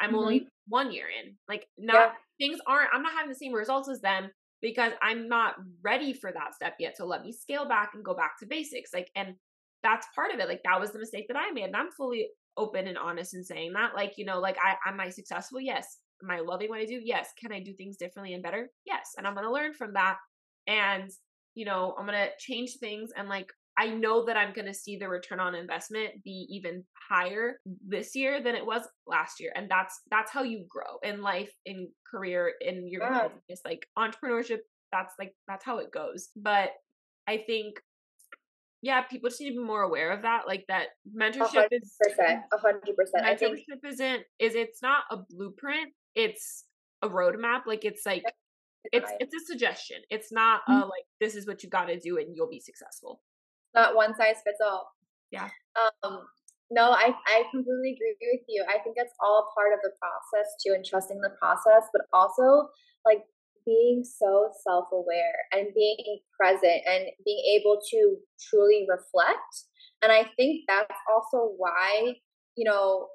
I'm 0.00 0.10
mm-hmm. 0.10 0.18
only 0.18 0.48
one 0.68 0.92
year 0.92 1.06
in. 1.06 1.34
Like 1.48 1.66
not 1.78 1.94
yeah. 1.94 2.10
things 2.38 2.58
aren't, 2.66 2.90
I'm 2.92 3.02
not 3.02 3.12
having 3.12 3.30
the 3.30 3.36
same 3.36 3.52
results 3.52 3.88
as 3.88 4.00
them 4.00 4.30
because 4.64 4.92
I'm 5.02 5.28
not 5.28 5.56
ready 5.82 6.14
for 6.14 6.32
that 6.32 6.54
step 6.54 6.76
yet. 6.80 6.96
So 6.96 7.04
let 7.04 7.22
me 7.22 7.32
scale 7.32 7.68
back 7.68 7.90
and 7.94 8.02
go 8.02 8.14
back 8.14 8.38
to 8.40 8.46
basics. 8.46 8.94
Like, 8.94 9.10
and 9.14 9.34
that's 9.82 10.06
part 10.14 10.32
of 10.32 10.40
it. 10.40 10.48
Like, 10.48 10.62
that 10.64 10.80
was 10.80 10.90
the 10.90 10.98
mistake 10.98 11.26
that 11.28 11.36
I 11.36 11.50
made. 11.52 11.64
And 11.64 11.76
I'm 11.76 11.90
fully 11.90 12.28
open 12.56 12.86
and 12.86 12.96
honest 12.96 13.34
in 13.34 13.44
saying 13.44 13.74
that. 13.74 13.94
Like, 13.94 14.14
you 14.16 14.24
know, 14.24 14.40
like, 14.40 14.56
I, 14.64 14.76
am 14.88 14.98
I 15.00 15.10
successful? 15.10 15.60
Yes. 15.60 15.98
Am 16.22 16.30
I 16.30 16.40
loving 16.40 16.70
what 16.70 16.80
I 16.80 16.86
do? 16.86 16.98
Yes. 17.04 17.28
Can 17.38 17.52
I 17.52 17.60
do 17.60 17.74
things 17.74 17.98
differently 17.98 18.32
and 18.32 18.42
better? 18.42 18.70
Yes. 18.86 19.10
And 19.18 19.26
I'm 19.26 19.34
going 19.34 19.44
to 19.44 19.52
learn 19.52 19.74
from 19.74 19.92
that. 19.92 20.16
And, 20.66 21.10
you 21.54 21.66
know, 21.66 21.94
I'm 21.98 22.06
going 22.06 22.18
to 22.18 22.30
change 22.38 22.78
things 22.80 23.10
and 23.14 23.28
like 23.28 23.52
I 23.76 23.88
know 23.88 24.24
that 24.26 24.36
I'm 24.36 24.52
going 24.54 24.66
to 24.66 24.74
see 24.74 24.96
the 24.96 25.08
return 25.08 25.40
on 25.40 25.54
investment 25.54 26.22
be 26.22 26.46
even 26.50 26.84
higher 27.08 27.58
this 27.86 28.14
year 28.14 28.42
than 28.42 28.54
it 28.54 28.64
was 28.64 28.82
last 29.06 29.40
year. 29.40 29.52
And 29.54 29.68
that's 29.68 30.00
that's 30.10 30.30
how 30.30 30.42
you 30.42 30.64
grow 30.68 30.98
in 31.02 31.22
life, 31.22 31.52
in 31.66 31.88
career, 32.08 32.52
in 32.60 32.88
your 32.88 33.02
yeah. 33.02 33.28
business, 33.48 33.62
like 33.64 33.86
entrepreneurship. 33.98 34.58
That's 34.92 35.14
like 35.18 35.34
that's 35.48 35.64
how 35.64 35.78
it 35.78 35.90
goes. 35.92 36.28
But 36.36 36.70
I 37.26 37.38
think 37.46 37.76
yeah, 38.80 39.00
people 39.02 39.30
just 39.30 39.40
need 39.40 39.54
to 39.54 39.60
be 39.60 39.64
more 39.64 39.82
aware 39.82 40.12
of 40.12 40.22
that. 40.22 40.42
Like 40.46 40.66
that 40.68 40.88
mentorship 41.16 41.54
100%, 41.54 41.68
is 41.72 41.98
a 42.00 42.58
hundred 42.58 42.96
percent. 42.96 43.24
Mentorship 43.24 43.38
think... 43.38 43.80
isn't 43.84 44.22
is 44.38 44.54
it's 44.54 44.82
not 44.82 45.04
a 45.10 45.18
blueprint. 45.30 45.92
It's 46.14 46.64
a 47.02 47.08
roadmap. 47.08 47.62
Like 47.66 47.84
it's 47.84 48.06
like 48.06 48.22
it's 48.92 49.10
it's 49.18 49.34
a 49.34 49.46
suggestion. 49.46 49.96
It's 50.10 50.30
not 50.30 50.60
mm-hmm. 50.68 50.82
a 50.82 50.84
like 50.84 51.06
this 51.20 51.34
is 51.34 51.46
what 51.46 51.64
you 51.64 51.70
got 51.70 51.86
to 51.86 51.98
do 51.98 52.18
and 52.18 52.36
you'll 52.36 52.48
be 52.48 52.60
successful 52.60 53.20
not 53.74 53.94
one 53.96 54.14
size 54.14 54.36
fits 54.44 54.60
all. 54.64 54.92
Yeah. 55.30 55.48
Um, 56.02 56.20
no, 56.70 56.90
I, 56.90 57.14
I 57.26 57.42
completely 57.50 57.96
agree 57.98 58.38
with 58.38 58.46
you. 58.48 58.64
I 58.68 58.78
think 58.78 58.96
it's 58.96 59.12
all 59.20 59.50
part 59.54 59.72
of 59.72 59.80
the 59.82 59.90
process 60.00 60.54
too 60.64 60.72
and 60.74 60.84
trusting 60.84 61.20
the 61.20 61.34
process, 61.40 61.88
but 61.92 62.02
also 62.12 62.68
like 63.04 63.22
being 63.66 64.04
so 64.04 64.50
self 64.66 64.86
aware 64.92 65.34
and 65.52 65.74
being 65.74 66.20
present 66.38 66.82
and 66.86 67.06
being 67.24 67.58
able 67.58 67.80
to 67.90 68.16
truly 68.48 68.86
reflect. 68.88 69.66
And 70.02 70.12
I 70.12 70.26
think 70.36 70.62
that's 70.68 70.98
also 71.12 71.52
why, 71.56 72.14
you 72.56 72.64
know, 72.64 73.08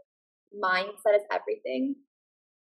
mindset 0.54 1.16
is 1.16 1.24
everything 1.32 1.96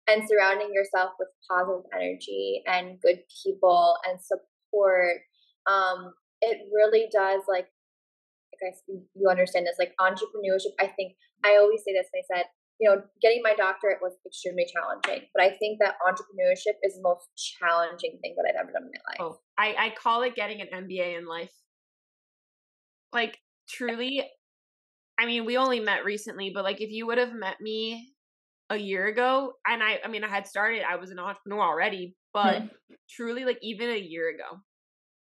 and 0.08 0.28
surrounding 0.28 0.72
yourself 0.72 1.12
with 1.18 1.28
positive 1.48 1.84
energy 1.94 2.62
and 2.66 3.00
good 3.00 3.20
people 3.44 3.96
and 4.06 4.18
support 4.20 5.16
um 5.66 6.12
it 6.42 6.58
really 6.72 7.08
does 7.12 7.42
like 7.48 7.66
guys 8.60 8.80
you 8.88 9.28
understand 9.28 9.66
this 9.66 9.78
like 9.78 9.94
entrepreneurship 10.00 10.74
i 10.78 10.86
think 10.86 11.14
i 11.44 11.56
always 11.56 11.80
say 11.84 11.92
this 11.92 12.08
and 12.12 12.22
i 12.22 12.24
said 12.36 12.46
you 12.78 12.88
know 12.88 13.02
getting 13.20 13.42
my 13.42 13.54
doctorate 13.54 13.98
was 14.00 14.12
extremely 14.26 14.66
challenging 14.72 15.26
but 15.34 15.42
i 15.42 15.50
think 15.56 15.78
that 15.80 15.94
entrepreneurship 16.06 16.76
is 16.82 16.94
the 16.94 17.02
most 17.02 17.28
challenging 17.36 18.18
thing 18.22 18.34
that 18.36 18.48
i've 18.48 18.60
ever 18.60 18.72
done 18.72 18.82
in 18.82 18.90
my 18.90 19.24
life. 19.24 19.32
Oh, 19.32 19.38
I, 19.58 19.86
I 19.86 19.94
call 20.00 20.22
it 20.22 20.34
getting 20.34 20.60
an 20.60 20.68
mba 20.72 21.18
in 21.18 21.26
life. 21.26 21.52
Like 23.12 23.38
truly 23.68 24.24
i 25.18 25.26
mean 25.26 25.44
we 25.44 25.56
only 25.56 25.80
met 25.80 26.04
recently 26.04 26.50
but 26.52 26.64
like 26.64 26.80
if 26.80 26.90
you 26.90 27.06
would 27.06 27.18
have 27.18 27.32
met 27.32 27.60
me 27.60 28.12
a 28.70 28.76
year 28.76 29.06
ago 29.06 29.52
and 29.66 29.82
i 29.82 29.98
i 30.04 30.08
mean 30.08 30.24
i 30.24 30.28
had 30.28 30.46
started 30.46 30.82
i 30.88 30.96
was 30.96 31.10
an 31.10 31.18
entrepreneur 31.18 31.62
already 31.62 32.16
but 32.32 32.56
mm-hmm. 32.56 32.94
truly 33.08 33.44
like 33.44 33.58
even 33.62 33.90
a 33.90 33.98
year 33.98 34.30
ago 34.30 34.60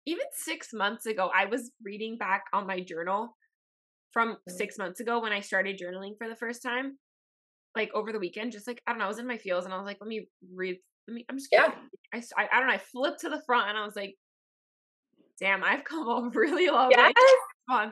even 0.07 0.25
six 0.31 0.69
months 0.73 1.05
ago, 1.05 1.29
I 1.35 1.45
was 1.45 1.69
reading 1.83 2.17
back 2.17 2.45
on 2.53 2.65
my 2.65 2.79
journal 2.79 3.35
from 4.13 4.29
mm. 4.29 4.35
six 4.47 4.77
months 4.77 5.01
ago 5.01 5.21
when 5.21 5.33
I 5.33 5.41
started 5.41 5.79
journaling 5.79 6.17
for 6.17 6.29
the 6.29 6.35
first 6.35 6.63
time, 6.63 6.97
like 7.75 7.91
over 7.93 8.13
the 8.13 8.19
weekend. 8.19 8.53
Just 8.53 8.67
like 8.67 8.81
I 8.87 8.91
don't 8.91 8.99
know, 8.99 9.05
I 9.05 9.09
was 9.09 9.19
in 9.19 9.27
my 9.27 9.37
feels 9.37 9.65
and 9.65 9.73
I 9.73 9.77
was 9.77 9.85
like, 9.85 9.97
let 9.99 10.07
me 10.07 10.27
read. 10.55 10.77
Let 11.07 11.13
me. 11.13 11.25
I'm 11.29 11.37
just 11.37 11.49
yeah. 11.51 11.71
I, 12.13 12.23
I 12.37 12.47
I 12.51 12.59
don't 12.59 12.67
know. 12.67 12.73
I 12.73 12.77
flipped 12.77 13.19
to 13.21 13.29
the 13.29 13.41
front 13.45 13.69
and 13.69 13.77
I 13.77 13.85
was 13.85 13.97
like, 13.97 14.15
damn, 15.41 15.63
I've 15.63 15.83
come 15.83 16.07
a 16.07 16.29
really 16.33 16.69
long 16.69 16.89
yes. 16.91 17.13
way. 17.69 17.91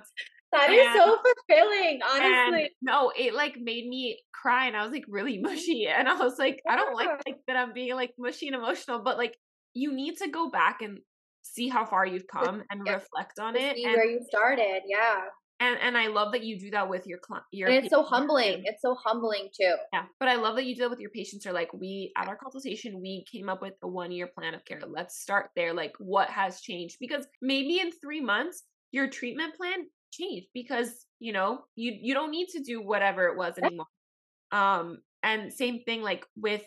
That 0.53 0.69
and, 0.69 0.79
is 0.79 0.87
so 0.93 1.17
fulfilling, 1.17 1.99
honestly. 2.01 2.71
no, 2.81 3.11
it 3.17 3.33
like 3.33 3.57
made 3.57 3.87
me 3.87 4.21
cry 4.33 4.67
and 4.67 4.77
I 4.77 4.83
was 4.83 4.91
like 4.93 5.03
really 5.09 5.37
mushy. 5.41 5.87
And 5.87 6.07
I 6.07 6.15
was 6.15 6.39
like, 6.39 6.61
I 6.69 6.77
don't 6.77 6.95
like 6.95 7.09
like 7.25 7.39
that 7.47 7.57
I'm 7.57 7.73
being 7.73 7.93
like 7.93 8.13
mushy 8.17 8.47
and 8.47 8.55
emotional, 8.55 8.99
but 9.03 9.17
like 9.17 9.35
you 9.73 9.93
need 9.93 10.15
to 10.19 10.29
go 10.29 10.49
back 10.49 10.81
and 10.81 10.99
see 11.45 11.69
how 11.69 11.85
far 11.85 12.05
you've 12.05 12.27
come 12.27 12.63
and 12.71 12.81
yeah. 12.85 12.93
reflect 12.93 13.39
on 13.39 13.55
it 13.55 13.77
and 13.77 13.93
where 13.93 14.05
you 14.05 14.19
started 14.27 14.81
yeah 14.87 15.21
and 15.59 15.77
and 15.81 15.97
I 15.97 16.07
love 16.07 16.33
that 16.33 16.43
you 16.43 16.59
do 16.59 16.71
that 16.71 16.89
with 16.89 17.07
your 17.07 17.17
client. 17.19 17.45
Your 17.51 17.69
and 17.69 17.77
it's 17.77 17.89
so 17.89 18.03
humbling. 18.03 18.63
It's 18.65 18.81
so 18.81 18.95
humbling 18.95 19.49
too. 19.57 19.75
Yeah, 19.93 20.03
but 20.19 20.27
I 20.27 20.35
love 20.35 20.55
that 20.57 20.65
you 20.65 20.75
do 20.75 20.81
that 20.81 20.89
with 20.89 20.99
your 20.99 21.11
patients. 21.11 21.45
Are 21.45 21.53
like 21.53 21.73
we 21.73 22.11
at 22.17 22.27
our 22.27 22.35
consultation, 22.35 23.01
we 23.01 23.25
came 23.31 23.47
up 23.47 23.61
with 23.61 23.73
a 23.81 23.87
one 23.87 24.11
year 24.11 24.27
plan 24.27 24.53
of 24.53 24.65
care. 24.65 24.81
Let's 24.85 25.21
start 25.21 25.51
there. 25.55 25.73
Like 25.73 25.93
what 25.97 26.29
has 26.29 26.59
changed? 26.59 26.97
Because 26.99 27.25
maybe 27.41 27.79
in 27.79 27.91
three 27.91 28.21
months 28.21 28.63
your 28.91 29.09
treatment 29.09 29.55
plan 29.55 29.85
changed 30.11 30.47
because 30.53 31.05
you 31.19 31.31
know 31.31 31.59
you 31.75 31.93
you 32.01 32.13
don't 32.13 32.31
need 32.31 32.47
to 32.49 32.61
do 32.61 32.81
whatever 32.81 33.27
it 33.27 33.37
was 33.37 33.57
anymore. 33.57 33.87
Um, 34.51 34.99
and 35.23 35.53
same 35.53 35.83
thing 35.85 36.01
like 36.01 36.25
with 36.35 36.63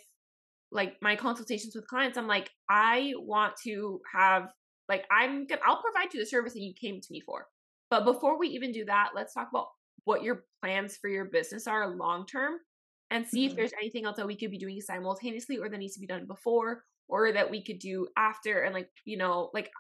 like 0.73 0.97
my 1.03 1.17
consultations 1.17 1.75
with 1.75 1.87
clients. 1.87 2.17
I'm 2.17 2.27
like 2.27 2.51
I 2.71 3.13
want 3.19 3.55
to 3.65 4.01
have 4.15 4.49
like 4.89 5.05
I'm 5.11 5.47
gonna 5.47 5.61
I'll 5.65 5.83
provide 5.83 6.13
you 6.13 6.21
the 6.21 6.27
service 6.27 6.55
that 6.55 6.61
you 6.61 6.75
came 6.75 7.01
to 7.01 7.09
me 7.11 7.21
for. 7.21 7.47
But 7.91 8.05
before 8.05 8.39
we 8.39 8.49
even 8.49 8.73
do 8.73 8.85
that, 8.85 9.11
let's 9.15 9.35
talk 9.35 9.49
about 9.51 9.69
what 10.05 10.23
your 10.23 10.45
plans 10.63 10.97
for 10.97 11.09
your 11.09 11.27
business 11.27 11.67
are 11.67 11.97
long 11.97 12.27
term 12.27 12.55
and 13.11 13.27
see 13.27 13.45
mm-hmm. 13.45 13.51
if 13.51 13.57
there's 13.57 13.73
anything 13.81 14.05
else 14.05 14.17
that 14.17 14.27
we 14.27 14.37
could 14.37 14.51
be 14.51 14.59
doing 14.59 14.81
simultaneously 14.81 15.59
or 15.59 15.69
that 15.69 15.79
needs 15.79 15.95
to 15.95 16.01
be 16.01 16.07
done 16.07 16.27
before 16.27 16.85
or 17.09 17.33
that 17.33 17.51
we 17.51 17.63
could 17.63 17.79
do 17.79 18.07
after 18.17 18.63
and 18.63 18.75
like, 18.75 18.89
you 19.05 19.17
know, 19.17 19.51
like 19.55 19.71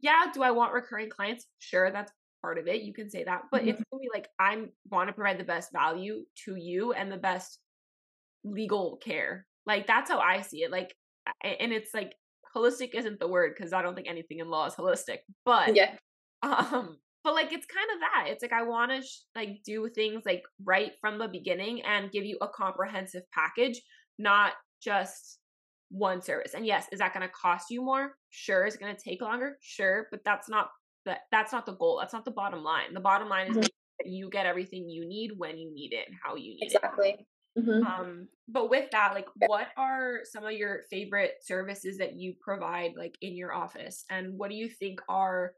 yeah, 0.00 0.24
do 0.32 0.42
I 0.42 0.50
want 0.50 0.74
recurring 0.74 1.10
clients? 1.10 1.46
Sure, 1.58 1.90
that's 1.90 2.12
part 2.42 2.58
of 2.58 2.68
it. 2.68 2.82
You 2.82 2.92
can 2.92 3.10
say 3.10 3.24
that. 3.24 3.42
But 3.50 3.62
mm-hmm. 3.62 3.70
it's 3.70 3.82
really 3.92 4.08
like 4.12 4.28
I'm 4.38 4.70
want 4.90 5.08
to 5.08 5.12
provide 5.12 5.38
the 5.38 5.44
best 5.44 5.72
value 5.72 6.24
to 6.44 6.56
you 6.56 6.92
and 6.92 7.10
the 7.10 7.16
best 7.16 7.58
legal 8.44 8.98
care. 9.02 9.46
Like 9.64 9.86
that's 9.86 10.10
how 10.10 10.18
I 10.20 10.42
see 10.42 10.62
it. 10.62 10.70
Like 10.70 10.94
and 11.42 11.72
it's 11.72 11.92
like 11.92 12.14
holistic 12.56 12.94
isn't 12.94 13.20
the 13.20 13.28
word 13.28 13.52
because 13.56 13.72
I 13.72 13.82
don't 13.82 13.94
think 13.94 14.08
anything 14.08 14.38
in 14.38 14.48
law 14.48 14.66
is 14.66 14.74
holistic. 14.74 15.18
But 15.44 15.76
yeah, 15.76 15.92
um, 16.42 16.96
but 17.24 17.34
like 17.34 17.52
it's 17.52 17.66
kind 17.66 17.88
of 17.94 18.00
that. 18.00 18.24
It's 18.28 18.42
like 18.42 18.52
I 18.52 18.62
want 18.62 18.92
to 18.92 19.02
sh- 19.02 19.22
like 19.34 19.58
do 19.64 19.88
things 19.94 20.22
like 20.24 20.42
right 20.64 20.92
from 21.00 21.18
the 21.18 21.28
beginning 21.28 21.82
and 21.82 22.10
give 22.10 22.24
you 22.24 22.38
a 22.40 22.48
comprehensive 22.48 23.22
package, 23.34 23.80
not 24.18 24.52
just 24.82 25.38
one 25.90 26.22
service. 26.22 26.54
And 26.54 26.66
yes, 26.66 26.86
is 26.92 26.98
that 27.00 27.12
going 27.14 27.26
to 27.26 27.32
cost 27.32 27.66
you 27.70 27.82
more? 27.82 28.12
Sure. 28.30 28.66
Is 28.66 28.74
it 28.74 28.80
going 28.80 28.94
to 28.94 29.02
take 29.02 29.22
longer? 29.22 29.56
Sure. 29.60 30.06
But 30.10 30.20
that's 30.24 30.48
not 30.48 30.68
that. 31.04 31.20
That's 31.30 31.52
not 31.52 31.66
the 31.66 31.74
goal. 31.74 31.98
That's 32.00 32.12
not 32.12 32.24
the 32.24 32.30
bottom 32.30 32.62
line. 32.62 32.94
The 32.94 33.00
bottom 33.00 33.28
line 33.28 33.48
is 33.48 33.52
mm-hmm. 33.52 33.60
that 33.62 34.06
you 34.06 34.28
get 34.30 34.46
everything 34.46 34.88
you 34.88 35.06
need 35.06 35.32
when 35.36 35.58
you 35.58 35.72
need 35.74 35.92
it 35.92 36.06
and 36.08 36.16
how 36.22 36.36
you 36.36 36.54
need 36.54 36.62
exactly. 36.62 37.08
it. 37.08 37.12
Exactly. 37.12 37.26
Mm-hmm. 37.58 37.86
Um, 37.86 38.28
but 38.48 38.70
with 38.70 38.90
that, 38.92 39.14
like, 39.14 39.28
what 39.46 39.68
are 39.76 40.20
some 40.24 40.44
of 40.44 40.52
your 40.52 40.82
favorite 40.90 41.34
services 41.42 41.98
that 41.98 42.14
you 42.14 42.34
provide, 42.40 42.92
like, 42.96 43.16
in 43.22 43.36
your 43.36 43.54
office, 43.54 44.04
and 44.10 44.38
what 44.38 44.50
do 44.50 44.56
you 44.56 44.68
think 44.68 45.00
are 45.08 45.52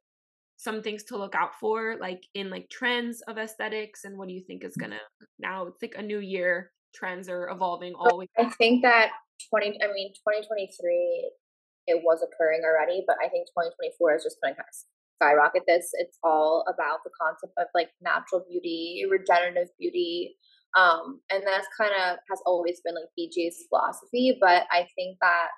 some 0.56 0.82
things 0.82 1.04
to 1.04 1.16
look 1.16 1.36
out 1.36 1.54
for, 1.60 1.96
like 2.00 2.20
in 2.34 2.50
like 2.50 2.68
trends 2.68 3.22
of 3.28 3.38
aesthetics, 3.38 4.04
and 4.04 4.18
what 4.18 4.26
do 4.26 4.34
you 4.34 4.42
think 4.44 4.64
is 4.64 4.76
gonna 4.76 4.98
now? 5.38 5.66
It's 5.66 5.80
like 5.80 5.94
a 5.96 6.02
new 6.02 6.18
year. 6.18 6.72
Trends 6.94 7.28
are 7.28 7.48
evolving 7.50 7.94
always. 7.94 8.28
I 8.36 8.50
think 8.58 8.82
that 8.82 9.10
twenty. 9.50 9.78
I 9.82 9.92
mean, 9.92 10.12
twenty 10.22 10.44
twenty 10.46 10.70
three. 10.80 11.30
It 11.86 12.02
was 12.02 12.22
occurring 12.22 12.62
already, 12.64 13.04
but 13.06 13.16
I 13.24 13.28
think 13.28 13.46
twenty 13.52 13.70
twenty 13.76 13.92
four 13.98 14.16
is 14.16 14.24
just 14.24 14.38
going 14.42 14.54
to 14.54 14.56
kind 14.56 14.68
of 14.68 14.74
skyrocket 15.22 15.62
this. 15.66 15.90
It's 15.94 16.18
all 16.24 16.64
about 16.66 17.00
the 17.04 17.10
concept 17.20 17.52
of 17.56 17.66
like 17.74 17.90
natural 18.00 18.44
beauty, 18.48 19.04
regenerative 19.08 19.68
beauty, 19.78 20.36
um, 20.76 21.20
and 21.30 21.42
that's 21.46 21.66
kind 21.76 21.92
of 21.92 22.18
has 22.30 22.40
always 22.46 22.80
been 22.84 22.94
like 22.94 23.10
BGA's 23.18 23.64
philosophy. 23.68 24.36
But 24.40 24.64
I 24.70 24.86
think 24.94 25.18
that 25.20 25.48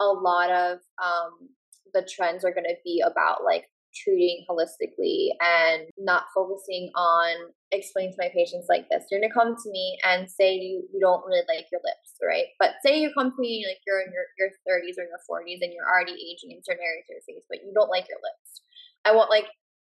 a 0.00 0.06
lot 0.06 0.50
of 0.50 0.78
um, 1.02 1.48
the 1.94 2.06
trends 2.08 2.44
are 2.44 2.52
going 2.52 2.64
to 2.64 2.76
be 2.84 3.02
about 3.04 3.44
like 3.44 3.66
treating 3.94 4.44
holistically 4.48 5.32
and 5.40 5.88
not 5.96 6.24
focusing 6.34 6.90
on 6.94 7.50
explaining 7.72 8.12
to 8.12 8.20
my 8.20 8.30
patients 8.34 8.66
like 8.68 8.88
this. 8.88 9.04
You're 9.10 9.20
gonna 9.20 9.32
come 9.32 9.56
to 9.56 9.70
me 9.70 9.98
and 10.04 10.28
say 10.30 10.54
you, 10.54 10.84
you 10.92 11.00
don't 11.00 11.24
really 11.26 11.44
like 11.48 11.66
your 11.72 11.80
lips, 11.84 12.16
right? 12.22 12.52
But 12.58 12.80
say 12.84 13.00
you 13.00 13.10
come 13.16 13.30
to 13.30 13.40
me 13.40 13.64
like 13.66 13.80
you're 13.86 14.00
in 14.00 14.12
your, 14.12 14.28
your 14.38 14.50
30s 14.68 15.00
or 15.00 15.08
your 15.08 15.20
40s 15.24 15.60
and 15.62 15.72
you're 15.72 15.88
already 15.88 16.12
aging 16.12 16.52
in 16.52 16.64
certain 16.64 16.84
areas 16.84 17.06
of 17.08 17.16
your 17.16 17.26
face, 17.26 17.44
but 17.48 17.64
you 17.64 17.72
don't 17.74 17.90
like 17.90 18.08
your 18.08 18.20
lips. 18.20 18.62
I 19.04 19.12
want 19.12 19.30
like 19.30 19.46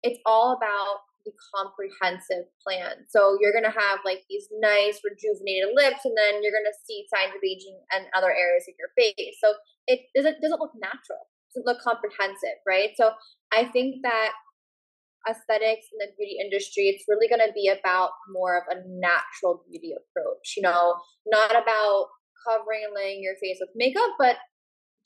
it's 0.03 0.19
all 0.27 0.57
about 0.57 1.05
the 1.25 1.33
comprehensive 1.55 2.47
plan. 2.63 3.07
So 3.09 3.39
you're 3.41 3.53
gonna 3.53 3.75
have 3.75 4.01
like 4.05 4.25
these 4.29 4.49
nice 4.61 5.01
rejuvenated 5.05 5.71
lips, 5.75 6.05
and 6.05 6.17
then 6.17 6.43
you're 6.43 6.55
gonna 6.55 6.77
see 6.87 7.07
signs 7.13 7.35
of 7.35 7.43
aging 7.45 7.79
and 7.93 8.07
other 8.17 8.31
areas 8.31 8.67
of 8.69 8.75
your 8.79 8.91
face. 8.97 9.39
So 9.43 9.55
it 9.87 10.01
doesn't 10.15 10.41
doesn't 10.43 10.61
look 10.61 10.75
natural. 10.77 11.29
It 11.51 11.61
doesn't 11.61 11.67
look 11.67 11.83
comprehensive, 11.83 12.59
right? 12.67 12.91
So 12.97 13.13
I 13.53 13.67
think 13.67 14.03
that 14.03 14.33
aesthetics 15.29 15.87
in 15.93 15.99
the 15.99 16.11
beauty 16.19 16.39
industry, 16.41 16.91
it's 16.91 17.05
really 17.09 17.29
going 17.29 17.45
to 17.47 17.53
be 17.55 17.69
about 17.69 18.11
more 18.31 18.59
of 18.59 18.65
a 18.71 18.83
natural 18.87 19.63
beauty 19.71 19.95
approach. 19.95 20.55
You 20.57 20.63
know, 20.63 20.97
not 21.27 21.53
about 21.53 22.07
covering 22.47 22.83
and 22.85 22.95
laying 22.95 23.23
your 23.23 23.37
face 23.41 23.59
with 23.61 23.71
makeup, 23.75 24.11
but 24.19 24.37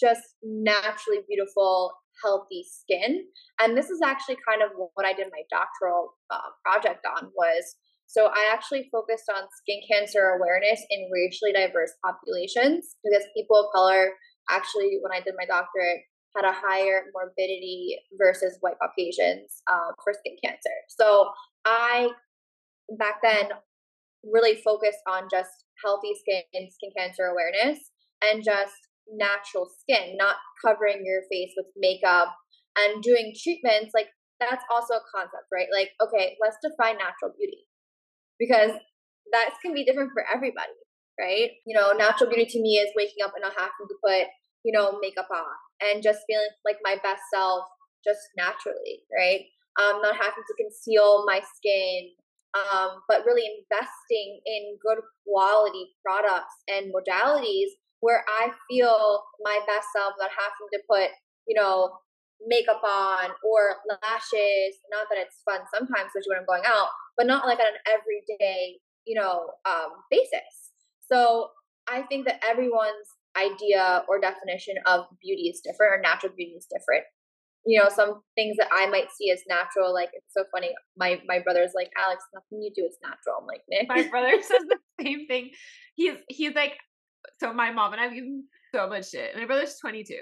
just 0.00 0.22
naturally 0.42 1.20
beautiful 1.28 1.92
healthy 2.22 2.64
skin. 2.68 3.24
And 3.60 3.76
this 3.76 3.90
is 3.90 4.00
actually 4.02 4.36
kind 4.48 4.62
of 4.62 4.70
what 4.94 5.06
I 5.06 5.12
did 5.12 5.28
my 5.30 5.42
doctoral 5.50 6.14
uh, 6.30 6.50
project 6.64 7.04
on 7.06 7.30
was 7.36 7.76
so 8.06 8.26
I 8.26 8.50
actually 8.52 8.88
focused 8.92 9.28
on 9.28 9.48
skin 9.50 9.80
cancer 9.90 10.38
awareness 10.38 10.80
in 10.90 11.10
racially 11.12 11.52
diverse 11.52 11.92
populations 12.04 12.96
because 13.02 13.26
people 13.36 13.58
of 13.58 13.66
color 13.74 14.12
actually 14.48 14.98
when 15.02 15.12
I 15.12 15.20
did 15.20 15.34
my 15.36 15.44
doctorate 15.44 16.02
had 16.36 16.44
a 16.44 16.54
higher 16.54 17.04
morbidity 17.14 17.96
versus 18.16 18.58
white 18.60 18.76
Caucasians 18.80 19.62
uh, 19.70 19.90
for 20.04 20.12
skin 20.12 20.36
cancer. 20.44 20.76
So 20.88 21.30
I 21.64 22.10
back 22.98 23.22
then 23.22 23.48
really 24.22 24.56
focused 24.56 25.02
on 25.08 25.24
just 25.30 25.50
healthy 25.84 26.12
skin 26.14 26.70
skin 26.70 26.90
cancer 26.96 27.24
awareness 27.24 27.78
and 28.22 28.44
just 28.44 28.85
natural 29.10 29.68
skin, 29.80 30.16
not 30.16 30.36
covering 30.64 31.02
your 31.04 31.22
face 31.30 31.52
with 31.56 31.66
makeup 31.76 32.34
and 32.76 33.02
doing 33.02 33.34
treatments. 33.36 33.92
Like 33.94 34.08
that's 34.40 34.64
also 34.70 34.94
a 34.94 35.08
concept, 35.14 35.48
right? 35.52 35.68
Like, 35.72 35.90
okay, 36.02 36.36
let's 36.40 36.56
define 36.62 36.98
natural 36.98 37.32
beauty 37.36 37.64
because 38.38 38.72
that 39.32 39.50
can 39.62 39.74
be 39.74 39.84
different 39.84 40.10
for 40.12 40.24
everybody, 40.26 40.76
right? 41.18 41.50
You 41.66 41.76
know, 41.76 41.92
natural 41.92 42.30
beauty 42.30 42.46
to 42.46 42.60
me 42.60 42.76
is 42.76 42.92
waking 42.96 43.24
up 43.24 43.32
and 43.34 43.42
not 43.42 43.56
having 43.56 43.88
to 43.88 43.96
put, 44.04 44.28
you 44.64 44.72
know, 44.72 44.98
makeup 45.00 45.28
on 45.32 45.56
and 45.80 46.02
just 46.02 46.20
feeling 46.26 46.48
like 46.64 46.78
my 46.82 46.96
best 47.02 47.22
self 47.32 47.64
just 48.04 48.20
naturally, 48.36 49.02
right? 49.10 49.46
Um, 49.80 50.00
not 50.00 50.16
having 50.16 50.44
to 50.46 50.54
conceal 50.56 51.24
my 51.26 51.40
skin, 51.56 52.12
um, 52.54 53.02
but 53.08 53.26
really 53.26 53.44
investing 53.44 54.40
in 54.46 54.78
good 54.80 55.02
quality 55.26 55.92
products 56.04 56.54
and 56.68 56.92
modalities 56.92 57.76
where 58.06 58.22
I 58.30 58.54
feel 58.70 59.24
my 59.42 59.58
best 59.66 59.90
self 59.90 60.14
without 60.14 60.30
having 60.30 60.70
to 60.70 60.80
put, 60.86 61.10
you 61.48 61.58
know, 61.58 61.90
makeup 62.46 62.78
on 62.86 63.34
or 63.42 63.82
lashes. 63.90 64.78
Not 64.94 65.10
that 65.10 65.18
it's 65.18 65.42
fun 65.42 65.66
sometimes, 65.74 66.14
especially 66.14 66.38
when 66.38 66.46
I'm 66.46 66.46
going 66.46 66.62
out, 66.62 66.94
but 67.18 67.26
not 67.26 67.46
like 67.46 67.58
on 67.58 67.66
an 67.66 67.82
everyday, 67.90 68.78
you 69.04 69.18
know, 69.18 69.50
um, 69.66 70.06
basis. 70.08 70.70
So 71.02 71.50
I 71.90 72.02
think 72.02 72.26
that 72.26 72.38
everyone's 72.46 73.10
idea 73.34 74.04
or 74.08 74.20
definition 74.20 74.76
of 74.86 75.06
beauty 75.20 75.50
is 75.50 75.60
different 75.60 75.98
or 75.98 76.00
natural 76.00 76.32
beauty 76.36 76.54
is 76.54 76.70
different. 76.70 77.02
You 77.66 77.82
know, 77.82 77.88
some 77.90 78.22
things 78.36 78.56
that 78.58 78.68
I 78.70 78.86
might 78.86 79.10
see 79.10 79.32
as 79.32 79.42
natural, 79.48 79.92
like 79.92 80.10
it's 80.12 80.30
so 80.30 80.44
funny. 80.54 80.70
My 80.96 81.20
my 81.26 81.40
brother's 81.40 81.72
like, 81.74 81.90
Alex, 81.98 82.22
nothing 82.32 82.62
you 82.62 82.70
do 82.70 82.86
is 82.86 82.96
natural. 83.02 83.42
I'm 83.42 83.46
like, 83.50 83.62
Nick. 83.68 83.88
My 83.88 84.06
brother 84.08 84.40
says 84.40 84.62
the 84.68 84.78
same 85.02 85.26
thing. 85.26 85.50
He's 85.96 86.14
he's 86.28 86.54
like, 86.54 86.74
so 87.38 87.52
my 87.52 87.70
mom 87.70 87.92
and 87.92 88.00
I 88.00 88.08
give 88.08 88.24
him 88.24 88.44
so 88.74 88.88
much 88.88 89.10
shit. 89.10 89.36
My 89.36 89.46
brother's 89.46 89.78
22. 89.80 90.18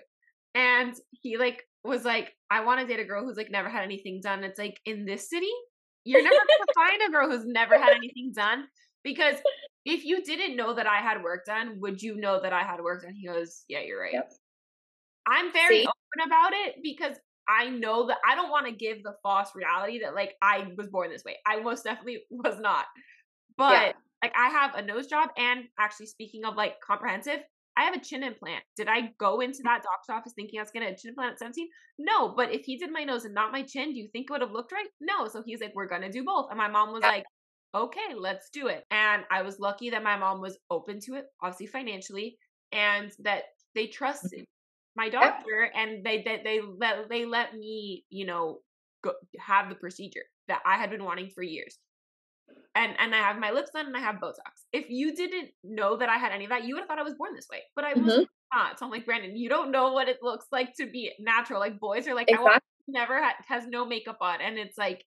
And 0.54 0.94
he 1.10 1.36
like 1.36 1.64
was 1.82 2.04
like, 2.04 2.32
I 2.50 2.64
want 2.64 2.80
to 2.80 2.86
date 2.86 3.00
a 3.00 3.04
girl 3.04 3.24
who's 3.24 3.36
like 3.36 3.50
never 3.50 3.68
had 3.68 3.82
anything 3.82 4.20
done. 4.22 4.44
It's 4.44 4.58
like 4.58 4.80
in 4.84 5.04
this 5.04 5.28
city, 5.28 5.50
you're 6.04 6.22
never 6.22 6.34
gonna 6.34 6.72
find 6.88 7.02
a 7.08 7.12
girl 7.12 7.30
who's 7.30 7.46
never 7.46 7.78
had 7.78 7.94
anything 7.94 8.32
done. 8.34 8.66
Because 9.02 9.36
if 9.84 10.04
you 10.04 10.22
didn't 10.22 10.56
know 10.56 10.74
that 10.74 10.86
I 10.86 10.98
had 10.98 11.22
work 11.22 11.44
done, 11.44 11.78
would 11.80 12.00
you 12.00 12.16
know 12.16 12.40
that 12.40 12.52
I 12.52 12.62
had 12.62 12.80
work 12.80 13.02
done? 13.02 13.14
He 13.14 13.26
goes, 13.26 13.64
Yeah, 13.68 13.80
you're 13.80 14.00
right. 14.00 14.14
Yep. 14.14 14.32
I'm 15.26 15.52
very 15.52 15.82
See? 15.82 15.86
open 15.86 16.26
about 16.26 16.52
it 16.52 16.76
because 16.82 17.16
I 17.48 17.68
know 17.68 18.06
that 18.06 18.18
I 18.26 18.34
don't 18.34 18.50
want 18.50 18.66
to 18.66 18.72
give 18.72 19.02
the 19.02 19.14
false 19.22 19.50
reality 19.54 20.00
that 20.00 20.14
like 20.14 20.34
I 20.40 20.68
was 20.76 20.88
born 20.88 21.10
this 21.10 21.24
way. 21.24 21.36
I 21.46 21.60
most 21.60 21.84
definitely 21.84 22.22
was 22.30 22.58
not. 22.60 22.86
But 23.56 23.72
yeah. 23.72 23.92
Like 24.24 24.32
I 24.38 24.48
have 24.48 24.74
a 24.74 24.80
nose 24.80 25.06
job 25.06 25.28
and 25.36 25.64
actually 25.78 26.06
speaking 26.06 26.46
of 26.46 26.56
like 26.56 26.80
comprehensive, 26.80 27.40
I 27.76 27.82
have 27.82 27.94
a 27.94 28.00
chin 28.00 28.22
implant. 28.22 28.64
Did 28.74 28.88
I 28.88 29.12
go 29.20 29.40
into 29.40 29.58
mm. 29.58 29.64
that 29.64 29.82
doctor's 29.82 30.16
office 30.16 30.32
thinking 30.34 30.58
I 30.58 30.62
was 30.62 30.70
gonna 30.72 30.86
get 30.86 30.94
a 30.94 30.96
chin 30.96 31.10
implant 31.10 31.32
at 31.32 31.38
17? 31.40 31.68
No, 31.98 32.32
but 32.34 32.50
if 32.50 32.64
he 32.64 32.78
did 32.78 32.90
my 32.90 33.04
nose 33.04 33.26
and 33.26 33.34
not 33.34 33.52
my 33.52 33.62
chin, 33.62 33.92
do 33.92 33.98
you 33.98 34.08
think 34.12 34.30
it 34.30 34.32
would 34.32 34.40
have 34.40 34.52
looked 34.52 34.72
right? 34.72 34.86
No. 34.98 35.28
So 35.28 35.42
he's 35.44 35.60
like, 35.60 35.74
We're 35.74 35.88
gonna 35.88 36.10
do 36.10 36.24
both. 36.24 36.46
And 36.48 36.56
my 36.56 36.68
mom 36.68 36.90
was 36.94 37.02
like, 37.02 37.26
Okay, 37.74 38.14
let's 38.16 38.48
do 38.48 38.68
it. 38.68 38.84
And 38.90 39.24
I 39.30 39.42
was 39.42 39.60
lucky 39.60 39.90
that 39.90 40.02
my 40.02 40.16
mom 40.16 40.40
was 40.40 40.56
open 40.70 41.00
to 41.00 41.16
it, 41.16 41.26
obviously 41.42 41.66
financially, 41.66 42.38
and 42.72 43.12
that 43.24 43.42
they 43.74 43.88
mm. 43.88 43.92
trusted 43.92 44.46
my 44.96 45.10
doctor 45.10 45.70
and 45.74 46.02
they 46.02 46.22
they 46.22 46.40
they 46.42 46.60
let 46.62 47.10
they 47.10 47.26
let 47.26 47.52
me, 47.54 48.06
you 48.08 48.24
know, 48.24 48.60
go 49.02 49.12
have 49.38 49.68
the 49.68 49.74
procedure 49.74 50.24
that 50.48 50.62
I 50.64 50.78
had 50.78 50.88
been 50.88 51.04
wanting 51.04 51.28
for 51.28 51.42
years 51.42 51.76
and 52.74 52.94
and 52.98 53.14
I 53.14 53.18
have 53.18 53.38
my 53.38 53.50
lips 53.50 53.70
done 53.74 53.86
and 53.86 53.96
I 53.96 54.00
have 54.00 54.16
Botox. 54.16 54.64
If 54.72 54.86
you 54.88 55.14
didn't 55.14 55.50
know 55.62 55.96
that 55.96 56.08
I 56.08 56.16
had 56.16 56.32
any 56.32 56.44
of 56.44 56.50
that, 56.50 56.64
you 56.64 56.74
would 56.74 56.80
have 56.80 56.88
thought 56.88 56.98
I 56.98 57.02
was 57.02 57.14
born 57.14 57.34
this 57.34 57.46
way. 57.50 57.62
But 57.76 57.84
I 57.84 57.94
was 57.94 58.12
mm-hmm. 58.12 58.22
not. 58.54 58.78
So 58.78 58.86
I'm 58.86 58.90
like, 58.90 59.06
Brandon, 59.06 59.36
you 59.36 59.48
don't 59.48 59.70
know 59.70 59.92
what 59.92 60.08
it 60.08 60.18
looks 60.22 60.46
like 60.50 60.74
to 60.80 60.86
be 60.86 61.12
natural. 61.18 61.60
Like 61.60 61.78
boys 61.78 62.08
are 62.08 62.14
like, 62.14 62.28
exactly. 62.28 62.52
I 62.52 62.58
never 62.88 63.22
had, 63.22 63.34
has 63.48 63.66
no 63.66 63.86
makeup 63.86 64.18
on, 64.20 64.40
and 64.40 64.58
it's 64.58 64.76
like 64.76 65.04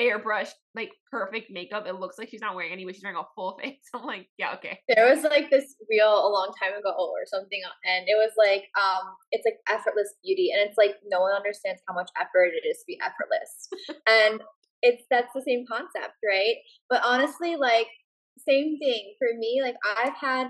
airbrushed, 0.00 0.56
like 0.74 0.90
perfect 1.10 1.50
makeup. 1.50 1.84
It 1.86 1.94
looks 1.96 2.18
like 2.18 2.30
she's 2.30 2.40
not 2.40 2.54
wearing 2.54 2.72
any, 2.72 2.84
but 2.84 2.94
she's 2.94 3.04
wearing 3.04 3.18
a 3.18 3.28
full 3.34 3.58
face. 3.62 3.78
I'm 3.94 4.04
like, 4.04 4.28
yeah, 4.38 4.54
okay. 4.54 4.80
There 4.88 5.08
was 5.08 5.22
like 5.22 5.50
this 5.50 5.74
reel 5.88 6.12
a 6.12 6.30
long 6.30 6.52
time 6.62 6.78
ago 6.78 6.92
or 6.96 7.24
something, 7.26 7.60
and 7.84 8.04
it 8.08 8.16
was 8.16 8.32
like, 8.36 8.68
um, 8.76 9.14
it's 9.30 9.44
like 9.44 9.56
effortless 9.68 10.14
beauty, 10.22 10.50
and 10.52 10.68
it's 10.68 10.78
like 10.78 10.96
no 11.06 11.20
one 11.20 11.32
understands 11.32 11.80
how 11.88 11.94
much 11.94 12.10
effort 12.20 12.52
it 12.52 12.66
is 12.66 12.78
to 12.78 12.84
be 12.86 12.98
effortless. 13.00 13.68
and 14.06 14.40
it's 14.82 15.04
that's 15.10 15.32
the 15.34 15.42
same 15.42 15.64
concept, 15.70 16.16
right? 16.24 16.56
But 16.88 17.02
honestly, 17.04 17.56
like 17.56 17.88
same 18.48 18.78
thing 18.78 19.14
for 19.18 19.36
me. 19.38 19.60
Like 19.62 19.76
I've 19.84 20.16
had, 20.16 20.48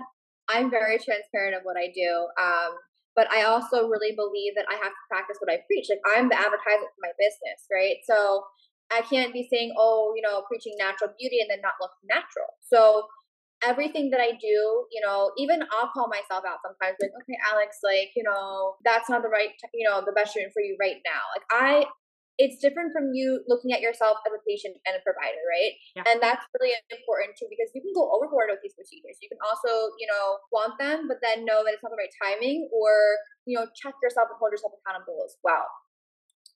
I'm 0.49 0.69
very 0.69 0.97
transparent 0.97 1.55
of 1.55 1.63
what 1.63 1.77
I 1.77 1.91
do. 1.93 2.27
Um, 2.41 2.71
but 3.15 3.31
I 3.31 3.43
also 3.43 3.87
really 3.87 4.15
believe 4.15 4.55
that 4.55 4.65
I 4.71 4.75
have 4.75 4.95
to 4.95 5.09
practice 5.09 5.37
what 5.39 5.51
I 5.51 5.59
preach. 5.67 5.87
Like 5.89 5.99
I'm 6.07 6.29
the 6.29 6.39
advertisement 6.39 6.95
for 6.95 7.03
my 7.03 7.11
business, 7.19 7.67
right? 7.71 7.97
So 8.07 8.43
I 8.91 9.01
can't 9.01 9.33
be 9.33 9.47
saying, 9.51 9.73
oh, 9.77 10.13
you 10.15 10.21
know, 10.21 10.43
preaching 10.47 10.75
natural 10.77 11.11
beauty 11.19 11.39
and 11.39 11.49
then 11.49 11.61
not 11.61 11.79
look 11.79 11.91
natural. 12.07 12.55
So 12.71 13.07
everything 13.63 14.09
that 14.11 14.19
I 14.19 14.31
do, 14.31 14.87
you 14.91 15.01
know, 15.03 15.31
even 15.37 15.61
I'll 15.71 15.91
call 15.93 16.07
myself 16.07 16.43
out 16.47 16.59
sometimes, 16.63 16.97
like, 16.99 17.11
okay, 17.23 17.37
Alex, 17.53 17.77
like, 17.83 18.11
you 18.15 18.23
know, 18.23 18.75
that's 18.83 19.09
not 19.09 19.21
the 19.21 19.29
right, 19.29 19.51
you 19.73 19.87
know, 19.87 20.01
the 20.03 20.11
best 20.11 20.33
treatment 20.33 20.53
for 20.53 20.61
you 20.61 20.75
right 20.79 20.97
now. 21.05 21.21
Like, 21.35 21.45
I 21.51 21.85
it's 22.41 22.57
different 22.57 22.89
from 22.89 23.13
you 23.13 23.45
looking 23.45 23.69
at 23.69 23.85
yourself 23.85 24.17
as 24.25 24.33
a 24.33 24.41
patient 24.49 24.73
and 24.89 24.97
a 24.97 25.01
provider, 25.05 25.37
right? 25.45 25.77
Yeah. 25.93 26.09
And 26.09 26.17
that's 26.17 26.41
really 26.57 26.73
important 26.89 27.37
too 27.37 27.45
because 27.45 27.69
you 27.77 27.85
can 27.85 27.93
go 27.93 28.09
overboard 28.09 28.49
with 28.49 28.65
these 28.65 28.73
procedures. 28.73 29.21
You 29.21 29.29
can 29.29 29.37
also, 29.45 29.93
you 30.01 30.09
know, 30.09 30.41
want 30.49 30.81
them, 30.81 31.05
but 31.05 31.21
then 31.21 31.45
know 31.45 31.61
that 31.61 31.77
it's 31.77 31.85
not 31.85 31.93
the 31.93 32.01
right 32.01 32.09
timing 32.17 32.65
or, 32.73 33.21
you 33.45 33.53
know, 33.53 33.69
check 33.77 33.93
yourself 34.01 34.33
and 34.33 34.41
hold 34.41 34.49
yourself 34.49 34.73
accountable 34.73 35.21
as 35.21 35.37
well. 35.45 35.69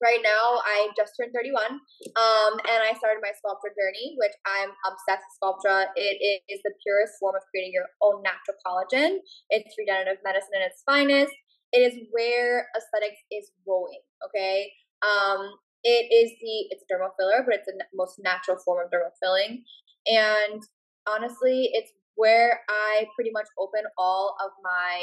right 0.01 0.25
now 0.25 0.59
I 0.65 0.89
just 0.97 1.13
turned 1.15 1.31
31 1.31 1.61
um, 1.61 2.53
and 2.65 2.81
I 2.81 2.97
started 2.97 3.21
my 3.21 3.31
Sculptra 3.37 3.69
journey, 3.77 4.17
which 4.17 4.33
I'm 4.43 4.73
obsessed 4.89 5.21
with 5.21 5.37
Sculptra. 5.37 5.93
It 5.93 6.41
is 6.49 6.65
the 6.65 6.73
purest 6.81 7.21
form 7.21 7.37
of 7.37 7.45
creating 7.53 7.77
your 7.77 7.93
own 8.01 8.25
natural 8.25 8.57
collagen. 8.65 9.21
It's 9.53 9.77
regenerative 9.77 10.25
medicine 10.25 10.57
at 10.57 10.73
its 10.73 10.81
finest. 10.81 11.31
It 11.71 11.85
is 11.85 12.09
where 12.09 12.73
aesthetics 12.73 13.21
is 13.29 13.53
going, 13.69 14.01
okay? 14.25 14.73
Um, 15.05 15.53
it 15.85 16.11
is 16.11 16.31
the, 16.41 16.67
it's 16.75 16.83
a 16.83 16.93
dermal 16.93 17.15
filler, 17.17 17.45
but 17.45 17.55
it's 17.55 17.67
the 17.67 17.79
most 17.93 18.19
natural 18.19 18.57
form 18.65 18.83
of 18.83 18.91
dermal 18.91 19.15
filling. 19.21 19.63
And 20.07 20.61
honestly, 21.07 21.69
it's 21.73 21.91
where 22.15 22.61
I 22.67 23.05
pretty 23.15 23.31
much 23.31 23.47
open 23.57 23.83
all 23.97 24.35
of 24.43 24.51
my, 24.63 24.99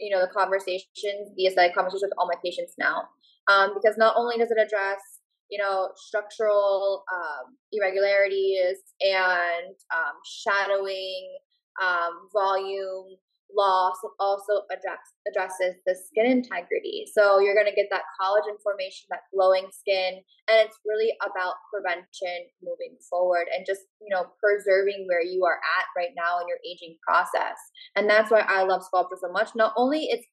you 0.00 0.10
know, 0.14 0.22
the 0.22 0.32
conversations, 0.32 1.30
the 1.36 1.46
aesthetic 1.46 1.74
conversations 1.74 2.02
with 2.02 2.18
all 2.18 2.26
my 2.26 2.38
patients 2.42 2.74
now 2.78 3.08
um, 3.48 3.72
because 3.74 3.96
not 3.96 4.14
only 4.16 4.36
does 4.36 4.50
it 4.50 4.58
address 4.58 5.20
you 5.50 5.58
know 5.58 5.90
structural 5.96 7.04
um, 7.12 7.56
irregularities 7.72 8.78
and 9.00 9.74
um, 9.94 10.16
shadowing 10.24 11.36
um, 11.82 12.28
volume 12.32 13.16
loss 13.54 13.96
also 14.18 14.66
address, 14.72 14.98
addresses 15.28 15.76
the 15.86 15.94
skin 15.94 16.26
integrity 16.26 17.06
so 17.12 17.38
you're 17.38 17.54
going 17.54 17.68
to 17.68 17.74
get 17.74 17.86
that 17.90 18.02
collagen 18.20 18.58
formation 18.62 19.06
that 19.10 19.26
glowing 19.32 19.68
skin 19.70 20.18
and 20.48 20.66
it's 20.66 20.78
really 20.84 21.12
about 21.24 21.54
prevention 21.72 22.48
moving 22.62 22.96
forward 23.08 23.46
and 23.54 23.64
just 23.66 23.82
you 24.00 24.10
know 24.10 24.26
preserving 24.42 25.06
where 25.08 25.22
you 25.22 25.44
are 25.44 25.60
at 25.78 25.86
right 25.96 26.14
now 26.16 26.40
in 26.40 26.48
your 26.48 26.58
aging 26.66 26.96
process 27.06 27.56
and 27.94 28.10
that's 28.10 28.30
why 28.30 28.40
i 28.48 28.62
love 28.62 28.82
Sculptra 28.82 29.18
so 29.20 29.30
much 29.30 29.50
not 29.54 29.72
only 29.76 30.06
it's 30.10 30.26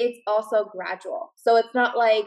it's 0.00 0.18
also 0.26 0.64
gradual. 0.72 1.34
So 1.36 1.56
it's 1.56 1.74
not 1.74 1.96
like 1.96 2.24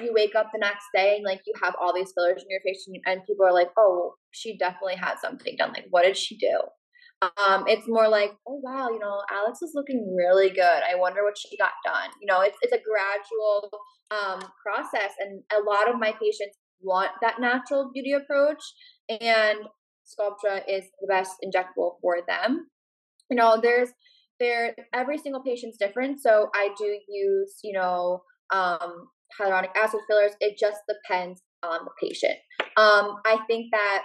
you 0.00 0.12
wake 0.14 0.36
up 0.36 0.50
the 0.52 0.60
next 0.60 0.84
day 0.94 1.16
and 1.16 1.24
like 1.24 1.40
you 1.44 1.52
have 1.60 1.74
all 1.80 1.92
these 1.92 2.12
fillers 2.14 2.40
in 2.40 2.48
your 2.48 2.60
face 2.60 2.86
and, 3.04 3.24
people 3.26 3.44
are 3.44 3.52
like, 3.52 3.70
oh, 3.76 4.14
she 4.30 4.56
definitely 4.56 4.94
had 4.94 5.16
something 5.20 5.56
done. 5.58 5.72
Like, 5.72 5.86
what 5.90 6.02
did 6.02 6.16
she 6.16 6.38
do? 6.38 6.56
Um, 7.22 7.64
it's 7.66 7.88
more 7.88 8.08
like, 8.08 8.32
oh 8.46 8.60
wow, 8.62 8.88
you 8.90 8.98
know, 8.98 9.22
Alex 9.32 9.62
is 9.62 9.72
looking 9.74 10.14
really 10.16 10.50
good. 10.50 10.60
I 10.62 10.96
wonder 10.96 11.24
what 11.24 11.38
she 11.38 11.56
got 11.56 11.72
done. 11.84 12.10
You 12.20 12.26
know, 12.26 12.40
it's 12.42 12.58
it's 12.62 12.72
a 12.72 12.78
gradual 12.78 13.70
um, 14.10 14.40
process, 14.64 15.12
and 15.18 15.42
a 15.52 15.62
lot 15.62 15.88
of 15.88 15.98
my 15.98 16.12
patients 16.12 16.58
want 16.80 17.10
that 17.22 17.40
natural 17.40 17.90
beauty 17.92 18.12
approach, 18.12 18.62
and 19.08 19.60
Sculptra 20.06 20.62
is 20.68 20.84
the 21.00 21.06
best 21.08 21.32
injectable 21.44 21.94
for 22.02 22.18
them. 22.26 22.68
You 23.30 23.36
know, 23.36 23.58
there's 23.60 23.90
there 24.38 24.74
every 24.92 25.18
single 25.18 25.42
patient's 25.42 25.78
different 25.78 26.20
so 26.20 26.48
i 26.54 26.68
do 26.78 26.98
use 27.08 27.58
you 27.62 27.72
know 27.72 28.22
um 28.52 29.08
hyaluronic 29.40 29.74
acid 29.76 30.00
fillers 30.08 30.32
it 30.40 30.56
just 30.58 30.80
depends 30.88 31.42
on 31.62 31.80
the 31.84 31.90
patient 32.00 32.36
um 32.76 33.16
i 33.24 33.38
think 33.46 33.66
that 33.72 34.02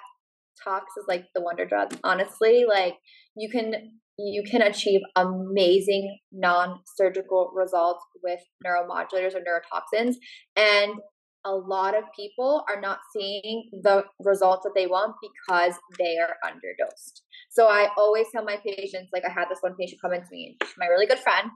tox 0.63 0.85
is 0.97 1.05
like 1.07 1.25
the 1.35 1.41
wonder 1.41 1.65
drug 1.65 1.95
honestly 2.03 2.65
like 2.67 2.95
you 3.35 3.49
can 3.49 3.73
you 4.17 4.43
can 4.43 4.61
achieve 4.61 5.01
amazing 5.15 6.17
non-surgical 6.31 7.51
results 7.55 8.03
with 8.23 8.39
neuromodulators 8.65 9.33
or 9.33 9.39
neurotoxins 9.39 10.15
and 10.55 10.93
a 11.43 11.51
lot 11.51 11.97
of 11.97 12.03
people 12.15 12.63
are 12.69 12.79
not 12.79 12.99
seeing 13.15 13.69
the 13.81 14.03
results 14.23 14.63
that 14.63 14.73
they 14.75 14.85
want 14.85 15.15
because 15.21 15.73
they 15.97 16.17
are 16.17 16.35
underdosed. 16.45 17.21
So 17.49 17.67
I 17.67 17.89
always 17.97 18.27
tell 18.31 18.43
my 18.43 18.57
patients, 18.57 19.09
like 19.11 19.23
I 19.25 19.31
had 19.31 19.49
this 19.49 19.57
one 19.61 19.75
patient 19.79 20.01
come 20.01 20.13
into 20.13 20.27
me, 20.31 20.57
my 20.77 20.85
really 20.85 21.07
good 21.07 21.19
friend, 21.19 21.49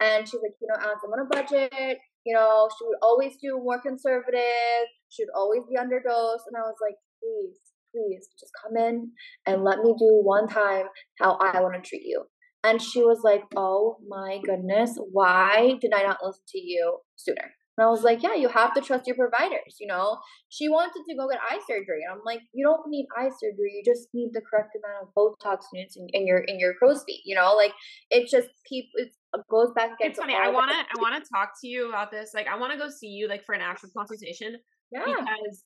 and 0.00 0.26
she's 0.26 0.40
like, 0.42 0.54
you 0.60 0.68
know, 0.68 0.78
Alex, 0.80 1.00
I'm 1.04 1.12
on 1.12 1.26
a 1.26 1.28
budget. 1.30 1.98
You 2.24 2.34
know, 2.34 2.68
she 2.78 2.84
would 2.86 2.98
always 3.02 3.34
do 3.42 3.58
more 3.62 3.80
conservative. 3.80 4.86
She 5.08 5.24
would 5.24 5.34
always 5.34 5.62
be 5.70 5.78
underdosed, 5.78 6.46
and 6.46 6.56
I 6.56 6.66
was 6.66 6.76
like, 6.82 6.94
please, 7.22 7.56
please, 7.92 8.28
just 8.38 8.52
come 8.62 8.76
in 8.76 9.10
and 9.46 9.64
let 9.64 9.78
me 9.78 9.94
do 9.98 10.20
one 10.22 10.48
time 10.48 10.86
how 11.20 11.38
I 11.40 11.60
want 11.60 11.82
to 11.82 11.88
treat 11.88 12.02
you. 12.04 12.24
And 12.64 12.82
she 12.82 13.02
was 13.02 13.20
like, 13.22 13.44
oh 13.56 13.98
my 14.08 14.40
goodness, 14.44 14.98
why 15.12 15.74
did 15.80 15.92
I 15.94 16.02
not 16.02 16.18
listen 16.22 16.42
to 16.48 16.58
you 16.58 16.98
sooner? 17.16 17.54
And 17.78 17.86
I 17.86 17.90
was 17.90 18.02
like, 18.02 18.24
yeah, 18.24 18.34
you 18.34 18.48
have 18.48 18.74
to 18.74 18.80
trust 18.80 19.06
your 19.06 19.14
providers. 19.14 19.76
You 19.78 19.86
know, 19.86 20.18
she 20.48 20.68
wanted 20.68 21.04
to 21.08 21.16
go 21.16 21.28
get 21.28 21.38
eye 21.48 21.60
surgery. 21.68 22.02
And 22.02 22.12
I'm 22.12 22.24
like, 22.26 22.40
you 22.52 22.66
don't 22.66 22.88
need 22.88 23.06
eye 23.16 23.30
surgery. 23.40 23.70
You 23.78 23.82
just 23.84 24.08
need 24.12 24.30
the 24.32 24.40
correct 24.40 24.74
amount 24.74 25.06
of 25.06 25.14
Botox 25.14 25.62
units 25.72 25.96
in, 25.96 26.08
in 26.12 26.26
your 26.26 26.38
in 26.38 26.58
your 26.58 26.74
crow's 26.74 27.04
feet. 27.06 27.22
You 27.24 27.36
know, 27.36 27.54
like 27.54 27.72
it 28.10 28.28
just 28.28 28.48
people 28.68 28.90
it 28.98 29.12
goes 29.48 29.70
back. 29.76 29.90
It's 30.00 30.18
funny. 30.18 30.34
I 30.34 30.48
wanna 30.48 30.72
I 30.72 31.00
wanna 31.00 31.20
talk 31.20 31.52
to 31.60 31.68
you 31.68 31.88
about 31.88 32.10
this. 32.10 32.32
Like, 32.34 32.48
I 32.48 32.58
want 32.58 32.72
to 32.72 32.78
go 32.78 32.88
see 32.88 33.06
you 33.06 33.28
like 33.28 33.44
for 33.44 33.54
an 33.54 33.60
actual 33.60 33.90
consultation. 33.96 34.56
Yeah. 34.90 35.04
Because 35.06 35.62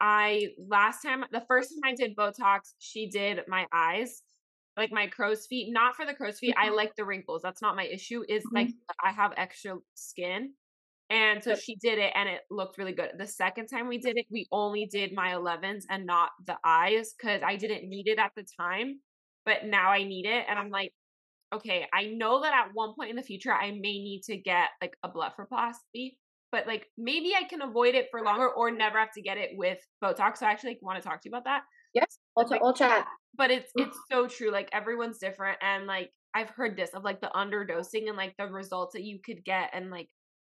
I 0.00 0.48
last 0.68 1.02
time 1.02 1.24
the 1.32 1.44
first 1.48 1.70
time 1.70 1.92
I 1.92 1.94
did 1.94 2.16
Botox, 2.16 2.74
she 2.78 3.08
did 3.08 3.40
my 3.48 3.66
eyes 3.72 4.22
like 4.76 4.92
my 4.92 5.08
crow's 5.08 5.44
feet 5.44 5.72
not 5.72 5.96
for 5.96 6.06
the 6.06 6.14
crow's 6.14 6.38
feet 6.38 6.54
mm-hmm. 6.54 6.70
i 6.70 6.72
like 6.72 6.94
the 6.94 7.04
wrinkles 7.04 7.42
that's 7.42 7.60
not 7.60 7.74
my 7.74 7.82
issue 7.82 8.22
is 8.28 8.44
mm-hmm. 8.44 8.58
like 8.58 8.68
i 9.04 9.10
have 9.10 9.32
extra 9.36 9.74
skin 9.96 10.52
and 11.10 11.42
so 11.42 11.54
she 11.54 11.76
did 11.76 11.98
it 11.98 12.12
and 12.14 12.28
it 12.28 12.42
looked 12.50 12.76
really 12.76 12.92
good. 12.92 13.12
The 13.16 13.26
second 13.26 13.68
time 13.68 13.88
we 13.88 13.98
did 13.98 14.18
it, 14.18 14.26
we 14.30 14.46
only 14.52 14.84
did 14.84 15.14
my 15.14 15.32
11s 15.32 15.84
and 15.88 16.04
not 16.04 16.30
the 16.46 16.56
eyes 16.64 17.14
because 17.14 17.40
I 17.42 17.56
didn't 17.56 17.88
need 17.88 18.08
it 18.08 18.18
at 18.18 18.32
the 18.36 18.44
time. 18.60 19.00
But 19.46 19.64
now 19.64 19.90
I 19.90 20.04
need 20.04 20.26
it. 20.26 20.44
And 20.48 20.58
I'm 20.58 20.68
like, 20.68 20.92
okay, 21.54 21.86
I 21.94 22.04
know 22.04 22.42
that 22.42 22.52
at 22.52 22.74
one 22.74 22.94
point 22.94 23.08
in 23.08 23.16
the 23.16 23.22
future, 23.22 23.52
I 23.52 23.70
may 23.70 23.78
need 23.80 24.20
to 24.26 24.36
get 24.36 24.68
like 24.82 24.98
a 25.02 25.08
blepharoplasty, 25.08 26.16
but 26.52 26.66
like 26.66 26.86
maybe 26.96 27.32
I 27.38 27.44
can 27.44 27.62
avoid 27.62 27.94
it 27.94 28.06
for 28.10 28.22
longer 28.22 28.48
or 28.48 28.70
never 28.70 28.98
have 28.98 29.12
to 29.12 29.22
get 29.22 29.38
it 29.38 29.50
with 29.54 29.78
Botox. 30.02 30.38
So 30.38 30.46
I 30.46 30.50
actually 30.50 30.70
like, 30.70 30.82
want 30.82 31.02
to 31.02 31.08
talk 31.08 31.20
to 31.22 31.28
you 31.28 31.30
about 31.30 31.44
that. 31.44 31.62
Yes, 31.94 32.18
we'll, 32.36 32.48
like, 32.48 32.62
we'll 32.62 32.74
chat. 32.74 33.06
But 33.36 33.50
it's 33.50 33.70
it's 33.76 33.98
so 34.10 34.26
true. 34.26 34.50
Like 34.50 34.68
everyone's 34.72 35.18
different, 35.18 35.58
and 35.62 35.86
like 35.86 36.10
I've 36.34 36.50
heard 36.50 36.76
this 36.76 36.90
of 36.94 37.04
like 37.04 37.20
the 37.20 37.30
underdosing 37.34 38.08
and 38.08 38.16
like 38.16 38.34
the 38.38 38.46
results 38.46 38.94
that 38.94 39.04
you 39.04 39.18
could 39.24 39.44
get, 39.44 39.70
and 39.72 39.90
like 39.90 40.08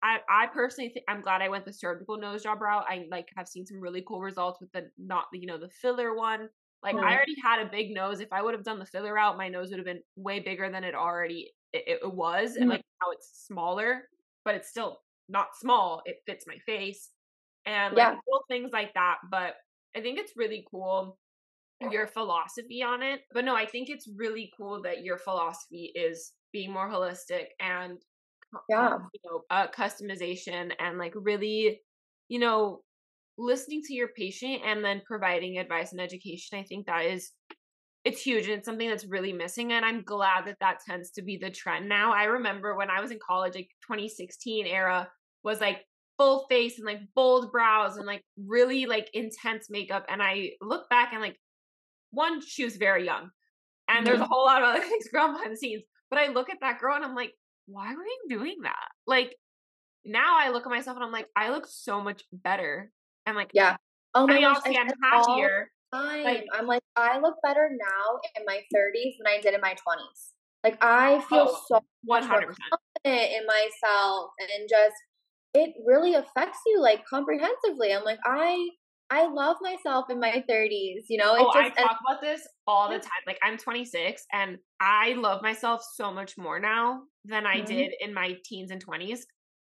I, 0.03 0.19
I 0.31 0.47
personally 0.47 0.91
think 0.91 1.05
I'm 1.09 1.21
glad 1.21 1.43
I 1.43 1.49
went 1.49 1.65
the 1.65 1.73
surgical 1.73 2.19
nose 2.19 2.43
job 2.43 2.61
route. 2.61 2.85
I 2.89 3.07
like 3.11 3.29
have 3.37 3.49
seen 3.49 3.67
some 3.67 3.81
really 3.81 4.03
cool 4.07 4.21
results 4.21 4.61
with 4.61 4.71
the 4.73 4.89
not 4.97 5.25
you 5.33 5.47
know 5.47 5.59
the 5.59 5.71
filler 5.83 6.15
one. 6.15 6.49
Like 6.83 6.95
mm. 6.95 7.03
I 7.03 7.15
already 7.15 7.35
had 7.43 7.61
a 7.61 7.71
big 7.71 7.93
nose. 7.93 8.21
If 8.21 8.33
I 8.33 8.41
would 8.41 8.55
have 8.55 8.65
done 8.65 8.79
the 8.79 8.87
filler 8.87 9.15
route, 9.15 9.37
my 9.37 9.49
nose 9.49 9.71
would 9.71 9.79
have 9.79 9.87
been 9.87 10.03
way 10.17 10.41
bigger 10.41 10.71
than 10.71 10.85
it 10.85 10.95
already 10.95 11.51
it, 11.73 11.99
it 12.03 12.15
was, 12.15 12.53
mm. 12.53 12.61
and 12.61 12.71
like 12.71 12.83
now 13.03 13.11
it's 13.13 13.45
smaller, 13.47 14.03
but 14.45 14.55
it's 14.55 14.69
still 14.69 15.01
not 15.29 15.49
small. 15.61 16.03
It 16.05 16.17
fits 16.27 16.47
my 16.47 16.57
face, 16.67 17.11
and 17.67 17.95
like 17.95 17.99
yeah. 17.99 18.17
little 18.27 18.45
things 18.49 18.71
like 18.73 18.95
that. 18.95 19.17
But 19.31 19.55
I 19.97 20.01
think 20.01 20.19
it's 20.19 20.33
really 20.37 20.65
cool 20.71 21.19
your 21.93 22.09
philosophy 22.09 22.83
on 22.83 23.03
it. 23.03 23.21
But 23.33 23.45
no, 23.45 23.55
I 23.55 23.67
think 23.67 23.89
it's 23.89 24.09
really 24.17 24.51
cool 24.57 24.83
that 24.83 25.05
your 25.05 25.19
philosophy 25.19 25.93
is 25.95 26.33
being 26.53 26.73
more 26.73 26.89
holistic 26.89 27.47
and 27.61 27.99
yeah 28.69 28.97
you 29.13 29.21
know 29.25 29.43
uh, 29.51 29.67
customization 29.69 30.73
and 30.79 30.99
like 30.99 31.13
really 31.15 31.81
you 32.29 32.39
know 32.39 32.81
listening 33.37 33.83
to 33.83 33.95
your 33.95 34.09
patient 34.17 34.63
and 34.65 34.85
then 34.85 35.03
providing 35.07 35.59
advice 35.59 35.93
and 35.93 36.01
education 36.01 36.59
i 36.59 36.63
think 36.63 36.87
that 36.87 37.05
is 37.05 37.33
it's 38.05 38.23
huge 38.23 38.47
and 38.47 38.55
it's 38.55 38.67
something 38.67 38.89
that's 38.89 39.05
really 39.05 39.33
missing 39.33 39.73
and 39.73 39.85
i'm 39.85 40.03
glad 40.03 40.47
that 40.47 40.57
that 40.61 40.79
tends 40.89 41.11
to 41.11 41.23
be 41.23 41.37
the 41.37 41.51
trend 41.51 41.89
now 41.89 42.13
i 42.15 42.25
remember 42.25 42.75
when 42.75 42.91
i 42.91 43.01
was 43.01 43.11
in 43.11 43.19
college 43.25 43.55
like 43.55 43.69
2016 43.87 44.67
era 44.67 45.09
was 45.45 45.61
like 45.61 45.85
full 46.17 46.47
face 46.49 46.79
and 46.79 46.87
like 46.87 47.01
bold 47.15 47.53
brows 47.53 47.97
and 47.97 48.07
like 48.07 48.23
really 48.47 48.87
like 48.87 49.09
intense 49.15 49.69
makeup 49.71 50.05
and 50.09 50.23
i 50.23 50.51
look 50.61 50.89
back 50.91 51.13
and 51.13 51.23
like 51.23 51.37
one 52.11 52.41
she 52.41 52.65
was 52.65 52.77
very 52.77 53.05
young 53.05 53.31
and 53.89 54.07
there's 54.07 54.19
a 54.19 54.23
mm-hmm. 54.23 54.33
whole 54.33 54.45
lot 54.45 54.63
of 54.63 54.69
other 54.69 54.81
things 54.89 55.09
going 55.13 55.29
on 55.29 55.35
behind 55.35 55.53
the 55.53 55.57
scenes 55.57 55.83
but 56.11 56.19
i 56.19 56.27
look 56.27 56.51
at 56.51 56.59
that 56.61 56.81
girl 56.81 56.97
and 56.97 57.05
i'm 57.05 57.15
like 57.15 57.33
why 57.69 57.95
were 57.95 58.03
you 58.03 58.39
doing 58.39 58.57
that? 58.63 58.89
Like 59.07 59.37
now 60.05 60.37
I 60.39 60.51
look 60.51 60.67
at 60.67 60.71
myself 60.71 60.97
and 60.97 61.05
I'm 61.05 61.13
like, 61.13 61.27
I 61.37 61.51
look 61.51 61.67
so 61.69 62.03
much 62.03 62.25
better. 62.33 62.91
And 63.27 63.37
like, 63.37 63.51
yeah. 63.53 63.77
Oh 64.15 64.27
my 64.27 64.39
I 64.39 64.41
gosh, 64.41 64.57
obviously 64.57 64.79
I'm 64.79 64.89
happier. 65.03 65.71
Like, 65.93 66.45
I'm 66.53 66.67
like, 66.67 66.83
I 66.97 67.19
look 67.19 67.37
better 67.43 67.71
now 67.71 68.21
in 68.37 68.45
my 68.47 68.61
30s 68.75 69.19
than 69.19 69.27
I 69.27 69.41
did 69.41 69.55
in 69.55 69.61
my 69.61 69.73
20s. 69.73 70.33
Like 70.65 70.79
I 70.83 71.21
feel 71.29 71.49
oh, 71.51 71.63
so 71.69 71.81
100%. 72.11 72.27
confident 72.27 72.57
in 73.05 73.47
myself 73.47 74.31
and 74.41 74.69
just 74.69 74.97
it 75.55 75.75
really 75.87 76.15
affects 76.15 76.59
you 76.67 76.81
like 76.81 77.05
comprehensively. 77.07 77.93
I'm 77.93 78.05
like, 78.05 78.19
I 78.25 78.69
I 79.11 79.27
love 79.27 79.57
myself 79.63 80.11
in 80.11 80.21
my 80.21 80.45
30s, 80.49 81.05
you 81.09 81.17
know? 81.17 81.35
oh, 81.39 81.51
just, 81.55 81.79
I 81.79 81.83
talk 81.83 81.99
about 82.07 82.21
this 82.21 82.47
all 82.67 82.91
the 82.91 82.99
time. 82.99 83.23
Like 83.27 83.39
I'm 83.43 83.57
26 83.57 84.23
and 84.33 84.59
I 84.81 85.15
love 85.15 85.41
myself 85.41 85.83
so 85.95 86.13
much 86.13 86.37
more 86.37 86.61
now 86.61 87.03
than 87.25 87.47
I 87.47 87.57
mm-hmm. 87.57 87.67
did 87.67 87.93
in 88.01 88.13
my 88.13 88.37
teens 88.45 88.71
and 88.71 88.85
20s, 88.85 89.21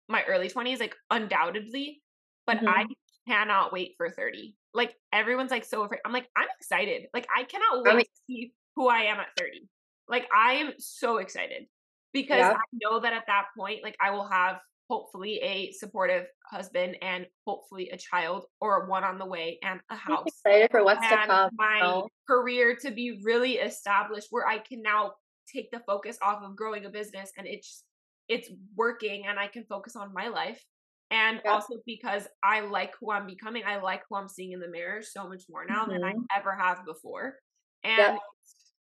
my 0.08 0.22
early 0.28 0.48
20s, 0.48 0.78
like 0.78 0.94
undoubtedly. 1.10 2.00
But 2.46 2.58
mm-hmm. 2.58 2.68
I 2.68 2.86
cannot 3.26 3.72
wait 3.72 3.94
for 3.96 4.08
30. 4.08 4.54
Like 4.72 4.94
everyone's 5.12 5.50
like 5.50 5.64
so 5.64 5.82
afraid. 5.82 6.00
I'm 6.04 6.12
like, 6.12 6.28
I'm 6.36 6.48
excited. 6.60 7.06
Like 7.12 7.26
I 7.36 7.42
cannot 7.44 7.82
wait 7.82 7.92
I 7.92 7.96
mean, 7.96 8.04
to 8.04 8.20
see 8.28 8.52
who 8.76 8.88
I 8.88 9.00
am 9.00 9.18
at 9.18 9.28
30. 9.36 9.68
Like 10.08 10.28
I 10.36 10.54
am 10.54 10.72
so 10.78 11.18
excited 11.18 11.66
because 12.12 12.38
yeah. 12.38 12.52
I 12.52 12.78
know 12.82 13.00
that 13.00 13.12
at 13.12 13.24
that 13.26 13.46
point, 13.58 13.82
like 13.82 13.96
I 14.00 14.10
will 14.10 14.28
have 14.28 14.58
hopefully 14.88 15.38
a 15.40 15.72
supportive 15.72 16.26
husband 16.46 16.96
and 17.02 17.26
hopefully 17.46 17.90
a 17.90 17.96
child 17.96 18.46
or 18.60 18.86
one 18.86 19.04
on 19.04 19.18
the 19.18 19.26
way 19.26 19.58
and 19.62 19.80
a 19.90 19.96
house. 19.96 20.08
I'm 20.08 20.16
excited 20.26 20.70
for 20.70 20.82
what's 20.84 21.06
and 21.12 21.38
to 21.38 21.50
come. 21.50 21.50
My 21.52 21.94
career 22.28 22.76
to 22.76 22.90
be 22.90 23.20
really 23.22 23.54
established 23.54 24.28
where 24.30 24.46
I 24.46 24.58
can 24.58 24.82
now 24.82 25.14
take 25.52 25.70
the 25.70 25.80
focus 25.80 26.18
off 26.22 26.42
of 26.42 26.56
growing 26.56 26.84
a 26.86 26.90
business 26.90 27.32
and 27.36 27.46
it's 27.46 27.84
it's 28.28 28.48
working 28.74 29.26
and 29.26 29.38
I 29.38 29.48
can 29.48 29.64
focus 29.66 29.96
on 29.96 30.14
my 30.14 30.28
life. 30.28 30.64
And 31.10 31.42
Yeah. 31.44 31.50
also 31.50 31.76
because 31.86 32.26
I 32.42 32.60
like 32.60 32.94
who 32.98 33.10
I'm 33.12 33.26
becoming. 33.26 33.62
I 33.66 33.76
like 33.80 34.02
who 34.08 34.16
I'm 34.16 34.28
seeing 34.28 34.52
in 34.52 34.60
the 34.60 34.68
mirror 34.68 35.02
so 35.02 35.28
much 35.28 35.44
more 35.50 35.66
now 35.66 35.86
than 35.86 36.00
I 36.02 36.14
Mhm. 36.14 36.26
ever 36.34 36.54
have 36.54 36.84
before. 36.86 37.38
And 37.84 37.96
Yeah. 37.96 38.18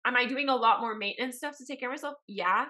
am 0.05 0.15
I 0.15 0.25
doing 0.25 0.49
a 0.49 0.55
lot 0.55 0.81
more 0.81 0.95
maintenance 0.95 1.37
stuff 1.37 1.57
to 1.57 1.65
take 1.65 1.79
care 1.79 1.89
of 1.89 1.93
myself? 1.93 2.17
Yeah, 2.27 2.67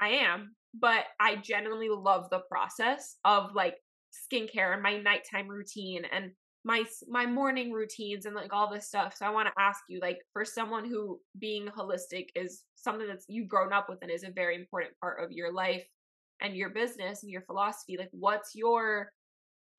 I 0.00 0.08
am. 0.10 0.56
But 0.74 1.04
I 1.20 1.36
genuinely 1.36 1.90
love 1.90 2.30
the 2.30 2.40
process 2.50 3.16
of 3.24 3.54
like 3.54 3.76
skincare 4.12 4.72
and 4.72 4.82
my 4.82 4.98
nighttime 4.98 5.48
routine 5.48 6.04
and 6.10 6.32
my 6.64 6.84
my 7.08 7.26
morning 7.26 7.72
routines 7.72 8.24
and 8.24 8.34
like 8.34 8.52
all 8.52 8.72
this 8.72 8.86
stuff. 8.86 9.14
So 9.16 9.26
I 9.26 9.30
want 9.30 9.48
to 9.48 9.62
ask 9.62 9.80
you, 9.88 10.00
like, 10.00 10.18
for 10.32 10.44
someone 10.44 10.88
who 10.88 11.20
being 11.38 11.66
holistic 11.66 12.26
is 12.34 12.62
something 12.76 13.06
that's 13.06 13.26
you've 13.28 13.48
grown 13.48 13.72
up 13.72 13.88
with 13.88 13.98
and 14.02 14.10
is 14.10 14.22
a 14.24 14.30
very 14.30 14.54
important 14.54 14.92
part 15.00 15.22
of 15.22 15.32
your 15.32 15.52
life 15.52 15.84
and 16.40 16.56
your 16.56 16.70
business 16.70 17.22
and 17.22 17.30
your 17.30 17.42
philosophy. 17.42 17.96
Like, 17.98 18.10
what's 18.12 18.54
your 18.54 19.10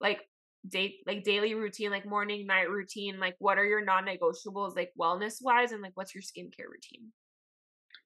like 0.00 0.20
date 0.68 0.96
like 1.06 1.24
daily 1.24 1.54
routine, 1.54 1.90
like 1.90 2.06
morning, 2.06 2.46
night 2.46 2.70
routine? 2.70 3.18
Like, 3.18 3.36
what 3.38 3.58
are 3.58 3.64
your 3.64 3.84
non-negotiables, 3.84 4.76
like 4.76 4.92
wellness 5.00 5.36
wise, 5.42 5.72
and 5.72 5.82
like 5.82 5.92
what's 5.94 6.14
your 6.14 6.22
skincare 6.22 6.70
routine? 6.70 7.12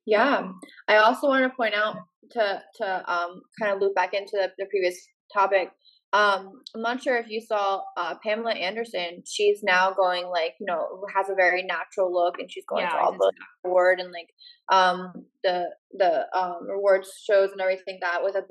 Yeah. 0.09 0.53
I 0.89 0.97
also 0.97 1.29
want 1.29 1.45
to 1.45 1.57
point 1.57 1.75
out 1.75 1.97
to 2.33 2.63
to 2.77 3.13
um 3.13 3.43
kind 3.61 3.73
of 3.73 3.81
loop 3.81 3.95
back 3.95 4.15
into 4.15 4.33
the, 4.33 4.51
the 4.59 4.67
previous 4.67 4.97
topic. 5.33 5.71
Um, 6.15 6.63
I'm 6.75 6.81
not 6.81 7.03
sure 7.03 7.19
if 7.19 7.29
you 7.29 7.43
saw 7.43 7.83
uh, 7.99 8.15
Pamela 8.25 8.53
Anderson. 8.55 9.23
She's 9.27 9.61
now 9.63 9.93
going 9.93 10.27
like 10.29 10.55
you 10.61 10.67
know 10.67 11.05
has 11.15 11.29
a 11.29 11.35
very 11.35 11.63
natural 11.65 12.13
look, 12.13 12.39
and 12.39 12.51
she's 12.51 12.65
going 12.69 12.85
Yeah, 12.85 12.93
to 12.93 12.97
all 12.99 13.13
the 13.13 13.33
reward 13.65 14.01
and 14.01 14.13
like 14.13 14.31
um 14.73 15.13
the 15.45 15.67
the 15.93 16.27
um 16.39 16.67
rewards 16.69 17.11
shows 17.25 17.51
and 17.53 17.61
everything 17.61 17.99
that 18.03 18.25
with 18.25 18.37
a 18.37 18.45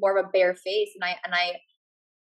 more 0.00 0.16
of 0.18 0.26
a 0.26 0.28
bare 0.30 0.54
face, 0.54 0.90
and 0.94 1.04
I 1.04 1.16
and 1.24 1.34
I 1.34 1.52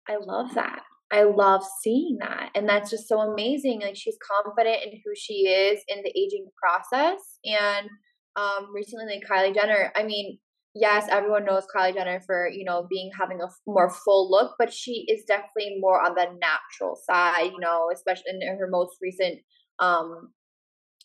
I 0.08 0.18
love 0.18 0.54
that. 0.56 0.84
I 1.12 1.24
love 1.24 1.64
seeing 1.84 2.18
that. 2.22 2.52
And 2.56 2.70
that's 2.70 2.92
just 2.92 3.08
so 3.08 3.20
amazing. 3.20 3.82
Like 3.82 3.96
she's 3.96 4.18
confident 4.32 4.84
in 4.84 4.92
who 5.04 5.12
she 5.16 5.48
is 5.48 5.84
in 5.88 6.04
the 6.04 6.12
aging 6.18 6.48
process. 6.62 7.40
And 7.46 7.90
um 8.36 8.68
recently 8.74 9.06
like 9.06 9.24
Kylie 9.30 9.54
Jenner, 9.56 9.92
I 9.96 10.04
mean, 10.04 10.40
yes, 10.76 11.08
everyone 11.10 11.46
knows 11.46 11.64
Kylie 11.76 11.94
Jenner 11.94 12.22
for, 12.26 12.50
you 12.50 12.64
know, 12.66 12.86
being 12.90 13.12
having 13.20 13.42
a 13.42 13.46
f- 13.46 13.60
more 13.68 13.90
full 13.90 14.30
look, 14.30 14.56
but 14.60 14.74
she 14.74 15.06
is 15.08 15.24
definitely 15.28 15.78
more 15.80 16.02
on 16.02 16.16
the 16.16 16.26
natural 16.40 16.98
side, 17.10 17.52
you 17.54 17.60
know, 17.60 17.90
especially 17.94 18.32
in 18.42 18.58
her 18.58 18.68
most 18.70 18.98
recent 19.02 19.40
um 19.80 20.32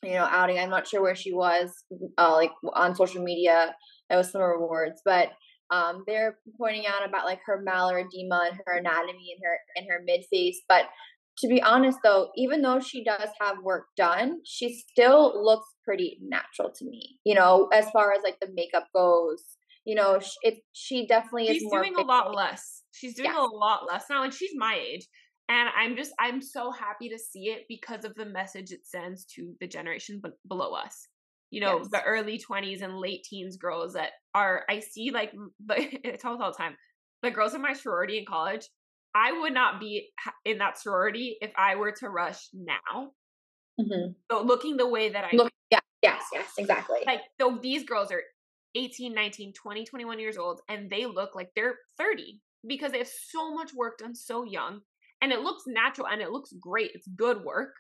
you 0.02 0.12
know 0.12 0.26
outing. 0.30 0.58
I'm 0.58 0.70
not 0.70 0.86
sure 0.86 1.02
where 1.02 1.14
she 1.16 1.32
was 1.32 1.84
uh 2.18 2.32
like 2.34 2.52
on 2.74 2.94
social 2.94 3.22
media. 3.22 3.74
It 4.10 4.16
was 4.16 4.30
some 4.30 4.42
rewards, 4.42 5.00
but 5.04 5.30
um 5.70 6.04
they're 6.06 6.38
pointing 6.58 6.86
out 6.86 7.08
about 7.08 7.24
like 7.24 7.40
her 7.46 7.64
malar 7.66 8.00
edema 8.04 8.48
and 8.50 8.60
her 8.66 8.76
anatomy 8.78 9.34
and 9.34 9.40
her 9.42 9.58
and 9.76 9.86
her 9.88 10.02
mid 10.04 10.22
face 10.30 10.60
but 10.68 10.84
to 11.38 11.48
be 11.48 11.62
honest 11.62 11.98
though 12.04 12.30
even 12.36 12.62
though 12.62 12.80
she 12.80 13.02
does 13.04 13.28
have 13.40 13.58
work 13.62 13.86
done 13.96 14.40
she 14.44 14.74
still 14.90 15.32
looks 15.44 15.66
pretty 15.84 16.18
natural 16.22 16.70
to 16.74 16.84
me 16.84 17.18
you 17.24 17.34
know 17.34 17.68
as 17.72 17.88
far 17.90 18.12
as 18.12 18.22
like 18.22 18.38
the 18.40 18.50
makeup 18.54 18.88
goes 18.94 19.42
you 19.84 19.94
know 19.94 20.18
sh- 20.18 20.36
it 20.42 20.54
she 20.72 21.06
definitely 21.06 21.48
is 21.48 21.58
She's 21.58 21.62
more 21.62 21.82
doing 21.82 21.94
a 21.96 22.02
lot 22.02 22.34
less. 22.34 22.82
She's 22.92 23.14
doing 23.14 23.30
Yes. 23.30 23.36
a 23.36 23.44
lot 23.44 23.86
less 23.86 24.04
now, 24.08 24.22
and 24.22 24.32
she's 24.32 24.52
my 24.54 24.74
age. 24.76 25.06
And 25.48 25.68
I'm 25.76 25.94
just, 25.96 26.12
I'm 26.18 26.40
so 26.40 26.70
happy 26.72 27.10
to 27.10 27.18
see 27.18 27.50
it 27.50 27.64
because 27.68 28.04
of 28.04 28.14
the 28.14 28.24
message 28.24 28.70
it 28.72 28.86
sends 28.86 29.26
to 29.34 29.54
the 29.60 29.66
generation 29.66 30.20
b- 30.24 30.30
below 30.48 30.72
us. 30.72 31.06
You 31.50 31.60
know, 31.60 31.80
Yes. 31.80 31.88
the 31.90 32.02
early 32.02 32.38
20s 32.38 32.80
and 32.82 32.98
late 32.98 33.24
teens 33.24 33.56
girls 33.58 33.92
that 33.92 34.12
are, 34.34 34.64
I 34.70 34.80
see 34.80 35.10
like, 35.10 35.32
the, 35.66 35.74
I 36.12 36.16
tell 36.16 36.40
all 36.42 36.50
the 36.50 36.56
time, 36.56 36.76
the 37.22 37.30
girls 37.30 37.54
in 37.54 37.60
my 37.60 37.74
sorority 37.74 38.18
in 38.18 38.24
college, 38.26 38.66
I 39.14 39.32
would 39.32 39.54
not 39.54 39.80
be 39.80 40.12
in 40.44 40.58
that 40.58 40.78
sorority 40.78 41.38
if 41.40 41.52
I 41.56 41.76
were 41.76 41.92
to 41.92 42.08
rush 42.10 42.48
now. 42.52 43.14
Mhm. 43.78 44.14
So 44.30 44.42
looking 44.42 44.76
the 44.76 44.86
way 44.88 45.08
that 45.10 45.24
I 45.24 45.36
look 45.36 45.52
yeah 45.70 45.80
yes 46.02 46.24
yes 46.32 46.52
exactly 46.58 47.00
like 47.06 47.20
so 47.40 47.58
these 47.62 47.84
girls 47.84 48.10
are 48.12 48.22
18 48.74 49.14
19 49.14 49.52
20 49.52 49.84
21 49.84 50.18
years 50.18 50.36
old 50.38 50.60
and 50.68 50.90
they 50.90 51.06
look 51.06 51.34
like 51.34 51.50
they're 51.54 51.78
30 51.98 52.42
because 52.66 52.92
they 52.92 52.98
have 52.98 53.08
so 53.08 53.54
much 53.54 53.72
work 53.74 53.98
done 53.98 54.14
so 54.14 54.44
young 54.44 54.80
and 55.20 55.32
it 55.32 55.40
looks 55.40 55.64
natural 55.66 56.06
and 56.08 56.20
it 56.22 56.30
looks 56.30 56.52
great 56.60 56.90
it's 56.94 57.08
good 57.16 57.42
work 57.44 57.74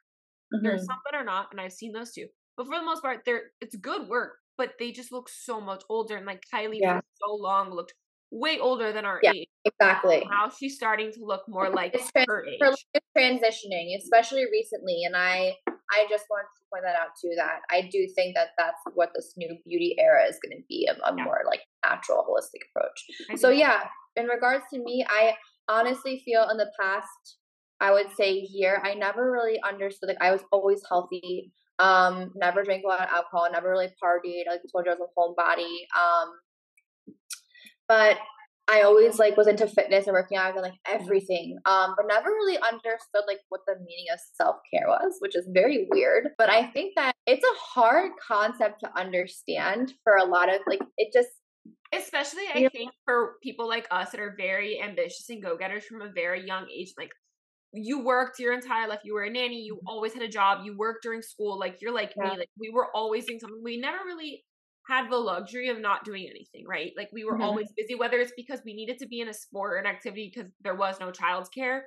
there's 0.62 0.84
Mhm. 0.84 0.86
some 0.86 0.98
that 1.06 1.16
are 1.18 1.24
not 1.24 1.48
and 1.52 1.60
i've 1.60 1.72
seen 1.72 1.92
those 1.92 2.12
too 2.12 2.28
but 2.56 2.66
for 2.66 2.76
the 2.78 2.84
most 2.84 3.02
part 3.02 3.22
they're 3.26 3.52
it's 3.60 3.76
good 3.76 4.08
work 4.08 4.38
but 4.58 4.74
they 4.78 4.92
just 4.92 5.12
look 5.12 5.28
so 5.28 5.60
much 5.60 5.82
older 5.90 6.16
and 6.16 6.26
like 6.26 6.42
kylie 6.52 6.80
Yeah. 6.80 7.00
for 7.00 7.02
so 7.16 7.34
long 7.34 7.70
looked 7.72 7.94
way 8.30 8.58
older 8.58 8.92
than 8.92 9.04
our 9.04 9.20
Yeah. 9.22 9.32
age 9.32 9.48
exactly 9.64 10.26
now 10.28 10.48
she's 10.50 10.74
starting 10.76 11.10
to 11.12 11.24
look 11.24 11.42
more 11.48 11.70
like 11.70 11.94
It's 11.94 12.10
trans- 12.12 12.26
her 12.28 12.44
age 12.46 12.58
her 12.60 12.70
look 12.70 12.80
is 12.94 13.00
transitioning, 13.16 13.96
especially 13.96 14.44
recently, 14.50 15.04
and 15.04 15.16
I 15.16 15.56
I 15.68 16.06
just 16.10 16.24
wanted 16.28 16.48
to 16.58 16.64
point 16.72 16.82
that 16.84 16.96
out 16.96 17.10
too. 17.20 17.30
That 17.36 17.60
I 17.70 17.82
do 17.82 18.08
think 18.16 18.34
that 18.34 18.48
that's 18.58 18.80
what 18.94 19.10
this 19.14 19.34
new 19.36 19.56
beauty 19.64 19.94
era 19.98 20.24
is 20.26 20.38
going 20.42 20.56
to 20.58 20.64
be 20.68 20.86
a, 20.90 20.94
a 21.08 21.14
Yeah. 21.16 21.24
more 21.24 21.42
like 21.46 21.60
natural, 21.84 22.24
holistic 22.28 22.62
approach. 22.74 23.06
I 23.30 23.36
So 23.36 23.50
yeah, 23.50 23.88
in 24.16 24.26
regards 24.26 24.64
to 24.72 24.80
me, 24.82 25.06
I 25.08 25.36
honestly 25.68 26.20
feel 26.24 26.48
in 26.50 26.56
the 26.56 26.70
past, 26.80 27.38
I 27.80 27.92
would 27.92 28.10
say 28.16 28.32
year, 28.32 28.80
I 28.84 28.94
never 28.94 29.30
really 29.30 29.60
understood. 29.62 30.08
Like 30.08 30.20
I 30.22 30.32
was 30.32 30.42
always 30.50 30.82
healthy. 30.88 31.52
Um, 31.78 32.32
never 32.34 32.64
drank 32.64 32.84
a 32.84 32.88
lot 32.88 33.00
of 33.00 33.08
alcohol. 33.10 33.48
Never 33.52 33.70
really 33.70 33.88
partied. 34.02 34.46
Like 34.48 34.60
I 34.60 34.68
told 34.72 34.86
you, 34.86 34.92
I 34.92 34.96
was 34.96 35.08
a 35.08 35.18
homebody. 35.18 35.86
Um, 35.96 36.28
but 37.94 38.18
I 38.66 38.80
always 38.82 39.18
like 39.18 39.36
was 39.36 39.46
into 39.46 39.68
fitness 39.68 40.06
and 40.06 40.14
working 40.14 40.36
out 40.36 40.54
and 40.54 40.62
like 40.62 40.78
everything. 40.88 41.58
Um, 41.64 41.94
but 41.96 42.06
never 42.08 42.30
really 42.30 42.58
understood 42.58 43.22
like 43.28 43.38
what 43.50 43.60
the 43.66 43.74
meaning 43.74 44.06
of 44.12 44.18
self 44.34 44.56
care 44.72 44.88
was, 44.88 45.16
which 45.20 45.36
is 45.36 45.46
very 45.52 45.86
weird. 45.90 46.30
But 46.38 46.48
I 46.50 46.66
think 46.72 46.94
that 46.96 47.14
it's 47.26 47.44
a 47.44 47.58
hard 47.60 48.12
concept 48.26 48.80
to 48.80 48.98
understand 48.98 49.92
for 50.02 50.16
a 50.16 50.24
lot 50.24 50.52
of 50.52 50.60
like 50.66 50.80
it 50.96 51.12
just 51.12 51.28
especially 51.94 52.42
I 52.52 52.62
Yeah. 52.62 52.68
think 52.72 52.90
for 53.04 53.34
people 53.42 53.68
like 53.68 53.86
us 53.90 54.10
that 54.10 54.20
are 54.20 54.34
very 54.36 54.82
ambitious 54.82 55.30
and 55.30 55.42
go-getters 55.42 55.84
from 55.84 56.02
a 56.02 56.10
very 56.12 56.44
young 56.44 56.66
age 56.74 56.92
like 56.98 57.10
you 57.72 58.04
worked 58.04 58.38
your 58.40 58.52
entire 58.52 58.88
life 58.88 59.00
you 59.04 59.14
were 59.14 59.24
a 59.24 59.30
nanny 59.30 59.62
you 59.62 59.80
always 59.86 60.12
had 60.12 60.22
a 60.22 60.28
job 60.28 60.64
you 60.64 60.76
worked 60.76 61.02
during 61.02 61.22
school 61.22 61.58
like 61.58 61.76
you're 61.80 61.94
like 61.94 62.12
Yeah. 62.16 62.30
me 62.30 62.38
like 62.38 62.50
we 62.58 62.70
were 62.70 62.88
always 62.94 63.26
doing 63.26 63.38
something 63.38 63.60
we 63.62 63.76
never 63.78 63.98
really 64.04 64.44
had 64.86 65.10
the 65.10 65.16
luxury 65.16 65.68
of 65.68 65.78
not 65.78 66.04
doing 66.04 66.26
anything 66.28 66.66
right 66.66 66.92
like 66.96 67.08
we 67.12 67.24
were 67.24 67.38
Mhm. 67.38 67.44
always 67.44 67.72
busy 67.76 67.94
whether 67.94 68.18
it's 68.18 68.32
because 68.36 68.60
we 68.64 68.74
needed 68.74 68.98
to 68.98 69.06
be 69.06 69.20
in 69.20 69.28
a 69.28 69.34
sport 69.34 69.74
or 69.74 69.76
an 69.76 69.86
activity 69.86 70.30
because 70.34 70.50
there 70.60 70.74
was 70.74 71.00
no 71.00 71.10
childcare 71.10 71.82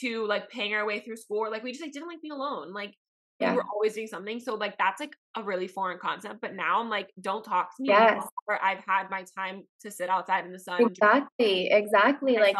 to 0.00 0.26
like 0.26 0.48
paying 0.50 0.74
our 0.74 0.86
way 0.86 1.00
through 1.00 1.16
school 1.16 1.38
or 1.38 1.50
like 1.50 1.62
we 1.62 1.70
just 1.72 1.82
like 1.82 1.92
didn't 1.92 2.08
like 2.08 2.20
being 2.22 2.32
alone 2.32 2.72
like 2.72 2.94
Yeah. 3.40 3.50
we 3.52 3.56
were 3.56 3.64
always 3.74 3.94
doing 3.94 4.06
something. 4.06 4.38
So 4.40 4.54
like 4.54 4.78
that's 4.78 5.00
like 5.00 5.16
a 5.34 5.42
really 5.42 5.66
foreign 5.66 5.98
concept. 5.98 6.40
But 6.40 6.54
now 6.54 6.80
I'm 6.80 6.88
like, 6.88 7.10
don't 7.20 7.42
talk 7.44 7.74
to 7.76 7.82
me. 7.82 7.88
Yes. 7.88 8.22
Or 8.46 8.62
I've 8.62 8.84
had 8.86 9.10
my 9.10 9.24
time 9.36 9.66
to 9.80 9.90
sit 9.90 10.08
outside 10.08 10.44
in 10.46 10.52
the 10.52 10.60
sun. 10.60 10.80
exactly, 10.82 11.68
exactly. 11.70 12.36
Like 12.36 12.54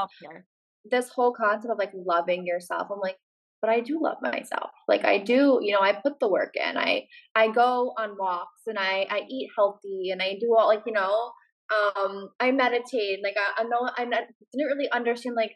this 0.85 1.09
whole 1.11 1.33
concept 1.33 1.71
of 1.71 1.79
like 1.79 1.93
loving 1.95 2.45
yourself 2.45 2.89
i'm 2.91 2.99
like 2.99 3.17
but 3.63 3.71
i 3.71 3.81
do 3.81 3.99
love 4.03 4.19
myself. 4.21 4.71
Like 4.89 5.05
i 5.05 5.17
do 5.19 5.61
you 5.63 5.73
know 5.73 5.81
i 5.81 5.93
put 5.95 6.19
the 6.21 6.29
work 6.29 6.55
in. 6.55 6.77
I 6.77 7.07
i 7.35 7.49
go 7.49 7.95
on 7.97 8.17
walks 8.19 8.63
and 8.67 8.79
i 8.79 9.07
i 9.09 9.23
eat 9.31 9.51
healthy 9.57 10.11
and 10.11 10.21
i 10.21 10.37
do 10.39 10.55
all 10.59 10.67
like 10.67 10.83
you 10.85 10.93
know 10.93 11.31
um 11.75 12.29
i 12.41 12.51
meditate. 12.51 13.21
Like 13.23 13.37
i, 13.39 13.63
I 13.63 13.65
know 13.65 13.89
i 13.97 14.05
didn't 14.05 14.67
really 14.67 14.91
understand 14.91 15.37
like 15.37 15.53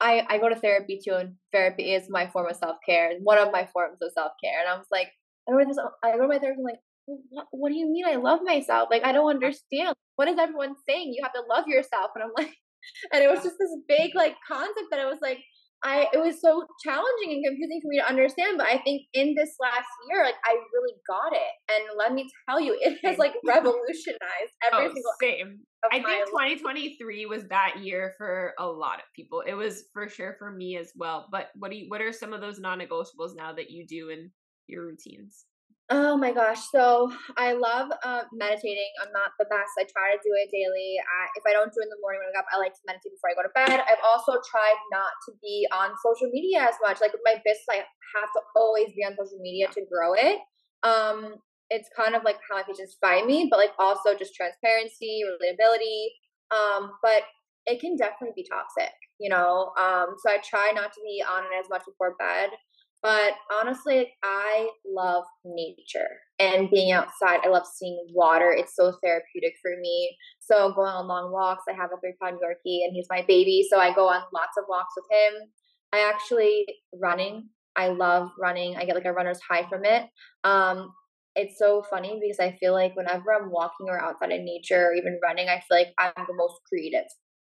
i 0.00 0.26
i 0.28 0.38
go 0.38 0.48
to 0.48 0.56
therapy 0.56 1.00
too 1.02 1.14
and 1.14 1.36
therapy 1.52 1.94
is 1.94 2.10
my 2.10 2.26
form 2.26 2.50
of 2.50 2.56
self-care 2.56 3.12
one 3.22 3.38
of 3.38 3.52
my 3.52 3.66
forms 3.72 3.98
of 4.02 4.12
self-care. 4.12 4.60
And 4.60 4.68
i 4.68 4.76
was 4.76 4.88
like 4.90 5.08
i 5.48 5.52
go 5.52 5.60
to 5.60 5.64
this 5.64 5.78
i 6.02 6.12
go 6.12 6.22
to 6.22 6.28
my 6.28 6.38
therapist 6.38 6.58
I'm 6.58 6.64
like 6.64 6.80
what, 7.06 7.46
what 7.52 7.68
do 7.68 7.76
you 7.76 7.86
mean 7.86 8.06
i 8.06 8.16
love 8.16 8.40
myself? 8.44 8.88
Like 8.90 9.04
i 9.04 9.12
don't 9.12 9.30
understand. 9.30 9.94
What 10.16 10.28
is 10.28 10.38
everyone 10.38 10.74
saying? 10.88 11.12
You 11.12 11.22
have 11.22 11.32
to 11.34 11.42
love 11.48 11.66
yourself. 11.68 12.10
And 12.14 12.24
i'm 12.24 12.30
like 12.36 12.54
and 13.12 13.22
it 13.22 13.30
was 13.30 13.42
just 13.42 13.56
this 13.58 13.76
big 13.88 14.14
like 14.14 14.36
concept 14.46 14.88
that 14.90 15.00
I 15.00 15.06
was 15.06 15.18
like 15.22 15.38
I 15.84 16.08
it 16.12 16.18
was 16.18 16.40
so 16.40 16.64
challenging 16.82 17.36
and 17.36 17.44
confusing 17.44 17.80
for 17.82 17.88
me 17.88 17.98
to 17.98 18.08
understand 18.08 18.56
but 18.58 18.66
I 18.66 18.78
think 18.78 19.02
in 19.12 19.34
this 19.36 19.54
last 19.60 19.86
year 20.08 20.24
like 20.24 20.34
I 20.44 20.54
really 20.72 20.94
got 21.06 21.32
it 21.32 21.52
and 21.72 21.84
let 21.98 22.12
me 22.14 22.28
tell 22.48 22.60
you 22.60 22.76
it 22.80 22.98
has 23.04 23.18
like 23.18 23.34
revolutionized 23.46 24.52
every 24.64 24.86
Oh, 24.86 24.92
single 24.94 25.12
same. 25.20 25.60
I 25.92 25.96
think 25.96 26.08
life. 26.32 26.58
2023 26.58 27.26
was 27.26 27.44
that 27.48 27.74
year 27.82 28.14
for 28.16 28.54
a 28.58 28.66
lot 28.66 28.98
of 28.98 29.04
people. 29.14 29.42
It 29.46 29.52
was 29.54 29.84
for 29.92 30.08
sure 30.08 30.34
for 30.38 30.50
me 30.50 30.78
as 30.78 30.90
well. 30.96 31.28
But 31.30 31.48
what 31.56 31.70
do 31.70 31.76
you 31.76 31.86
what 31.88 32.00
are 32.00 32.12
some 32.12 32.32
of 32.32 32.40
those 32.40 32.58
non-negotiables 32.58 33.36
now 33.36 33.52
that 33.52 33.70
you 33.70 33.86
do 33.86 34.08
in 34.08 34.30
your 34.66 34.86
routines? 34.86 35.44
Oh 35.90 36.16
my 36.16 36.32
gosh. 36.32 36.60
So 36.72 37.12
I 37.36 37.52
love 37.52 37.92
uh, 38.02 38.22
meditating. 38.32 38.88
I'm 39.04 39.12
not 39.12 39.36
the 39.38 39.44
best. 39.52 39.76
I 39.76 39.84
try 39.84 40.16
to 40.16 40.20
do 40.24 40.32
it 40.32 40.48
daily. 40.48 40.96
I, 40.96 41.28
if 41.36 41.44
I 41.44 41.52
don't 41.52 41.68
do 41.68 41.84
it 41.84 41.84
in 41.84 41.92
the 41.92 42.00
morning 42.00 42.24
when 42.24 42.32
I 42.32 42.32
wake 42.32 42.40
up, 42.40 42.48
I 42.48 42.56
like 42.56 42.72
to 42.72 42.84
meditate 42.88 43.12
before 43.12 43.28
I 43.28 43.36
go 43.36 43.44
to 43.44 43.52
bed. 43.52 43.84
I've 43.84 44.00
also 44.00 44.40
tried 44.48 44.80
not 44.88 45.12
to 45.28 45.36
be 45.44 45.68
on 45.76 45.92
social 46.00 46.32
media 46.32 46.64
as 46.64 46.80
much. 46.80 47.04
Like 47.04 47.12
with 47.12 47.20
my 47.28 47.36
business, 47.44 47.68
I 47.68 47.84
have 47.84 48.32
to 48.32 48.40
always 48.56 48.96
be 48.96 49.04
on 49.04 49.12
social 49.12 49.36
media 49.44 49.68
to 49.76 49.84
grow 49.84 50.16
it. 50.16 50.40
Um, 50.88 51.36
it's 51.68 51.92
kind 51.92 52.16
of 52.16 52.24
like 52.24 52.40
how 52.48 52.56
my 52.56 52.64
patients 52.64 52.96
find 52.96 53.28
me, 53.28 53.52
but 53.52 53.60
like 53.60 53.76
also 53.76 54.16
just 54.16 54.32
transparency, 54.32 55.20
relatability. 55.20 56.16
Um, 56.48 56.96
but 57.04 57.28
it 57.68 57.80
can 57.84 57.96
definitely 57.96 58.32
be 58.40 58.48
toxic, 58.48 58.92
you 59.20 59.28
know. 59.28 59.76
Um, 59.76 60.16
so 60.16 60.32
I 60.32 60.40
try 60.40 60.72
not 60.72 60.96
to 60.96 61.00
be 61.04 61.20
on 61.20 61.44
it 61.44 61.60
as 61.60 61.68
much 61.68 61.84
before 61.84 62.16
bed. 62.16 62.56
But 63.04 63.34
honestly, 63.52 64.14
I 64.22 64.70
love 64.86 65.24
nature 65.44 66.08
and 66.38 66.70
being 66.70 66.90
outside. 66.90 67.40
I 67.44 67.50
love 67.50 67.64
seeing 67.66 68.02
water. 68.14 68.50
It's 68.50 68.74
so 68.74 68.94
therapeutic 69.04 69.52
for 69.60 69.72
me. 69.78 70.16
So 70.40 70.72
going 70.72 70.88
on 70.88 71.06
long 71.06 71.30
walks. 71.30 71.64
I 71.68 71.74
have 71.74 71.90
a 71.94 72.00
three 72.00 72.14
pound 72.20 72.36
Yorkie 72.36 72.82
and 72.82 72.94
he's 72.94 73.06
my 73.10 73.22
baby. 73.28 73.62
So 73.70 73.78
I 73.78 73.92
go 73.94 74.08
on 74.08 74.22
lots 74.32 74.56
of 74.56 74.64
walks 74.70 74.94
with 74.96 75.04
him. 75.10 75.48
I 75.92 76.10
actually 76.10 76.64
running. 76.98 77.50
I 77.76 77.88
love 77.88 78.30
running. 78.40 78.76
I 78.76 78.86
get 78.86 78.94
like 78.94 79.04
a 79.04 79.12
runner's 79.12 79.40
high 79.46 79.68
from 79.68 79.84
it. 79.84 80.06
Um, 80.42 80.90
it's 81.36 81.58
so 81.58 81.84
funny 81.90 82.18
because 82.22 82.40
I 82.40 82.56
feel 82.58 82.72
like 82.72 82.96
whenever 82.96 83.34
I'm 83.34 83.50
walking 83.50 83.86
or 83.88 84.00
outside 84.00 84.30
in 84.30 84.46
nature 84.46 84.86
or 84.86 84.94
even 84.94 85.20
running, 85.22 85.50
I 85.50 85.60
feel 85.68 85.76
like 85.76 85.88
I'm 85.98 86.24
the 86.26 86.34
most 86.34 86.54
creative 86.66 87.04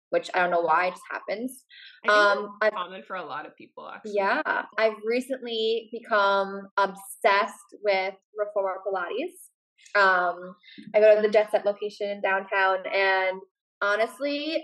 which 0.09 0.29
I 0.33 0.39
don't 0.39 0.51
know 0.51 0.61
why 0.61 0.87
it 0.87 0.91
just 0.91 1.03
happens. 1.11 1.63
um, 2.09 2.57
I've, 2.61 2.73
common 2.73 3.03
for 3.03 3.15
a 3.15 3.25
lot 3.25 3.45
of 3.45 3.55
people, 3.55 3.89
actually. 3.93 4.15
Yeah, 4.15 4.41
I've 4.77 4.97
recently 5.05 5.89
become 5.91 6.67
obsessed 6.77 7.75
with 7.83 8.13
reformer 8.37 8.77
Pilates. 8.85 9.99
Um, 9.99 10.55
I 10.93 10.99
go 10.99 11.15
to 11.15 11.21
the 11.21 11.29
Jet 11.29 11.51
Set 11.51 11.65
location 11.65 12.09
in 12.09 12.21
downtown, 12.21 12.79
and 12.93 13.41
honestly, 13.81 14.63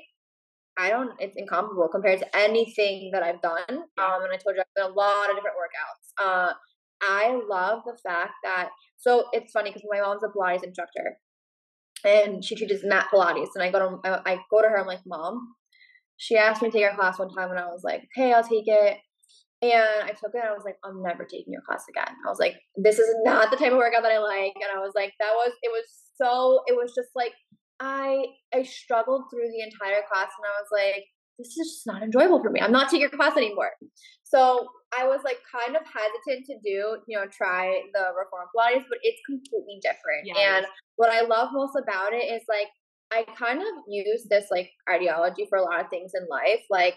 I 0.77 0.89
don't. 0.89 1.11
It's 1.19 1.35
incomparable 1.37 1.87
compared 1.87 2.19
to 2.19 2.37
anything 2.37 3.11
that 3.13 3.23
I've 3.23 3.41
done. 3.41 3.63
Um, 3.69 4.23
and 4.23 4.31
I 4.31 4.37
told 4.37 4.55
you 4.55 4.61
I've 4.61 4.81
done 4.81 4.91
a 4.91 4.93
lot 4.93 5.29
of 5.29 5.35
different 5.35 5.55
workouts. 5.57 6.23
Uh, 6.23 6.53
I 7.01 7.39
love 7.49 7.83
the 7.85 7.97
fact 8.03 8.33
that. 8.43 8.69
So 8.97 9.25
it's 9.33 9.51
funny 9.51 9.69
because 9.69 9.83
my 9.89 9.99
mom's 9.99 10.23
a 10.23 10.27
Pilates 10.27 10.63
instructor, 10.63 11.17
and 12.03 12.43
she 12.43 12.55
teaches 12.55 12.83
mat 12.83 13.07
Pilates. 13.13 13.49
And 13.55 13.63
I 13.63 13.71
go 13.71 13.79
to 13.79 14.21
I 14.25 14.39
go 14.49 14.61
to 14.61 14.67
her. 14.67 14.79
I'm 14.79 14.87
like, 14.87 15.05
Mom. 15.05 15.55
She 16.17 16.37
asked 16.37 16.61
me 16.61 16.69
to 16.69 16.77
take 16.77 16.89
her 16.89 16.95
class 16.95 17.19
one 17.19 17.29
time, 17.29 17.49
and 17.49 17.59
I 17.59 17.65
was 17.65 17.81
like, 17.83 18.03
Okay, 18.15 18.33
I'll 18.33 18.43
take 18.43 18.67
it. 18.67 18.97
And 19.61 20.03
I 20.03 20.09
took 20.09 20.35
it, 20.35 20.39
and 20.39 20.49
I 20.49 20.53
was 20.53 20.63
like, 20.63 20.77
I'm 20.83 21.01
never 21.01 21.25
taking 21.25 21.51
your 21.51 21.63
class 21.67 21.83
again. 21.89 22.15
I 22.25 22.29
was 22.29 22.39
like, 22.39 22.55
This 22.75 22.99
is 22.99 23.15
not 23.23 23.51
the 23.51 23.57
type 23.57 23.71
of 23.71 23.77
workout 23.77 24.03
that 24.03 24.11
I 24.11 24.19
like. 24.19 24.53
And 24.55 24.71
I 24.73 24.79
was 24.79 24.93
like, 24.95 25.13
That 25.19 25.33
was 25.33 25.51
it 25.61 25.71
was 25.71 25.85
so 26.15 26.61
it 26.67 26.73
was 26.73 26.93
just 26.95 27.09
like 27.15 27.33
I 27.79 28.25
I 28.53 28.63
struggled 28.63 29.23
through 29.29 29.49
the 29.49 29.63
entire 29.63 30.03
class, 30.11 30.29
and 30.37 30.45
I 30.45 30.55
was 30.61 30.69
like, 30.71 31.03
This 31.37 31.47
is 31.47 31.55
just 31.55 31.87
not 31.87 32.03
enjoyable 32.03 32.41
for 32.41 32.49
me. 32.49 32.59
I'm 32.61 32.71
not 32.71 32.89
taking 32.89 33.01
your 33.01 33.09
class 33.09 33.35
anymore. 33.35 33.71
So 34.23 34.67
I 34.97 35.05
was 35.05 35.21
like 35.23 35.37
kind 35.51 35.75
of 35.75 35.83
hesitant 35.85 36.45
to 36.47 36.55
do, 36.63 36.97
you 37.07 37.17
know, 37.17 37.25
try 37.31 37.81
the 37.93 38.05
reform 38.17 38.47
Pilates, 38.55 38.85
but 38.89 38.99
it's 39.01 39.19
completely 39.25 39.79
different. 39.81 40.25
Yes. 40.25 40.37
And 40.39 40.65
what 40.95 41.09
I 41.09 41.21
love 41.21 41.49
most 41.51 41.75
about 41.81 42.13
it 42.13 42.25
is 42.33 42.43
like 42.47 42.67
I 43.11 43.25
kind 43.37 43.59
of 43.59 43.67
use 43.87 44.25
this 44.29 44.45
like 44.51 44.71
ideology 44.89 45.45
for 45.49 45.57
a 45.57 45.63
lot 45.63 45.81
of 45.81 45.89
things 45.89 46.11
in 46.15 46.27
life. 46.29 46.61
Like 46.69 46.95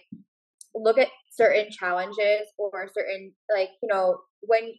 look 0.75 0.99
at 0.99 1.09
certain 1.33 1.71
challenges 1.71 2.49
or 2.59 2.89
certain 2.95 3.33
like, 3.55 3.71
you 3.83 3.89
know, 3.91 4.19
when 4.41 4.73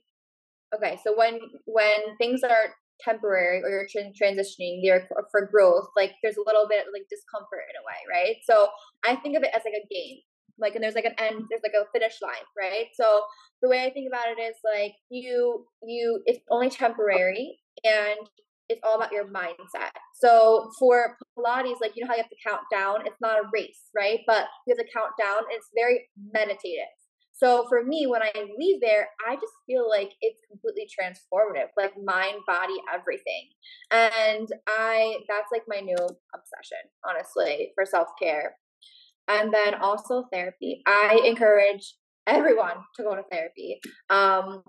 okay, 0.75 0.97
so 1.03 1.15
when 1.17 1.39
when 1.65 2.17
things 2.17 2.41
are 2.43 2.73
temporary 2.99 3.61
or 3.63 3.69
you're 3.69 3.87
transitioning 4.11 4.79
you're 4.81 5.07
for 5.31 5.49
growth 5.51 5.87
like 5.95 6.13
there's 6.23 6.37
a 6.37 6.43
little 6.45 6.67
bit 6.67 6.85
like 6.93 7.03
discomfort 7.09 7.65
in 7.69 7.77
a 7.77 7.85
way 7.85 7.99
right? 8.09 8.37
So 8.45 8.67
i 9.05 9.15
think 9.15 9.37
of 9.37 9.43
it 9.43 9.51
as 9.53 9.61
like 9.65 9.75
a 9.75 9.93
game 9.93 10.17
like 10.59 10.75
and 10.75 10.83
there's 10.83 10.95
like 10.95 11.05
an 11.05 11.15
end 11.19 11.45
there's 11.49 11.61
like 11.63 11.77
a 11.77 11.85
finish 11.91 12.19
line 12.21 12.47
right? 12.57 12.87
So 12.93 13.21
the 13.61 13.69
way 13.69 13.85
i 13.85 13.89
think 13.89 14.07
about 14.07 14.27
it 14.27 14.41
is 14.41 14.55
like 14.63 14.93
you 15.09 15.65
you 15.83 16.21
it's 16.25 16.39
only 16.49 16.69
temporary 16.69 17.59
and 17.83 18.19
it's 18.69 18.81
all 18.83 18.97
about 18.97 19.13
your 19.13 19.25
mindset. 19.27 19.95
So 20.13 20.69
for 20.77 21.17
pilates 21.37 21.79
like 21.79 21.93
you 21.95 22.03
know 22.03 22.07
how 22.07 22.15
you 22.15 22.23
have 22.23 22.29
to 22.29 22.35
count 22.45 22.63
down? 22.69 23.05
It's 23.05 23.21
not 23.21 23.39
a 23.39 23.49
race 23.53 23.89
right? 23.95 24.19
But 24.27 24.45
you 24.65 24.75
have 24.75 24.85
to 24.85 24.91
count 24.91 25.11
down 25.17 25.43
it's 25.51 25.69
very 25.75 26.07
meditative 26.33 26.97
so 27.37 27.65
for 27.69 27.83
me 27.83 28.07
when 28.07 28.21
i 28.21 28.31
leave 28.57 28.81
there 28.81 29.09
i 29.27 29.35
just 29.35 29.53
feel 29.65 29.89
like 29.89 30.11
it's 30.21 30.39
completely 30.49 30.87
transformative 30.87 31.67
like 31.77 31.93
mind 32.03 32.37
body 32.47 32.75
everything 32.93 33.47
and 33.91 34.47
i 34.67 35.17
that's 35.27 35.51
like 35.51 35.63
my 35.67 35.79
new 35.79 35.95
obsession 36.33 36.83
honestly 37.07 37.71
for 37.75 37.85
self-care 37.85 38.55
and 39.27 39.53
then 39.53 39.75
also 39.75 40.25
therapy. 40.31 40.81
I 40.85 41.21
encourage 41.25 41.95
everyone 42.25 42.77
to 42.95 43.03
go 43.03 43.15
to 43.15 43.23
therapy. 43.31 43.79
Um, 44.09 44.63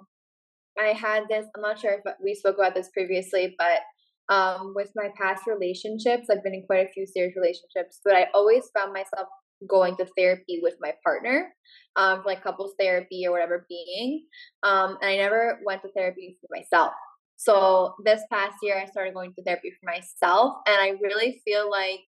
I 0.78 0.88
had 0.88 1.24
this, 1.28 1.46
I'm 1.54 1.62
not 1.62 1.78
sure 1.78 1.92
if 1.92 2.14
we 2.22 2.34
spoke 2.34 2.56
about 2.58 2.74
this 2.74 2.88
previously, 2.92 3.54
but 3.58 3.80
um, 4.32 4.72
with 4.76 4.90
my 4.94 5.08
past 5.20 5.44
relationships, 5.46 6.28
I've 6.30 6.44
been 6.44 6.54
in 6.54 6.64
quite 6.66 6.86
a 6.86 6.92
few 6.92 7.06
serious 7.06 7.34
relationships, 7.36 8.00
but 8.04 8.14
I 8.14 8.26
always 8.34 8.70
found 8.76 8.92
myself 8.92 9.28
going 9.66 9.96
to 9.96 10.06
therapy 10.16 10.60
with 10.62 10.74
my 10.80 10.92
partner, 11.04 11.52
um, 11.96 12.22
like 12.24 12.42
couples 12.42 12.74
therapy 12.78 13.24
or 13.26 13.32
whatever 13.32 13.66
being. 13.68 14.24
Um, 14.62 14.98
and 15.00 15.10
I 15.10 15.16
never 15.16 15.60
went 15.64 15.82
to 15.82 15.88
therapy 15.96 16.38
for 16.40 16.48
myself. 16.56 16.92
So 17.36 17.94
this 18.04 18.22
past 18.32 18.56
year, 18.62 18.78
I 18.78 18.86
started 18.86 19.14
going 19.14 19.32
to 19.34 19.42
therapy 19.44 19.70
for 19.70 19.90
myself, 19.90 20.56
and 20.66 20.76
I 20.76 20.94
really 21.00 21.40
feel 21.44 21.70
like 21.70 22.00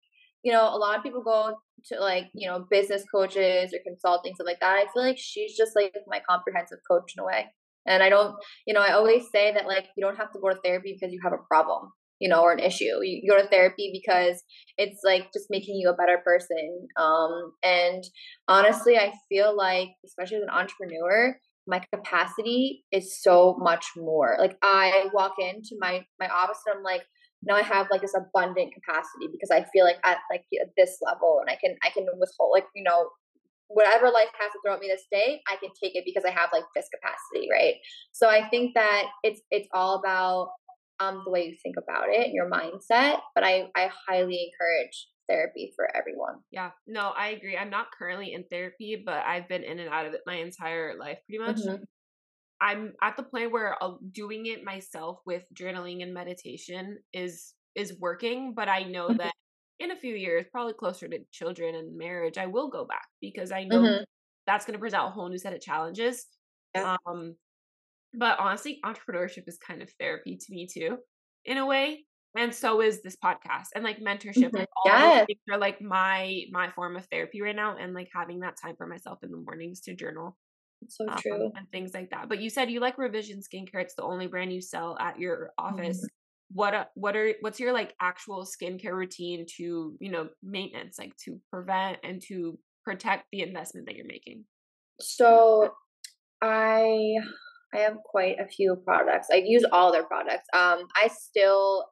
you 0.44 0.52
know, 0.52 0.64
a 0.74 0.78
lot 0.78 0.96
of 0.96 1.02
people 1.02 1.22
go 1.22 1.56
to 1.86 2.00
like, 2.00 2.26
you 2.34 2.48
know, 2.48 2.66
business 2.70 3.04
coaches 3.12 3.74
or 3.74 3.78
consulting, 3.86 4.34
stuff 4.34 4.46
like 4.46 4.60
that. 4.60 4.76
I 4.76 4.86
feel 4.92 5.02
like 5.02 5.18
she's 5.18 5.56
just 5.56 5.72
like 5.74 5.92
my 6.06 6.20
comprehensive 6.28 6.78
coach 6.88 7.12
in 7.16 7.22
a 7.22 7.26
way. 7.26 7.46
And 7.86 8.02
I 8.02 8.08
don't, 8.08 8.34
you 8.66 8.74
know, 8.74 8.80
I 8.80 8.92
always 8.92 9.24
say 9.32 9.52
that 9.52 9.66
like 9.66 9.86
you 9.96 10.04
don't 10.04 10.16
have 10.16 10.32
to 10.32 10.38
go 10.40 10.50
to 10.50 10.60
therapy 10.62 10.96
because 10.98 11.12
you 11.12 11.20
have 11.22 11.32
a 11.32 11.44
problem, 11.48 11.90
you 12.20 12.28
know, 12.28 12.42
or 12.42 12.52
an 12.52 12.58
issue. 12.58 13.02
You 13.02 13.30
go 13.30 13.40
to 13.40 13.48
therapy 13.48 13.90
because 13.92 14.42
it's 14.76 15.00
like 15.04 15.32
just 15.32 15.46
making 15.50 15.76
you 15.76 15.90
a 15.90 15.94
better 15.96 16.18
person. 16.24 16.88
Um, 16.96 17.52
and 17.62 18.04
honestly, 18.48 18.96
I 18.96 19.12
feel 19.28 19.56
like, 19.56 19.90
especially 20.04 20.38
as 20.38 20.42
an 20.44 20.50
entrepreneur, 20.50 21.36
my 21.66 21.82
capacity 21.92 22.84
is 22.90 23.22
so 23.22 23.56
much 23.60 23.84
more. 23.96 24.36
Like 24.38 24.56
I 24.62 25.08
walk 25.12 25.34
into 25.38 25.76
my 25.78 26.04
my 26.18 26.28
office 26.28 26.58
and 26.66 26.78
I'm 26.78 26.82
like, 26.82 27.02
now 27.42 27.56
I 27.56 27.62
have 27.62 27.88
like 27.90 28.00
this 28.00 28.14
abundant 28.16 28.72
capacity 28.74 29.28
because 29.30 29.50
I 29.50 29.64
feel 29.72 29.84
like 29.84 29.98
at 30.04 30.18
like 30.30 30.44
at 30.60 30.68
this 30.76 30.98
level 31.04 31.40
and 31.40 31.50
I 31.50 31.56
can 31.60 31.76
I 31.84 31.90
can 31.90 32.06
withhold 32.18 32.52
like 32.52 32.66
you 32.74 32.82
know 32.82 33.10
whatever 33.68 34.06
life 34.06 34.28
has 34.40 34.50
to 34.52 34.58
throw 34.64 34.74
at 34.74 34.80
me 34.80 34.88
this 34.88 35.04
day 35.12 35.40
I 35.46 35.56
can 35.56 35.70
take 35.80 35.94
it 35.94 36.04
because 36.06 36.24
I 36.24 36.30
have 36.30 36.48
like 36.52 36.64
this 36.74 36.88
capacity 36.88 37.48
right 37.52 37.74
so 38.12 38.28
I 38.28 38.48
think 38.48 38.74
that 38.74 39.04
it's 39.22 39.42
it's 39.50 39.68
all 39.74 39.98
about 39.98 40.48
um 41.00 41.22
the 41.24 41.30
way 41.30 41.44
you 41.44 41.56
think 41.62 41.76
about 41.76 42.08
it 42.08 42.26
and 42.26 42.34
your 42.34 42.50
mindset 42.50 43.20
but 43.34 43.44
I 43.44 43.68
I 43.74 43.90
highly 44.08 44.50
encourage 44.50 45.08
therapy 45.28 45.72
for 45.76 45.88
everyone 45.94 46.36
yeah 46.50 46.70
no 46.86 47.12
I 47.16 47.28
agree 47.28 47.56
I'm 47.56 47.70
not 47.70 47.88
currently 47.96 48.32
in 48.32 48.44
therapy 48.50 49.02
but 49.04 49.24
I've 49.26 49.48
been 49.48 49.62
in 49.62 49.78
and 49.78 49.90
out 49.90 50.06
of 50.06 50.14
it 50.14 50.22
my 50.26 50.36
entire 50.36 50.98
life 50.98 51.18
pretty 51.28 51.44
much 51.44 51.58
mm-hmm. 51.58 51.82
I'm 52.60 52.94
at 53.02 53.16
the 53.16 53.22
point 53.22 53.52
where 53.52 53.76
uh, 53.82 53.94
doing 54.12 54.46
it 54.46 54.64
myself 54.64 55.20
with 55.24 55.44
journaling 55.54 56.02
and 56.02 56.12
meditation 56.12 56.98
is 57.12 57.54
is 57.74 57.98
working, 58.00 58.54
but 58.54 58.68
I 58.68 58.82
know 58.82 59.08
mm-hmm. 59.08 59.18
that 59.18 59.32
in 59.78 59.92
a 59.92 59.96
few 59.96 60.14
years, 60.14 60.46
probably 60.50 60.72
closer 60.72 61.06
to 61.06 61.18
children 61.30 61.74
and 61.76 61.96
marriage, 61.96 62.36
I 62.36 62.46
will 62.46 62.68
go 62.68 62.84
back 62.84 63.06
because 63.20 63.52
I 63.52 63.64
know 63.64 63.80
mm-hmm. 63.80 64.02
that's 64.46 64.64
going 64.64 64.74
to 64.74 64.80
present 64.80 65.04
a 65.04 65.10
whole 65.10 65.28
new 65.28 65.38
set 65.38 65.52
of 65.52 65.60
challenges. 65.60 66.26
Yeah. 66.74 66.96
Um, 67.06 67.36
but 68.14 68.38
honestly, 68.38 68.80
entrepreneurship 68.84 69.44
is 69.46 69.58
kind 69.58 69.82
of 69.82 69.90
therapy 70.00 70.36
to 70.36 70.46
me 70.50 70.66
too, 70.72 70.98
in 71.44 71.58
a 71.58 71.66
way, 71.66 72.04
and 72.36 72.54
so 72.54 72.80
is 72.80 73.02
this 73.02 73.16
podcast 73.22 73.68
and 73.74 73.84
like 73.84 74.00
mentorship. 74.00 74.46
Mm-hmm. 74.46 74.56
Like 74.56 74.68
all 74.84 74.92
yes. 74.92 75.26
things 75.26 75.40
are 75.50 75.58
like 75.58 75.80
my 75.80 76.42
my 76.50 76.70
form 76.70 76.96
of 76.96 77.06
therapy 77.06 77.42
right 77.42 77.56
now, 77.56 77.76
and 77.76 77.94
like 77.94 78.08
having 78.14 78.40
that 78.40 78.56
time 78.60 78.74
for 78.76 78.86
myself 78.86 79.18
in 79.22 79.30
the 79.30 79.38
mornings 79.38 79.80
to 79.82 79.94
journal 79.94 80.36
so 80.86 81.08
um, 81.08 81.18
true. 81.18 81.52
And 81.56 81.70
things 81.72 81.92
like 81.94 82.10
that. 82.10 82.28
But 82.28 82.40
you 82.40 82.50
said 82.50 82.70
you 82.70 82.80
like 82.80 82.98
Revision 82.98 83.40
Skincare. 83.40 83.82
It's 83.82 83.94
the 83.94 84.02
only 84.02 84.26
brand 84.26 84.52
you 84.52 84.60
sell 84.60 84.96
at 85.00 85.18
your 85.18 85.50
office. 85.58 85.98
Mm-hmm. 85.98 86.06
What 86.54 86.90
what 86.94 87.16
are 87.16 87.34
what's 87.40 87.60
your 87.60 87.72
like 87.72 87.94
actual 88.00 88.46
skincare 88.46 88.94
routine 88.94 89.44
to, 89.56 89.96
you 90.00 90.10
know, 90.10 90.28
maintenance, 90.42 90.98
like 90.98 91.14
to 91.24 91.38
prevent 91.52 91.98
and 92.02 92.22
to 92.28 92.58
protect 92.84 93.26
the 93.32 93.42
investment 93.42 93.86
that 93.86 93.96
you're 93.96 94.06
making? 94.06 94.44
So 95.00 95.74
I 96.40 97.16
I 97.74 97.78
have 97.78 97.96
quite 98.04 98.36
a 98.40 98.48
few 98.48 98.76
products. 98.84 99.28
I 99.32 99.42
use 99.44 99.64
all 99.72 99.92
their 99.92 100.04
products. 100.04 100.48
Um 100.52 100.86
I 100.96 101.08
still 101.08 101.86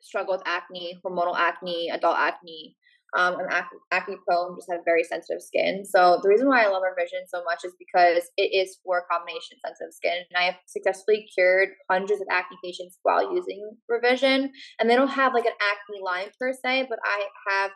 struggle 0.00 0.34
with 0.34 0.42
acne, 0.46 0.98
hormonal 1.04 1.36
acne, 1.36 1.90
adult 1.92 2.16
acne. 2.18 2.76
Um, 3.16 3.34
I'm 3.40 3.46
acne, 3.50 3.78
acne 3.90 4.16
prone, 4.26 4.56
just 4.56 4.70
have 4.70 4.82
very 4.84 5.02
sensitive 5.02 5.42
skin. 5.42 5.84
So 5.84 6.20
the 6.22 6.28
reason 6.28 6.46
why 6.46 6.62
I 6.62 6.68
love 6.68 6.82
Revision 6.86 7.26
so 7.26 7.42
much 7.44 7.64
is 7.64 7.74
because 7.76 8.30
it 8.36 8.54
is 8.54 8.78
for 8.84 9.02
combination 9.10 9.58
sensitive 9.66 9.92
skin. 9.94 10.22
And 10.30 10.38
I 10.38 10.44
have 10.46 10.54
successfully 10.66 11.26
cured 11.34 11.70
hundreds 11.90 12.20
of 12.20 12.28
acne 12.30 12.56
patients 12.62 12.98
while 13.02 13.34
using 13.34 13.76
Revision. 13.88 14.52
And 14.78 14.88
they 14.88 14.94
don't 14.94 15.08
have 15.08 15.34
like 15.34 15.46
an 15.46 15.58
acne 15.60 16.00
line 16.04 16.30
per 16.38 16.52
se, 16.52 16.86
but 16.88 17.00
I 17.04 17.26
have 17.50 17.72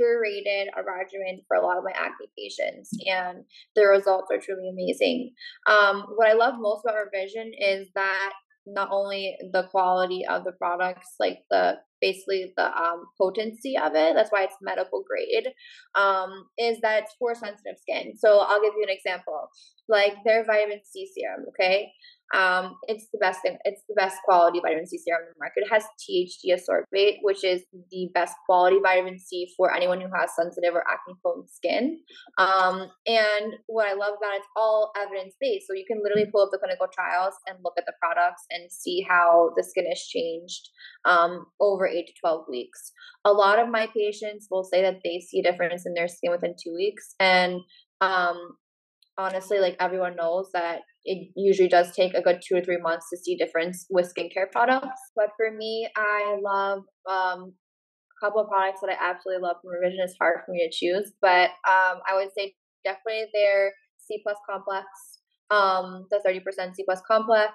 curated 0.00 0.66
a 0.76 0.82
regimen 0.82 1.40
for 1.46 1.56
a 1.56 1.64
lot 1.64 1.78
of 1.78 1.84
my 1.84 1.92
acne 1.94 2.26
patients 2.38 2.90
and 3.06 3.44
the 3.74 3.86
results 3.86 4.28
are 4.30 4.38
truly 4.38 4.68
amazing 4.68 5.30
um, 5.68 6.06
what 6.16 6.28
i 6.28 6.32
love 6.32 6.54
most 6.58 6.82
about 6.84 6.96
revision 7.12 7.52
is 7.58 7.88
that 7.94 8.32
not 8.66 8.88
only 8.90 9.36
the 9.52 9.62
quality 9.70 10.24
of 10.28 10.44
the 10.44 10.52
products, 10.52 11.14
like 11.20 11.38
the 11.50 11.78
basically 12.00 12.52
the 12.56 12.76
um, 12.76 13.04
potency 13.18 13.76
of 13.78 13.94
it. 13.94 14.14
That's 14.14 14.30
why 14.30 14.42
it's 14.42 14.56
medical 14.60 15.04
grade. 15.08 15.48
Um, 15.94 16.46
is 16.58 16.80
that 16.82 17.04
it's 17.04 17.14
for 17.18 17.34
sensitive 17.34 17.78
skin. 17.80 18.14
So 18.18 18.40
I'll 18.40 18.60
give 18.60 18.74
you 18.76 18.82
an 18.82 18.94
example. 18.94 19.48
Like 19.88 20.14
their 20.24 20.44
vitamin 20.44 20.80
C 20.84 21.08
serum. 21.14 21.46
Okay, 21.50 21.92
um, 22.34 22.76
it's 22.88 23.06
the 23.12 23.18
best 23.18 23.40
thing. 23.42 23.56
It's 23.64 23.82
the 23.88 23.94
best 23.94 24.16
quality 24.24 24.58
vitamin 24.60 24.86
C 24.86 24.98
serum 24.98 25.22
on 25.22 25.28
the 25.28 25.38
market. 25.38 25.62
It 25.62 25.72
has 25.72 25.84
THD 26.02 26.58
ascorbate, 26.58 27.18
which 27.22 27.44
is 27.44 27.62
the 27.90 28.10
best 28.14 28.34
quality 28.46 28.78
vitamin 28.82 29.18
C 29.18 29.48
for 29.56 29.72
anyone 29.72 30.00
who 30.00 30.08
has 30.12 30.34
sensitive 30.34 30.74
or 30.74 30.82
acne 30.90 31.14
prone 31.22 31.46
skin. 31.46 32.00
Um, 32.36 32.90
and 33.06 33.54
what 33.66 33.86
I 33.86 33.92
love 33.92 34.14
about 34.18 34.34
it, 34.34 34.38
it's 34.38 34.48
all 34.56 34.90
evidence 35.00 35.34
based. 35.40 35.68
So 35.68 35.74
you 35.74 35.84
can 35.86 36.02
literally 36.02 36.28
pull 36.30 36.42
up 36.42 36.50
the 36.50 36.58
clinical 36.58 36.88
trials 36.92 37.34
and 37.46 37.58
look 37.62 37.74
at 37.78 37.86
the 37.86 37.94
products 38.02 38.42
and 38.50 38.70
see 38.72 39.06
how 39.08 39.52
the 39.56 39.62
skin 39.62 39.86
has 39.88 40.00
changed 40.00 40.68
um, 41.04 41.46
over 41.60 41.86
eight 41.86 42.08
to 42.08 42.12
twelve 42.20 42.46
weeks. 42.48 42.92
A 43.24 43.32
lot 43.32 43.60
of 43.60 43.68
my 43.68 43.86
patients 43.96 44.48
will 44.50 44.64
say 44.64 44.82
that 44.82 44.98
they 45.04 45.20
see 45.20 45.40
a 45.40 45.42
difference 45.44 45.86
in 45.86 45.94
their 45.94 46.08
skin 46.08 46.32
within 46.32 46.54
two 46.60 46.74
weeks, 46.74 47.14
and 47.20 47.60
um, 48.00 48.56
honestly, 49.18 49.58
like 49.58 49.76
everyone 49.80 50.16
knows 50.16 50.50
that 50.52 50.80
it 51.04 51.30
usually 51.36 51.68
does 51.68 51.92
take 51.92 52.14
a 52.14 52.22
good 52.22 52.40
two 52.46 52.56
or 52.56 52.62
three 52.62 52.78
months 52.80 53.06
to 53.10 53.16
see 53.16 53.36
difference 53.36 53.86
with 53.90 54.12
skincare 54.12 54.50
products. 54.50 55.00
But 55.14 55.30
for 55.36 55.50
me, 55.56 55.88
I 55.96 56.38
love 56.42 56.82
um, 57.08 57.52
a 58.22 58.26
couple 58.26 58.40
of 58.40 58.48
products 58.48 58.80
that 58.80 58.90
I 58.90 59.10
absolutely 59.10 59.42
love 59.42 59.56
from 59.62 59.70
Revision. 59.70 60.00
It's 60.02 60.16
hard 60.20 60.40
for 60.44 60.52
me 60.52 60.68
to 60.68 60.74
choose, 60.74 61.12
but 61.20 61.50
um, 61.68 62.00
I 62.08 62.14
would 62.14 62.30
say 62.36 62.54
definitely 62.84 63.26
their 63.32 63.72
C 63.98 64.20
plus 64.22 64.36
complex, 64.48 64.86
um, 65.50 66.06
the 66.10 66.20
30% 66.26 66.74
C 66.74 66.84
plus 66.84 67.00
complex. 67.06 67.52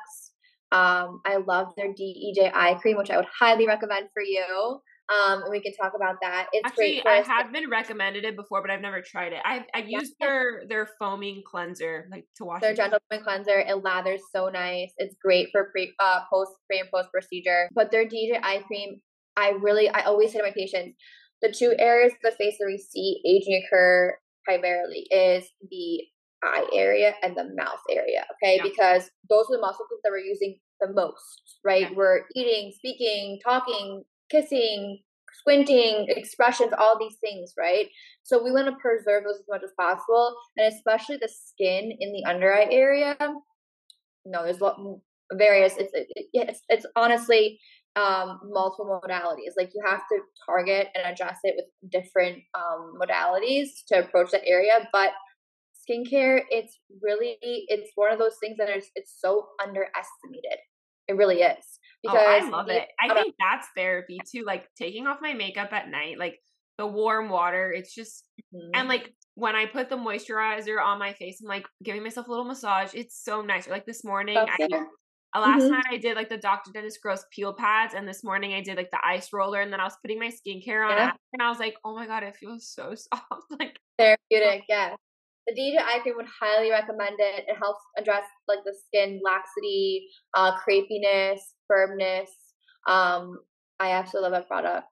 Um, 0.72 1.20
I 1.26 1.38
love 1.46 1.68
their 1.76 1.90
DEJ 1.90 2.52
eye 2.54 2.76
cream, 2.82 2.98
which 2.98 3.12
I 3.12 3.18
would 3.18 3.26
highly 3.38 3.68
recommend 3.68 4.08
for 4.14 4.24
you. 4.24 4.80
Um, 5.10 5.44
and 5.44 5.52
we 5.52 5.62
can 5.62 5.74
talk 5.74 5.94
about 5.96 6.16
that. 6.22 6.48
It's 6.54 6.66
Actually, 6.66 7.04
I 7.06 7.22
have 7.22 7.52
been 7.52 7.70
recommended 7.70 8.24
it 8.24 8.36
before, 8.36 8.62
but 8.62 8.72
I've 8.72 8.82
never 8.82 9.02
tried 9.02 9.34
it. 9.34 9.40
I've 9.44 9.64
I've 9.74 9.90
yeah. 9.90 10.00
used 10.00 10.14
their 10.20 10.64
their 10.70 10.90
foaming 11.00 11.44
cleanser, 11.46 12.08
like 12.12 12.26
to 12.38 12.46
wash. 12.46 12.62
Their 12.62 12.74
gentle 12.74 13.00
foaming 13.10 13.26
cleanser. 13.26 13.60
It 13.60 13.84
lathers 13.84 14.22
so 14.34 14.48
nice. 14.48 14.94
It's 14.98 15.16
great 15.22 15.50
for 15.52 15.70
pre 15.72 15.94
uh 16.00 16.22
post 16.32 16.52
pre 16.68 16.80
and 16.80 16.90
post 16.94 17.10
procedure. 17.12 17.68
But 17.74 17.92
their 17.92 18.06
DEJ 18.06 18.40
eye 18.42 18.64
cream, 18.68 19.02
I 19.36 19.50
really 19.60 19.90
I 19.90 20.04
always 20.04 20.32
say 20.32 20.40
to 20.40 20.46
my 20.46 20.54
patients, 20.56 20.96
the 21.42 21.52
two 21.52 21.74
areas 21.78 22.14
of 22.14 22.32
the 22.32 22.38
face 22.38 22.56
that 22.60 22.68
we 22.68 22.78
see 22.78 23.22
aging 23.26 23.64
occur 23.66 24.16
primarily 24.46 25.08
is 25.12 25.46
the 25.70 26.04
eye 26.44 26.68
area 26.74 27.14
and 27.22 27.36
the 27.36 27.50
mouth 27.56 27.82
area. 27.90 28.26
Okay, 28.36 28.58
yeah. 28.58 28.64
because 28.64 29.10
those 29.30 29.46
are 29.50 29.58
the 29.58 29.62
muscle 29.62 29.86
groups 29.90 30.02
that 30.04 30.12
we're 30.12 30.20
using 30.20 30.58
the 30.80 30.92
most, 30.94 31.60
right? 31.64 31.82
Yeah. 31.82 31.96
We're 31.96 32.22
eating, 32.36 32.72
speaking, 32.76 33.40
talking, 33.44 34.04
kissing, 34.32 35.00
squinting, 35.34 36.06
expressions, 36.10 36.72
all 36.78 36.98
these 36.98 37.18
things, 37.22 37.54
right? 37.58 37.88
So 38.24 38.44
we 38.44 38.52
want 38.52 38.68
to 38.68 38.76
preserve 38.82 39.24
those 39.24 39.40
as 39.40 39.46
much 39.50 39.62
as 39.64 39.72
possible, 39.80 40.36
and 40.58 40.74
especially 40.74 41.18
the 41.18 41.30
skin 41.30 41.92
in 42.00 42.14
the 42.14 42.24
under 42.26 42.54
eye 42.54 42.68
area. 42.72 43.18
No, 44.26 44.44
there's 44.44 44.60
various. 45.34 45.76
It's 45.78 45.92
it's 46.34 46.62
it's 46.70 46.86
honestly 46.96 47.60
um 47.98 48.40
multiple 48.46 49.02
modalities 49.04 49.52
like 49.58 49.72
you 49.74 49.82
have 49.86 50.02
to 50.10 50.20
target 50.46 50.88
and 50.96 51.06
address 51.06 51.40
it 51.44 51.56
with 51.58 51.92
different 51.92 52.38
um 52.54 52.94
modalities 53.02 53.68
to 53.86 54.00
approach 54.00 54.32
that 54.32 54.48
area 54.48 54.88
but 54.94 55.12
skincare 55.76 56.40
it's 56.50 56.80
really 57.02 57.38
it's 57.42 57.92
one 57.96 58.12
of 58.12 58.18
those 58.18 58.38
things 58.40 58.56
that 58.58 58.70
is 58.70 58.90
it's 58.96 59.14
so 59.20 59.48
underestimated 59.62 60.60
it 61.10 61.18
really 61.18 61.42
is 61.42 61.80
because 62.02 62.18
oh, 62.20 62.48
I 62.48 62.50
love 62.50 62.70
it. 62.70 62.88
I 63.00 63.14
think 63.14 63.36
that's 63.40 63.68
therapy 63.76 64.20
too. 64.30 64.44
Like 64.46 64.68
taking 64.78 65.08
off 65.08 65.20
my 65.22 65.34
makeup 65.34 65.72
at 65.72 65.90
night, 65.90 66.18
like 66.18 66.40
the 66.78 66.88
warm 66.88 67.30
water. 67.30 67.72
It's 67.72 67.94
just 67.94 68.28
mm-hmm. 68.54 68.70
and 68.74 68.88
like 68.88 69.14
when 69.36 69.56
I 69.56 69.66
put 69.66 69.90
the 69.90 69.98
moisturizer 69.98 70.82
on 70.84 71.00
my 71.00 71.14
face, 71.14 71.40
I'm 71.42 71.48
like 71.48 71.68
giving 71.84 72.04
myself 72.04 72.28
a 72.28 72.30
little 72.30 72.46
massage. 72.46 72.94
It's 72.94 73.24
so 73.24 73.42
nice. 73.42 73.68
Like 73.68 73.86
this 73.86 74.04
morning, 74.04 74.38
I, 74.38 75.40
last 75.40 75.64
mm-hmm. 75.64 75.72
night 75.72 75.86
I 75.90 75.98
did 75.98 76.16
like 76.16 76.30
the 76.30 76.38
Dr. 76.38 76.72
Dennis 76.74 76.98
Gross 77.02 77.24
peel 77.32 77.54
pads, 77.54 77.94
and 77.94 78.08
this 78.08 78.24
morning 78.24 78.54
I 78.54 78.62
did 78.62 78.78
like 78.78 78.92
the 78.92 79.00
ice 79.06 79.30
roller, 79.32 79.62
and 79.62 79.72
then 79.72 79.80
I 79.80 79.86
was 79.86 79.98
putting 80.02 80.20
my 80.20 80.28
skincare 80.30 80.86
on, 80.86 80.98
yeah. 80.98 81.12
and 81.34 81.42
I 81.42 81.50
was 81.50 81.60
like, 81.60 81.76
oh 81.86 81.96
my 81.96 82.08
god, 82.08 82.24
it 82.24 82.36
feels 82.36 82.68
so 82.68 82.96
soft. 82.96 83.46
like 83.60 83.80
therapeutic, 83.98 84.64
yeah. 84.68 84.96
The 85.48 85.54
DEJ 85.54 85.82
eye 85.82 86.00
cream 86.04 86.16
would 86.18 86.28
highly 86.40 86.70
recommend 86.70 87.16
it. 87.18 87.46
It 87.48 87.58
helps 87.58 87.82
address 87.98 88.24
like 88.48 88.60
the 88.64 88.76
skin 88.86 89.20
laxity, 89.24 90.08
uh, 90.36 90.52
crepiness, 90.58 91.40
firmness. 91.72 92.30
Um, 92.88 93.38
I 93.80 93.92
absolutely 93.92 94.32
love 94.32 94.42
that 94.42 94.48
product. 94.48 94.88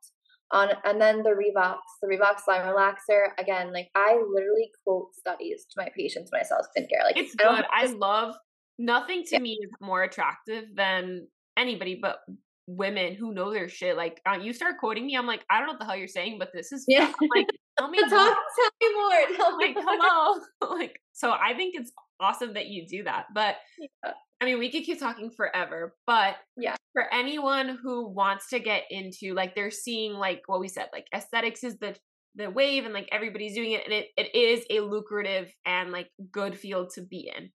On 0.52 0.70
and 0.84 1.00
then 1.00 1.22
the 1.22 1.30
Revox, 1.30 1.78
the 2.02 2.08
Revox 2.08 2.48
Line 2.48 2.62
Relaxer. 2.62 3.28
Again, 3.38 3.72
like 3.72 3.90
I 3.96 4.20
literally 4.34 4.72
quote 4.84 5.14
studies 5.14 5.66
to 5.66 5.84
my 5.84 5.90
patients 5.96 6.32
when 6.32 6.42
I 6.42 6.44
sell 6.44 6.60
skincare. 6.60 7.04
Like 7.04 7.18
it's 7.18 7.36
I 7.40 7.44
good. 7.44 7.66
I 7.72 7.86
love 7.86 8.36
nothing 8.80 9.24
to 9.26 9.36
yeah. 9.36 9.40
me 9.40 9.60
is 9.62 9.70
more 9.80 10.02
attractive 10.04 10.64
than 10.76 11.28
anybody 11.56 12.00
but 12.02 12.20
women 12.66 13.16
who 13.16 13.34
know 13.34 13.52
their 13.52 13.70
shit. 13.70 13.96
Like 13.96 14.22
uh, 14.26 14.38
you 14.42 14.54
start 14.54 14.76
quoting 14.80 15.06
me, 15.06 15.16
I'm 15.16 15.28
like, 15.28 15.44
I 15.50 15.60
don't 15.60 15.68
know 15.68 15.74
what 15.74 15.80
the 15.80 15.86
hell 15.86 15.96
you're 15.96 16.08
saying, 16.08 16.38
but 16.40 16.50
this 16.54 16.72
is 16.72 16.86
yeah. 16.88 17.12
like 17.36 17.48
tell 17.80 17.90
me 17.90 18.00
Talk, 18.10 18.12
more. 18.12 18.36
Tell 18.56 18.72
me 18.82 18.96
more. 18.96 19.36
Tell 19.38 19.58
like 19.58 19.76
me 19.76 19.84
hello. 19.86 20.42
like 20.78 21.00
so, 21.14 21.32
I 21.32 21.54
think 21.56 21.76
it's 21.76 21.92
awesome 22.20 22.54
that 22.54 22.68
you 22.68 22.88
do 22.88 23.04
that. 23.04 23.26
But 23.34 23.56
yeah. 23.80 23.88
Uh, 24.06 24.14
I 24.42 24.46
mean, 24.46 24.60
we 24.60 24.72
could 24.72 24.84
keep 24.84 25.00
talking 25.00 25.32
forever, 25.32 25.96
but 26.08 26.36
yeah, 26.56 26.76
for 26.94 27.14
anyone 27.14 27.78
who 27.82 28.08
wants 28.08 28.48
to 28.50 28.60
get 28.60 28.84
into 28.90 29.34
like 29.34 29.54
they're 29.54 29.70
seeing 29.70 30.14
like 30.14 30.44
what 30.48 30.62
we 30.62 30.70
said, 30.70 30.88
like 30.94 31.08
aesthetics 31.14 31.64
is 31.64 31.78
the 31.78 31.96
the 32.36 32.50
wave 32.50 32.86
and 32.86 32.94
like 32.94 33.10
everybody's 33.12 33.56
doing 33.56 33.74
it 33.74 33.84
and 33.84 33.94
it, 33.94 34.08
it 34.16 34.34
is 34.36 34.64
a 34.70 34.80
lucrative 34.80 35.52
and 35.66 35.92
like 35.92 36.08
good 36.32 36.58
field 36.58 36.90
to 36.96 37.02
be 37.02 37.30
in. 37.36 37.50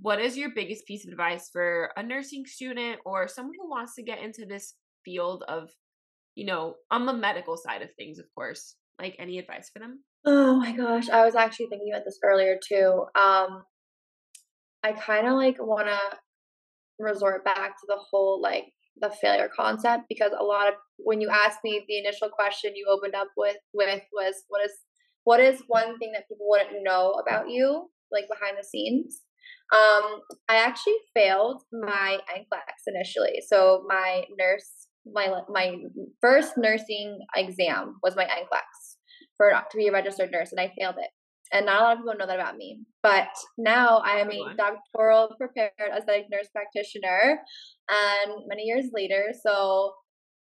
What 0.00 0.20
is 0.20 0.36
your 0.36 0.50
biggest 0.50 0.86
piece 0.86 1.06
of 1.06 1.12
advice 1.12 1.48
for 1.50 1.90
a 1.96 2.02
nursing 2.02 2.44
student 2.44 3.00
or 3.06 3.26
someone 3.26 3.54
who 3.58 3.70
wants 3.70 3.94
to 3.94 4.02
get 4.02 4.20
into 4.22 4.44
this 4.44 4.74
field 5.04 5.44
of, 5.48 5.70
you 6.34 6.44
know, 6.44 6.74
on 6.90 7.06
the 7.06 7.12
medical 7.12 7.56
side 7.56 7.82
of 7.82 7.88
things, 7.94 8.18
of 8.18 8.26
course? 8.34 8.76
Like 8.98 9.16
any 9.18 9.38
advice 9.38 9.70
for 9.72 9.78
them? 9.78 10.00
Oh 10.24 10.56
my 10.56 10.72
gosh, 10.72 11.08
I 11.08 11.24
was 11.24 11.36
actually 11.36 11.66
thinking 11.66 11.92
about 11.92 12.04
this 12.04 12.18
earlier 12.22 12.58
too. 12.62 13.04
Um 13.14 13.62
I 14.82 14.92
kind 14.92 15.26
of 15.26 15.34
like 15.34 15.56
want 15.58 15.88
to 15.88 15.98
resort 16.98 17.44
back 17.44 17.78
to 17.78 17.86
the 17.86 17.96
whole 18.10 18.40
like 18.40 18.72
the 19.00 19.10
failure 19.10 19.50
concept 19.54 20.04
because 20.08 20.32
a 20.38 20.44
lot 20.44 20.68
of 20.68 20.74
when 20.96 21.20
you 21.20 21.28
asked 21.28 21.60
me 21.62 21.84
the 21.86 21.98
initial 21.98 22.28
question 22.28 22.72
you 22.74 22.86
opened 22.88 23.14
up 23.14 23.28
with 23.36 23.56
with 23.72 24.02
was 24.12 24.34
what 24.48 24.64
is 24.64 24.72
what 25.24 25.40
is 25.40 25.62
one 25.68 25.98
thing 25.98 26.12
that 26.12 26.28
people 26.28 26.48
wouldn't 26.48 26.82
know 26.82 27.12
about 27.12 27.48
you 27.48 27.88
like 28.10 28.24
behind 28.28 28.56
the 28.58 28.64
scenes 28.64 29.22
um 29.72 30.20
i 30.48 30.56
actually 30.56 30.96
failed 31.14 31.62
my 31.72 32.18
NCLEX 32.34 32.86
initially 32.86 33.42
so 33.46 33.84
my 33.86 34.24
nurse 34.38 34.77
my 35.12 35.40
my 35.48 35.76
first 36.20 36.54
nursing 36.56 37.18
exam 37.36 37.96
was 38.02 38.16
my 38.16 38.24
NCLEX 38.24 38.96
for 39.36 39.50
to 39.50 39.76
be 39.76 39.88
a 39.88 39.92
registered 39.92 40.30
nurse 40.30 40.50
and 40.50 40.60
i 40.60 40.72
failed 40.78 40.96
it. 40.98 41.10
And 41.50 41.64
not 41.64 41.80
a 41.80 41.84
lot 41.84 41.92
of 41.92 41.98
people 42.00 42.14
know 42.18 42.26
that 42.26 42.38
about 42.38 42.56
me. 42.56 42.80
But 43.02 43.28
now 43.56 44.02
I 44.04 44.18
am 44.18 44.30
a 44.30 44.54
doctoral 44.54 45.34
prepared 45.38 45.72
aesthetic 45.96 46.26
nurse 46.30 46.48
practitioner, 46.52 47.40
and 47.88 48.32
many 48.48 48.64
years 48.64 48.90
later, 48.92 49.32
so 49.42 49.92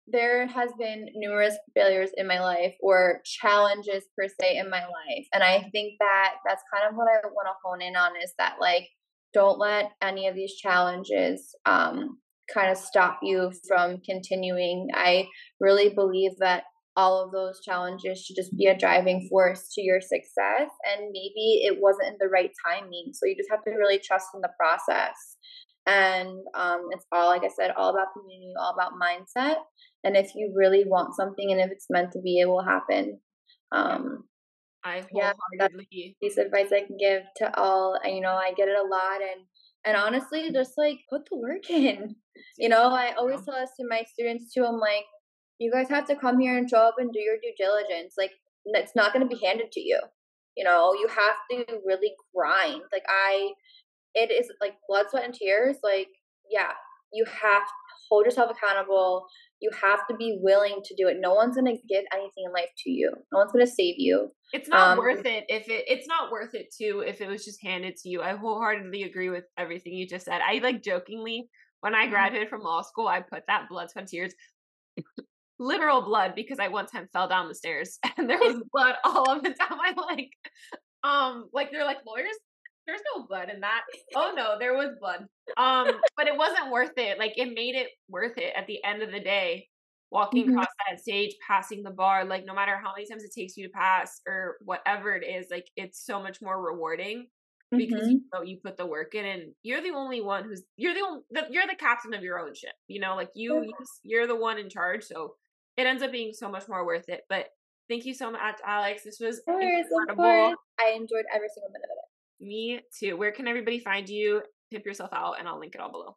there 0.06 0.46
has 0.46 0.70
been 0.78 1.06
numerous 1.14 1.56
failures 1.74 2.10
in 2.16 2.26
my 2.26 2.40
life 2.40 2.74
or 2.80 3.20
challenges 3.24 4.04
per 4.18 4.28
se 4.28 4.56
in 4.56 4.70
my 4.70 4.80
life, 4.80 5.26
and 5.34 5.42
I 5.42 5.68
think 5.72 5.94
that 6.00 6.36
that's 6.46 6.62
kind 6.72 6.88
of 6.88 6.96
what 6.96 7.08
I 7.08 7.26
want 7.26 7.48
to 7.48 7.54
hone 7.62 7.82
in 7.82 7.96
on 7.96 8.12
is 8.22 8.32
that 8.38 8.56
like 8.58 8.88
don't 9.34 9.58
let 9.58 9.90
any 10.00 10.28
of 10.28 10.34
these 10.34 10.54
challenges 10.54 11.54
um, 11.66 12.18
kind 12.52 12.70
of 12.70 12.76
stop 12.76 13.18
you 13.22 13.52
from 13.66 13.98
continuing. 14.04 14.88
I 14.94 15.28
really 15.60 15.88
believe 15.88 16.32
that 16.38 16.64
all 16.96 17.24
of 17.24 17.32
those 17.32 17.60
challenges 17.64 18.20
should 18.20 18.36
just 18.36 18.56
be 18.56 18.66
a 18.66 18.78
driving 18.78 19.26
force 19.28 19.68
to 19.74 19.82
your 19.82 20.00
success. 20.00 20.70
And 20.84 21.10
maybe 21.12 21.62
it 21.64 21.78
wasn't 21.80 22.08
in 22.08 22.16
the 22.20 22.28
right 22.28 22.50
timing. 22.66 23.10
So 23.12 23.26
you 23.26 23.36
just 23.36 23.50
have 23.50 23.64
to 23.64 23.72
really 23.72 23.98
trust 23.98 24.28
in 24.34 24.40
the 24.40 24.50
process. 24.58 25.36
And 25.86 26.28
um, 26.54 26.88
it's 26.92 27.04
all, 27.12 27.28
like 27.28 27.44
I 27.44 27.48
said, 27.48 27.72
all 27.76 27.90
about 27.90 28.12
community, 28.12 28.52
all 28.58 28.72
about 28.72 28.92
mindset. 28.92 29.56
And 30.04 30.16
if 30.16 30.34
you 30.34 30.52
really 30.54 30.84
want 30.86 31.16
something 31.16 31.50
and 31.50 31.60
if 31.60 31.70
it's 31.70 31.86
meant 31.90 32.12
to 32.12 32.20
be, 32.20 32.38
it 32.38 32.46
will 32.46 32.64
happen. 32.64 33.18
Um, 33.72 34.24
I 34.84 35.02
wholeheartedly 35.10 35.88
yeah, 35.90 36.12
piece 36.22 36.36
of 36.36 36.46
advice 36.46 36.70
I 36.70 36.86
can 36.86 36.96
give 36.98 37.22
to 37.36 37.58
all. 37.58 37.98
You 38.04 38.20
know, 38.20 38.34
I 38.34 38.52
get 38.54 38.68
it 38.68 38.76
a 38.76 38.86
lot, 38.86 39.22
and 39.22 39.46
and 39.84 39.96
honestly, 39.96 40.50
just 40.52 40.72
like 40.76 40.98
put 41.10 41.28
the 41.30 41.36
work 41.36 41.68
in. 41.70 42.16
You 42.58 42.68
know, 42.68 42.88
I 42.88 43.12
always 43.18 43.44
tell 43.44 43.54
this 43.54 43.70
to 43.78 43.86
my 43.88 44.04
students 44.12 44.52
too. 44.52 44.64
I'm 44.64 44.78
like, 44.78 45.04
you 45.58 45.70
guys 45.70 45.88
have 45.88 46.06
to 46.06 46.16
come 46.16 46.40
here 46.40 46.58
and 46.58 46.68
show 46.68 46.78
up 46.78 46.96
and 46.98 47.12
do 47.12 47.20
your 47.20 47.36
due 47.36 47.54
diligence. 47.56 48.14
Like, 48.18 48.32
it's 48.66 48.96
not 48.96 49.12
going 49.12 49.26
to 49.26 49.34
be 49.34 49.40
handed 49.44 49.70
to 49.72 49.80
you. 49.80 50.00
You 50.56 50.64
know, 50.64 50.94
you 50.94 51.08
have 51.08 51.36
to 51.50 51.78
really 51.84 52.12
grind. 52.34 52.82
Like, 52.92 53.04
I, 53.08 53.52
it 54.14 54.30
is 54.30 54.50
like 54.60 54.74
blood, 54.88 55.06
sweat, 55.10 55.24
and 55.24 55.34
tears. 55.34 55.76
Like, 55.82 56.08
yeah, 56.50 56.72
you 57.12 57.24
have 57.24 57.62
to 57.62 57.72
hold 58.08 58.24
yourself 58.24 58.50
accountable. 58.50 59.26
You 59.64 59.70
have 59.80 60.06
to 60.10 60.16
be 60.16 60.38
willing 60.42 60.80
to 60.84 60.94
do 60.94 61.08
it. 61.08 61.16
No 61.18 61.32
one's 61.32 61.56
going 61.56 61.74
to 61.74 61.82
give 61.88 62.04
anything 62.12 62.44
in 62.44 62.52
life 62.52 62.68
to 62.84 62.90
you. 62.90 63.10
No 63.32 63.38
one's 63.38 63.50
going 63.50 63.64
to 63.64 63.72
save 63.72 63.94
you. 63.96 64.28
It's 64.52 64.68
not 64.68 64.90
um, 64.90 64.98
worth 64.98 65.24
it 65.24 65.44
if 65.48 65.70
it 65.70 65.84
it's 65.88 66.06
not 66.06 66.30
worth 66.30 66.54
it 66.54 66.66
too 66.78 67.02
if 67.06 67.22
it 67.22 67.28
was 67.28 67.46
just 67.46 67.62
handed 67.62 67.96
to 67.96 68.10
you. 68.10 68.20
I 68.20 68.36
wholeheartedly 68.36 69.04
agree 69.04 69.30
with 69.30 69.44
everything 69.56 69.94
you 69.94 70.06
just 70.06 70.26
said. 70.26 70.42
I 70.46 70.58
like 70.58 70.82
jokingly 70.82 71.48
when 71.80 71.94
I 71.94 72.02
mm-hmm. 72.02 72.12
graduated 72.12 72.50
from 72.50 72.62
law 72.62 72.82
school, 72.82 73.08
I 73.08 73.20
put 73.20 73.44
that 73.46 73.68
blood, 73.70 73.90
sweat, 73.90 74.06
tears 74.06 74.34
literal 75.58 76.02
blood 76.02 76.34
because 76.34 76.58
I 76.58 76.68
one 76.68 76.86
time 76.86 77.08
fell 77.12 77.28
down 77.28 77.48
the 77.48 77.54
stairs 77.54 77.98
and 78.16 78.28
there 78.28 78.38
was 78.38 78.62
blood 78.72 78.96
all 79.04 79.30
up 79.30 79.44
and 79.44 79.54
down 79.54 79.78
my 79.78 79.94
leg. 80.08 80.28
Um, 81.02 81.48
like 81.52 81.70
they're 81.70 81.84
like 81.84 81.98
lawyers, 82.06 82.36
there's 82.86 83.00
no 83.14 83.26
blood 83.26 83.48
in 83.52 83.60
that. 83.60 83.82
Oh 84.14 84.32
no, 84.36 84.56
there 84.58 84.74
was 84.74 84.90
blood. 85.00 85.26
Um, 85.56 86.00
but 86.16 86.26
it 86.26 86.36
wasn't 86.36 86.70
worth 86.70 86.96
it. 86.96 87.18
Like 87.18 87.32
it 87.36 87.54
made 87.54 87.74
it 87.74 87.88
worth 88.08 88.38
it 88.38 88.52
at 88.56 88.66
the 88.66 88.82
end 88.84 89.02
of 89.02 89.12
the 89.12 89.20
day. 89.20 89.68
Walking 90.10 90.44
mm-hmm. 90.44 90.52
across 90.52 90.68
that 90.88 91.00
stage, 91.00 91.34
passing 91.44 91.82
the 91.82 91.90
bar, 91.90 92.24
like 92.24 92.44
no 92.46 92.54
matter 92.54 92.80
how 92.82 92.92
many 92.94 93.08
times 93.08 93.24
it 93.24 93.32
takes 93.36 93.56
you 93.56 93.66
to 93.66 93.72
pass 93.72 94.20
or 94.28 94.56
whatever 94.64 95.16
it 95.16 95.26
is, 95.26 95.46
like 95.50 95.66
it's 95.76 96.04
so 96.04 96.22
much 96.22 96.40
more 96.40 96.62
rewarding 96.62 97.26
because 97.72 98.02
mm-hmm. 98.02 98.10
you 98.10 98.20
know 98.32 98.42
you 98.42 98.58
put 98.62 98.76
the 98.76 98.86
work 98.86 99.16
in 99.16 99.24
and 99.24 99.42
you're 99.64 99.82
the 99.82 99.90
only 99.90 100.20
one 100.20 100.44
who's 100.44 100.62
you're 100.76 100.94
the 100.94 101.00
only 101.00 101.22
you're 101.50 101.66
the 101.66 101.74
captain 101.74 102.14
of 102.14 102.22
your 102.22 102.38
own 102.38 102.54
ship 102.54 102.74
you 102.86 103.00
know 103.00 103.16
like 103.16 103.30
you 103.34 103.72
you're 104.04 104.28
the 104.28 104.36
one 104.36 104.58
in 104.58 104.68
charge 104.68 105.02
so 105.02 105.34
it 105.76 105.86
ends 105.86 106.02
up 106.02 106.12
being 106.12 106.32
so 106.32 106.48
much 106.48 106.68
more 106.68 106.86
worth 106.86 107.08
it. 107.08 107.22
But 107.28 107.46
thank 107.88 108.04
you 108.04 108.14
so 108.14 108.30
much, 108.30 108.58
Alex. 108.64 109.02
This 109.04 109.18
was 109.20 109.40
course, 109.44 109.64
incredible. 109.90 110.54
I 110.80 110.90
enjoyed 110.90 111.24
every 111.34 111.48
single 111.54 111.70
minute 111.70 111.88
of 111.90 111.98
it. 111.98 112.03
Me 112.44 112.80
too. 112.96 113.16
Where 113.16 113.32
can 113.32 113.48
everybody 113.48 113.78
find 113.78 114.06
you? 114.06 114.42
Tip 114.70 114.84
yourself 114.84 115.10
out, 115.14 115.36
and 115.38 115.48
I'll 115.48 115.58
link 115.58 115.74
it 115.74 115.80
all 115.80 115.90
below. 115.90 116.16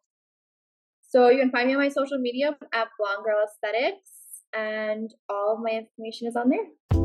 So 1.00 1.30
you 1.30 1.40
can 1.40 1.50
find 1.50 1.68
me 1.68 1.74
on 1.74 1.80
my 1.80 1.88
social 1.88 2.18
media 2.18 2.50
at 2.74 2.88
Blonde 2.98 3.24
Girl 3.24 3.42
Aesthetics, 3.46 4.42
and 4.54 5.10
all 5.30 5.54
of 5.54 5.62
my 5.62 5.70
information 5.70 6.28
is 6.28 6.36
on 6.36 6.50
there. 6.50 6.97